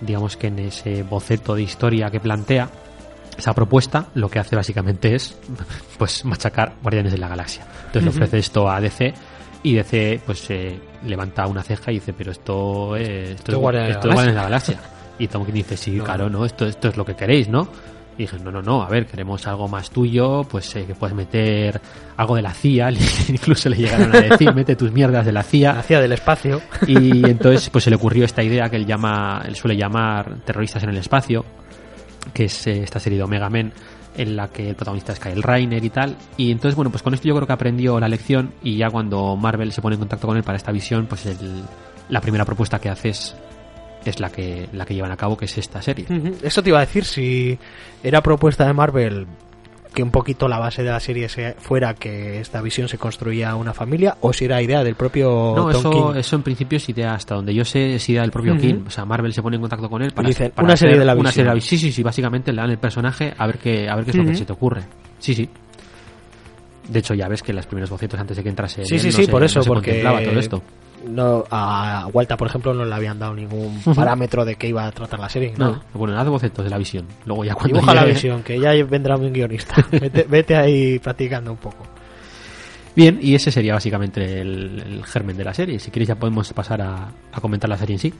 digamos 0.00 0.36
que 0.36 0.48
en 0.48 0.58
ese 0.60 1.02
boceto 1.02 1.54
de 1.54 1.62
historia 1.62 2.10
que 2.10 2.20
plantea, 2.20 2.70
esa 3.36 3.54
propuesta 3.54 4.08
lo 4.14 4.28
que 4.28 4.38
hace 4.38 4.56
básicamente 4.56 5.14
es 5.14 5.36
pues 5.98 6.24
machacar 6.24 6.74
Guardianes 6.82 7.12
de 7.12 7.18
la 7.18 7.28
Galaxia. 7.28 7.66
Entonces 7.86 8.04
le 8.04 8.10
ofrece 8.10 8.38
esto 8.38 8.70
a 8.70 8.80
DC 8.80 9.14
y 9.62 9.74
DC 9.74 10.20
pues 10.24 10.50
eh, 10.50 10.78
levanta 11.06 11.46
una 11.46 11.62
ceja 11.62 11.90
y 11.90 11.94
dice, 11.94 12.12
pero 12.12 12.32
esto, 12.32 12.96
eh, 12.96 13.32
esto, 13.32 13.52
es 13.52 13.56
es, 13.56 13.60
Guardianes 13.60 13.88
de 13.88 13.92
la 13.92 13.98
esto 13.98 14.08
es 14.08 14.14
Guardianes 14.14 14.34
de 14.34 14.40
la 14.40 14.44
Galaxia. 14.44 14.80
Y 15.18 15.28
Tom 15.28 15.44
King 15.44 15.52
dice, 15.52 15.76
sí, 15.76 15.90
No. 15.96 16.04
claro, 16.04 16.28
no, 16.28 16.44
esto, 16.44 16.66
esto 16.66 16.88
es 16.88 16.96
lo 16.96 17.04
que 17.04 17.14
queréis, 17.14 17.48
¿no? 17.48 17.68
Y 18.18 18.22
dije, 18.22 18.38
no, 18.38 18.50
no, 18.52 18.60
no, 18.60 18.82
a 18.82 18.88
ver, 18.88 19.06
queremos 19.06 19.46
algo 19.46 19.68
más 19.68 19.90
tuyo, 19.90 20.42
pues 20.44 20.76
eh, 20.76 20.84
que 20.86 20.94
puedes 20.94 21.16
meter 21.16 21.80
algo 22.18 22.36
de 22.36 22.42
la 22.42 22.52
CIA, 22.52 22.90
incluso 23.28 23.68
le 23.70 23.76
llegaron 23.76 24.14
a 24.14 24.20
decir, 24.20 24.52
mete 24.54 24.76
tus 24.76 24.92
mierdas 24.92 25.24
de 25.24 25.32
la 25.32 25.42
CIA. 25.42 25.78
Hacia 25.78 26.00
del 26.00 26.12
espacio. 26.12 26.60
Y 26.86 27.26
entonces 27.28 27.70
pues 27.70 27.84
se 27.84 27.90
le 27.90 27.96
ocurrió 27.96 28.24
esta 28.26 28.42
idea 28.42 28.68
que 28.68 28.76
él 28.76 28.84
llama, 28.86 29.42
él 29.46 29.56
suele 29.56 29.76
llamar 29.76 30.36
terroristas 30.44 30.82
en 30.82 30.90
el 30.90 30.98
espacio, 30.98 31.44
que 32.34 32.44
es 32.44 32.66
eh, 32.66 32.82
esta 32.82 33.00
serie 33.00 33.16
de 33.18 33.24
Omega 33.24 33.48
Men 33.48 33.72
en 34.14 34.36
la 34.36 34.48
que 34.48 34.68
el 34.68 34.74
protagonista 34.76 35.14
es 35.14 35.18
Kyle 35.18 35.42
Reiner 35.42 35.82
y 35.82 35.88
tal. 35.88 36.14
Y 36.36 36.50
entonces, 36.52 36.76
bueno, 36.76 36.90
pues 36.90 37.02
con 37.02 37.14
esto 37.14 37.26
yo 37.26 37.34
creo 37.34 37.46
que 37.46 37.52
aprendió 37.54 37.98
la 37.98 38.08
lección 38.08 38.52
y 38.62 38.76
ya 38.76 38.90
cuando 38.90 39.36
Marvel 39.36 39.72
se 39.72 39.80
pone 39.80 39.94
en 39.94 40.00
contacto 40.00 40.26
con 40.26 40.36
él 40.36 40.42
para 40.42 40.56
esta 40.58 40.70
visión, 40.70 41.06
pues 41.06 41.24
el- 41.24 41.62
la 42.10 42.20
primera 42.20 42.44
propuesta 42.44 42.78
que 42.78 42.90
hace 42.90 43.08
es, 43.08 43.34
es 44.10 44.20
la 44.20 44.30
que, 44.30 44.68
la 44.72 44.84
que 44.86 44.94
llevan 44.94 45.12
a 45.12 45.16
cabo, 45.16 45.36
que 45.36 45.44
es 45.46 45.58
esta 45.58 45.80
serie. 45.82 46.06
Ujú. 46.08 46.36
Eso 46.42 46.62
te 46.62 46.70
iba 46.70 46.78
a 46.78 46.82
decir, 46.82 47.04
si 47.04 47.58
era 48.02 48.20
propuesta 48.22 48.66
de 48.66 48.72
Marvel 48.72 49.26
que 49.94 50.02
un 50.02 50.10
poquito 50.10 50.48
la 50.48 50.58
base 50.58 50.82
de 50.82 50.90
la 50.90 51.00
serie 51.00 51.28
se- 51.28 51.52
fuera 51.58 51.92
que 51.92 52.40
esta 52.40 52.62
visión 52.62 52.88
se 52.88 52.96
construía 52.96 53.54
una 53.56 53.74
familia 53.74 54.16
o 54.22 54.32
si 54.32 54.46
era 54.46 54.62
idea 54.62 54.82
del 54.82 54.94
propio 54.94 55.52
No, 55.54 55.68
Tom 55.68 55.70
eso, 55.70 55.90
King. 55.90 56.18
eso 56.18 56.36
en 56.36 56.42
principio 56.42 56.78
es 56.78 56.88
idea, 56.88 57.12
hasta 57.12 57.34
donde 57.34 57.52
yo 57.54 57.62
sé, 57.66 57.96
es 57.96 58.08
idea 58.08 58.22
del 58.22 58.30
propio 58.30 58.52
Ujú. 58.54 58.62
King. 58.62 58.74
O 58.86 58.90
sea, 58.90 59.04
Marvel 59.04 59.34
se 59.34 59.42
pone 59.42 59.56
en 59.56 59.60
contacto 59.60 59.90
con 59.90 60.00
él 60.00 60.12
para, 60.12 60.28
dicen, 60.28 60.50
para 60.52 60.64
una 60.64 60.76
serie 60.78 60.98
de 60.98 61.04
la 61.04 61.12
una 61.12 61.24
visión. 61.28 61.32
serie 61.34 61.50
de 61.50 61.54
la 61.56 61.60
Sí, 61.60 61.76
sí, 61.76 61.92
sí, 61.92 62.02
básicamente 62.02 62.52
le 62.52 62.62
dan 62.62 62.70
el 62.70 62.78
personaje 62.78 63.34
a 63.36 63.46
ver 63.46 63.58
qué, 63.58 63.86
a 63.86 63.94
ver 63.96 64.06
qué 64.06 64.12
es 64.12 64.16
lo 64.16 64.24
que 64.24 64.34
se 64.34 64.46
te 64.46 64.52
ocurre. 64.54 64.80
Sí, 65.18 65.34
sí. 65.34 65.46
De 66.88 66.98
hecho, 66.98 67.12
ya 67.14 67.28
ves 67.28 67.42
que 67.42 67.52
en 67.52 67.56
los 67.56 67.66
primeros 67.66 67.90
bocetos 67.90 68.18
antes 68.18 68.36
de 68.36 68.42
que 68.42 68.48
entrase 68.48 68.80
en 68.80 68.86
Sí, 68.86 68.94
él, 68.94 69.00
sí, 69.00 69.06
no 69.08 69.12
sí, 69.12 69.24
se- 69.26 69.30
por 69.30 69.44
eso, 69.44 69.58
no 69.58 69.62
se 69.64 69.68
porque 69.68 69.90
contemplaba 69.90 70.22
todo 70.22 70.38
esto. 70.38 70.62
No 71.06 71.44
a 71.50 72.08
Walta, 72.12 72.36
por 72.36 72.48
ejemplo, 72.48 72.72
no 72.74 72.84
le 72.84 72.94
habían 72.94 73.18
dado 73.18 73.34
ningún 73.34 73.80
parámetro 73.94 74.44
de 74.44 74.56
que 74.56 74.68
iba 74.68 74.86
a 74.86 74.92
tratar 74.92 75.20
la 75.20 75.28
serie. 75.28 75.54
No, 75.56 75.72
No, 75.72 75.82
bueno, 75.94 76.18
haz 76.18 76.28
bocetos 76.28 76.64
de 76.64 76.70
la 76.70 76.78
visión. 76.78 77.06
Luego 77.26 77.44
ya 77.44 77.54
cuando 77.54 77.74
Dibuja 77.74 77.94
la 77.94 78.04
visión, 78.04 78.42
que 78.42 78.58
ya 78.58 78.72
vendrá 78.84 79.16
un 79.16 79.32
guionista. 79.32 79.74
vete, 79.90 80.24
vete 80.28 80.56
ahí 80.56 80.98
practicando 80.98 81.52
un 81.52 81.58
poco. 81.58 81.86
Bien, 82.94 83.18
y 83.22 83.34
ese 83.34 83.50
sería 83.50 83.72
básicamente 83.74 84.40
el, 84.40 84.82
el 84.86 85.04
germen 85.06 85.36
de 85.36 85.44
la 85.44 85.54
serie. 85.54 85.78
Si 85.78 85.90
queréis 85.90 86.08
ya 86.08 86.14
podemos 86.16 86.52
pasar 86.52 86.82
a, 86.82 87.08
a 87.32 87.40
comentar 87.40 87.68
la 87.70 87.78
serie 87.78 87.94
en 87.94 88.00
sí. 88.00 88.12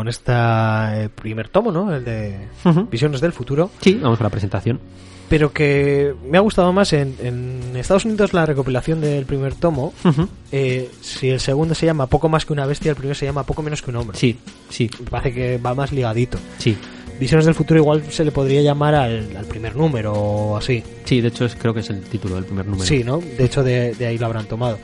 Con 0.00 0.08
este 0.08 1.10
primer 1.10 1.48
tomo, 1.50 1.70
¿no? 1.70 1.94
El 1.94 2.04
de 2.06 2.48
Ujú. 2.64 2.86
Visiones 2.90 3.20
del 3.20 3.32
Futuro. 3.34 3.70
Sí, 3.82 3.98
vamos 4.02 4.16
con 4.16 4.24
la 4.24 4.30
presentación. 4.30 4.80
Pero 5.28 5.52
que 5.52 6.14
me 6.28 6.38
ha 6.38 6.40
gustado 6.40 6.72
más 6.72 6.92
en, 6.94 7.14
en 7.22 7.76
Estados 7.76 8.06
Unidos 8.06 8.32
la 8.32 8.46
recopilación 8.46 9.02
del 9.02 9.26
primer 9.26 9.54
tomo. 9.54 9.92
Ujú. 10.04 10.26
eh, 10.52 10.90
si 11.02 11.28
el 11.28 11.38
segundo 11.38 11.74
se 11.74 11.84
llama 11.84 12.06
Poco 12.06 12.30
más 12.30 12.46
que 12.46 12.54
una 12.54 12.64
bestia, 12.64 12.90
el 12.90 12.96
primero 12.96 13.14
se 13.14 13.26
llama 13.26 13.44
Poco 13.44 13.60
menos 13.62 13.82
que 13.82 13.90
un 13.90 13.96
hombre. 13.96 14.16
Sí, 14.18 14.38
sí, 14.70 14.90
Me 15.00 15.10
parece 15.10 15.34
que 15.34 15.58
va 15.58 15.74
más 15.74 15.92
ligadito. 15.92 16.38
sí. 16.58 16.76
Visiones 17.20 17.44
del 17.44 17.54
futuro 17.54 17.78
igual 17.78 18.02
se 18.10 18.24
le 18.24 18.32
podría 18.32 18.62
llamar 18.62 18.94
al, 18.94 19.36
al 19.36 19.44
primer 19.44 19.76
número 19.76 20.14
o 20.14 20.56
así. 20.56 20.82
Sí, 21.04 21.20
de 21.20 21.28
hecho 21.28 21.44
es, 21.44 21.54
creo 21.54 21.74
que 21.74 21.80
es 21.80 21.90
el 21.90 22.00
título 22.00 22.36
del 22.36 22.44
primer 22.46 22.64
número. 22.64 22.86
Sí, 22.86 23.04
¿no? 23.04 23.18
De 23.18 23.44
hecho 23.44 23.62
de, 23.62 23.92
de 23.94 24.06
ahí 24.06 24.16
lo 24.16 24.24
habrán 24.24 24.46
tomado. 24.46 24.78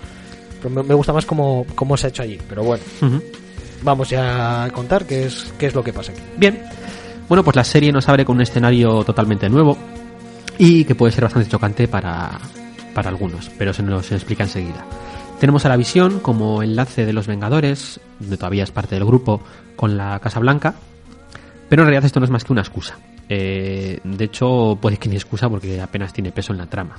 Pero 0.58 0.68
me, 0.68 0.82
me 0.82 0.92
gusta 0.92 1.14
más 1.14 1.24
cómo, 1.24 1.64
cómo 1.74 1.96
se 1.96 2.06
ha 2.06 2.10
hecho 2.10 2.22
allí. 2.22 2.38
Pero 2.46 2.62
bueno, 2.62 2.84
Ujú. 3.00 3.22
Vamos 3.86 4.10
ya 4.10 4.64
a 4.64 4.70
contar 4.70 5.06
qué 5.06 5.26
es, 5.26 5.54
qué 5.58 5.66
es 5.66 5.74
lo 5.74 5.82
que 5.82 5.94
pasa 5.94 6.12
aquí. 6.12 6.20
Bien. 6.36 6.62
Bueno, 7.28 7.42
pues 7.42 7.56
la 7.56 7.64
serie 7.64 7.90
nos 7.90 8.08
abre 8.08 8.24
con 8.24 8.36
un 8.36 8.42
escenario 8.42 9.02
totalmente 9.02 9.48
nuevo 9.48 9.78
y 10.58 10.84
que 10.84 10.94
puede 10.94 11.12
ser 11.12 11.24
bastante 11.24 11.48
chocante 11.48 11.88
para, 11.88 12.38
para 12.94 13.08
algunos, 13.08 13.50
pero 13.56 13.72
se 13.72 13.82
nos 13.82 14.12
explica 14.12 14.44
enseguida. 14.44 14.84
Tenemos 15.40 15.64
a 15.64 15.68
la 15.68 15.76
visión 15.76 16.20
como 16.20 16.62
enlace 16.62 17.04
de 17.04 17.12
los 17.12 17.26
Vengadores, 17.26 18.00
donde 18.20 18.36
todavía 18.36 18.64
es 18.64 18.70
parte 18.70 18.94
del 18.94 19.04
grupo, 19.04 19.42
con 19.74 19.96
la 19.96 20.18
Casa 20.20 20.40
Blanca, 20.40 20.74
pero 21.68 21.82
en 21.82 21.88
realidad 21.88 22.04
esto 22.04 22.20
no 22.20 22.24
es 22.24 22.30
más 22.30 22.44
que 22.44 22.52
una 22.52 22.62
excusa. 22.62 22.98
Eh, 23.28 23.98
de 24.02 24.24
hecho, 24.24 24.78
puede 24.80 24.96
que 24.96 25.08
ni 25.08 25.16
excusa 25.16 25.48
porque 25.48 25.80
apenas 25.80 26.12
tiene 26.12 26.32
peso 26.32 26.52
en 26.52 26.58
la 26.58 26.66
trama. 26.66 26.96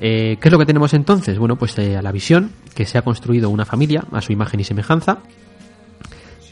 Eh, 0.00 0.38
¿Qué 0.40 0.48
es 0.48 0.52
lo 0.52 0.58
que 0.58 0.66
tenemos 0.66 0.94
entonces? 0.94 1.38
Bueno, 1.38 1.56
pues 1.56 1.78
eh, 1.78 1.96
a 1.96 2.02
la 2.02 2.10
visión, 2.10 2.50
que 2.74 2.86
se 2.86 2.98
ha 2.98 3.02
construido 3.02 3.50
una 3.50 3.64
familia 3.64 4.04
a 4.10 4.20
su 4.20 4.32
imagen 4.32 4.60
y 4.60 4.64
semejanza, 4.64 5.18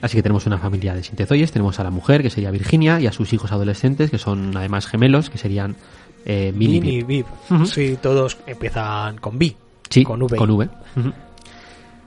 Así 0.01 0.17
que 0.17 0.23
tenemos 0.23 0.47
una 0.47 0.59
familia 0.59 0.95
de 0.95 1.03
sintezoides, 1.03 1.53
tenemos 1.53 1.79
a 1.79 1.85
la 1.85 1.91
mujer, 1.91 2.23
que 2.23 2.31
sería 2.31 2.51
Virginia, 2.51 3.01
y 3.01 3.07
a 3.07 3.13
sus 3.13 3.33
hijos 3.33 3.53
adolescentes, 3.53 4.11
que 4.11 4.19
son 4.19 4.57
además 4.57 4.87
gemelos, 4.87 5.29
que 5.31 5.39
serían 5.39 5.77
eh, 6.25 6.53
Min 6.55 6.71
y 6.71 6.81
Min 6.81 6.85
y 6.85 7.03
Viv. 7.03 7.07
Viv. 7.07 7.27
Ujú. 7.51 7.67
Sí, 7.67 7.99
todos 8.01 8.39
empiezan 8.47 9.19
con 9.19 9.39
B. 9.39 9.55
Sí, 9.89 10.05
con 10.05 10.23
V. 10.23 10.37
Con 10.37 10.51
V. 10.51 10.69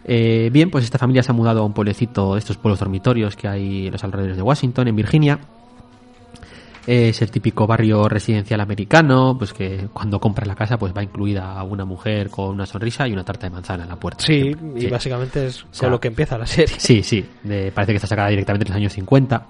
Eh, 0.05 0.49
bien, 0.51 0.69
pues 0.69 0.83
esta 0.83 0.97
familia 0.97 1.23
se 1.23 1.31
ha 1.31 1.35
mudado 1.35 1.61
a 1.61 1.65
un 1.65 1.73
pueblecito 1.73 2.33
de 2.33 2.39
estos 2.39 2.57
pueblos 2.57 2.79
dormitorios 2.79 3.35
que 3.35 3.47
hay 3.47 3.87
en 3.87 3.91
los 3.93 4.03
alrededores 4.03 4.37
de 4.37 4.43
Washington, 4.43 4.87
en 4.87 4.95
Virginia. 4.95 5.39
Es 6.85 7.21
el 7.21 7.31
típico 7.31 7.65
barrio 7.65 8.09
residencial 8.09 8.59
americano, 8.59 9.35
pues 9.37 9.53
que 9.53 9.87
cuando 9.93 10.19
compra 10.19 10.45
la 10.45 10.53
casa 10.55 10.77
pues 10.77 10.93
va 10.95 11.01
incluida 11.01 11.61
una 11.63 11.85
mujer 11.85 12.29
con 12.29 12.49
una 12.49 12.65
sonrisa 12.65 13.07
y 13.07 13.13
una 13.13 13.23
tarta 13.23 13.47
de 13.47 13.51
manzana 13.51 13.83
en 13.83 13.89
la 13.89 13.95
puerta. 13.95 14.23
Sí, 14.25 14.53
y 14.75 14.81
Sí. 14.81 14.87
básicamente 14.87 15.45
es 15.47 15.65
sea, 15.71 15.85
con 15.87 15.91
lo 15.91 15.99
que 16.01 16.09
empieza 16.09 16.37
la 16.37 16.45
serie. 16.45 16.75
Sí, 16.77 17.01
sí, 17.01 17.25
de- 17.43 17.71
parece 17.71 17.93
que 17.93 17.97
está 17.97 18.07
sacada 18.07 18.27
directamente 18.29 18.65
de 18.65 18.69
los 18.69 18.75
años 18.77 18.91
50. 18.93 19.47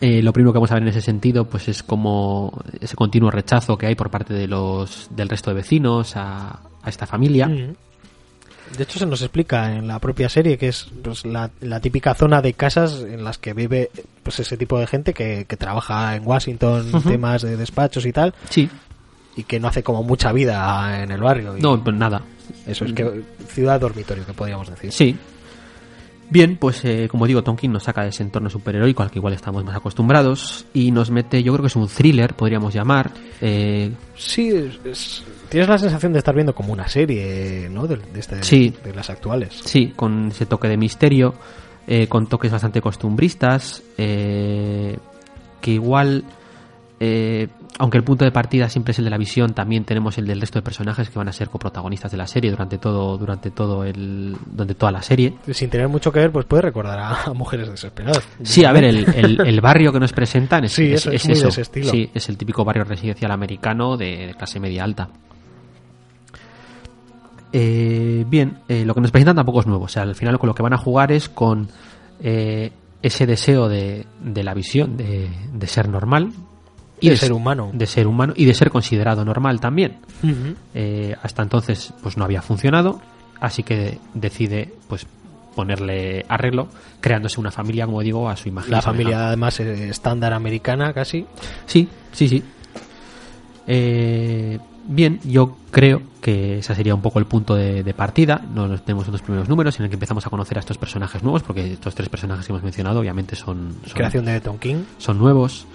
Eh, 0.00 0.20
lo 0.20 0.32
primero 0.32 0.52
que 0.52 0.58
vamos 0.58 0.70
a 0.72 0.74
ver 0.74 0.82
en 0.82 0.88
ese 0.88 1.00
sentido 1.00 1.44
pues 1.46 1.68
es 1.68 1.82
como 1.82 2.52
ese 2.80 2.96
continuo 2.96 3.30
rechazo 3.30 3.78
que 3.78 3.86
hay 3.86 3.94
por 3.94 4.10
parte 4.10 4.34
de 4.34 4.48
los 4.48 5.08
del 5.14 5.28
resto 5.28 5.50
de 5.50 5.54
vecinos 5.56 6.16
a, 6.16 6.60
a 6.82 6.88
esta 6.88 7.06
familia. 7.06 7.46
Mm. 7.48 7.74
De 8.76 8.84
hecho, 8.84 8.98
se 8.98 9.06
nos 9.06 9.20
explica 9.22 9.74
en 9.76 9.86
la 9.86 9.98
propia 9.98 10.28
serie 10.28 10.56
que 10.56 10.68
es 10.68 10.88
pues, 11.02 11.26
la, 11.26 11.50
la 11.60 11.80
típica 11.80 12.14
zona 12.14 12.40
de 12.40 12.54
casas 12.54 13.00
en 13.02 13.22
las 13.24 13.36
que 13.38 13.52
vive 13.52 13.90
pues 14.22 14.40
ese 14.40 14.56
tipo 14.56 14.78
de 14.78 14.86
gente 14.86 15.12
que, 15.12 15.44
que 15.46 15.56
trabaja 15.56 16.16
en 16.16 16.26
Washington, 16.26 17.02
temas 17.02 17.42
de 17.42 17.56
despachos 17.56 18.06
y 18.06 18.12
tal, 18.12 18.34
Sí, 18.48 18.70
y 19.36 19.44
que 19.44 19.60
no 19.60 19.68
hace 19.68 19.82
como 19.82 20.02
mucha 20.02 20.32
vida 20.32 21.02
en 21.02 21.10
el 21.10 21.20
barrio. 21.20 21.56
y 21.56 21.60
no, 21.60 21.82
pues 21.82 21.96
nada. 21.96 22.22
Eso 22.66 22.84
es 22.84 22.92
que 22.92 23.22
ciudad 23.48 23.80
dormitorio, 23.80 24.24
que 24.26 24.32
podríamos 24.32 24.68
decir. 24.68 24.92
Sí. 24.92 25.16
Bien, 26.30 26.56
pues 26.56 26.82
eh, 26.84 27.08
como 27.10 27.26
digo, 27.26 27.42
Tonkin 27.42 27.70
nos 27.72 27.82
saca 27.84 28.02
de 28.04 28.08
ese 28.08 28.22
entorno 28.22 28.48
superheroico 28.48 29.02
al 29.02 29.10
que 29.10 29.18
igual 29.18 29.34
estamos 29.34 29.62
más 29.64 29.76
acostumbrados 29.76 30.64
y 30.72 30.90
nos 30.90 31.10
mete, 31.10 31.42
yo 31.42 31.52
creo 31.52 31.62
que 31.62 31.66
es 31.66 31.76
un 31.76 31.88
thriller, 31.88 32.34
podríamos 32.34 32.72
llamar. 32.72 33.10
eh, 33.42 33.90
Sí, 34.16 34.48
es- 34.48 34.78
es- 34.84 35.24
tienes 35.50 35.68
la 35.68 35.76
sensación 35.76 36.12
de 36.14 36.20
estar 36.20 36.34
viendo 36.34 36.54
como 36.54 36.72
una 36.72 36.88
serie, 36.88 37.68
¿no? 37.70 37.86
De, 37.86 37.96
de 37.96 38.20
este- 38.20 38.42
Sí. 38.42 38.72
de 38.82 38.94
las 38.94 39.10
actuales. 39.10 39.60
Sí, 39.64 39.92
con 39.94 40.28
ese 40.28 40.46
toque 40.46 40.68
de 40.68 40.76
misterio, 40.78 41.34
eh, 41.86 42.06
con 42.06 42.26
toques 42.28 42.50
bastante 42.50 42.80
costumbristas, 42.80 43.82
eh, 43.98 44.96
que 45.60 45.72
igual, 45.72 46.24
eh, 47.00 47.48
aunque 47.82 47.98
el 47.98 48.04
punto 48.04 48.24
de 48.24 48.30
partida 48.30 48.68
siempre 48.68 48.92
es 48.92 48.98
el 49.00 49.04
de 49.06 49.10
la 49.10 49.18
visión, 49.18 49.54
también 49.54 49.84
tenemos 49.84 50.16
el 50.16 50.24
del 50.24 50.40
resto 50.40 50.60
de 50.60 50.62
personajes 50.62 51.10
que 51.10 51.18
van 51.18 51.26
a 51.26 51.32
ser 51.32 51.48
coprotagonistas 51.50 52.12
de 52.12 52.16
la 52.16 52.28
serie 52.28 52.48
durante 52.52 52.78
todo, 52.78 53.18
durante 53.18 53.50
todo 53.50 53.82
el, 53.82 54.36
durante 54.46 54.76
toda 54.76 54.92
la 54.92 55.02
serie. 55.02 55.34
Sin 55.50 55.68
tener 55.68 55.88
mucho 55.88 56.12
que 56.12 56.20
ver, 56.20 56.30
pues 56.30 56.46
puede 56.46 56.62
recordar 56.62 56.96
a, 57.00 57.22
a 57.24 57.32
mujeres 57.34 57.68
desesperadas. 57.68 58.22
Sí, 58.44 58.64
a 58.64 58.70
ver, 58.70 58.84
el, 58.84 59.04
el- 59.14 59.40
el 59.44 59.60
barrio 59.60 59.92
que 59.92 59.98
nos 59.98 60.12
presentan 60.12 60.62
es, 60.64 60.72
Sí, 60.74 60.92
es, 60.92 61.00
eso, 61.00 61.10
es 61.10 61.22
es 61.22 61.24
muy 61.26 61.34
de 61.34 61.38
eso. 61.40 61.48
ese 61.48 61.62
estilo. 61.62 61.90
Sí, 61.90 62.08
es 62.14 62.28
el 62.28 62.38
típico 62.38 62.64
barrio 62.64 62.84
residencial 62.84 63.32
americano 63.32 63.96
de, 63.96 64.28
de 64.28 64.34
clase 64.34 64.60
media 64.60 64.84
alta. 64.84 65.08
Eh, 67.52 68.24
bien, 68.28 68.58
eh, 68.68 68.84
lo 68.84 68.94
que 68.94 69.00
nos 69.00 69.10
presentan 69.10 69.36
tampoco 69.36 69.60
es 69.60 69.66
nuevo. 69.66 69.84
O 69.84 69.88
sea, 69.88 70.02
al 70.04 70.14
final 70.14 70.38
con 70.38 70.48
lo 70.48 70.54
que 70.54 70.62
van 70.62 70.72
a 70.72 70.78
jugar 70.78 71.12
es 71.12 71.28
con 71.28 71.68
eh, 72.20 72.70
ese 73.02 73.26
deseo 73.26 73.68
de, 73.68 74.06
de 74.22 74.42
la 74.44 74.54
visión 74.54 74.96
de, 74.96 75.28
de 75.52 75.66
ser 75.66 75.88
normal. 75.88 76.32
De 77.10 77.16
ser 77.16 77.32
humano. 77.32 77.70
De 77.72 77.86
ser 77.86 78.06
humano 78.06 78.32
y 78.36 78.44
de 78.44 78.54
ser 78.54 78.70
considerado 78.70 79.24
normal 79.24 79.60
también. 79.60 79.98
Eh, 80.74 81.14
hasta 81.22 81.42
entonces 81.42 81.92
pues 82.02 82.16
no 82.16 82.24
había 82.24 82.42
funcionado, 82.42 83.00
así 83.40 83.62
que 83.62 83.98
decide 84.14 84.72
pues 84.88 85.06
ponerle 85.54 86.24
arreglo, 86.28 86.68
creándose 87.00 87.38
una 87.38 87.50
familia, 87.50 87.86
como 87.86 88.00
digo, 88.00 88.28
a 88.28 88.36
su 88.36 88.48
imagen. 88.48 88.70
y 88.70 88.72
La 88.72 88.82
familia, 88.82 89.28
además, 89.28 89.60
eh, 89.60 89.90
estándar 89.90 90.32
americana 90.32 90.92
casi. 90.92 91.26
Sí, 91.66 91.88
sí, 92.12 92.28
sí. 92.28 92.42
Eh, 93.66 94.58
bien, 94.94 95.20
yo 95.24 95.56
creo 95.70 96.02
que 96.20 96.58
ese 96.58 96.74
sería 96.74 96.94
un 96.94 97.02
poco 97.02 97.18
el 97.18 97.26
punto 97.26 97.54
de, 97.54 97.82
de 97.82 97.94
partida. 97.94 98.40
Nos 98.54 98.84
tenemos 98.84 99.08
unos 99.08 99.22
primeros 99.22 99.48
números 99.48 99.78
en 99.78 99.84
el 99.84 99.90
que 99.90 99.94
empezamos 99.96 100.26
a 100.26 100.30
conocer 100.30 100.56
a 100.58 100.60
estos 100.60 100.78
personajes 100.78 101.22
nuevos, 101.22 101.42
porque 101.42 101.72
estos 101.72 101.94
tres 101.94 102.08
personajes 102.08 102.46
que 102.46 102.52
hemos 102.52 102.62
mencionado 102.62 103.00
obviamente 103.00 103.34
son, 103.34 103.74
son, 103.84 103.94
Creación 103.94 104.24
de 104.24 104.40
Tom 104.40 104.58
King. 104.58 104.84
son 104.98 105.18
nuevos. 105.18 105.66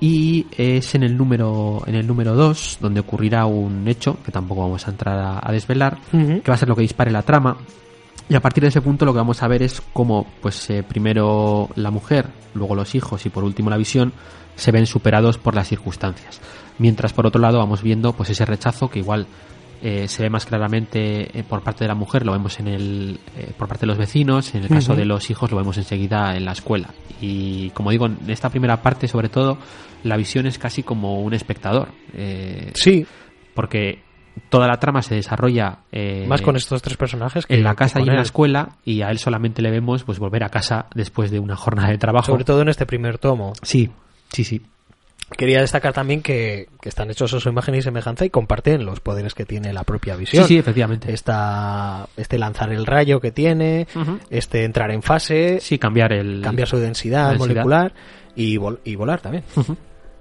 Y 0.00 0.46
es 0.56 0.94
en 0.94 1.02
el 1.02 1.16
número 1.18 1.82
en 1.86 1.94
el 1.94 2.06
número 2.06 2.34
2 2.34 2.78
donde 2.80 3.00
ocurrirá 3.00 3.44
un 3.44 3.86
hecho 3.88 4.16
que 4.24 4.32
tampoco 4.32 4.62
vamos 4.62 4.86
a 4.86 4.90
entrar 4.90 5.18
a, 5.18 5.40
a 5.42 5.52
desvelar, 5.52 5.98
que 6.10 6.42
va 6.48 6.54
a 6.54 6.56
ser 6.56 6.68
lo 6.68 6.76
que 6.76 6.82
dispare 6.82 7.10
la 7.10 7.22
trama. 7.22 7.58
Y 8.30 8.36
a 8.36 8.40
partir 8.40 8.62
de 8.62 8.68
ese 8.68 8.80
punto 8.80 9.04
lo 9.04 9.12
que 9.12 9.18
vamos 9.18 9.42
a 9.42 9.48
ver 9.48 9.60
es 9.60 9.82
cómo 9.92 10.24
pues 10.40 10.70
eh, 10.70 10.84
primero 10.84 11.68
la 11.74 11.90
mujer, 11.90 12.28
luego 12.54 12.76
los 12.76 12.94
hijos 12.94 13.26
y 13.26 13.28
por 13.28 13.42
último 13.42 13.70
la 13.70 13.76
visión 13.76 14.12
se 14.54 14.70
ven 14.70 14.86
superados 14.86 15.36
por 15.36 15.56
las 15.56 15.66
circunstancias. 15.66 16.40
Mientras 16.78 17.12
por 17.12 17.26
otro 17.26 17.40
lado 17.40 17.58
vamos 17.58 17.82
viendo 17.82 18.12
pues 18.12 18.30
ese 18.30 18.46
rechazo 18.46 18.88
que 18.88 19.00
igual 19.00 19.26
eh, 19.82 20.06
se 20.06 20.22
ve 20.22 20.30
más 20.30 20.46
claramente 20.46 21.36
eh, 21.36 21.42
por 21.42 21.62
parte 21.64 21.82
de 21.82 21.88
la 21.88 21.96
mujer, 21.96 22.24
lo 22.24 22.30
vemos 22.30 22.60
en 22.60 22.68
el 22.68 23.18
por 23.58 23.66
parte 23.66 23.80
de 23.80 23.88
los 23.88 23.98
vecinos, 23.98 24.54
en 24.54 24.62
el 24.62 24.68
caso 24.68 24.94
de 24.94 25.06
los 25.06 25.28
hijos 25.28 25.50
lo 25.50 25.56
vemos 25.56 25.76
enseguida 25.76 26.36
en 26.36 26.44
la 26.44 26.52
escuela. 26.52 26.90
Y 27.20 27.70
como 27.70 27.90
digo, 27.90 28.06
en 28.06 28.18
esta 28.28 28.48
primera 28.48 28.80
parte 28.80 29.08
sobre 29.08 29.28
todo 29.28 29.58
la 30.04 30.16
visión 30.16 30.46
es 30.46 30.56
casi 30.56 30.84
como 30.84 31.20
un 31.20 31.34
espectador. 31.34 31.88
Sí, 32.74 33.04
porque 33.54 34.04
toda 34.48 34.66
la 34.68 34.78
trama 34.78 35.02
se 35.02 35.14
desarrolla 35.14 35.78
eh, 35.92 36.24
más 36.28 36.42
con 36.42 36.56
estos 36.56 36.82
tres 36.82 36.96
personajes. 36.96 37.46
que- 37.46 37.54
en 37.54 37.64
la 37.64 37.74
casa 37.74 38.00
y 38.00 38.08
en 38.08 38.16
la 38.16 38.22
escuela 38.22 38.70
y 38.84 39.02
a 39.02 39.10
él 39.10 39.18
solamente 39.18 39.62
le 39.62 39.70
vemos 39.70 40.04
pues 40.04 40.18
volver 40.18 40.44
a 40.44 40.48
casa 40.48 40.86
después 40.94 41.30
de 41.30 41.38
una 41.40 41.56
jornada 41.56 41.88
de 41.90 41.98
trabajo. 41.98 42.26
Sobre 42.26 42.44
todo 42.44 42.62
en 42.62 42.68
este 42.68 42.86
primer 42.86 43.18
tomo. 43.18 43.52
Sí, 43.62 43.90
sí, 44.32 44.44
sí. 44.44 44.62
Quería 45.36 45.60
destacar 45.60 45.92
también 45.92 46.22
que, 46.22 46.68
que 46.82 46.88
están 46.88 47.08
hechos 47.08 47.32
a 47.34 47.38
su 47.38 47.48
imagen 47.48 47.76
y 47.76 47.82
semejanza 47.82 48.24
y 48.24 48.30
comparten 48.30 48.84
los 48.84 48.98
poderes 48.98 49.32
que 49.34 49.44
tiene 49.46 49.72
la 49.72 49.84
propia 49.84 50.16
visión. 50.16 50.42
Sí, 50.44 50.54
sí, 50.54 50.58
efectivamente. 50.58 51.12
Esta, 51.12 52.08
este 52.16 52.36
lanzar 52.36 52.72
el 52.72 52.84
rayo 52.84 53.20
que 53.20 53.30
tiene, 53.30 53.86
este 54.28 54.64
entrar 54.64 54.90
en 54.90 55.02
fase, 55.02 55.60
Sí, 55.60 55.78
cambiar 55.78 56.12
el 56.12 56.40
cambiar 56.42 56.66
su 56.66 56.78
densidad, 56.78 57.28
densidad. 57.30 57.46
molecular 57.48 57.92
y, 58.34 58.56
vol- 58.56 58.80
y 58.84 58.96
volar 58.96 59.20
también. 59.20 59.44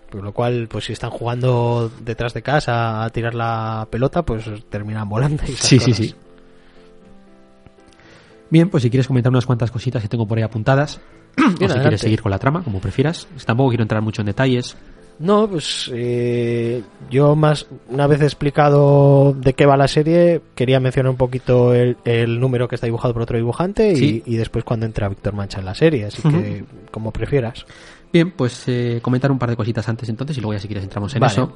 Por 0.10 0.24
lo 0.24 0.32
cual, 0.34 0.68
pues 0.70 0.86
si 0.86 0.94
están 0.94 1.12
jugando 1.12 1.92
detrás 2.02 2.34
de 2.34 2.42
casa 2.42 3.04
a 3.04 3.10
tirar 3.12 3.36
la 3.36 3.88
pelota, 3.92 4.24
pues 4.24 4.44
terminan 4.70 5.08
volando. 5.08 5.44
Y 5.48 5.52
Sí, 5.54 5.78
sí, 5.80 5.92
cosas. 5.92 5.96
sí. 5.98 6.16
Bien, 8.50 8.70
pues 8.70 8.84
si 8.84 8.90
quieres 8.90 9.08
comentar 9.08 9.32
unas 9.32 9.46
cuantas 9.46 9.70
cositas 9.72 10.02
que 10.02 10.08
tengo 10.08 10.28
por 10.28 10.38
ahí 10.38 10.44
apuntadas, 10.44 11.00
o 11.38 11.42
si 11.42 11.48
adelante. 11.56 11.82
quieres 11.82 12.02
seguir 12.02 12.22
con 12.22 12.32
la 12.32 12.40
trama, 12.40 12.64
como 12.64 12.80
prefieras. 12.80 13.28
Tampoco 13.46 13.70
quiero 13.70 13.84
entrar 13.84 14.02
mucho 14.02 14.22
en 14.22 14.28
detalles. 14.28 14.76
No, 15.20 15.50
pues 15.50 15.92
eh, 15.94 16.82
yo 17.12 17.36
más 17.36 17.68
una 17.90 18.08
vez 18.08 18.22
explicado 18.22 19.34
de 19.34 19.54
qué 19.54 19.66
va 19.66 19.76
la 19.76 19.90
serie, 19.90 20.42
quería 20.56 20.80
mencionar 20.80 21.10
un 21.12 21.18
poquito 21.18 21.76
el, 21.76 21.98
el 22.06 22.40
número 22.40 22.70
que 22.70 22.76
está 22.76 22.88
dibujado 22.88 23.14
por 23.14 23.24
otro 23.24 23.36
dibujante 23.38 23.92
y, 23.92 23.96
Sí. 23.98 24.24
y 24.26 24.38
después 24.38 24.64
cuando 24.64 24.86
entra 24.86 25.10
Víctor 25.10 25.34
Mancha 25.34 25.60
en 25.60 25.66
la 25.66 25.76
serie, 25.76 26.06
así 26.06 26.22
que 26.22 26.64
como 26.90 27.12
prefieras. 27.12 27.66
Bien, 28.12 28.32
pues 28.32 28.64
eh, 28.68 29.00
comentar 29.02 29.32
un 29.32 29.38
par 29.40 29.50
de 29.50 29.56
cositas 29.56 29.88
antes 29.88 30.10
entonces 30.10 30.38
y 30.38 30.42
luego 30.42 30.54
ya 30.54 30.60
si 30.60 30.68
quieres 30.68 30.84
entramos 30.84 31.14
en 31.16 31.20
Vale. 31.22 31.32
eso. 31.34 31.56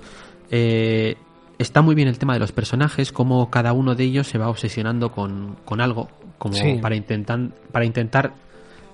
Eh, 0.51 1.15
está 1.57 1.81
muy 1.81 1.95
bien 1.95 2.07
el 2.07 2.17
tema 2.19 2.33
de 2.33 2.39
los 2.39 2.51
personajes, 2.51 3.11
cómo 3.11 3.49
cada 3.49 3.73
uno 3.73 3.95
de 3.95 4.03
ellos 4.03 4.27
se 4.27 4.37
va 4.37 4.49
obsesionando 4.49 5.11
con, 5.11 5.55
con 5.65 5.81
algo, 5.81 6.09
como 6.37 6.53
Sí. 6.55 6.77
para, 6.81 6.95
intentar, 6.95 7.39
para 7.71 7.85
intentar 7.85 8.33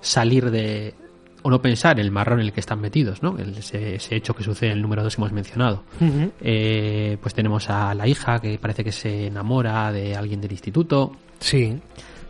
salir 0.00 0.50
de... 0.50 0.94
o 1.42 1.50
no 1.50 1.60
pensar 1.60 1.98
en 1.98 2.06
el 2.06 2.10
marrón 2.10 2.40
en 2.40 2.46
el 2.46 2.52
que 2.52 2.60
están 2.60 2.80
metidos, 2.80 3.22
¿no? 3.22 3.36
El- 3.38 3.58
ese, 3.58 3.96
ese 3.96 4.16
hecho 4.16 4.34
que 4.34 4.42
sucede 4.44 4.70
en 4.70 4.76
el 4.78 4.82
número 4.82 5.02
2 5.02 5.14
que 5.16 5.20
hemos 5.20 5.32
mencionado. 5.32 5.82
Eh, 6.40 7.18
pues 7.20 7.34
tenemos 7.34 7.68
a 7.68 7.94
la 7.94 8.06
hija 8.06 8.38
que 8.40 8.58
parece 8.58 8.84
que 8.84 8.92
se 8.92 9.26
enamora 9.26 9.92
de 9.92 10.16
alguien 10.16 10.40
del 10.40 10.52
instituto. 10.52 11.12
Sí, 11.40 11.78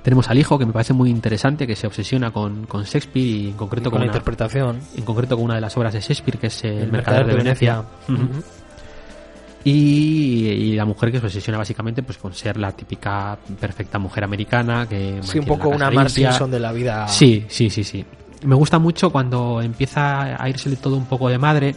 Tenemos 0.02 0.30
al 0.30 0.38
hijo 0.38 0.58
que 0.58 0.64
me 0.64 0.72
parece 0.72 0.92
muy 0.94 1.10
interesante, 1.10 1.66
que 1.66 1.76
se 1.76 1.86
obsesiona 1.86 2.30
con, 2.30 2.64
con 2.66 2.84
Shakespeare 2.84 3.26
y 3.26 3.48
en 3.48 3.54
concreto 3.56 3.90
con 3.90 3.98
con, 3.98 4.00
la 4.00 4.04
una, 4.04 4.12
interpretación. 4.12 4.80
en 4.96 5.04
concreto 5.04 5.36
con 5.36 5.44
una 5.44 5.56
de 5.56 5.60
las 5.60 5.76
obras 5.76 5.92
de 5.92 6.00
Shakespeare, 6.00 6.38
que 6.38 6.46
es 6.46 6.64
El, 6.64 6.78
El 6.78 6.92
Mercader 6.92 7.26
de 7.26 7.34
Venecia. 7.34 7.84
Y, 9.62 10.46
y 10.48 10.72
la 10.74 10.86
mujer 10.86 11.12
que 11.12 11.20
se 11.20 11.26
obsesiona 11.26 11.58
básicamente 11.58 12.02
pues 12.02 12.16
con 12.16 12.32
ser 12.32 12.56
la 12.56 12.72
típica 12.72 13.36
perfecta 13.60 13.98
mujer 13.98 14.24
americana 14.24 14.86
que 14.88 15.20
Sí, 15.22 15.38
un 15.38 15.44
poco 15.44 15.68
una 15.68 15.78
casa 15.86 15.90
Mar 15.90 16.06
limpia. 16.06 16.30
Simpson 16.30 16.50
de 16.50 16.60
la 16.60 16.72
vida. 16.72 17.06
Sí, 17.08 17.44
sí, 17.48 17.68
sí, 17.68 17.84
sí. 17.84 18.02
Me 18.46 18.54
gusta 18.54 18.78
mucho 18.78 19.10
cuando 19.10 19.60
empieza 19.60 20.42
a 20.42 20.48
irse 20.48 20.74
todo 20.76 20.96
un 20.96 21.04
poco 21.04 21.28
de 21.28 21.36
madre. 21.36 21.74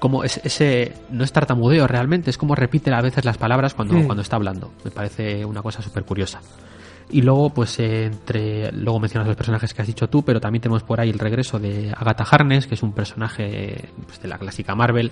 Como 0.00 0.24
es- 0.24 0.40
ese. 0.42 0.94
No 1.10 1.22
es 1.22 1.30
tartamudeo 1.32 1.86
realmente, 1.86 2.30
es 2.30 2.36
como 2.38 2.56
repite 2.56 2.92
a 2.92 3.00
veces 3.02 3.24
las 3.24 3.38
palabras 3.38 3.74
cuando, 3.74 3.94
cuando 4.04 4.22
está 4.22 4.34
hablando. 4.34 4.72
Me 4.84 4.90
parece 4.90 5.44
una 5.44 5.62
cosa 5.62 5.80
súper 5.80 6.02
curiosa. 6.02 6.40
Y 7.10 7.22
luego, 7.22 7.50
pues 7.50 7.78
eh, 7.78 8.04
entre. 8.06 8.70
Luego 8.72 9.00
mencionas 9.00 9.26
los 9.26 9.36
personajes 9.36 9.72
que 9.72 9.80
has 9.82 9.88
dicho 9.88 10.08
tú, 10.08 10.22
pero 10.24 10.40
también 10.40 10.60
tenemos 10.62 10.82
por 10.82 11.00
ahí 11.00 11.08
el 11.10 11.18
regreso 11.18 11.58
de 11.58 11.90
Agatha 11.96 12.24
Harness, 12.30 12.66
que 12.66 12.74
es 12.74 12.82
un 12.82 12.92
personaje 12.92 13.88
pues, 14.06 14.20
de 14.20 14.28
la 14.28 14.36
clásica 14.38 14.74
Marvel. 14.74 15.10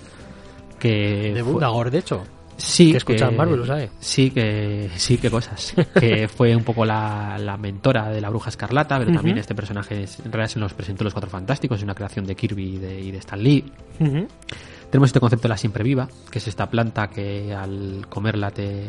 Que 0.79 1.31
De 1.33 1.41
Bundagor, 1.41 1.89
de 1.89 1.97
hecho. 1.99 2.23
Sí, 2.55 2.91
que 2.91 2.97
escuchan 2.97 3.35
Marvel, 3.35 3.59
lo 3.59 3.65
sabe. 3.67 3.89
Sí, 3.99 4.31
que 4.31 4.89
sí, 4.95 5.17
qué 5.17 5.29
cosas. 5.29 5.73
que 5.99 6.27
fue 6.27 6.55
un 6.55 6.63
poco 6.63 6.85
la, 6.85 7.37
la 7.39 7.55
mentora 7.57 8.09
de 8.09 8.19
la 8.21 8.29
Bruja 8.29 8.49
Escarlata, 8.49 8.97
pero 8.99 9.11
también 9.17 9.37
este 9.39 9.53
personaje 9.55 10.03
es- 10.03 10.19
en 10.19 10.31
realidad 10.31 10.51
se 10.53 10.59
nos 10.59 10.73
presentó 10.73 11.03
en 11.03 11.05
Los 11.05 11.13
Cuatro 11.13 11.29
Fantásticos, 11.29 11.77
es 11.77 11.83
una 11.83 11.93
creación 11.95 12.25
de 12.25 12.35
Kirby 12.35 12.75
y 12.75 12.77
de, 12.77 12.99
y 12.99 13.11
de 13.11 13.17
Stan 13.19 13.41
Lee. 13.41 13.71
Tenemos 13.99 15.09
este 15.09 15.19
concepto 15.19 15.43
de 15.43 15.49
la 15.49 15.57
siempre 15.57 15.83
viva, 15.83 16.07
que 16.31 16.39
es 16.39 16.47
esta 16.47 16.67
planta 16.69 17.09
que 17.09 17.53
al 17.53 18.05
comerla 18.09 18.49
te, 18.51 18.85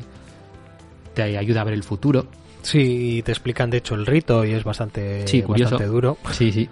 te 1.15 1.37
ayuda 1.37 1.61
a 1.63 1.65
ver 1.65 1.75
el 1.75 1.83
futuro. 1.85 2.27
Sí, 2.63 3.19
y 3.19 3.23
te 3.23 3.33
explican 3.33 3.71
de 3.71 3.79
hecho 3.79 3.95
el 3.95 4.05
rito 4.07 4.45
y 4.45 4.53
es 4.53 4.65
bastante, 4.65 5.27
Sí, 5.27 5.43
curioso. 5.43 5.73
bastante 5.77 5.93
duro. 5.93 6.19
Sí, 6.33 6.53
sí. 6.53 6.69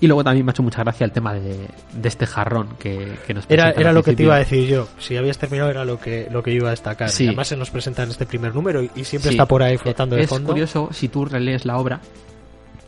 Y 0.00 0.06
luego 0.06 0.22
también 0.22 0.46
me 0.46 0.50
ha 0.50 0.52
hecho 0.52 0.62
mucha 0.62 0.82
gracia 0.84 1.04
el 1.04 1.10
tema 1.10 1.34
de, 1.34 1.66
de 1.92 2.08
este 2.08 2.24
jarrón 2.26 2.68
que, 2.78 3.16
que 3.26 3.34
nos 3.34 3.44
Era, 3.48 3.64
presentan 3.64 3.80
era 3.80 3.88
al 3.90 3.96
lo 3.96 4.02
que 4.04 4.14
te 4.14 4.22
iba 4.22 4.36
a 4.36 4.38
decir 4.38 4.64
yo. 4.68 4.86
Si 5.00 5.16
habías 5.16 5.38
terminado 5.38 5.70
era 5.70 5.84
lo 5.84 5.98
que, 5.98 6.28
lo 6.30 6.40
que 6.42 6.52
iba 6.52 6.68
a 6.68 6.70
destacar. 6.70 7.10
Sí. 7.10 7.24
Y 7.24 7.26
además 7.28 7.48
se 7.48 7.56
nos 7.56 7.70
presenta 7.70 8.04
en 8.04 8.10
este 8.10 8.24
primer 8.24 8.54
número 8.54 8.80
y, 8.82 8.90
y 8.94 9.02
siempre 9.04 9.30
Sí. 9.30 9.34
está 9.34 9.46
por 9.46 9.62
ahí 9.62 9.76
flotando 9.76 10.14
de 10.14 10.22
es 10.22 10.28
fondo. 10.28 10.50
curioso, 10.50 10.88
si 10.92 11.08
tú 11.08 11.24
relees 11.24 11.64
la 11.64 11.78
obra, 11.78 12.00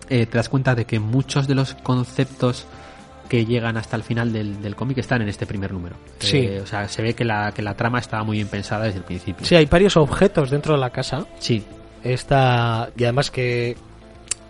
eh, 0.09 0.27
te 0.27 0.39
das 0.39 0.49
cuenta 0.49 0.75
de 0.77 0.85
que 0.85 1.01
muchos 1.01 1.49
de 1.49 1.57
los 1.57 1.75
conceptos 1.75 2.67
que 3.31 3.47
llegan 3.47 3.78
hasta 3.78 3.97
el 3.97 4.02
final 4.02 4.31
del, 4.32 4.61
del 4.61 4.77
cómic 4.77 4.98
están 4.98 5.23
en 5.23 5.28
este 5.31 5.47
primer 5.47 5.73
número. 5.73 5.97
Sí. 6.19 6.39
Eh, 6.39 6.61
o 6.62 6.66
sea, 6.66 6.86
se 6.89 7.01
ve 7.01 7.15
que 7.15 7.24
la, 7.24 7.52
que 7.52 7.62
la 7.62 7.74
trama 7.74 7.98
estaba 8.01 8.24
muy 8.24 8.36
bien 8.36 8.48
pensada 8.48 8.85
desde 8.85 8.98
el 8.98 9.05
principio. 9.05 9.47
Sí, 9.47 9.55
hay 9.55 9.65
varios 9.66 9.97
objetos 9.97 10.51
dentro 10.51 10.74
de 10.74 10.81
la 10.81 10.90
casa. 10.90 11.24
Sí, 11.39 11.65
Está, 12.02 12.90
y 12.97 13.05
además 13.05 13.31
que 13.31 13.77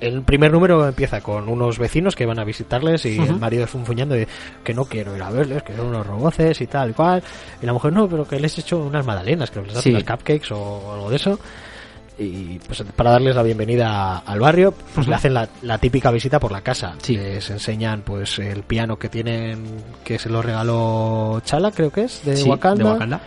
el 0.01 0.23
primer 0.23 0.51
número 0.53 0.87
empieza 0.89 1.21
con 1.21 1.49
unos 1.49 1.79
vecinos 1.79 2.17
que 2.17 2.25
van 2.25 2.39
a 2.39 2.45
visitarles 2.45 3.05
y 3.05 3.19
el 3.19 3.39
marido 3.39 3.67
funfuñando 3.67 4.15
de 4.15 4.27
que 4.65 4.73
no 4.73 4.85
quiero 4.87 5.15
ir 5.17 5.23
a 5.23 5.31
verles, 5.31 5.63
que 5.63 5.77
son 5.77 5.87
unos 5.89 6.07
roboces 6.07 6.59
y 6.61 6.67
tal 6.67 6.91
y 6.91 6.93
cual. 6.95 7.23
Y 7.61 7.67
la 7.67 7.73
mujer 7.75 7.93
no, 7.93 8.09
pero 8.09 8.27
que 8.27 8.41
les 8.41 8.57
he 8.57 8.63
hecho 8.63 8.79
unas 8.79 9.05
magdalenas, 9.05 9.51
que 9.51 9.61
les 9.61 9.71
hacen 9.73 9.83
Sí. 9.83 9.91
unas 9.91 10.05
cupcakes 10.05 10.53
o 10.55 10.93
algo 10.95 11.11
de 11.11 11.17
eso. 11.17 11.39
Y 12.23 12.59
pues 12.67 12.83
para 12.95 13.13
darles 13.13 13.35
la 13.35 13.43
bienvenida 13.43 14.19
al 14.19 14.41
barrio, 14.41 14.75
pues 14.95 15.09
le 15.09 15.15
hacen 15.15 15.33
la, 15.33 15.49
la 15.63 15.79
típica 15.79 16.11
visita 16.11 16.39
por 16.39 16.53
la 16.53 16.61
casa. 16.61 16.95
Sí. 17.01 17.17
Les 17.17 17.49
enseñan 17.49 18.03
pues 18.03 18.39
el 18.39 18.63
piano 18.63 18.99
que 18.99 19.09
tienen, 19.09 19.65
que 20.05 20.19
se 20.19 20.29
lo 20.29 20.43
regaló 20.43 21.41
Chala, 21.47 21.71
creo 21.71 21.91
que 21.91 22.03
es, 22.05 22.23
de 22.25 22.37
sí, 22.37 22.47
Wakanda 22.47 22.85
de 22.85 22.91
Wakanda. 22.93 23.21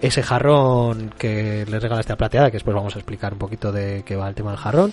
ese 0.00 0.22
jarrón 0.22 1.10
que 1.18 1.66
le 1.68 1.80
regala 1.80 2.00
esta 2.00 2.14
plateada, 2.14 2.46
que 2.50 2.58
después 2.58 2.76
vamos 2.76 2.94
a 2.94 3.00
explicar 3.00 3.32
un 3.32 3.40
poquito 3.40 3.72
de 3.72 4.04
qué 4.06 4.14
va 4.14 4.28
el 4.28 4.34
tema 4.36 4.50
del 4.50 4.60
jarrón. 4.60 4.92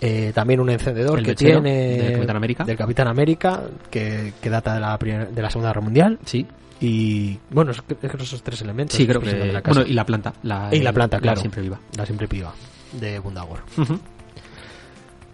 Eh, 0.00 0.30
también 0.32 0.60
un 0.60 0.70
encendedor 0.70 1.18
El 1.18 1.24
que 1.24 1.34
tiene 1.34 1.98
del 1.98 2.12
Capitán 2.14 2.36
América. 2.36 2.64
del 2.64 2.76
Capitán 2.76 3.08
América, 3.08 3.62
que, 3.90 4.32
que 4.40 4.48
data 4.48 4.74
de 4.74 4.80
la, 4.80 4.96
primera- 4.96 5.24
de 5.26 5.42
la 5.42 5.50
Segunda 5.50 5.70
Guerra 5.70 5.80
Mundial. 5.80 6.18
Sí, 6.24 6.46
Y 6.80 7.36
bueno, 7.50 7.72
es 7.72 7.82
que- 7.82 7.96
es 8.00 8.10
que 8.12 8.22
esos 8.22 8.42
tres 8.44 8.62
elementos. 8.62 8.96
sí, 8.96 9.06
creo 9.08 9.20
que. 9.20 9.30
de 9.32 9.52
la 9.52 9.60
casa. 9.62 9.80
Bueno, 9.80 9.90
y 9.90 9.94
la 9.94 10.04
planta. 10.06 10.32
La, 10.44 10.68
Y 10.72 10.78
la 10.80 10.92
planta, 10.92 11.18
claro. 11.18 11.40
siempre 11.40 11.62
viva. 11.62 11.80
La 11.96 12.06
siempre 12.06 12.28
piba 12.28 12.52
de 12.92 13.18
Bundagor. 13.18 13.60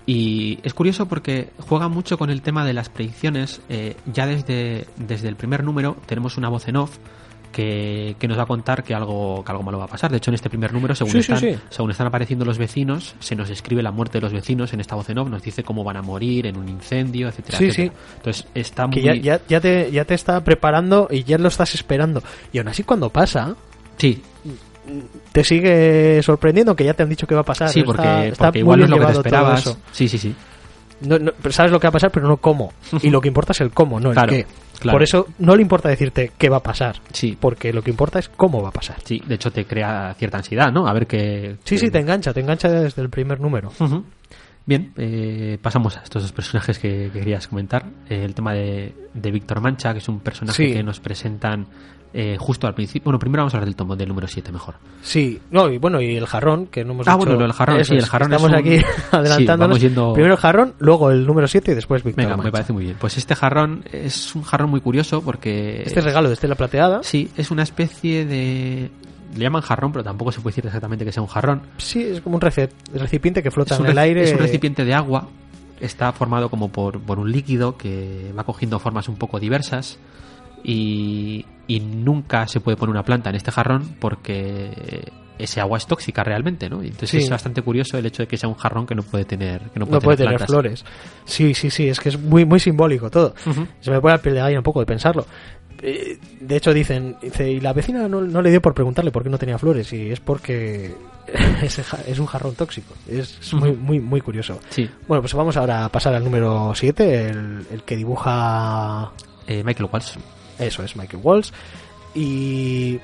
Y 0.07 0.59
es 0.63 0.73
curioso 0.73 1.07
porque 1.07 1.51
juega 1.59 1.89
mucho 1.89 2.17
con 2.17 2.31
el 2.31 2.41
tema 2.41 2.65
de 2.65 2.73
las 2.73 2.89
predicciones. 2.89 3.61
Eh, 3.69 3.95
ya 4.13 4.27
desde, 4.27 4.87
desde 4.97 5.29
el 5.29 5.37
primer 5.37 5.63
número 5.63 5.97
tenemos 6.07 6.39
una 6.39 6.49
voz 6.49 6.67
en 6.69 6.77
off 6.77 6.97
que, 7.53 8.17
que 8.19 8.27
nos 8.27 8.39
va 8.39 8.45
a 8.45 8.47
contar 8.47 8.85
que 8.85 8.95
algo, 8.95 9.45
que 9.45 9.51
algo 9.53 9.63
malo 9.63 9.79
va 9.79 9.85
a 9.85 9.89
pasar. 9.89 10.11
De 10.11 10.17
hecho, 10.17 10.31
en 10.31 10.37
este 10.37 10.49
primer 10.49 10.73
número, 10.73 10.95
según, 10.95 11.13
Sí, 11.13 11.19
están, 11.19 11.39
sí. 11.41 11.55
según 11.69 11.91
están 11.91 12.07
apareciendo 12.07 12.47
los 12.47 12.57
vecinos, 12.57 13.17
se 13.19 13.37
nos 13.37 13.51
escribe 13.51 13.83
la 13.83 13.91
muerte 13.91 14.17
de 14.19 14.23
los 14.23 14.33
vecinos 14.33 14.73
en 14.73 14.81
esta 14.81 14.95
voz 14.95 15.11
en 15.11 15.19
off, 15.19 15.29
nos 15.29 15.43
dice 15.43 15.63
cómo 15.63 15.85
van 15.85 15.99
a 15.99 16.03
morir 16.03 16.47
en 16.47 16.57
un 16.57 16.69
incendio, 16.71 17.29
etcétera, 17.29 17.59
Sí, 17.59 17.65
etcétera. 17.67 17.95
Entonces 18.17 18.47
está 18.55 18.87
muy... 18.87 18.95
Que 18.97 19.03
ya, 19.03 19.15
ya, 19.15 19.41
ya, 19.47 19.61
te, 19.61 19.91
ya 19.91 20.05
te 20.07 20.15
está 20.15 20.43
preparando 20.43 21.09
y 21.11 21.25
ya 21.25 21.37
lo 21.37 21.49
estás 21.49 21.75
esperando. 21.75 22.23
Y 22.51 22.59
aún 22.59 22.69
así 22.69 22.83
cuando 22.83 23.11
pasa, 23.11 23.57
Sí, 23.99 24.23
te 25.33 25.45
sigue 25.45 26.23
sorprendiendo 26.23 26.75
que 26.77 26.85
ya 26.85 26.95
te 26.95 27.03
han 27.03 27.09
dicho 27.09 27.27
que 27.27 27.35
va 27.35 27.43
a 27.43 27.45
pasar. 27.45 27.69
sí, 27.71 27.81
Está- 27.81 27.87
porque, 27.93 28.29
está 28.29 28.45
porque 28.47 28.59
muy 28.65 28.75
igual 28.75 28.79
no 28.81 28.85
es 28.85 28.91
lo 28.91 28.99
que 28.99 29.07
te 29.07 29.19
esperabas. 29.19 29.79
Sí, 29.93 30.09
sí, 30.09 30.19
sí. 30.19 30.35
No, 31.01 31.17
no, 31.19 31.31
pero 31.41 31.53
sabes 31.53 31.71
lo 31.71 31.79
que 31.79 31.87
va 31.87 31.91
a 31.91 31.93
pasar, 31.93 32.11
pero 32.11 32.27
no 32.27 32.39
cómo. 32.39 32.73
Y 33.03 33.11
lo 33.11 33.21
que 33.21 33.29
importa 33.29 33.53
es 33.53 33.61
el 33.61 33.71
cómo, 33.71 34.01
no 34.01 34.11
Claro, 34.11 34.33
el 34.33 34.45
qué. 34.45 34.47
claro. 34.81 34.97
Por 34.97 35.03
eso 35.05 35.27
no 35.39 35.55
le 35.55 35.63
importa 35.63 35.89
decirte 35.89 36.33
qué 36.37 36.49
va 36.49 36.57
a 36.57 36.63
pasar, 36.63 36.97
Sí, 37.13 37.37
porque 37.39 37.73
lo 37.73 37.83
que 37.83 37.91
importa 37.91 38.19
es 38.19 38.29
cómo 38.29 38.61
va 38.63 38.71
a 38.71 38.73
pasar. 38.73 38.97
sí, 39.05 39.23
de 39.27 39.37
hecho 39.37 39.53
te 39.53 39.65
crea 39.65 40.15
cierta 40.19 40.39
ansiedad, 40.39 40.73
¿no? 40.73 40.89
A 40.89 40.93
ver 40.93 41.07
qué... 41.07 41.57
Sí, 41.63 41.77
qué- 41.77 41.79
sí, 41.79 41.91
te 41.91 41.99
engancha, 42.01 42.33
te 42.35 42.41
engancha 42.41 42.69
desde 42.69 43.01
el 43.03 43.11
primer 43.11 43.39
número. 43.41 43.71
Bien, 44.67 44.93
eh, 44.99 45.57
pasamos 45.63 45.97
a 45.97 46.01
estos 46.03 46.23
dos 46.25 46.33
personajes 46.33 46.79
que, 46.79 47.11
que 47.11 47.21
querías 47.21 47.49
comentar. 47.49 47.87
Eh, 48.11 48.23
el 48.23 48.35
tema 48.35 48.53
de, 48.53 48.93
de 49.15 49.31
Víctor 49.31 49.61
Mancha, 49.63 49.93
que 49.93 49.99
es 50.01 50.09
un 50.11 50.21
personaje 50.21 50.67
Sí. 50.67 50.73
que 50.75 50.83
nos 50.83 51.01
presentan 51.01 51.67
eh, 52.15 52.37
justo 52.39 52.67
al 52.67 52.75
principio. 52.75 53.05
Bueno, 53.05 53.19
primero 53.19 53.43
vamos 53.43 53.55
a 53.55 53.59
hablar 53.59 53.67
del 53.67 53.77
tomo 53.77 53.95
del 53.97 54.09
número 54.09 54.27
7 54.27 54.51
mejor. 54.53 54.77
Sí, 55.03 55.41
no, 55.51 55.69
y 55.71 55.79
bueno, 55.79 56.01
y 56.01 56.17
el 56.17 56.27
jarrón, 56.27 56.67
que 56.67 56.85
no 56.85 56.93
hemos 56.93 57.09
Ah, 57.09 57.17
bueno, 57.17 57.37
del 57.37 57.53
jarrón, 57.53 57.81
Eso 57.81 57.93
sí, 57.93 57.99
el 57.99 58.07
jarrón 58.07 58.33
Estamos 58.33 58.53
es 58.53 58.59
un- 58.61 58.67
aquí 58.67 58.85
adelantándonos. 59.13 59.81
yendo- 59.81 60.13
Primero 60.15 60.35
el 60.35 60.41
jarrón, 60.41 60.75
luego 60.79 61.11
el 61.11 61.27
número 61.27 61.47
7 61.49 61.73
y 61.73 61.75
después 61.75 62.03
Víctor 62.03 62.25
Venga, 62.25 62.37
me 62.43 62.51
parece 62.51 62.73
muy 62.73 62.85
bien. 62.85 62.97
Pues 62.99 63.17
este 63.19 63.35
jarrón 63.35 63.85
es 63.93 64.35
un 64.35 64.43
jarrón 64.43 64.71
muy 64.71 64.81
curioso 64.81 65.23
porque... 65.23 65.83
Este 65.85 66.01
regalo 66.01 66.29
de 66.29 66.35
Estela 66.35 66.55
Plateada. 66.55 67.03
Sí, 67.03 67.31
es 67.37 67.51
una 67.51 67.63
especie 67.63 68.25
de... 68.25 68.91
Le 69.37 69.41
llaman 69.41 69.61
jarrón, 69.61 69.93
pero 69.93 70.03
tampoco 70.03 70.33
se 70.33 70.41
puede 70.41 70.53
decir 70.53 70.67
exactamente 70.67 71.05
que 71.05 71.13
sea 71.13 71.23
un 71.23 71.29
jarrón. 71.29 71.61
Sí, 71.77 72.03
es 72.03 72.23
como 72.23 72.37
un 72.37 72.41
reci- 72.41 72.71
recipiente 72.95 73.43
que 73.43 73.51
flota 73.51 73.77
en 73.77 73.85
el 73.87 73.99
aire. 73.99 74.23
es 74.23 74.33
un 74.33 74.39
recipiente 74.39 74.85
de 74.87 74.95
agua. 74.95 75.29
Está 75.81 76.11
formado 76.13 76.49
como 76.49 76.71
por, 76.73 76.99
por 77.01 77.19
un 77.19 77.31
líquido 77.31 77.77
que 77.77 78.33
va 78.37 78.43
cogiendo 78.45 78.79
formas 78.79 79.07
un 79.09 79.17
poco 79.17 79.39
diversas. 79.39 79.99
Y, 80.65 81.45
y 81.69 81.79
nunca 81.81 82.49
se 82.49 82.59
puede 82.61 82.77
poner 82.77 82.91
una 82.91 83.05
planta 83.05 83.31
en 83.31 83.37
este 83.37 83.53
jarrón 83.53 83.95
porque 84.01 85.13
ese 85.39 85.61
agua 85.61 85.79
es 85.79 85.87
tóxica 85.87 86.25
realmente, 86.25 86.69
¿no? 86.69 86.83
Entonces 86.83 87.11
Sí. 87.11 87.19
es 87.19 87.31
bastante 87.31 87.63
curioso 87.63 87.97
el 87.97 88.07
hecho 88.07 88.25
de 88.25 88.27
que 88.27 88.37
sea 88.37 88.49
un 88.49 88.57
jarrón 88.57 88.87
que 88.87 88.97
no 88.97 89.05
puede 89.05 89.25
tener, 89.25 89.61
que 89.71 89.79
no 89.79 89.87
puede 89.87 89.97
no 89.99 90.01
puede 90.01 90.17
tener 90.17 90.41
flores. 90.45 90.85
Sí, 91.25 91.55
sí, 91.55 91.71
sí, 91.71 91.89
es 91.89 92.01
que 92.01 92.09
es 92.09 92.19
muy, 92.19 92.45
muy 92.45 92.59
simbólico 92.59 93.09
todo. 93.11 93.35
Se 93.81 93.91
me 93.93 94.01
pone 94.01 94.15
la 94.15 94.21
piel 94.23 94.35
de 94.35 94.41
gallina 94.41 94.59
un 94.61 94.65
poco 94.65 94.81
de 94.81 94.87
pensarlo. 94.87 95.25
Eh, 95.81 96.19
De 96.41 96.57
hecho, 96.57 96.75
dicen, 96.75 97.15
dice, 97.23 97.49
y 97.53 97.61
la 97.61 97.73
vecina 97.73 98.09
no, 98.09 98.21
no 98.21 98.43
le 98.43 98.51
dio 98.51 98.61
por 98.61 98.75
preguntarle 98.75 99.13
por 99.13 99.23
qué 99.23 99.31
no 99.31 99.39
tenía 99.39 99.59
flores, 99.59 99.93
y 99.93 100.11
es 100.11 100.19
porque 100.19 100.93
ese 101.63 101.85
ja- 101.85 102.01
es 102.05 102.19
un 102.19 102.27
jarrón 102.27 102.57
tóxico. 102.57 102.95
Es, 103.07 103.39
es 103.41 103.55
muy, 103.55 103.73
muy, 103.77 104.01
muy 104.01 104.21
curioso. 104.21 104.59
Sí, 104.71 104.91
Bueno, 105.07 105.23
pues 105.23 105.35
vamos 105.35 105.57
ahora 105.57 105.85
a 105.85 105.89
pasar 105.89 106.15
al 106.15 106.25
número 106.25 106.73
7, 106.75 107.29
el, 107.29 107.67
el 107.71 107.83
que 107.85 107.95
dibuja. 107.97 109.13
eh, 109.47 109.63
Michael 109.63 109.89
Walsh. 109.93 110.17
Eso 110.59 110.83
es, 110.83 110.97
Michael 110.97 111.21
Walsh. 111.23 111.51
Y. 112.15 112.99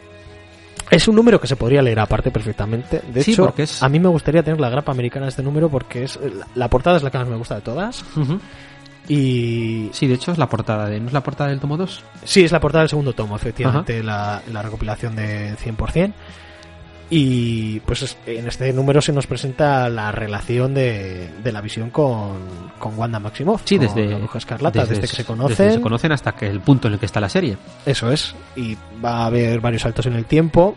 Es 0.90 1.08
un 1.08 1.16
número 1.16 1.40
que 1.40 1.46
se 1.46 1.56
podría 1.56 1.80
leer 1.80 1.98
aparte 2.00 2.30
perfectamente. 2.30 3.00
De 3.08 3.22
Sí, 3.22 3.32
hecho, 3.32 3.52
es- 3.56 3.82
a 3.82 3.88
mí 3.88 3.98
me 3.98 4.08
gustaría 4.08 4.42
tener 4.42 4.60
la 4.60 4.68
grapa 4.68 4.92
americana 4.92 5.26
de 5.26 5.30
este 5.30 5.42
número 5.42 5.68
porque 5.70 6.04
es 6.04 6.18
la, 6.54 6.68
portada 6.68 6.98
es 6.98 7.02
la 7.02 7.10
que 7.10 7.18
más 7.18 7.28
me 7.28 7.36
gusta 7.36 7.54
de 7.56 7.60
todas. 7.62 8.04
Y 9.08 9.90
Sí, 9.92 10.06
de 10.06 10.14
hecho 10.14 10.32
es 10.32 10.38
la 10.38 10.48
portada 10.48 10.88
de... 10.88 10.98
¿No 11.00 11.08
es 11.08 11.12
la 11.12 11.22
portada 11.22 11.50
del 11.50 11.60
tomo 11.60 11.76
2? 11.76 12.02
Sí, 12.24 12.44
es 12.44 12.52
la 12.52 12.60
portada 12.60 12.82
del 12.82 12.88
segundo 12.90 13.12
tomo, 13.12 13.36
efectivamente, 13.36 14.02
la, 14.02 14.42
la 14.52 14.62
recopilación 14.62 15.14
de 15.16 15.56
100%. 15.56 16.12
Y 17.10 17.80
pues 17.80 18.02
es- 18.02 18.16
en 18.26 18.48
este 18.48 18.72
número 18.72 19.00
se 19.02 19.12
nos 19.12 19.26
presenta 19.26 19.88
la 19.88 20.10
relación 20.10 20.72
de, 20.74 21.28
de 21.42 21.52
la 21.52 21.60
visión 21.60 21.90
con, 21.90 22.38
con 22.78 22.98
Wanda 22.98 23.20
Maximoff. 23.20 23.62
Sí, 23.64 23.76
con 23.76 23.86
desde... 23.86 24.06
la 24.06 24.18
Bruja 24.18 24.38
Escarlata, 24.38 24.80
desde, 24.86 25.00
que 25.02 25.06
se 25.06 25.16
desde 25.18 25.24
conocen. 25.24 25.72
se 25.74 25.80
conocen 25.80 26.12
hasta 26.12 26.32
que 26.32 26.46
el 26.46 26.60
punto 26.60 26.88
en 26.88 26.94
el 26.94 26.98
que 27.00 27.06
está 27.06 27.20
la 27.20 27.28
serie. 27.28 27.56
Eso 27.84 28.10
es. 28.10 28.34
Y 28.56 28.76
va 29.04 29.18
a 29.18 29.26
haber 29.26 29.60
varios 29.60 29.82
saltos 29.82 30.06
en 30.06 30.14
el 30.14 30.24
tiempo. 30.24 30.74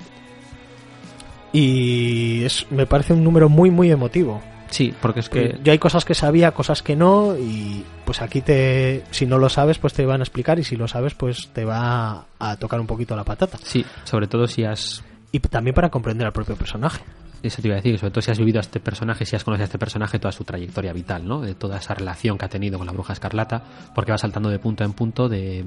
Y 1.54 2.44
es, 2.44 2.66
me 2.72 2.86
parece 2.86 3.14
un 3.14 3.24
número 3.24 3.50
muy, 3.50 3.72
muy 3.72 3.92
emotivo. 3.92 4.42
Sí, 4.70 4.94
porque 5.02 5.22
es 5.22 5.30
que... 5.30 5.58
Yo 5.64 5.72
hay 5.72 5.80
cosas 5.80 6.04
que 6.04 6.14
sabía, 6.14 6.52
cosas 6.52 6.84
que 6.84 6.96
no, 6.98 7.38
y 7.38 7.86
pues 8.04 8.22
aquí 8.22 8.42
te, 8.42 9.02
si 9.12 9.26
no 9.26 9.38
lo 9.38 9.48
sabes, 9.48 9.78
pues 9.80 9.94
te 9.94 10.06
van 10.06 10.20
a 10.20 10.24
explicar, 10.24 10.60
y 10.60 10.66
si 10.66 10.76
lo 10.76 10.90
sabes, 10.90 11.14
pues 11.14 11.48
te 11.54 11.64
va 11.64 12.26
a 12.38 12.58
tocar 12.58 12.82
un 12.82 12.86
poquito 12.86 13.16
la 13.16 13.24
patata. 13.24 13.58
Sí, 13.64 13.86
sobre 14.04 14.28
todo 14.28 14.46
si 14.46 14.66
has 14.66 15.04
Y 15.32 15.40
también 15.40 15.74
para 15.74 15.90
comprender 15.90 16.26
al 16.28 16.34
propio 16.34 16.56
personaje. 16.56 17.02
Eso 17.44 17.62
te 17.62 17.68
iba 17.68 17.76
a 17.76 17.78
decir, 17.78 18.00
sobre 18.00 18.10
todo 18.10 18.22
si 18.24 18.32
has 18.32 18.40
vivido 18.40 18.58
a 18.58 18.62
este 18.62 18.80
personaje, 18.80 19.24
si 19.24 19.36
has 19.36 19.44
conocido 19.44 19.66
a 19.66 19.66
este 19.66 19.78
personaje, 19.78 20.18
toda 20.18 20.32
su 20.32 20.44
trayectoria 20.44 20.92
vital, 20.92 21.28
¿no? 21.28 21.40
De 21.40 21.54
toda 21.54 21.78
esa 21.78 21.94
relación 21.94 22.36
que 22.36 22.46
ha 22.46 22.50
tenido 22.50 22.80
con 22.80 22.88
la 22.88 22.94
bruja 22.94 23.14
escarlata, 23.14 23.62
porque 23.94 24.12
va 24.12 24.18
saltando 24.18 24.50
de 24.50 24.58
punto 24.58 24.84
en 24.84 24.94
punto, 24.94 25.30
de 25.30 25.64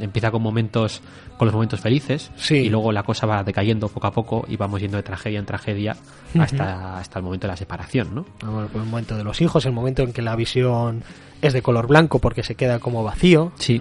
empieza 0.00 0.32
con 0.32 0.42
momentos, 0.42 1.00
con 1.38 1.46
los 1.46 1.54
momentos 1.54 1.80
felices, 1.80 2.32
Sí. 2.34 2.56
y 2.56 2.68
luego 2.70 2.90
la 2.90 3.04
cosa 3.04 3.26
va 3.26 3.44
decayendo 3.44 3.88
poco 3.88 4.08
a 4.08 4.10
poco 4.10 4.44
y 4.48 4.56
vamos 4.56 4.80
yendo 4.80 4.96
de 4.96 5.04
tragedia 5.04 5.38
en 5.38 5.46
tragedia 5.46 5.96
hasta, 6.40 6.98
hasta 6.98 7.18
el 7.20 7.24
momento 7.24 7.46
de 7.46 7.52
la 7.52 7.56
separación, 7.56 8.12
¿no? 8.16 8.26
Bueno, 8.42 8.68
el 8.74 8.80
momento 8.84 9.16
de 9.16 9.22
los 9.22 9.40
hijos, 9.40 9.64
el 9.64 9.72
momento 9.72 10.02
en 10.02 10.12
que 10.12 10.22
la 10.22 10.34
visión 10.34 11.04
es 11.40 11.52
de 11.52 11.62
color 11.62 11.86
blanco 11.86 12.18
porque 12.18 12.42
se 12.42 12.56
queda 12.56 12.80
como 12.80 13.04
vacío. 13.04 13.52
Sí, 13.58 13.80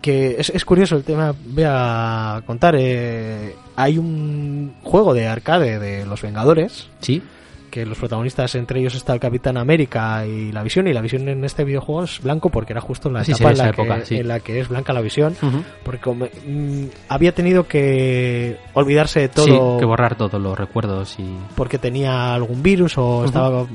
Que 0.00 0.36
es, 0.38 0.50
es 0.50 0.64
curioso 0.64 0.96
el 0.96 1.04
tema, 1.04 1.34
voy 1.46 1.64
a 1.66 2.42
contar. 2.46 2.74
eh, 2.78 3.54
hay 3.76 3.98
un 3.98 4.74
juego 4.82 5.12
de 5.14 5.26
arcade 5.28 5.78
de 5.78 6.06
los 6.06 6.22
Vengadores, 6.22 6.88
sí, 7.00 7.22
que 7.70 7.86
los 7.86 7.98
protagonistas, 7.98 8.54
entre 8.56 8.80
ellos 8.80 8.94
está 8.96 9.12
el 9.14 9.20
Capitán 9.20 9.56
América 9.56 10.26
y 10.26 10.50
la 10.52 10.62
visión, 10.62 10.88
y 10.88 10.92
la 10.92 11.00
visión 11.00 11.28
en 11.28 11.44
este 11.44 11.64
videojuego 11.64 12.02
es 12.04 12.20
blanco 12.20 12.48
porque 12.50 12.72
era 12.72 12.80
justo 12.80 13.08
en 13.08 13.14
la 13.14 13.24
Sí, 13.24 13.30
etapa 13.32 13.50
en, 13.52 13.58
la 13.58 13.68
época, 13.68 13.98
que, 14.00 14.06
sí. 14.06 14.16
en 14.16 14.28
la 14.28 14.40
que 14.40 14.58
es 14.60 14.68
blanca 14.68 14.92
la 14.92 15.00
visión. 15.00 15.36
Porque 15.84 16.10
mm, 16.10 16.84
había 17.08 17.32
tenido 17.32 17.68
que 17.68 18.56
olvidarse 18.74 19.20
de 19.20 19.28
todo 19.28 19.44
sí, 19.46 19.52
que 19.78 19.84
borrar 19.84 20.16
todos 20.16 20.40
los 20.40 20.58
recuerdos 20.58 21.16
y... 21.20 21.24
porque 21.54 21.78
tenía 21.78 22.34
algún 22.34 22.62
virus 22.62 22.98
o 22.98 23.24
estaba 23.24 23.66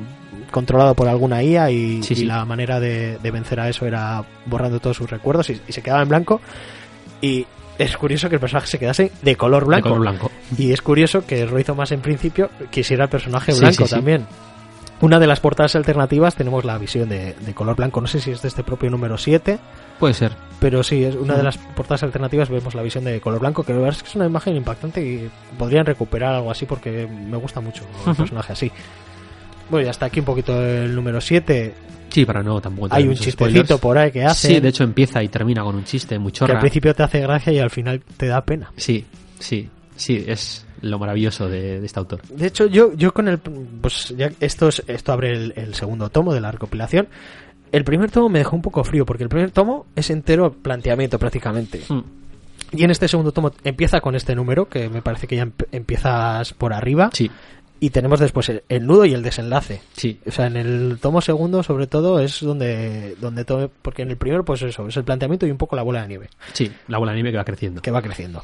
controlado 0.55 0.95
por 0.95 1.07
alguna 1.07 1.43
IA 1.43 1.69
y, 1.69 2.01
Sí, 2.01 2.13
y 2.13 2.17
sí. 2.17 2.25
la 2.25 2.45
manera 2.45 2.79
de, 2.79 3.17
de 3.21 3.31
vencer 3.31 3.59
a 3.59 3.67
eso 3.69 3.85
era 3.85 4.23
borrando 4.45 4.79
todos 4.79 4.95
sus 4.97 5.09
recuerdos 5.09 5.49
y, 5.49 5.61
y 5.67 5.71
se 5.73 5.81
quedaba 5.83 6.01
en 6.01 6.09
blanco 6.09 6.39
y 7.21 7.45
es 7.77 7.97
curioso 7.97 8.29
que 8.29 8.35
el 8.35 8.39
personaje 8.41 8.67
se 8.67 8.79
quedase 8.79 9.11
de 9.21 9.35
color 9.35 9.65
blanco, 9.65 9.89
de 9.89 9.95
color 9.95 10.01
blanco. 10.09 10.31
y 10.57 10.71
es 10.71 10.81
curioso 10.81 11.25
que 11.25 11.45
Roy 11.45 11.63
Thomas 11.65 11.91
en 11.91 11.99
principio 12.01 12.49
quisiera 12.71 13.03
el 13.03 13.09
personaje 13.09 13.53
blanco 13.53 13.85
sí, 13.85 13.91
también 13.95 14.25
Una 15.01 15.19
de 15.19 15.27
las 15.27 15.41
portadas 15.41 15.75
alternativas 15.75 16.35
tenemos 16.35 16.63
la 16.63 16.77
visión 16.77 17.09
de, 17.09 17.33
de 17.33 17.53
color 17.53 17.75
blanco, 17.75 17.99
no 17.99 18.07
sé 18.07 18.21
si 18.21 18.31
es 18.31 18.41
de 18.41 18.47
este 18.47 18.63
propio 18.63 18.89
número 18.89 19.17
7, 19.17 19.59
Puede 19.99 20.13
ser. 20.13 20.31
pero 20.61 20.83
sí, 20.83 21.03
es 21.03 21.15
una 21.15 21.35
de 21.35 21.43
las 21.43 21.57
portadas 21.57 22.03
alternativas 22.03 22.47
vemos 22.49 22.73
la 22.75 22.81
visión 22.81 23.03
de 23.03 23.19
color 23.19 23.41
blanco, 23.41 23.63
que 23.63 23.73
la 23.73 23.79
verdad 23.79 23.97
es 23.97 24.03
que 24.03 24.09
es 24.09 24.15
una 24.15 24.25
imagen 24.25 24.55
impactante 24.55 25.01
y 25.05 25.29
podrían 25.59 25.85
recuperar 25.85 26.33
algo 26.35 26.49
así 26.49 26.65
porque 26.65 27.07
me 27.07 27.35
gusta 27.35 27.59
mucho 27.59 27.83
el 28.07 28.15
personaje 28.15 28.53
así. 28.53 28.71
Bueno, 29.69 29.87
y 29.87 29.89
hasta 29.89 30.05
aquí 30.07 30.19
un 30.19 30.25
poquito 30.25 30.63
el 30.63 30.93
número 30.95 31.19
7. 31.21 31.73
Sí, 32.09 32.23
para 32.25 32.41
no 32.43 32.61
tampoco 32.61 32.87
Hay 32.91 33.07
un 33.07 33.15
chistecito 33.15 33.45
spoilers. 33.45 33.79
por 33.81 33.97
ahí 33.97 34.11
que 34.11 34.23
hace. 34.23 34.47
Sí, 34.47 34.59
de 34.59 34.69
hecho 34.69 34.83
empieza 34.83 35.21
y 35.23 35.27
termina 35.27 35.63
con 35.63 35.75
un 35.75 35.83
chiste 35.83 36.17
muy 36.19 36.31
que 36.31 36.37
chorra. 36.39 36.53
al 36.55 36.59
principio 36.61 36.93
te 36.95 37.03
hace 37.03 37.19
gracia 37.19 37.51
y 37.51 37.59
al 37.59 37.69
final 37.71 38.01
te 38.17 38.27
da 38.27 38.43
pena. 38.45 38.71
Sí, 38.77 39.05
sí, 39.39 39.67
sí, 39.95 40.23
es 40.25 40.65
lo 40.81 40.97
maravilloso 40.99 41.49
de, 41.49 41.79
de 41.81 41.85
este 41.85 41.99
autor. 41.99 42.21
De 42.27 42.47
hecho, 42.47 42.67
yo, 42.67 42.93
yo 42.93 43.13
con 43.13 43.27
el. 43.27 43.39
Pues 43.39 44.13
ya 44.15 44.29
esto, 44.39 44.69
es, 44.69 44.83
esto 44.87 45.11
abre 45.11 45.31
el, 45.31 45.53
el 45.57 45.73
segundo 45.75 46.09
tomo 46.09 46.33
de 46.33 46.39
la 46.41 46.51
recopilación. 46.51 47.07
El 47.71 47.83
primer 47.83 48.11
tomo 48.11 48.29
me 48.29 48.39
dejó 48.39 48.55
un 48.55 48.61
poco 48.61 48.83
frío 48.85 49.05
porque 49.05 49.23
el 49.23 49.29
primer 49.29 49.51
tomo 49.51 49.87
es 49.95 50.09
entero 50.09 50.53
planteamiento 50.53 51.19
prácticamente. 51.19 51.81
Mm. 51.89 51.99
Y 52.71 52.83
en 52.83 52.91
este 52.91 53.07
segundo 53.07 53.31
tomo 53.31 53.51
empieza 53.63 53.99
con 53.99 54.15
este 54.15 54.35
número 54.35 54.69
que 54.69 54.89
me 54.89 55.01
parece 55.01 55.27
que 55.27 55.35
ya 55.35 55.45
emp- 55.45 55.67
empiezas 55.71 56.53
por 56.53 56.71
arriba. 56.73 57.09
Sí, 57.13 57.29
Y 57.79 57.89
tenemos 57.89 58.19
después 58.19 58.47
el, 58.49 58.63
el 58.69 58.85
nudo 58.85 59.05
y 59.05 59.13
el 59.13 59.21
desenlace. 59.21 59.81
sí, 59.93 60.19
O 60.25 60.31
sea, 60.31 60.47
en 60.47 60.55
el 60.55 60.97
tomo 61.01 61.21
segundo, 61.21 61.61
sobre 61.61 61.87
todo, 61.87 62.19
es 62.19 62.39
donde, 62.41 63.15
donde 63.19 63.43
todo. 63.43 63.69
Porque 63.81 64.03
en 64.03 64.11
el 64.11 64.17
primero, 64.17 64.45
pues 64.45 64.61
eso, 64.61 64.87
es 64.87 64.95
el 64.97 65.03
planteamiento 65.03 65.45
y 65.45 65.51
un 65.51 65.57
poco 65.57 65.75
la 65.75 65.83
bola 65.83 66.01
de 66.01 66.07
nieve 66.07 66.29
sí, 66.53 66.71
la 66.87 66.97
bola 66.97 67.11
de 67.11 67.17
nieve 67.17 67.31
que 67.31 67.37
va 67.37 67.43
creciendo. 67.43 67.81
que 67.81 67.91
va 67.91 68.01
creciendo. 68.01 68.43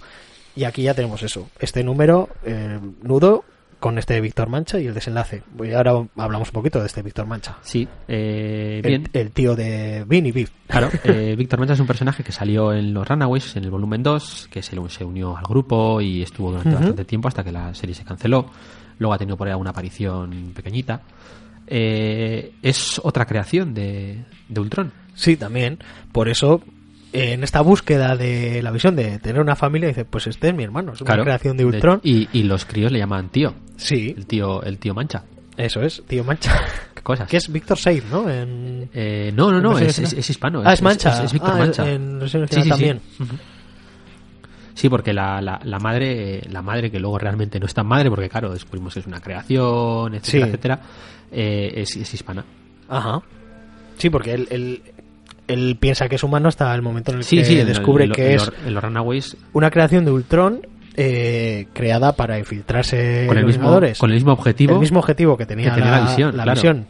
Y 0.55 0.65
aquí 0.65 0.83
ya 0.83 0.93
tenemos 0.93 1.23
eso, 1.23 1.49
este 1.59 1.81
número, 1.83 2.27
eh, 2.43 2.77
nudo, 3.03 3.45
con 3.79 3.97
este 3.97 4.13
de 4.15 4.21
Víctor 4.21 4.49
Mancha 4.49 4.79
y 4.79 4.85
el 4.85 4.93
desenlace. 4.93 5.41
Voy 5.55 5.71
ahora 5.73 5.93
hablamos 6.17 6.49
un 6.49 6.53
poquito 6.53 6.79
de 6.79 6.85
este 6.85 7.01
Víctor 7.01 7.25
Mancha. 7.25 7.57
Sí, 7.61 7.87
eh, 8.07 8.81
El, 8.83 8.89
bien. 8.89 9.09
el 9.13 9.31
tío 9.31 9.55
de 9.55 10.03
Vin 10.07 10.25
y 10.25 10.31
Viv. 10.31 10.49
Claro, 10.67 10.89
eh, 11.05 11.35
Víctor 11.37 11.57
Mancha 11.57 11.73
es 11.73 11.79
un 11.79 11.87
personaje 11.87 12.21
que 12.23 12.31
salió 12.31 12.73
en 12.73 12.93
los 12.93 13.07
Runaways 13.07 13.55
en 13.55 13.63
el 13.63 13.71
volumen 13.71 14.03
2, 14.03 14.49
que 14.51 14.61
se, 14.61 14.75
se 14.89 15.03
unió 15.03 15.35
al 15.35 15.45
grupo 15.45 15.99
y 16.01 16.21
estuvo 16.21 16.51
durante 16.51 16.75
bastante 16.75 17.05
tiempo 17.05 17.27
hasta 17.29 17.43
que 17.43 17.51
la 17.51 17.73
serie 17.73 17.95
se 17.95 18.03
canceló. 18.03 18.45
Luego 19.01 19.15
ha 19.15 19.17
tenido 19.17 19.35
por 19.35 19.47
ahí 19.47 19.55
una 19.55 19.71
aparición 19.71 20.51
pequeñita. 20.55 21.01
Eh, 21.65 22.51
es 22.61 23.01
otra 23.03 23.25
creación 23.25 23.73
de, 23.73 24.23
de 24.47 24.61
Ultron. 24.61 24.91
Sí, 25.15 25.37
también. 25.37 25.79
Por 26.11 26.29
eso, 26.29 26.61
en 27.11 27.43
esta 27.43 27.61
búsqueda 27.61 28.15
de 28.15 28.61
la 28.61 28.69
visión 28.69 28.95
de 28.95 29.17
tener 29.17 29.41
una 29.41 29.55
familia, 29.55 29.87
dice, 29.89 30.05
pues 30.05 30.27
este 30.27 30.49
es 30.49 30.53
mi 30.53 30.63
hermano, 30.63 30.93
es 30.93 31.01
una 31.01 31.07
Claro. 31.07 31.23
creación 31.23 31.57
de 31.57 31.65
Ultron. 31.65 31.99
y, 32.03 32.29
y 32.31 32.43
los 32.43 32.65
críos 32.65 32.91
le 32.91 32.99
llaman 32.99 33.29
tío. 33.29 33.55
sí, 33.75 34.13
El 34.15 34.27
tío, 34.27 34.61
el 34.61 34.77
tío 34.77 34.93
Mancha. 34.93 35.23
eso 35.57 35.81
es, 35.81 36.03
tío 36.07 36.23
Mancha. 36.23 36.53
¿Qué 36.93 37.01
cosas? 37.01 37.27
que 37.27 37.37
es 37.37 37.51
Víctor 37.51 37.79
Seid, 37.79 38.03
¿no? 38.11 38.29
En... 38.29 38.87
Eh, 38.93 39.31
no, 39.35 39.51
no, 39.51 39.59
no, 39.59 39.71
¿En 39.71 39.77
es, 39.77 39.97
versión 39.97 40.05
es, 40.05 40.13
es 40.13 40.29
hispano. 40.29 40.61
Ah, 40.63 40.73
es 40.73 40.81
Mancha. 40.83 41.23
Es, 41.23 41.33
Víctor 41.33 41.53
Ah, 41.55 41.57
Mancha. 41.57 41.89
en 41.91 42.21
Sí, 42.29 42.37
sí, 42.47 42.61
sí. 42.61 42.69
también. 42.69 42.99
Ujú. 43.19 43.33
Sí, 44.73 44.89
porque 44.89 45.13
la, 45.13 45.41
la, 45.41 45.59
la 45.63 45.79
madre, 45.79 46.41
la 46.49 46.61
madre 46.61 46.89
que 46.89 46.99
luego 46.99 47.17
realmente 47.19 47.59
no 47.59 47.65
es 47.65 47.73
tan 47.73 47.85
madre, 47.87 48.09
porque 48.09 48.29
claro, 48.29 48.51
descubrimos 48.53 48.93
que 48.93 49.01
es 49.01 49.07
una 49.07 49.19
creación, 49.19 50.15
etcétera, 50.15 50.21
Sí. 50.45 50.49
etcétera, 50.49 50.79
eh, 51.31 51.73
es, 51.77 51.95
es 51.95 52.13
hispana. 52.13 52.43
Ajá. 52.89 53.21
Sí, 53.97 54.09
porque 54.09 54.33
él, 54.33 54.47
él, 54.49 54.81
él 55.47 55.77
piensa 55.79 56.07
que 56.09 56.15
es 56.15 56.23
humano 56.23 56.47
hasta 56.47 56.73
el 56.73 56.81
momento 56.81 57.11
en 57.11 57.17
el 57.19 57.23
Sí, 57.23 57.37
que 57.37 57.45
sí, 57.45 57.55
descubre 57.57 58.09
que 58.09 58.29
en 58.29 58.35
es 58.35 58.51
los- 58.67 58.83
Runaways 58.83 59.37
una 59.53 59.69
creación 59.69 60.05
de 60.05 60.11
Ultron 60.11 60.61
eh, 60.95 61.67
creada 61.73 62.13
para 62.13 62.37
infiltrarse 62.39 63.25
con 63.27 63.37
en 63.37 63.43
el, 63.43 63.47
los 63.47 63.57
mismo, 63.57 63.79
con 63.99 64.09
el 64.09 64.15
mismo 64.15 64.33
objetivo. 64.33 64.73
el 64.73 64.79
mismo 64.79 64.99
objetivo 64.99 65.37
que 65.37 65.45
tenía, 65.45 65.69
que 65.73 65.75
tenía 65.81 65.91
la 65.91 66.01
visión, 66.01 66.31
claro. 66.33 66.51
visión. 66.53 66.85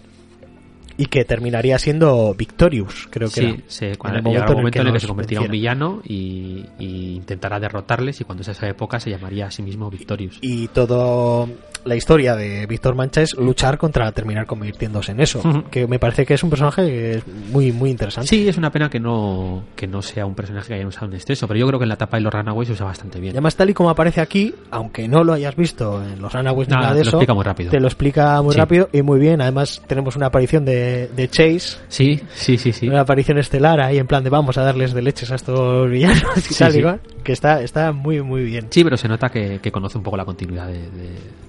Y 1.01 1.07
que 1.07 1.25
terminaría 1.25 1.79
siendo 1.79 2.35
Victorious, 2.35 3.07
creo 3.09 3.27
que 3.31 3.63
Sí, 3.65 3.85
era. 3.85 3.93
En 3.93 3.97
cuando 3.97 4.19
el 4.19 4.25
llegará 4.25 4.51
un 4.51 4.57
momento 4.57 4.81
en 4.81 4.85
el 4.85 4.87
que 4.89 4.93
nos 4.93 5.01
se 5.01 5.07
convertirá 5.07 5.41
en 5.41 5.45
un 5.47 5.51
villano 5.51 6.01
y, 6.05 6.63
y 6.77 7.15
intentará 7.15 7.59
derrotarles 7.59 8.21
y 8.21 8.23
cuando 8.23 8.43
sea 8.43 8.51
esa 8.51 8.69
época 8.69 8.99
se 8.99 9.09
llamaría 9.09 9.47
a 9.47 9.51
sí 9.51 9.63
mismo 9.63 9.89
Victorious. 9.89 10.37
Y 10.41 10.67
todo 10.67 11.49
la 11.85 11.95
historia 11.95 12.35
de 12.35 12.65
Víctor 12.67 12.95
Mancha 12.95 13.21
es 13.21 13.35
luchar 13.37 13.77
contra 13.77 14.11
terminar 14.11 14.45
convirtiéndose 14.45 15.11
en 15.11 15.19
eso, 15.19 15.41
que 15.71 15.87
me 15.87 15.99
parece 15.99 16.25
que 16.25 16.33
es 16.35 16.43
un 16.43 16.49
personaje 16.49 16.85
que 16.85 17.11
es 17.17 17.27
muy 17.51 17.71
muy 17.71 17.89
interesante. 17.91 18.27
Sí, 18.27 18.47
es 18.47 18.57
una 18.57 18.71
pena 18.71 18.89
que 18.89 18.99
no, 18.99 19.63
que 19.75 19.87
no 19.87 20.01
sea 20.01 20.25
un 20.25 20.35
personaje 20.35 20.67
que 20.69 20.73
hayan 20.75 20.87
usado 20.87 21.07
en 21.07 21.13
exceso, 21.13 21.47
pero 21.47 21.59
yo 21.59 21.67
creo 21.67 21.79
que 21.79 21.83
en 21.85 21.89
la 21.89 21.95
etapa 21.95 22.17
de 22.17 22.21
los 22.23 22.33
Runaways 22.33 22.67
se 22.67 22.73
usa 22.73 22.85
bastante 22.85 23.17
Y 23.17 23.21
bien. 23.21 23.33
además 23.33 23.55
tal 23.55 23.69
y 23.69 23.73
como 23.73 23.89
aparece 23.89 24.21
aquí, 24.21 24.53
aunque 24.71 25.07
no 25.07 25.23
lo 25.23 25.33
hayas 25.33 25.55
visto 25.55 26.01
en 26.03 26.21
los 26.21 26.31
Runaways 26.33 26.67
ni 26.69 26.73
Nada, 26.75 26.81
nada 26.87 26.93
de 26.95 26.99
te 27.01 27.05
lo 27.05 27.09
eso, 27.09 27.17
explica 27.17 27.33
muy 27.33 27.43
rápido. 27.43 27.71
te 27.71 27.79
lo 27.79 27.87
explica 27.87 28.41
muy 28.41 28.53
Sí. 28.53 28.59
rápido 28.59 28.89
y 28.93 29.01
muy 29.01 29.19
bien. 29.19 29.41
Además 29.41 29.81
tenemos 29.87 30.15
una 30.15 30.27
aparición 30.27 30.65
de, 30.65 31.07
de 31.15 31.27
Chase, 31.29 31.77
Sí, 31.87 32.19
sí, 32.33 32.57
sí, 32.57 32.71
sí. 32.71 32.87
una 32.87 33.01
aparición 33.01 33.37
estelar 33.37 33.79
ahí 33.81 33.97
en 33.97 34.07
plan 34.07 34.23
de 34.23 34.29
vamos 34.29 34.57
a 34.57 34.63
darles 34.63 34.93
de 34.93 35.01
leches 35.01 35.31
a 35.31 35.35
estos 35.35 35.89
villanos 35.89 36.21
y 36.37 36.41
Sí, 36.41 36.55
tal 36.59 36.71
sí. 36.71 36.79
igual, 36.79 36.99
que 37.23 37.31
está 37.33 37.61
está 37.61 37.91
muy 37.91 38.21
muy 38.21 38.43
bien. 38.43 38.67
Sí, 38.69 38.83
pero 38.83 38.97
se 38.97 39.07
nota 39.07 39.29
que, 39.29 39.59
que 39.61 39.71
conoce 39.71 39.97
un 39.97 40.03
poco 40.03 40.17
la 40.17 40.25
continuidad 40.25 40.67
de, 40.67 40.73
de- 40.89 41.41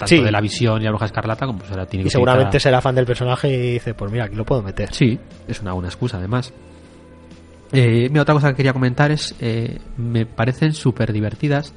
tanto 0.00 0.16
Sí. 0.16 0.22
de 0.22 0.30
la 0.32 0.40
visión 0.40 0.80
y 0.80 0.84
la 0.84 0.90
bruja 0.90 1.04
escarlata 1.06 1.46
como 1.46 1.62
ahora 1.70 1.86
tiene 1.86 2.02
que 2.04 2.08
Y 2.08 2.10
seguramente 2.10 2.58
será 2.58 2.80
fan 2.80 2.94
del 2.94 3.06
personaje 3.06 3.48
y 3.48 3.72
dice, 3.74 3.94
pues 3.94 4.10
mira, 4.10 4.24
aquí 4.24 4.34
lo 4.34 4.44
puedo 4.44 4.62
meter. 4.62 4.92
Sí, 4.92 5.18
es 5.46 5.60
una 5.60 5.72
buena 5.72 5.88
excusa 5.88 6.16
además. 6.18 6.52
Eh, 7.72 8.08
mira, 8.10 8.22
otra 8.22 8.34
cosa 8.34 8.50
que 8.50 8.56
quería 8.56 8.72
comentar 8.72 9.10
es, 9.12 9.34
eh, 9.40 9.78
me 9.96 10.26
parecen 10.26 10.72
súper 10.74 11.12
divertidas 11.12 11.72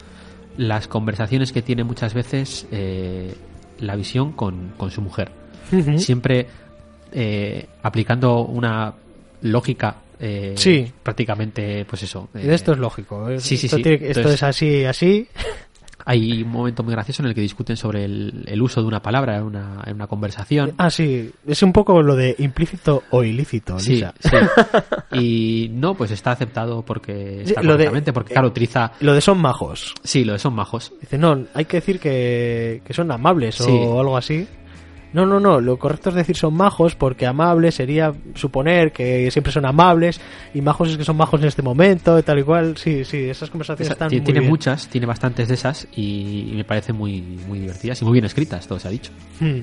las 0.57 0.87
conversaciones 0.87 1.51
que 1.51 1.61
tiene 1.61 1.83
muchas 1.83 2.13
veces 2.13 2.67
eh, 2.71 3.33
la 3.79 3.95
visión 3.95 4.31
con, 4.33 4.73
con 4.77 4.89
su 4.91 5.01
mujer. 5.01 5.31
Siempre 5.97 6.47
eh, 7.11 7.67
aplicando 7.83 8.39
una 8.45 8.93
lógica 9.41 9.97
eh, 10.19 10.53
Sí. 10.55 10.91
prácticamente, 11.03 11.83
pues 11.85 12.03
eso. 12.03 12.29
Eh, 12.33 12.47
esto 12.53 12.71
es 12.71 12.77
lógico. 12.79 13.27
sí, 13.39 13.57
sí, 13.57 13.65
esto 13.65 13.77
sí. 13.77 13.83
tiene 13.83 13.97
esto 14.07 14.19
Entonces- 14.21 14.33
es 14.35 14.43
así, 14.43 14.85
así. 14.85 15.27
Hay 16.05 16.43
un 16.43 16.49
momento 16.49 16.83
muy 16.83 16.93
gracioso 16.93 17.21
en 17.23 17.29
el 17.29 17.35
que 17.35 17.41
discuten 17.41 17.77
sobre 17.77 18.03
el, 18.05 18.43
el 18.47 18.61
uso 18.61 18.81
de 18.81 18.87
una 18.87 19.01
palabra 19.01 19.37
en 19.37 19.43
una, 19.43 19.81
en 19.85 19.95
una 19.95 20.07
conversación. 20.07 20.73
Ah, 20.77 20.89
sí. 20.89 21.31
Es 21.47 21.63
un 21.63 21.71
poco 21.73 22.01
lo 22.01 22.15
de 22.15 22.35
implícito 22.39 23.03
o 23.11 23.23
ilícito, 23.23 23.79
Sí, 23.79 23.93
Lisa. 23.95 24.13
sí. 24.19 24.37
Y 25.11 25.69
no, 25.73 25.93
pues 25.95 26.11
está 26.11 26.31
aceptado 26.31 26.83
porque 26.83 27.43
está 27.43 27.61
Sí, 27.61 27.67
lo 27.67 27.77
de- 27.77 28.13
porque 28.13 28.33
claro, 28.33 28.47
utiliza... 28.49 28.91
Lo 28.99 29.13
de 29.13 29.21
son 29.21 29.37
majos. 29.39 29.93
Sí, 30.03 30.23
lo 30.23 30.33
de 30.33 30.39
son 30.39 30.53
majos. 30.53 30.91
Dice, 30.99 31.17
no, 31.17 31.45
hay 31.53 31.65
que 31.65 31.77
decir 31.77 31.99
que, 31.99 32.81
que 32.85 32.93
son 32.93 33.11
amables 33.11 33.55
Sí. 33.55 33.65
o 33.69 33.99
algo 33.99 34.17
así. 34.17 34.47
No, 35.13 35.25
no, 35.25 35.39
no, 35.39 35.61
lo 35.61 35.77
correcto 35.77 36.09
es 36.09 36.15
decir 36.15 36.35
son 36.35 36.55
majos 36.55 36.95
porque 36.95 37.25
amables 37.27 37.75
sería 37.75 38.11
suponer 38.35 38.91
que 38.91 39.29
siempre 39.31 39.51
son 39.53 39.65
amables 39.65 40.19
y 40.53 40.61
majos 40.61 40.89
es 40.89 40.97
que 40.97 41.05
son 41.05 41.17
majos 41.17 41.39
en 41.41 41.47
este 41.47 41.61
momento 41.61 42.17
y 42.17 42.23
tal 42.23 42.39
y 42.39 42.43
cual. 42.43 42.75
Sí, 42.77 43.05
sí, 43.05 43.29
esas 43.29 43.49
conversaciones 43.49 43.87
Esa- 43.87 43.93
están 43.93 44.09
tiene 44.09 44.21
muy 44.21 44.25
tiene 44.25 44.39
bien. 44.41 44.49
muchas, 44.49 44.87
tiene 44.87 45.05
bastantes 45.07 45.47
de 45.47 45.53
esas 45.53 45.87
y, 45.95 46.49
y 46.51 46.55
me 46.55 46.63
parecen 46.63 46.95
muy, 46.95 47.21
muy 47.47 47.59
divertidas 47.59 48.01
y 48.01 48.05
muy 48.05 48.13
bien 48.13 48.25
escritas, 48.25 48.67
todo 48.67 48.79
se 48.79 48.87
ha 48.87 48.91
dicho. 48.91 49.11
Mm. 49.39 49.59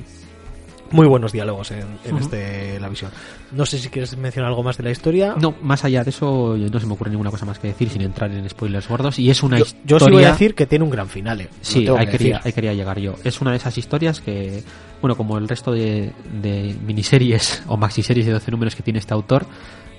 Muy 0.92 1.06
buenos 1.06 1.32
diálogos 1.32 1.70
en, 1.70 1.86
en 2.04 2.14
Ujú. 2.14 2.24
este 2.24 2.80
La 2.80 2.88
Visión. 2.88 3.10
No 3.52 3.64
sé 3.66 3.78
si 3.78 3.88
quieres 3.88 4.16
mencionar 4.16 4.48
algo 4.50 4.62
más 4.62 4.76
de 4.76 4.82
la 4.82 4.90
historia. 4.90 5.34
No, 5.40 5.54
más 5.62 5.84
allá 5.84 6.02
de 6.04 6.10
eso, 6.10 6.56
no 6.56 6.80
se 6.80 6.86
me 6.86 6.92
ocurre 6.94 7.10
ninguna 7.10 7.30
cosa 7.30 7.46
más 7.46 7.58
que 7.58 7.68
decir 7.68 7.88
sin 7.90 8.02
entrar 8.02 8.30
en 8.30 8.48
spoilers 8.48 8.88
gordos. 8.88 9.18
Y 9.18 9.30
es 9.30 9.42
una 9.42 9.58
yo, 9.58 9.64
historia. 9.64 9.84
yo 9.86 10.00
sí 10.00 10.10
voy 10.10 10.24
a 10.24 10.32
decir 10.32 10.54
que 10.54 10.66
tiene 10.66 10.84
un 10.84 10.90
gran 10.90 11.08
final. 11.08 11.48
Sí, 11.60 11.86
ahí 11.88 12.06
que 12.06 12.12
quería, 12.12 12.40
ahí 12.44 12.52
quería 12.52 12.74
llegar 12.74 12.98
yo. 12.98 13.14
Es 13.24 13.40
una 13.40 13.50
de 13.52 13.58
esas 13.58 13.76
historias 13.78 14.20
que, 14.20 14.62
bueno, 15.00 15.16
como 15.16 15.38
el 15.38 15.48
resto 15.48 15.72
de, 15.72 16.12
de 16.42 16.74
miniseries 16.84 17.62
o 17.66 17.76
maxiseries 17.76 18.26
de 18.26 18.32
12 18.32 18.50
números 18.50 18.74
que 18.74 18.82
tiene 18.82 18.98
este 18.98 19.14
autor, 19.14 19.46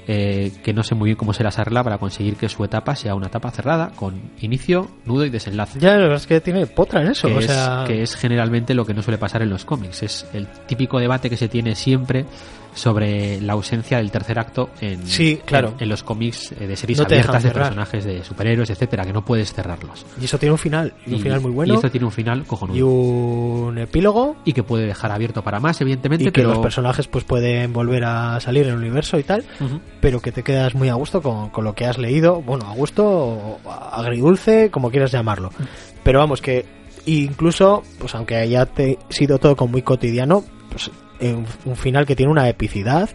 eh, 0.07 0.51
que 0.63 0.73
no 0.73 0.83
sé 0.83 0.95
muy 0.95 1.07
bien 1.07 1.17
cómo 1.17 1.33
se 1.33 1.43
las 1.43 1.59
arregla 1.59 1.83
para 1.83 1.97
conseguir 1.97 2.35
que 2.35 2.49
su 2.49 2.63
etapa 2.63 2.95
sea 2.95 3.15
una 3.15 3.27
etapa 3.27 3.51
cerrada, 3.51 3.91
con 3.95 4.19
inicio, 4.41 4.89
nudo 5.05 5.25
y 5.25 5.29
desenlace. 5.29 5.79
Ya, 5.79 5.91
la 5.91 6.03
verdad 6.03 6.17
es 6.17 6.27
que 6.27 6.41
tiene 6.41 6.65
potra 6.65 7.01
en 7.01 7.09
eso. 7.09 7.27
que, 7.27 7.35
o 7.35 7.39
es, 7.39 7.45
sea, 7.45 7.83
que 7.85 8.01
es 8.01 8.15
generalmente 8.15 8.73
lo 8.73 8.85
que 8.85 8.93
no 8.93 9.01
suele 9.01 9.17
pasar 9.17 9.41
en 9.41 9.49
los 9.49 9.65
cómics. 9.65 10.03
Es 10.03 10.25
el 10.33 10.47
típico 10.47 10.99
debate 10.99 11.29
que 11.29 11.37
se 11.37 11.47
tiene 11.47 11.75
siempre 11.75 12.25
sobre 12.73 13.41
la 13.41 13.53
ausencia 13.53 13.98
del 13.98 14.11
tercer 14.11 14.39
acto 14.39 14.69
en, 14.80 15.06
Sí, 15.06 15.39
claro. 15.45 15.73
en, 15.77 15.84
en 15.84 15.89
los 15.89 16.03
cómics 16.03 16.52
eh, 16.53 16.68
de 16.68 16.76
series 16.76 16.99
No 16.99 17.06
abiertas 17.06 17.43
de 17.43 17.52
personajes 17.52 18.03
de 18.06 18.23
superhéroes, 18.23 18.69
etcétera, 18.69 19.06
que 19.06 19.14
no 19.14 19.26
puedes 19.26 19.53
cerrarlos. 19.53 20.06
Y 20.19 20.26
eso 20.26 20.38
tiene 20.38 20.53
un 20.53 20.57
final. 20.57 20.93
Y 21.06 21.14
un 21.14 21.19
Y- 21.19 21.22
final 21.23 21.41
muy 21.41 21.52
Y 21.52 21.56
bueno. 21.56 21.73
esto 21.76 21.91
tiene 21.91 22.06
un 22.06 22.11
final 22.11 22.43
cojonudo. 22.45 22.77
Y 22.77 22.81
un 22.81 23.77
epílogo. 23.77 24.35
y 24.45 24.53
que 24.53 24.64
puede 24.64 24.85
dejar 24.85 25.11
abierto 25.11 25.43
para 25.43 25.60
más, 25.60 25.80
evidentemente, 25.81 26.26
Y 26.26 26.31
que 26.31 26.43
los 26.43 26.60
personajes 26.60 27.07
pues 27.07 27.23
pueden 27.23 27.73
volver 27.73 28.03
a 28.06 28.39
salir 28.39 28.64
en 28.68 28.73
el 28.73 28.77
universo 28.80 29.19
y 29.19 29.23
tal. 29.23 29.43
Pero 29.99 30.19
que 30.22 30.31
te 30.31 30.43
quedas 30.43 30.73
muy 30.76 30.89
a 30.89 30.93
gusto 30.95 31.22
con, 31.22 31.49
con 31.49 31.64
lo 31.64 31.73
que 31.76 31.85
has 31.85 31.98
leído. 31.98 32.41
Bueno, 32.41 32.65
a 32.68 32.73
gusto, 32.73 33.60
agridulce, 33.91 34.69
como 34.72 34.89
quieras 34.91 35.11
llamarlo. 35.11 35.52
Pero 36.03 36.19
vamos, 36.19 36.41
que 36.41 36.65
incluso, 37.06 37.84
pues 37.99 38.15
aunque 38.15 38.35
haya 38.35 38.65
te- 38.65 38.98
sido 39.10 39.38
todo 39.39 39.56
como 39.56 39.72
muy 39.73 39.81
cotidiano, 39.81 40.43
pues 40.69 40.89
en 41.22 41.45
un 41.65 41.76
final 41.77 42.06
que 42.06 42.15
tiene 42.15 42.31
una 42.31 42.49
epicidad 42.49 43.10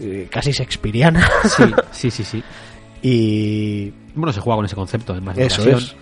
eh, 0.00 0.28
casi 0.30 0.52
shakespeariana. 0.52 1.26
Sí, 1.44 1.64
sí, 1.92 2.10
sí, 2.10 2.24
sí. 2.24 2.42
y 3.02 3.92
Bueno, 4.14 4.32
se 4.32 4.40
juega 4.40 4.56
con 4.56 4.64
ese 4.66 4.74
concepto 4.74 5.14
en 5.16 5.24
más 5.24 5.36
de 5.36 5.46
Eso 5.46 5.68
es. 5.70 5.94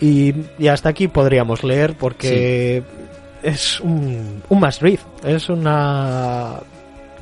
Y, 0.00 0.32
y 0.58 0.68
hasta 0.68 0.88
aquí 0.88 1.08
podríamos 1.08 1.64
leer 1.64 1.94
porque 1.94 2.82
es 3.42 3.80
un, 3.80 4.42
un 4.48 4.60
must 4.60 4.80
read. 4.82 5.00
Es 5.24 5.48
una. 5.48 6.60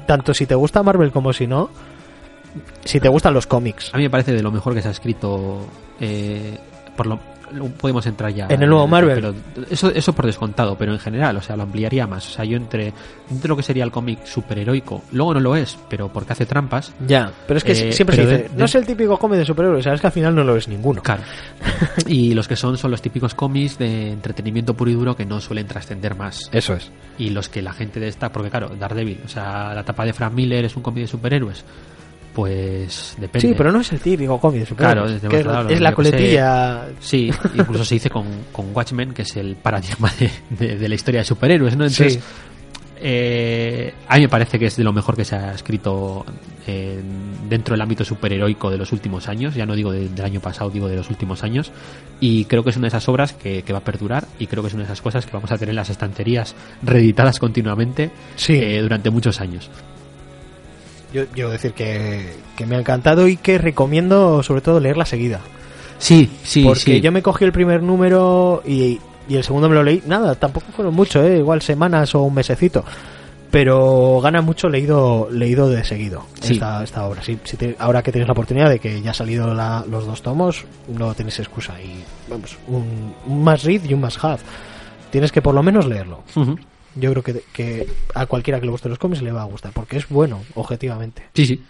Tanto 0.06 0.32
si 0.34 0.46
te 0.46 0.54
gusta 0.54 0.82
Marvel 0.82 1.10
como 1.10 1.32
si 1.32 1.46
no. 1.46 1.70
Si 2.84 3.00
te 3.00 3.08
gustan 3.08 3.34
los 3.34 3.46
cómics. 3.46 3.90
A 3.94 3.96
mí 3.96 4.04
me 4.04 4.10
parece 4.10 4.32
de 4.32 4.42
lo 4.42 4.50
mejor 4.52 4.74
que 4.74 4.82
se 4.82 4.88
ha 4.88 4.92
escrito. 4.92 5.66
eh, 6.00 6.56
por 6.96 7.06
lo- 7.06 7.20
podemos 7.80 8.06
entrar 8.06 8.32
ya. 8.34 8.46
En 8.48 8.62
el 8.62 8.68
nuevo 8.68 8.86
Marvel. 8.86 9.14
pero 9.14 9.34
eso, 9.70 9.90
eso 9.90 10.12
por 10.12 10.26
descontado, 10.26 10.76
pero 10.76 10.92
en 10.92 10.98
general, 10.98 11.36
o 11.36 11.42
sea, 11.42 11.56
lo 11.56 11.62
ampliaría 11.64 12.06
más. 12.06 12.28
O 12.28 12.32
sea, 12.32 12.44
yo 12.44 12.56
entre, 12.56 12.92
entre 13.30 13.48
lo 13.48 13.56
que 13.56 13.62
sería 13.62 13.84
el 13.84 13.90
cómic 13.90 14.24
superheroico, 14.24 15.02
luego 15.12 15.34
no 15.34 15.40
lo 15.40 15.56
es, 15.56 15.78
pero 15.88 16.08
porque 16.12 16.32
hace 16.32 16.46
trampas. 16.46 16.92
Ya, 17.06 17.32
pero 17.46 17.58
es 17.58 17.64
que 17.64 17.72
Eh, 17.72 17.92
siempre 17.92 18.16
se 18.16 18.22
dice, 18.22 18.38
de- 18.44 18.48
no 18.50 18.56
de- 18.58 18.64
es 18.64 18.74
el 18.74 18.86
típico 18.86 19.18
cómic 19.18 19.38
de 19.38 19.44
superhéroes, 19.44 19.84
sabes 19.84 20.00
que 20.00 20.06
al 20.06 20.12
final 20.12 20.34
no 20.34 20.44
lo 20.44 20.56
es 20.56 20.68
ninguno. 20.68 21.02
Claro. 21.02 21.22
y 22.06 22.34
los 22.34 22.48
que 22.48 22.56
son 22.56 22.76
son 22.76 22.90
los 22.90 23.02
típicos 23.02 23.34
cómics 23.34 23.78
de 23.78 24.12
entretenimiento 24.12 24.74
puro 24.74 24.90
y 24.90 24.94
duro 24.94 25.16
que 25.16 25.24
no 25.24 25.40
suelen 25.40 25.66
trascender 25.66 26.14
más. 26.16 26.48
Eso 26.52 26.74
es. 26.74 26.90
y 27.18 27.30
los 27.30 27.48
que 27.48 27.62
la 27.62 27.72
gente 27.72 27.98
de 28.00 28.08
esta, 28.08 28.30
porque 28.30 28.50
claro, 28.50 28.70
Daredevil, 28.78 29.20
o 29.24 29.28
sea, 29.28 29.72
la 29.74 29.84
tapa 29.84 30.04
de 30.04 30.12
Frank 30.12 30.32
Miller 30.34 30.64
es 30.66 30.76
un 30.76 30.82
cómic 30.82 31.02
de 31.04 31.08
superhéroes, 31.08 31.64
pues 32.36 33.14
depende. 33.18 33.48
Sí, 33.48 33.54
pero 33.56 33.72
no 33.72 33.80
es 33.80 33.90
el 33.92 33.98
típico 33.98 34.38
cómic 34.38 34.60
de 34.60 34.66
superhéroes. 34.66 35.20
Claro, 35.22 35.36
es, 35.38 35.42
claro, 35.44 35.68
es 35.70 35.80
la 35.80 35.88
sé. 35.88 35.94
coletilla. 35.94 36.86
Sí, 37.00 37.30
incluso 37.56 37.82
se 37.84 37.94
dice 37.94 38.10
con, 38.10 38.26
con 38.52 38.66
Watchmen, 38.76 39.14
que 39.14 39.22
es 39.22 39.36
el 39.36 39.56
paradigma 39.56 40.12
de, 40.20 40.30
de- 40.50 40.76
de 40.76 40.88
la 40.88 40.94
historia 40.94 41.20
de 41.20 41.24
superhéroes, 41.24 41.74
¿no? 41.76 41.84
Entonces, 41.84 42.12
Sí. 42.14 42.20
eh, 43.00 43.94
a 44.08 44.16
mí 44.16 44.22
me 44.22 44.28
parece 44.28 44.58
que 44.58 44.66
es 44.66 44.76
de 44.76 44.84
lo 44.84 44.92
mejor 44.92 45.16
que 45.16 45.24
se 45.24 45.34
ha 45.34 45.52
escrito 45.52 46.24
eh, 46.66 47.00
dentro 47.48 47.72
del 47.74 47.80
ámbito 47.80 48.04
superheroico 48.04 48.70
de 48.70 48.76
los 48.78 48.92
últimos 48.92 49.28
años, 49.28 49.54
ya 49.54 49.64
no 49.64 49.74
digo 49.74 49.90
de- 49.92 50.08
del 50.10 50.24
año 50.24 50.40
pasado, 50.40 50.68
digo 50.70 50.88
de 50.88 50.96
los 50.96 51.08
últimos 51.08 51.42
años, 51.42 51.72
y 52.20 52.44
creo 52.44 52.62
que 52.64 52.70
es 52.70 52.76
una 52.76 52.84
de 52.84 52.88
esas 52.88 53.08
obras 53.08 53.32
que, 53.32 53.62
que 53.62 53.72
va 53.72 53.78
a 53.78 53.84
perdurar 53.84 54.26
y 54.38 54.46
creo 54.46 54.62
que 54.62 54.68
es 54.68 54.74
una 54.74 54.82
de 54.82 54.88
esas 54.88 55.00
cosas 55.00 55.24
que 55.24 55.32
vamos 55.32 55.50
a 55.52 55.56
tener 55.58 55.70
en 55.70 55.76
las 55.76 55.88
estanterías 55.90 56.54
reeditadas 56.82 57.38
continuamente 57.38 58.10
Sí. 58.36 58.54
eh, 58.54 58.80
durante 58.82 59.08
muchos 59.10 59.40
años. 59.40 59.70
Yo, 61.16 61.24
yo 61.34 61.48
decir 61.50 61.72
que, 61.72 62.34
que 62.56 62.66
me 62.66 62.76
ha 62.76 62.78
encantado 62.78 63.26
y 63.26 63.36
que 63.38 63.56
recomiendo 63.58 64.42
sobre 64.42 64.60
todo 64.60 64.80
leerla 64.80 65.06
seguida. 65.06 65.40
Sí, 65.98 66.30
sí, 66.42 66.62
porque 66.64 66.80
sí. 66.80 67.00
yo 67.00 67.10
me 67.10 67.22
cogí 67.22 67.44
el 67.44 67.52
primer 67.52 67.82
número 67.82 68.62
y, 68.66 69.00
y 69.28 69.36
el 69.36 69.42
segundo 69.44 69.68
me 69.68 69.74
lo 69.74 69.82
leí. 69.82 70.02
Nada, 70.06 70.34
tampoco 70.34 70.66
fueron 70.76 70.94
mucho, 70.94 71.22
¿eh? 71.24 71.38
igual 71.38 71.62
semanas 71.62 72.14
o 72.14 72.20
un 72.22 72.34
mesecito. 72.34 72.84
Pero 73.50 74.20
gana 74.22 74.42
mucho 74.42 74.68
leído 74.68 75.28
leído 75.30 75.70
de 75.70 75.84
seguido 75.84 76.24
Sí. 76.42 76.54
esta, 76.54 76.82
esta 76.82 77.06
obra. 77.06 77.22
Si, 77.22 77.38
si 77.44 77.56
te- 77.56 77.76
ahora 77.78 78.02
que 78.02 78.12
tienes 78.12 78.26
la 78.28 78.32
oportunidad 78.32 78.68
de 78.68 78.78
que 78.80 79.00
ya 79.00 79.12
ha 79.12 79.14
salido 79.14 79.54
la- 79.54 79.84
los 79.88 80.04
dos 80.04 80.20
tomos, 80.20 80.64
no 80.88 81.14
tienes 81.14 81.38
excusa. 81.38 81.80
Y 81.80 82.04
vamos, 82.28 82.58
un, 82.66 83.14
un 83.26 83.44
más 83.44 83.62
read 83.62 83.82
y 83.84 83.94
un 83.94 84.00
más 84.00 84.22
have. 84.22 84.40
Tienes 85.10 85.32
que 85.32 85.40
por 85.40 85.54
lo 85.54 85.62
menos 85.62 85.86
leerlo. 85.86 86.22
Ujú. 86.34 86.58
Yo 86.96 87.10
creo 87.12 87.22
que, 87.22 87.44
que 87.52 87.86
a 88.14 88.26
cualquiera 88.26 88.58
que 88.58 88.66
le 88.66 88.72
guste 88.72 88.88
los 88.88 88.98
cómics 88.98 89.22
le 89.22 89.30
va 89.32 89.42
a 89.42 89.46
gustar, 89.46 89.72
porque 89.72 89.98
es 89.98 90.08
bueno, 90.08 90.42
objetivamente. 90.54 91.22
Sí, 91.34 91.46
sí. 91.46 91.64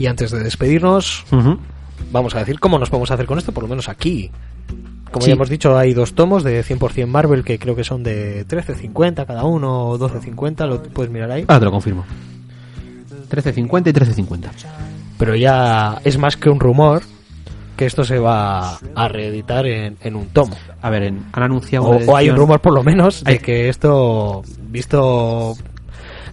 Y 0.00 0.06
antes 0.06 0.30
de 0.32 0.40
despedirnos, 0.42 1.24
vamos 2.10 2.34
a 2.34 2.38
decir 2.40 2.58
cómo 2.58 2.78
nos 2.78 2.90
podemos 2.90 3.10
hacer 3.12 3.26
con 3.26 3.38
esto, 3.38 3.52
por 3.52 3.62
lo 3.62 3.68
menos 3.68 3.88
aquí. 3.88 4.30
Como 5.12 5.22
Sí. 5.24 5.28
ya 5.30 5.34
hemos 5.34 5.48
dicho, 5.48 5.76
hay 5.76 5.92
dos 5.92 6.14
tomos 6.14 6.42
de 6.44 6.62
100% 6.64 7.06
Marvel 7.06 7.44
que 7.44 7.58
creo 7.58 7.74
que 7.76 7.84
son 7.84 8.02
de 8.02 8.46
13.50 8.46 9.26
cada 9.26 9.44
uno 9.44 9.88
o 9.88 9.98
12.50, 9.98 10.66
lo 10.66 10.82
puedes 10.82 11.10
mirar 11.12 11.30
ahí. 11.32 11.44
Ahora 11.48 11.58
te 11.58 11.64
lo 11.66 11.70
confirmo. 11.72 12.04
13.50 13.28 13.90
y 13.90 13.92
13.50. 13.92 14.50
Pero 15.18 15.34
ya 15.36 16.00
es 16.04 16.16
más 16.18 16.36
que 16.36 16.48
un 16.48 16.60
rumor 16.60 17.02
que 17.76 17.86
esto 17.86 18.04
se 18.04 18.18
va 18.18 18.78
a 18.94 19.08
reeditar 19.08 19.66
en, 19.66 19.96
en 20.02 20.16
un 20.16 20.26
tomo. 20.28 20.56
A 20.82 20.90
ver, 20.90 21.02
en- 21.04 21.24
han 21.32 21.42
anunciado. 21.42 21.86
O, 21.88 22.16
hay 22.16 22.30
un 22.30 22.36
rumor 22.36 22.60
por 22.60 22.72
lo 22.72 22.82
menos 22.82 23.24
de 23.24 23.32
Hay- 23.32 23.38
que 23.38 23.68
esto, 23.68 24.42
visto 24.68 25.54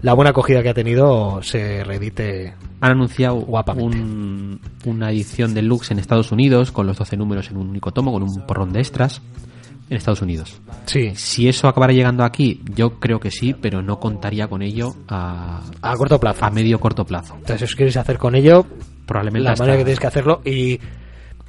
la 0.02 0.14
buena 0.14 0.32
acogida 0.32 0.62
que 0.64 0.70
ha 0.70 0.74
tenido, 0.74 1.42
se 1.44 1.84
reedite. 1.84 2.54
Han 2.82 2.92
anunciado 2.92 3.36
Guapamente. 3.38 3.98
un- 3.98 4.60
una 4.86 5.12
edición 5.12 5.54
deluxe 5.54 5.92
en 5.92 6.00
Estados 6.00 6.32
Unidos 6.32 6.72
con 6.72 6.86
los 6.88 6.98
12 6.98 7.18
números 7.18 7.50
en 7.50 7.58
un 7.58 7.70
único 7.70 7.92
tomo, 7.92 8.12
con 8.12 8.24
un 8.24 8.46
porrón 8.46 8.72
de 8.72 8.80
extras 8.80 9.22
en 9.90 9.98
Estados 9.98 10.22
Unidos. 10.22 10.62
Sí, 10.86 11.12
Si 11.16 11.48
eso 11.48 11.68
acabara 11.68 11.94
llegando 11.94 12.24
aquí, 12.24 12.62
yo 12.76 13.00
creo 13.00 13.20
que 13.20 13.32
sí, 13.32 13.54
pero 13.60 13.82
no 13.82 14.00
contaría 14.00 14.48
con 14.48 14.62
ello 14.62 14.94
a, 15.08 15.62
a 15.82 15.96
corto 15.96 16.20
plazo. 16.20 16.44
a 16.46 16.50
medio 16.52 16.80
corto 16.80 17.06
plazo. 17.06 17.34
Entonces, 17.36 17.60
si 17.60 17.64
os 17.66 17.76
queréis 17.76 17.98
hacer 17.98 18.18
con 18.18 18.36
ello, 18.36 18.66
Probablemente 19.06 19.50
la 19.50 19.56
manera 19.56 19.78
que 19.78 19.84
tenéis 19.86 20.00
que 20.02 20.08
hacerlo 20.08 20.42
y 20.44 20.80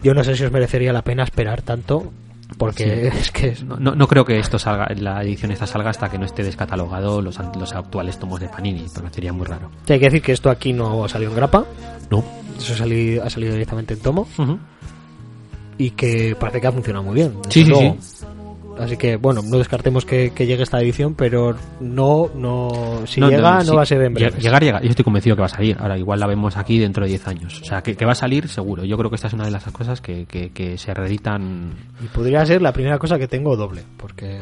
yo 0.02 0.14
no 0.14 0.22
sé 0.22 0.36
si 0.36 0.44
os 0.44 0.52
merecería 0.52 0.92
la 0.92 1.02
pena 1.02 1.24
esperar 1.24 1.62
tanto 1.62 2.12
porque 2.56 3.10
Sí. 3.12 3.18
es 3.20 3.30
que 3.30 3.56
No, 3.64 3.94
no, 3.94 4.08
creo 4.08 4.24
que 4.24 4.38
esto 4.38 4.58
salga, 4.58 4.88
la 4.96 5.22
edición 5.22 5.50
esta 5.52 5.66
salga 5.66 5.90
hasta 5.90 6.08
que 6.10 6.18
no 6.18 6.24
esté 6.24 6.42
descatalogado 6.42 7.20
los, 7.20 7.38
los 7.56 7.72
actuales 7.74 8.18
tomos 8.18 8.40
de 8.40 8.48
Panini, 8.48 8.86
porque 8.94 9.10
sería 9.12 9.32
muy 9.32 9.46
raro. 9.46 9.70
hay 9.88 9.98
que 9.98 10.04
decir 10.06 10.22
que 10.22 10.32
esto 10.32 10.48
aquí 10.50 10.72
no 10.72 11.06
salió 11.08 11.28
en 11.28 11.36
grapa 11.36 11.64
No. 12.10 12.24
eso 12.58 12.74
sali- 12.74 13.18
ha 13.18 13.28
salido 13.28 13.52
directamente 13.52 13.94
en 13.94 14.00
tomo 14.00 14.26
y 15.76 15.90
que 15.90 16.34
parece 16.38 16.60
que 16.60 16.66
ha 16.66 16.72
funcionado 16.72 17.04
muy 17.04 17.14
bien 17.14 17.34
Sí, 17.50 17.64
sí, 17.64 17.72
sí. 17.74 18.24
Así 18.80 18.96
que 18.96 19.16
bueno 19.16 19.40
no 19.42 19.58
descartemos 19.58 20.04
que, 20.04 20.30
que 20.34 20.46
llegue 20.46 20.62
esta 20.62 20.80
edición 20.80 21.14
pero 21.14 21.54
no 21.80 22.30
no 22.34 23.02
si 23.06 23.20
No, 23.20 23.28
llega 23.30 23.58
no, 23.58 23.64
sí, 23.64 23.76
va 23.76 23.82
a 23.82 23.86
ser 23.86 24.02
en 24.02 24.14
breve 24.14 24.36
lle- 24.36 24.40
Llegar, 24.40 24.62
llega. 24.62 24.80
Yo 24.82 24.90
estoy 24.90 25.04
convencido 25.04 25.36
que 25.36 25.40
va 25.40 25.46
a 25.46 25.50
salir. 25.50 25.76
Ahora, 25.80 25.98
igual 25.98 26.20
la 26.20 26.26
vemos 26.26 26.56
aquí 26.56 26.78
dentro 26.78 27.02
de 27.04 27.08
10 27.10 27.28
años. 27.28 27.60
O 27.60 27.64
sea, 27.64 27.82
que, 27.82 27.96
que 27.96 28.04
va 28.04 28.12
a 28.12 28.14
salir 28.14 28.48
seguro. 28.48 28.84
Yo 28.84 28.96
creo 28.96 29.10
que 29.10 29.16
esta 29.16 29.28
es 29.28 29.32
una 29.34 29.44
de 29.44 29.50
las 29.50 29.64
cosas 29.64 30.00
que, 30.00 30.26
que, 30.26 30.50
que 30.50 30.78
se 30.78 30.94
reeditan. 30.94 31.70
y 32.02 32.06
podría 32.08 32.44
ser 32.46 32.62
la 32.62 32.72
primera 32.72 32.98
cosa 32.98 33.18
que 33.18 33.28
tengo 33.28 33.56
doble 33.56 33.82
porque 33.96 34.40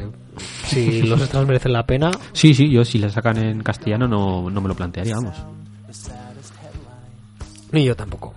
si 0.65 1.01
los 1.03 1.19
extras 1.21 1.45
merecen 1.47 1.73
la 1.73 1.85
pena 1.85 2.11
Sí, 2.33 2.53
sí, 2.53 2.69
yo 2.69 2.83
si 2.85 2.99
la 2.99 3.09
sacan 3.09 3.37
en 3.37 3.61
castellano 3.63 4.07
no, 4.07 4.49
no 4.49 4.61
me 4.61 4.67
lo 4.67 4.75
plantearía, 4.75 5.15
vamos. 5.15 5.35
ni 7.71 7.83
yo 7.85 7.95
tampoco 7.95 8.33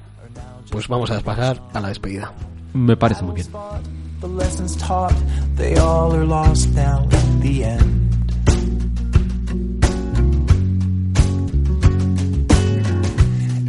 pues 0.71 0.87
vamos 0.89 1.11
a 1.11 1.21
pasar 1.21 1.61
a 1.75 1.81
la 1.81 1.89
despedida 1.89 2.33
Me 2.75 2.97
parece 2.97 3.23
muy 3.25 3.35
bien. 3.35 3.49
The 4.21 4.29
lessons 4.29 4.77
taught, 4.77 5.15
they 5.57 5.77
all 5.77 6.15
are 6.15 6.27
lost 6.27 6.69
now 6.75 7.05
in 7.05 7.41
the 7.41 7.65
end. 7.65 7.97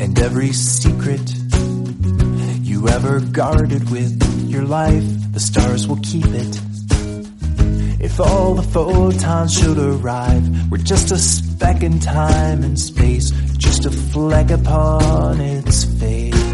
And 0.01 0.19
every 0.19 0.51
secret 0.51 1.21
you 2.61 2.89
ever 2.89 3.21
guarded 3.21 3.89
with 3.89 4.21
your 4.49 4.63
life, 4.63 5.05
the 5.31 5.39
stars 5.39 5.87
will 5.87 5.99
keep 6.03 6.25
it. 6.27 6.59
If 8.01 8.19
all 8.19 8.53
the 8.55 8.63
photons 8.63 9.53
should 9.57 9.77
arrive, 9.77 10.69
we're 10.69 10.79
just 10.79 11.11
a 11.11 11.17
speck 11.17 11.81
in 11.81 11.99
time 11.99 12.63
and 12.63 12.77
space, 12.77 13.31
just 13.57 13.85
a 13.85 13.91
fleck 13.91 14.51
upon 14.51 15.39
its 15.39 15.85
face. 15.85 16.50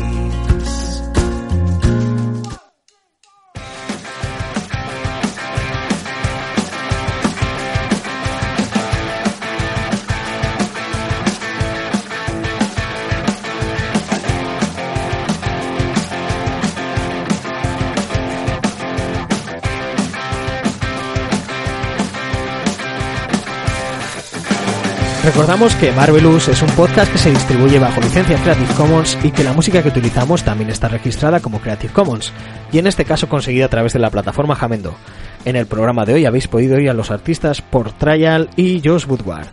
Recordamos 25.28 25.76
que 25.76 25.92
Marvelous 25.92 26.48
es 26.48 26.62
un 26.62 26.70
podcast 26.70 27.12
que 27.12 27.18
se 27.18 27.30
distribuye 27.30 27.80
bajo 27.80 28.00
licencia 28.00 28.42
Creative 28.42 28.74
Commons 28.76 29.18
y 29.24 29.32
que 29.32 29.44
la 29.44 29.52
música 29.52 29.84
que 29.84 29.90
utilizamos 29.90 30.42
también 30.42 30.70
está 30.70 30.88
registrada 30.88 31.42
como 31.42 31.60
Creative 31.60 31.92
Commons, 31.92 32.32
y 32.72 32.80
en 32.80 32.88
este 32.88 33.04
caso 33.04 33.28
conseguida 33.28 33.66
a 33.66 33.70
través 33.70 33.92
de 33.92 34.00
la 34.00 34.10
plataforma 34.10 34.56
Jamendo. 34.56 34.96
En 35.44 35.58
el 35.58 35.66
programa 35.66 36.06
de 36.06 36.14
hoy 36.14 36.26
habéis 36.26 36.48
podido 36.48 36.78
oír 36.78 36.90
a 36.90 36.94
los 36.94 37.12
artistas 37.12 37.62
por 37.62 37.92
Trial 37.92 38.50
y 38.56 38.82
Josh 38.82 39.06
Woodward. 39.06 39.48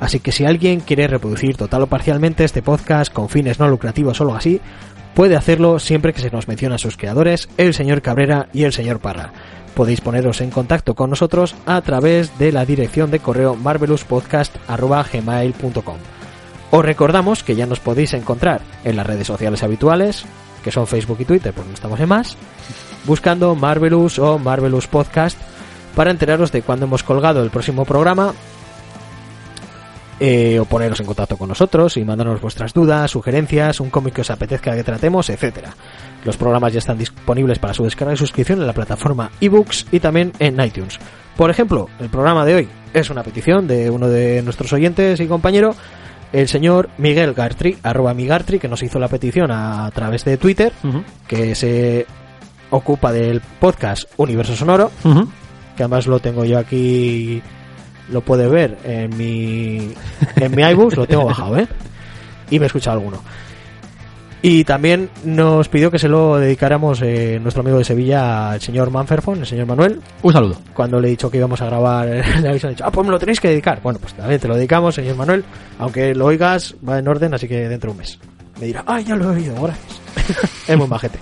Así 0.00 0.18
que 0.18 0.32
si 0.32 0.46
alguien 0.46 0.80
quiere 0.80 1.06
reproducir 1.06 1.56
total 1.56 1.82
o 1.82 1.86
parcialmente 1.86 2.42
este 2.42 2.60
podcast 2.60 3.12
con 3.12 3.28
fines 3.28 3.60
no 3.60 3.68
lucrativos 3.68 4.20
o 4.20 4.24
algo 4.24 4.34
así, 4.34 4.60
puede 5.14 5.36
hacerlo 5.36 5.78
siempre 5.78 6.12
que 6.12 6.20
se 6.20 6.30
nos 6.30 6.48
menciona 6.48 6.74
a 6.76 6.78
sus 6.78 6.96
creadores, 6.96 7.48
el 7.56 7.74
señor 7.74 8.02
Cabrera 8.02 8.48
y 8.52 8.64
el 8.64 8.72
señor 8.72 8.98
Parra. 9.00 9.32
Podéis 9.74 10.00
poneros 10.00 10.40
en 10.40 10.50
contacto 10.50 10.94
con 10.94 11.10
nosotros 11.10 11.54
a 11.66 11.82
través 11.82 12.38
de 12.38 12.52
la 12.52 12.64
dirección 12.64 13.10
de 13.10 13.18
correo 13.20 13.56
marvelouspodcast.gmail.com. 13.56 15.96
Os 16.72 16.84
recordamos 16.84 17.42
que 17.42 17.56
ya 17.56 17.66
nos 17.66 17.80
podéis 17.80 18.14
encontrar 18.14 18.60
en 18.84 18.94
las 18.96 19.06
redes 19.06 19.26
sociales 19.26 19.62
habituales, 19.62 20.24
que 20.62 20.70
son 20.70 20.86
Facebook 20.86 21.18
y 21.20 21.24
Twitter, 21.24 21.52
porque 21.52 21.70
no 21.70 21.74
estamos 21.74 22.00
en 22.00 22.08
más, 22.08 22.36
buscando 23.06 23.54
Marvelous 23.54 24.18
o 24.18 24.38
Marvelous 24.38 24.86
Podcast 24.86 25.38
para 25.96 26.10
enteraros 26.10 26.52
de 26.52 26.62
cuándo 26.62 26.86
hemos 26.86 27.02
colgado 27.02 27.42
el 27.42 27.50
próximo 27.50 27.84
programa 27.84 28.32
eh, 30.22 30.60
o 30.60 30.66
poneros 30.66 31.00
en 31.00 31.06
contacto 31.06 31.38
con 31.38 31.48
nosotros 31.48 31.96
y 31.96 32.04
mandarnos 32.04 32.42
vuestras 32.42 32.74
dudas, 32.74 33.10
sugerencias, 33.10 33.80
un 33.80 33.88
cómic 33.88 34.12
que 34.12 34.20
os 34.20 34.30
apetezca 34.30 34.76
que 34.76 34.84
tratemos, 34.84 35.30
etcétera. 35.30 35.74
Los 36.24 36.36
programas 36.36 36.74
ya 36.74 36.78
están 36.78 36.98
disponibles 36.98 37.58
para 37.58 37.72
su 37.72 37.84
descarga 37.84 38.12
y 38.12 38.18
suscripción 38.18 38.60
en 38.60 38.66
la 38.66 38.74
plataforma 38.74 39.30
ebooks 39.40 39.86
y 39.90 39.98
también 39.98 40.32
en 40.38 40.60
iTunes. 40.60 40.98
Por 41.38 41.48
ejemplo, 41.50 41.88
el 41.98 42.10
programa 42.10 42.44
de 42.44 42.54
hoy 42.54 42.68
es 42.92 43.08
una 43.08 43.22
petición 43.22 43.66
de 43.66 43.88
uno 43.88 44.08
de 44.08 44.42
nuestros 44.42 44.70
oyentes 44.74 45.20
y 45.20 45.26
compañero, 45.26 45.74
el 46.34 46.48
señor 46.48 46.90
Miguel 46.98 47.32
Gartri, 47.32 47.78
arroba 47.82 48.12
Migartri, 48.12 48.58
que 48.58 48.68
nos 48.68 48.82
hizo 48.82 48.98
la 48.98 49.08
petición 49.08 49.50
a, 49.50 49.90
través 49.94 50.26
de 50.26 50.36
Twitter, 50.36 50.72
que 51.26 51.54
se 51.54 52.04
ocupa 52.68 53.10
del 53.10 53.40
podcast 53.40 54.04
Universo 54.18 54.54
Sonoro, 54.54 54.90
que 55.76 55.82
además 55.82 56.06
lo 56.06 56.20
tengo 56.20 56.44
yo 56.44 56.58
aquí, 56.58 57.42
lo 58.10 58.20
puede 58.20 58.48
ver 58.48 58.78
en 58.84 59.16
mi, 59.16 59.92
en 60.36 60.54
mi 60.54 60.62
iBooks, 60.62 60.96
lo 60.96 61.06
tengo 61.06 61.24
bajado, 61.24 61.58
¿eh? 61.58 61.68
Y 62.50 62.58
me 62.58 62.66
escucha 62.66 62.92
alguno. 62.92 63.20
Y 64.42 64.64
también 64.64 65.10
nos 65.22 65.68
pidió 65.68 65.90
que 65.90 65.98
se 65.98 66.08
lo 66.08 66.38
dedicáramos 66.38 67.02
eh, 67.02 67.38
nuestro 67.42 67.60
amigo 67.60 67.76
de 67.76 67.84
Sevilla 67.84 68.52
al 68.52 68.60
señor 68.60 68.90
Manferfon, 68.90 69.40
el 69.40 69.46
señor 69.46 69.66
Manuel, 69.66 70.00
Un 70.22 70.32
saludo. 70.32 70.56
cuando 70.72 70.98
le 70.98 71.08
he 71.08 71.10
dicho 71.10 71.30
que 71.30 71.36
íbamos 71.36 71.60
a 71.60 71.66
grabar, 71.66 72.06
le 72.40 72.48
habéis 72.48 72.66
dicho, 72.66 72.84
ah, 72.86 72.90
pues 72.90 73.06
me 73.06 73.12
lo 73.12 73.18
tenéis 73.18 73.38
que 73.38 73.48
dedicar. 73.48 73.82
Bueno, 73.82 73.98
pues 74.00 74.14
también 74.14 74.40
te 74.40 74.48
lo 74.48 74.54
dedicamos, 74.56 74.94
señor 74.94 75.16
Manuel, 75.16 75.44
aunque 75.78 76.14
lo 76.14 76.24
oigas, 76.24 76.74
va 76.88 76.98
en 76.98 77.06
orden, 77.06 77.34
así 77.34 77.46
que 77.46 77.68
dentro 77.68 77.88
de 77.88 77.92
un 77.92 77.98
mes. 77.98 78.18
Me 78.58 78.66
dirá, 78.66 78.82
ah, 78.86 79.00
ya 79.00 79.14
lo 79.14 79.24
he 79.24 79.36
oído, 79.36 79.54
gracias. 79.60 80.00
es 80.68 80.76
muy 80.76 80.86
majete. 80.88 81.18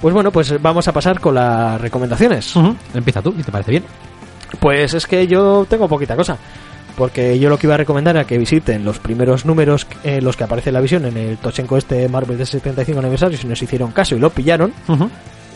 Pues 0.00 0.14
bueno, 0.14 0.30
pues 0.32 0.60
vamos 0.62 0.88
a 0.88 0.92
pasar 0.92 1.20
con 1.20 1.34
las 1.34 1.78
recomendaciones. 1.78 2.54
Empieza 2.94 3.20
tú, 3.20 3.34
si 3.36 3.42
te 3.42 3.52
parece 3.52 3.72
bien. 3.72 3.84
Pues 4.58 4.94
es 4.94 5.06
que 5.06 5.26
yo 5.26 5.66
tengo 5.68 5.88
poquita 5.88 6.16
cosa. 6.16 6.36
Porque 6.96 7.38
yo 7.38 7.48
lo 7.48 7.56
que 7.58 7.66
iba 7.66 7.74
a 7.74 7.78
recomendar 7.78 8.16
era 8.16 8.26
que 8.26 8.36
visiten 8.36 8.84
los 8.84 8.98
primeros 8.98 9.46
números 9.46 9.86
en 10.04 10.22
los 10.24 10.36
que 10.36 10.44
aparece 10.44 10.72
la 10.72 10.80
visión 10.80 11.06
en 11.06 11.16
el 11.16 11.38
Tochenko 11.38 11.76
este 11.78 12.08
Marvel 12.08 12.36
de 12.36 12.44
75 12.44 12.98
aniversario, 12.98 13.38
si 13.38 13.46
nos 13.46 13.62
hicieron 13.62 13.92
caso 13.92 14.16
y 14.16 14.18
lo 14.18 14.30
pillaron. 14.30 14.72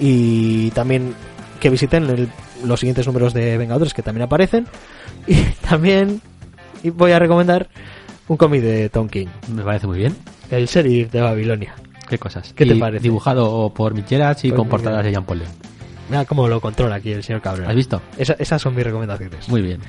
Y 0.01 0.71
también 0.71 1.15
que 1.61 1.71
visiten 1.71 2.05
el- 2.09 2.29
los 2.65 2.81
siguientes 2.81 3.07
números 3.07 3.35
de 3.35 3.59
Vengadores 3.59 3.93
que 3.95 4.03
también 4.03 4.23
aparecen. 4.23 4.67
Y 5.27 5.37
también 5.69 6.21
voy 6.95 7.13
a 7.13 7.19
recomendar 7.19 7.69
un 8.29 8.37
cómic 8.37 8.61
de 8.63 8.89
Tom 8.91 9.09
King, 9.09 9.27
Me 9.49 9.63
parece 9.63 9.87
muy 9.87 9.99
bien. 9.99 10.15
el 10.51 10.67
sheriff 10.67 11.11
de 11.11 11.21
Babilonia. 11.21 11.75
¿Qué 12.09 12.19
cosas? 12.19 12.53
¿Qué 12.55 12.67
te 12.67 12.77
parece? 12.77 13.03
Dibujado 13.03 13.73
por 13.75 13.95
Micheras 13.95 14.45
y 14.45 14.49
Por 14.51 14.59
con 14.59 14.69
portadas 14.69 15.05
de 15.05 15.13
Jean 15.13 15.25
Paul 15.25 15.39
Leon. 15.41 15.51
Mira 16.09 16.25
cómo 16.25 16.47
lo 16.49 16.61
controla 16.61 16.97
aquí 16.97 17.13
el 17.13 17.23
señor 17.23 17.41
Cabrera. 17.43 17.71
¿Has 17.71 17.77
visto? 17.77 18.01
Esa- 18.19 18.37
esas 18.39 18.61
son 18.61 18.75
mis 18.75 18.85
recomendaciones. 18.85 19.49
Muy 19.49 19.63
bien. 19.63 19.81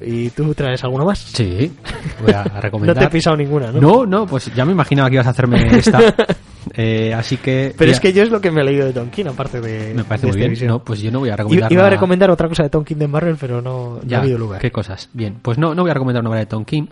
¿Y 0.00 0.30
tú 0.30 0.54
traes 0.54 0.84
alguno 0.84 1.04
más? 1.04 1.18
Sí. 1.18 1.72
Voy 2.22 2.32
a 2.32 2.44
No 2.44 2.60
recomendar. 2.60 2.98
te 2.98 3.04
he 3.04 3.08
pisado 3.08 3.36
ninguna, 3.36 3.72
¿no? 3.72 3.80
No, 3.80 4.06
no, 4.06 4.26
pues 4.26 4.54
ya 4.54 4.64
me 4.64 4.70
imaginaba 4.72 5.08
que 5.08 5.14
ibas 5.16 5.26
a 5.26 5.30
hacerme 5.30 5.66
esta. 5.78 6.14
Eh, 6.74 7.14
así 7.14 7.38
que. 7.38 7.74
Pero 7.78 7.90
es 7.90 7.98
que 7.98 8.12
yo 8.12 8.22
es 8.22 8.28
lo 8.28 8.42
que 8.42 8.50
me 8.50 8.60
he 8.60 8.64
leído 8.64 8.84
de 8.84 8.92
Tom 8.92 9.08
King, 9.08 9.24
aparte 9.28 9.58
de. 9.58 9.94
Me 9.94 10.04
parece 10.04 10.26
de 10.26 10.32
muy 10.32 10.38
bien. 10.38 10.50
visión. 10.50 10.68
No, 10.68 10.84
pues 10.84 11.00
yo 11.00 11.10
no 11.10 11.20
voy 11.20 11.30
a 11.30 11.36
recomendar. 11.36 11.72
Iba 11.72 11.86
a 11.86 11.90
recomendar 11.90 12.30
otra 12.30 12.46
cosa 12.46 12.62
de 12.64 12.68
Tom 12.68 12.84
King 12.84 12.96
de 12.96 13.08
Marvel, 13.08 13.36
pero 13.40 13.62
no, 13.62 13.94
no 13.94 14.00
Ya, 14.04 14.18
ha 14.18 14.20
habido 14.20 14.36
lugar. 14.36 14.60
qué 14.60 14.70
cosas. 14.70 15.08
Bien, 15.14 15.38
pues 15.40 15.56
no, 15.56 15.74
no 15.74 15.80
voy 15.82 15.90
a 15.90 15.94
recomendar 15.94 16.20
una 16.20 16.28
obra 16.28 16.40
de 16.40 16.46
Tom 16.46 16.66
King. 16.66 16.86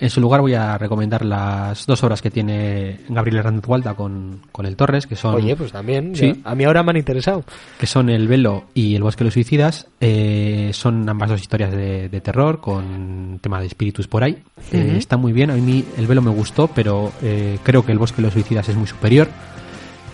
En 0.00 0.10
su 0.10 0.20
lugar 0.20 0.40
voy 0.40 0.54
a 0.54 0.78
recomendar 0.78 1.24
las 1.24 1.84
dos 1.86 2.02
obras 2.04 2.22
que 2.22 2.30
tiene 2.30 3.00
Gabriel 3.08 3.38
Hernández 3.38 3.66
Hualta 3.66 3.94
con, 3.94 4.42
con 4.52 4.64
el 4.66 4.76
Torres, 4.76 5.06
que 5.06 5.16
son, 5.16 5.34
Oye, 5.34 5.56
pues 5.56 5.72
también. 5.72 6.14
Sí. 6.14 6.40
a 6.44 6.54
mí 6.54 6.64
ahora 6.64 6.82
me 6.84 6.90
han 6.90 6.96
interesado. 6.98 7.42
que 7.80 7.86
son 7.86 8.08
El 8.08 8.28
Velo 8.28 8.64
y 8.74 8.94
El 8.94 9.02
Bosque 9.02 9.20
de 9.20 9.24
los 9.26 9.34
Suicidas. 9.34 9.88
Eh, 10.00 10.70
son 10.72 11.08
ambas 11.08 11.30
dos 11.30 11.40
historias 11.40 11.72
de, 11.72 12.08
de 12.08 12.20
terror 12.20 12.60
con 12.60 13.40
tema 13.42 13.58
de 13.60 13.66
espíritus 13.66 14.06
por 14.06 14.22
ahí. 14.22 14.38
Eh, 14.72 14.94
está 14.98 15.16
muy 15.16 15.32
bien. 15.32 15.50
A 15.50 15.54
mí 15.54 15.84
El 15.96 16.06
Velo 16.06 16.22
me 16.22 16.30
gustó, 16.30 16.68
pero 16.68 17.10
eh, 17.22 17.58
creo 17.64 17.84
que 17.84 17.90
El 17.92 17.98
Bosque 17.98 18.16
de 18.16 18.22
los 18.22 18.32
Suicidas 18.34 18.68
es 18.68 18.76
muy 18.76 18.86
superior. 18.86 19.28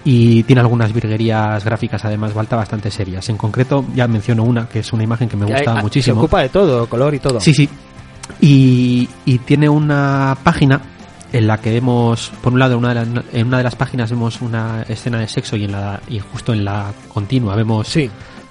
Y 0.07 0.43
tiene 0.43 0.61
algunas 0.61 0.93
virguerías 0.93 1.65
gráficas, 1.65 2.05
además, 2.05 2.35
Hualta, 2.35 2.57
bastante 2.57 2.91
serias. 2.91 3.27
En 3.31 3.39
concreto, 3.39 3.85
ya 3.95 4.07
menciono 4.07 4.43
una, 4.45 4.69
que 4.69 4.81
es 4.81 4.93
una 4.93 5.03
imagen 5.03 5.31
que 5.31 5.37
me 5.37 5.47
gusta 5.47 5.77
hay- 5.77 5.83
muchísimo. 5.83 6.17
Se 6.17 6.19
ocupa 6.21 6.41
de 6.43 6.51
todo, 6.51 6.87
color 6.89 7.15
y 7.15 7.19
todo. 7.21 7.41
Sí, 7.41 7.55
sí. 7.55 7.69
Y, 8.41 9.09
y 9.25 9.39
tiene 9.39 9.69
una 9.69 10.37
página 10.43 10.81
en 11.33 11.47
la 11.47 11.59
que 11.59 11.73
vemos, 11.73 12.33
por 12.43 12.53
un 12.53 12.59
lado, 12.59 12.79
una 12.79 12.91
de 12.91 12.95
las- 12.95 13.25
en 13.33 13.47
una 13.49 13.59
de 13.59 13.65
las 13.65 13.75
páginas 13.75 14.11
vemos 14.11 14.41
una 14.41 14.83
escena 14.89 15.19
de 15.19 15.29
sexo 15.29 15.57
y 15.57 15.65
en 15.65 15.73
la 15.73 16.01
y 16.09 16.21
justo 16.21 16.53
en 16.53 16.65
la 16.65 16.93
continua 17.13 17.57
vemos 17.57 17.89
Sí. 17.89 18.09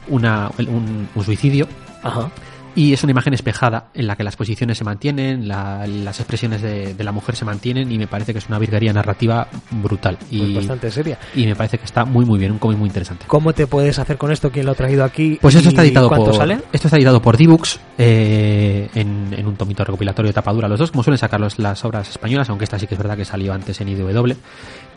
una, 0.10 0.50
un, 0.58 1.08
un 1.16 1.24
suicidio. 1.24 1.68
Ajá. 2.04 2.30
Y 2.76 2.92
es 2.94 3.04
una 3.04 3.12
imagen 3.12 3.34
espejada 3.36 3.90
en 3.94 4.08
la 4.08 4.16
que 4.16 4.24
las 4.24 4.36
posiciones 4.36 4.80
se 4.80 4.84
mantienen, 4.84 5.48
la- 5.48 5.86
las 5.86 6.20
expresiones 6.20 6.62
de, 6.64 6.96
de 6.96 7.04
la 7.04 7.12
mujer 7.12 7.36
se 7.36 7.46
mantienen 7.46 7.92
y 7.92 8.00
me 8.00 8.08
parece 8.08 8.34
que 8.34 8.40
es 8.40 8.48
una 8.48 8.58
virguería 8.58 8.92
narrativa 8.92 9.48
brutal. 9.70 10.18
Pues 10.20 10.32
Y, 10.32 10.56
bastante 10.56 10.90
seria. 10.90 11.20
y 11.36 11.46
me 11.46 11.56
parece 11.56 11.78
que 11.78 11.86
está 11.86 12.04
muy 12.04 12.26
muy 12.26 12.40
bien, 12.40 12.52
un 12.52 12.58
cómic 12.58 12.80
muy 12.80 12.88
interesante. 12.88 13.26
¿Cómo 13.28 13.54
te 13.54 13.68
puedes 13.68 14.00
hacer 14.00 14.18
con 14.18 14.32
esto? 14.32 14.50
¿Quién 14.52 14.66
lo 14.66 14.72
ha 14.72 14.76
traído 14.76 15.04
aquí? 15.04 15.38
Pues 15.40 15.54
esto 15.54 15.70
¿Y 15.70 15.74
está 15.74 15.84
editado 15.84 16.08
¿Cuánto 16.10 16.26
por 16.32 16.36
sale? 16.36 16.62
esto 16.72 16.88
está 16.88 16.98
editado 16.98 17.22
por 17.22 17.38
Dibux 17.38 17.80
eh, 18.00 18.90
en, 18.96 19.34
en 19.38 19.46
un 19.46 19.56
tomito 19.56 19.84
recopilatorio 19.84 20.30
de 20.30 20.34
tapadura 20.34 20.68
los 20.68 20.80
dos, 20.80 20.90
como 20.92 21.04
suelen 21.04 21.20
sacar 21.20 21.40
los- 21.40 21.60
las 21.60 21.86
obras 21.86 22.10
españolas, 22.10 22.50
aunque 22.50 22.64
esta 22.64 22.80
sí 22.80 22.88
que 22.88 22.96
es 22.96 23.00
verdad 23.00 23.16
que 23.16 23.26
salió 23.26 23.54
antes 23.54 23.80
en 23.82 23.90
IDW 23.90 24.34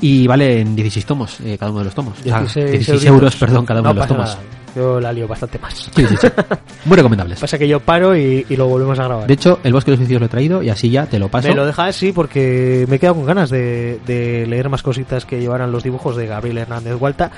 y 0.01 0.27
vale 0.27 0.61
en 0.61 0.75
16 0.77 1.05
tomos 1.05 1.41
eh, 1.41 1.57
cada 1.59 1.71
uno 1.71 1.81
de 1.81 1.85
los 1.87 1.95
tomos, 1.95 2.19
O 2.21 2.23
sea, 2.23 2.41
16 2.41 2.71
16 2.71 2.89
euritos. 2.89 3.07
euros, 3.15 3.37
perdón, 3.37 3.67
cada 3.67 3.81
uno 3.81 3.91
No 3.91 3.95
de 3.95 3.99
los 4.01 4.09
tomos. 4.09 4.29
nada. 4.31 4.41
Yo 4.77 5.01
la 5.01 5.11
lío 5.13 5.27
bastante 5.27 5.59
más. 5.59 5.91
Sí, 5.95 6.07
sí, 6.07 6.17
sí. 6.21 6.29
Muy 6.85 6.97
recomendables. 6.97 7.41
Pasa 7.41 7.59
que 7.59 7.67
yo 7.67 7.81
paro 7.81 8.15
y, 8.15 8.45
y 8.49 8.57
lo 8.57 8.69
volvemos 8.69 8.99
a 8.99 9.05
grabar. 9.05 9.27
De 9.27 9.33
hecho, 9.35 9.59
el 9.65 9.73
bosque 9.73 9.91
de 9.91 9.97
los 9.97 10.01
suicidios 10.01 10.21
lo 10.21 10.27
he 10.27 10.29
traído 10.29 10.63
y 10.63 10.69
así 10.69 10.91
ya 10.91 11.07
te 11.07 11.19
lo 11.19 11.31
paso. 11.31 11.49
Me 11.49 11.55
lo 11.55 11.65
dejas, 11.65 11.97
sí, 11.97 12.13
porque 12.13 12.85
me 12.89 12.97
he 12.97 12.99
quedado 12.99 13.17
con 13.17 13.25
ganas 13.25 13.49
de, 13.49 13.99
de 14.07 14.47
leer 14.47 14.69
más 14.69 14.83
cositas 14.83 15.25
que 15.25 15.41
llevaran 15.41 15.73
los 15.73 15.83
dibujos 15.83 16.15
de 16.17 16.27
Gabriel 16.27 16.59
Hernández 16.59 16.95
Hualta. 17.01 17.31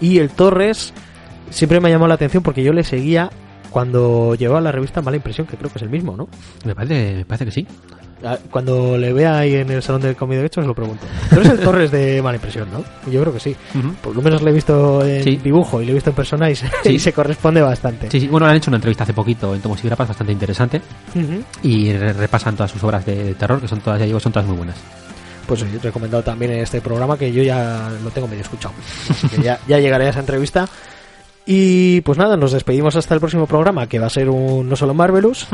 Y 0.00 0.18
el 0.18 0.30
Torres 0.30 0.94
siempre 1.50 1.80
me 1.80 1.88
ha 1.88 1.92
llamado 1.92 2.08
la 2.08 2.14
atención 2.14 2.42
porque 2.42 2.62
yo 2.62 2.72
le 2.72 2.82
seguía 2.82 3.30
cuando 3.70 4.34
llevaba 4.34 4.62
la 4.62 4.72
revista 4.72 5.02
Mala 5.02 5.18
Impresión, 5.18 5.46
que 5.46 5.58
creo 5.58 5.70
que 5.70 5.78
es 5.78 5.82
el 5.82 5.90
mismo, 5.90 6.16
¿no? 6.16 6.28
Me 6.64 6.74
parece, 6.74 7.14
me 7.16 7.24
parece 7.26 7.44
que 7.44 7.50
sí. 7.50 7.66
Ah, 8.24 8.38
Cuando 8.50 8.96
le 8.96 9.12
vea 9.12 9.38
ahí 9.38 9.54
en 9.56 9.70
el 9.70 9.82
salón 9.82 10.00
del 10.00 10.16
cómic 10.16 10.38
de 10.38 10.46
hecho, 10.46 10.60
os 10.62 10.66
lo 10.66 10.74
pregunto. 10.74 11.06
Tú 11.28 11.36
eres 11.36 11.50
el 11.52 11.60
Torres 11.60 11.90
de 11.90 12.22
Mala 12.22 12.36
Impresión, 12.36 12.68
¿no? 12.72 12.82
Yo 13.10 13.20
creo 13.20 13.32
que 13.32 13.40
sí. 13.40 13.54
Por 14.02 14.16
lo 14.16 14.22
menos 14.22 14.42
le 14.42 14.50
he 14.50 14.54
visto 14.54 15.04
en 15.04 15.22
Sí. 15.22 15.36
dibujo 15.36 15.82
y 15.82 15.84
le 15.84 15.90
he 15.90 15.94
visto 15.94 16.10
en 16.10 16.16
persona 16.16 16.50
y 16.50 16.56
se, 16.56 16.66
Sí. 16.82 16.88
y 16.94 16.98
se 16.98 17.12
corresponde 17.12 17.60
bastante. 17.60 18.10
Sí, 18.10 18.20
sí. 18.20 18.28
Bueno, 18.28 18.46
le 18.46 18.52
han 18.52 18.56
hecho 18.56 18.70
una 18.70 18.78
entrevista 18.78 19.04
hace 19.04 19.12
poquito 19.12 19.54
en 19.54 19.60
Tomos 19.60 19.82
y 19.84 19.86
Grapas 19.88 20.08
bastante 20.08 20.32
interesante 20.32 20.80
Ujú. 21.14 21.42
y 21.62 21.92
re- 21.92 22.14
repasan 22.14 22.56
todas 22.56 22.70
sus 22.70 22.82
obras 22.84 23.04
de, 23.04 23.22
de 23.22 23.34
terror, 23.34 23.60
que 23.60 23.68
son 23.68 23.80
todas, 23.80 24.00
ya 24.00 24.06
digo, 24.06 24.18
son 24.18 24.32
todas 24.32 24.48
muy 24.48 24.56
buenas. 24.56 24.76
Pues 25.46 25.62
he 25.62 25.78
recomendado 25.78 26.22
también 26.24 26.52
en 26.52 26.60
este 26.60 26.80
programa 26.80 27.16
que 27.18 27.30
yo 27.30 27.42
ya 27.42 27.90
lo 28.02 28.10
tengo 28.10 28.26
medio 28.28 28.42
escuchado. 28.42 28.74
Así 29.10 29.28
que 29.28 29.42
ya, 29.42 29.60
ya 29.68 29.78
llegaré 29.78 30.06
a 30.06 30.10
esa 30.10 30.20
entrevista. 30.20 30.66
Y 31.44 32.00
pues 32.00 32.18
nada, 32.18 32.36
nos 32.36 32.50
despedimos 32.52 32.96
hasta 32.96 33.14
el 33.14 33.20
próximo 33.20 33.46
programa, 33.46 33.86
que 33.86 33.98
va 34.00 34.06
a 34.06 34.10
ser 34.10 34.28
un 34.28 34.68
No 34.68 34.74
Solo 34.74 34.94
Marvelous. 34.94 35.46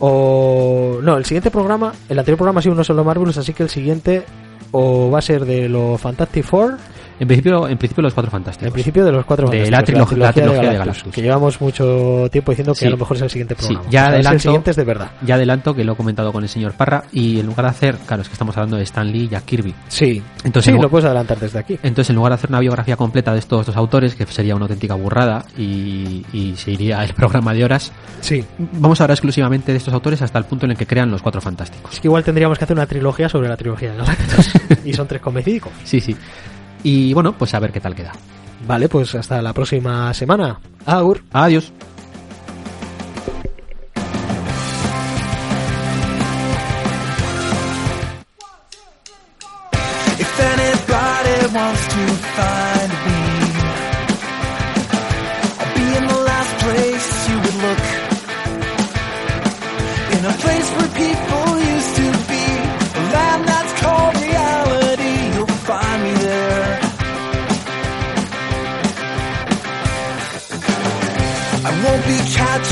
O. 0.00 0.98
No, 1.02 1.16
el 1.16 1.24
siguiente 1.24 1.50
programa, 1.50 1.92
el 2.08 2.18
anterior 2.18 2.38
programa 2.38 2.60
ha 2.60 2.62
sido 2.62 2.72
un 2.72 2.78
No 2.78 2.84
Solo 2.84 3.04
Marvelous, 3.04 3.38
así 3.38 3.52
que 3.52 3.62
el 3.62 3.70
siguiente 3.70 4.24
o 4.70 5.10
va 5.10 5.18
a 5.18 5.22
ser 5.22 5.44
de 5.44 5.68
los 5.68 6.00
Fantastic 6.00 6.44
Four, 6.44 6.76
En 7.20 7.26
principio, 7.26 7.68
en 7.68 7.76
principio 7.78 8.02
los 8.02 8.14
cuatro 8.14 8.30
fantásticos. 8.30 8.66
en 8.68 8.72
principio 8.72 9.04
de 9.04 9.12
los 9.12 9.24
cuatro 9.24 9.48
De 9.48 9.62
Fantásticos, 9.64 9.78
la 9.78 9.84
trilogía- 10.06 10.18
la 10.26 10.32
trilogía 10.32 10.70
de 10.70 10.78
Galactus. 10.78 11.12
Que 11.12 11.22
llevamos 11.22 11.60
mucho 11.60 12.28
tiempo 12.30 12.52
diciendo 12.52 12.72
que 12.74 12.78
Sí. 12.80 12.86
a 12.86 12.90
lo 12.90 12.96
mejor 12.96 13.16
es 13.16 13.22
el 13.22 13.30
siguiente 13.30 13.54
Sí, 13.58 13.66
programa. 13.66 13.90
ya 13.90 14.00
Esta 14.00 14.10
vez 14.10 14.18
adelanto- 14.20 14.34
El 14.34 14.40
siguiente 14.40 14.70
es 14.70 14.76
de 14.76 14.84
verdad. 14.84 15.10
Ya 15.26 15.34
adelanto 15.34 15.74
que 15.74 15.84
lo 15.84 15.92
he 15.92 15.96
comentado 15.96 16.32
con 16.32 16.42
el 16.42 16.48
señor 16.48 16.72
Parra 16.74 17.04
y 17.12 17.40
en 17.40 17.46
lugar 17.46 17.64
de 17.66 17.70
hacer, 17.70 17.96
claro, 18.06 18.22
es 18.22 18.28
que 18.28 18.32
estamos 18.34 18.56
hablando 18.56 18.76
de 18.76 18.82
Stan 18.84 19.10
Lee 19.10 19.24
y 19.24 19.28
Jack 19.28 19.44
Kirby. 19.44 19.74
Sí, 19.88 20.22
Entonces, 20.44 20.74
sí, 20.74 20.80
lo 20.80 20.88
puedes 20.88 21.04
adelantar 21.06 21.38
desde 21.38 21.58
aquí. 21.58 21.78
Entonces, 21.82 22.10
en 22.10 22.16
lugar 22.16 22.30
de 22.32 22.34
hacer 22.36 22.50
una 22.50 22.60
biografía 22.60 22.96
completa 22.96 23.32
de 23.32 23.40
estos 23.40 23.66
dos 23.66 23.76
autores, 23.76 24.14
que 24.14 24.24
sería 24.26 24.54
una 24.54 24.64
auténtica 24.66 24.94
burrada 24.94 25.44
y, 25.56 26.24
y 26.32 26.54
se 26.56 26.70
iría 26.72 27.02
el 27.04 27.14
programa 27.14 27.52
de 27.52 27.64
horas, 27.64 27.92
Sí. 28.20 28.44
vamos 28.58 29.00
a 29.00 29.04
hablar 29.04 29.14
exclusivamente 29.16 29.72
de 29.72 29.78
estos 29.78 29.92
autores 29.94 30.22
hasta 30.22 30.38
el 30.38 30.44
punto 30.44 30.66
en 30.66 30.72
el 30.72 30.76
que 30.78 30.86
crean 30.86 31.10
los 31.10 31.22
cuatro 31.22 31.40
fantásticos. 31.40 31.92
Es 31.94 32.00
que 32.00 32.08
igual 32.08 32.22
tendríamos 32.24 32.58
que 32.58 32.64
hacer 32.64 32.76
una 32.76 32.86
trilogía 32.86 33.28
sobre 33.28 33.48
la 33.48 33.56
trilogía 33.56 33.90
de 33.92 33.96
Galactus. 33.98 34.52
y 34.84 34.92
son 34.92 35.06
tres 35.06 35.20
convencidos. 35.20 35.70
Sí, 35.84 36.00
sí. 36.00 36.16
Y 36.82 37.12
bueno, 37.14 37.32
pues 37.32 37.54
a 37.54 37.60
ver 37.60 37.72
qué 37.72 37.80
tal 37.80 37.94
queda. 37.94 38.12
Vale, 38.66 38.88
pues 38.88 39.14
hasta 39.14 39.40
la 39.42 39.52
próxima 39.52 40.12
semana. 40.14 40.58
Aur. 40.86 41.22
Adiós. 41.32 41.72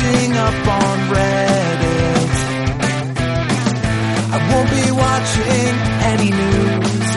Catching 0.07 0.33
up 0.37 0.69
on 0.69 0.99
Reddit. 1.15 2.35
I 4.33 4.39
won't 4.51 4.71
be 4.71 4.87
watching 5.05 5.75
any 6.13 6.31
news. 6.31 7.11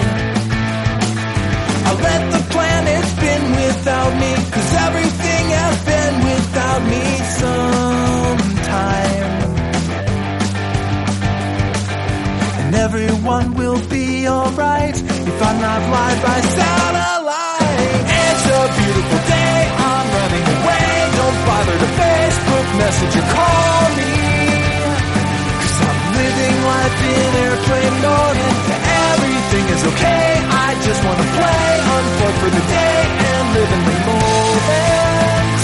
I'll 1.86 2.02
let 2.10 2.22
the 2.32 2.42
planet 2.54 3.06
spin 3.06 3.42
without 3.52 4.14
me, 4.22 4.32
cause 4.54 4.74
everything 4.88 5.46
has 5.60 5.86
been 5.86 6.16
without 6.30 6.82
me 6.94 7.04
sometime. 7.42 9.30
And 12.60 12.76
everyone 12.76 13.54
will 13.56 13.82
be 13.90 14.28
alright 14.28 14.96
if 14.96 15.42
I'm 15.42 15.62
not 15.62 15.82
live 15.92 16.24
by 16.24 16.42
satellite. 16.42 16.99
message 22.90 23.16
or 23.22 23.28
call 23.38 23.86
me. 24.00 24.14
Cause 25.62 25.78
I'm 25.90 26.00
living 26.20 26.58
life 26.74 26.98
in 27.14 27.30
airplane 27.46 27.96
mode 28.06 28.38
and 28.48 28.58
everything 29.14 29.66
is 29.76 29.84
okay. 29.92 30.30
I 30.66 30.70
just 30.88 31.02
wanna 31.06 31.28
play, 31.38 31.68
unplug 31.96 32.36
for 32.42 32.52
the 32.58 32.64
day 32.78 33.02
and 33.30 33.46
live 33.58 33.72
in 33.78 33.84
the 33.90 33.98
moment. 34.10 35.58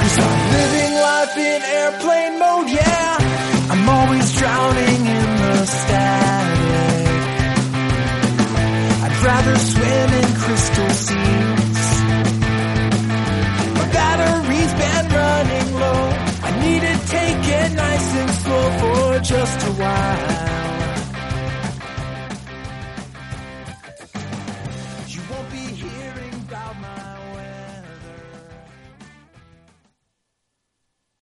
Cause 0.00 0.16
I'm 0.26 0.40
living 0.58 0.92
life 1.08 1.36
in 1.50 1.60
airplane 1.80 2.34
mode, 2.44 2.68
yeah. 2.80 3.72
I'm 3.72 3.84
always 3.96 4.26
drowning 4.38 5.00
in 5.20 5.28
the 5.44 5.66
static. 5.80 7.08
I'd 9.04 9.16
rather 9.30 9.56
swim 9.70 10.08
in 10.20 10.28
crystal 10.42 10.90
sea. 11.04 11.61
just 19.32 19.66
a 19.66 19.72
while. 19.80 20.71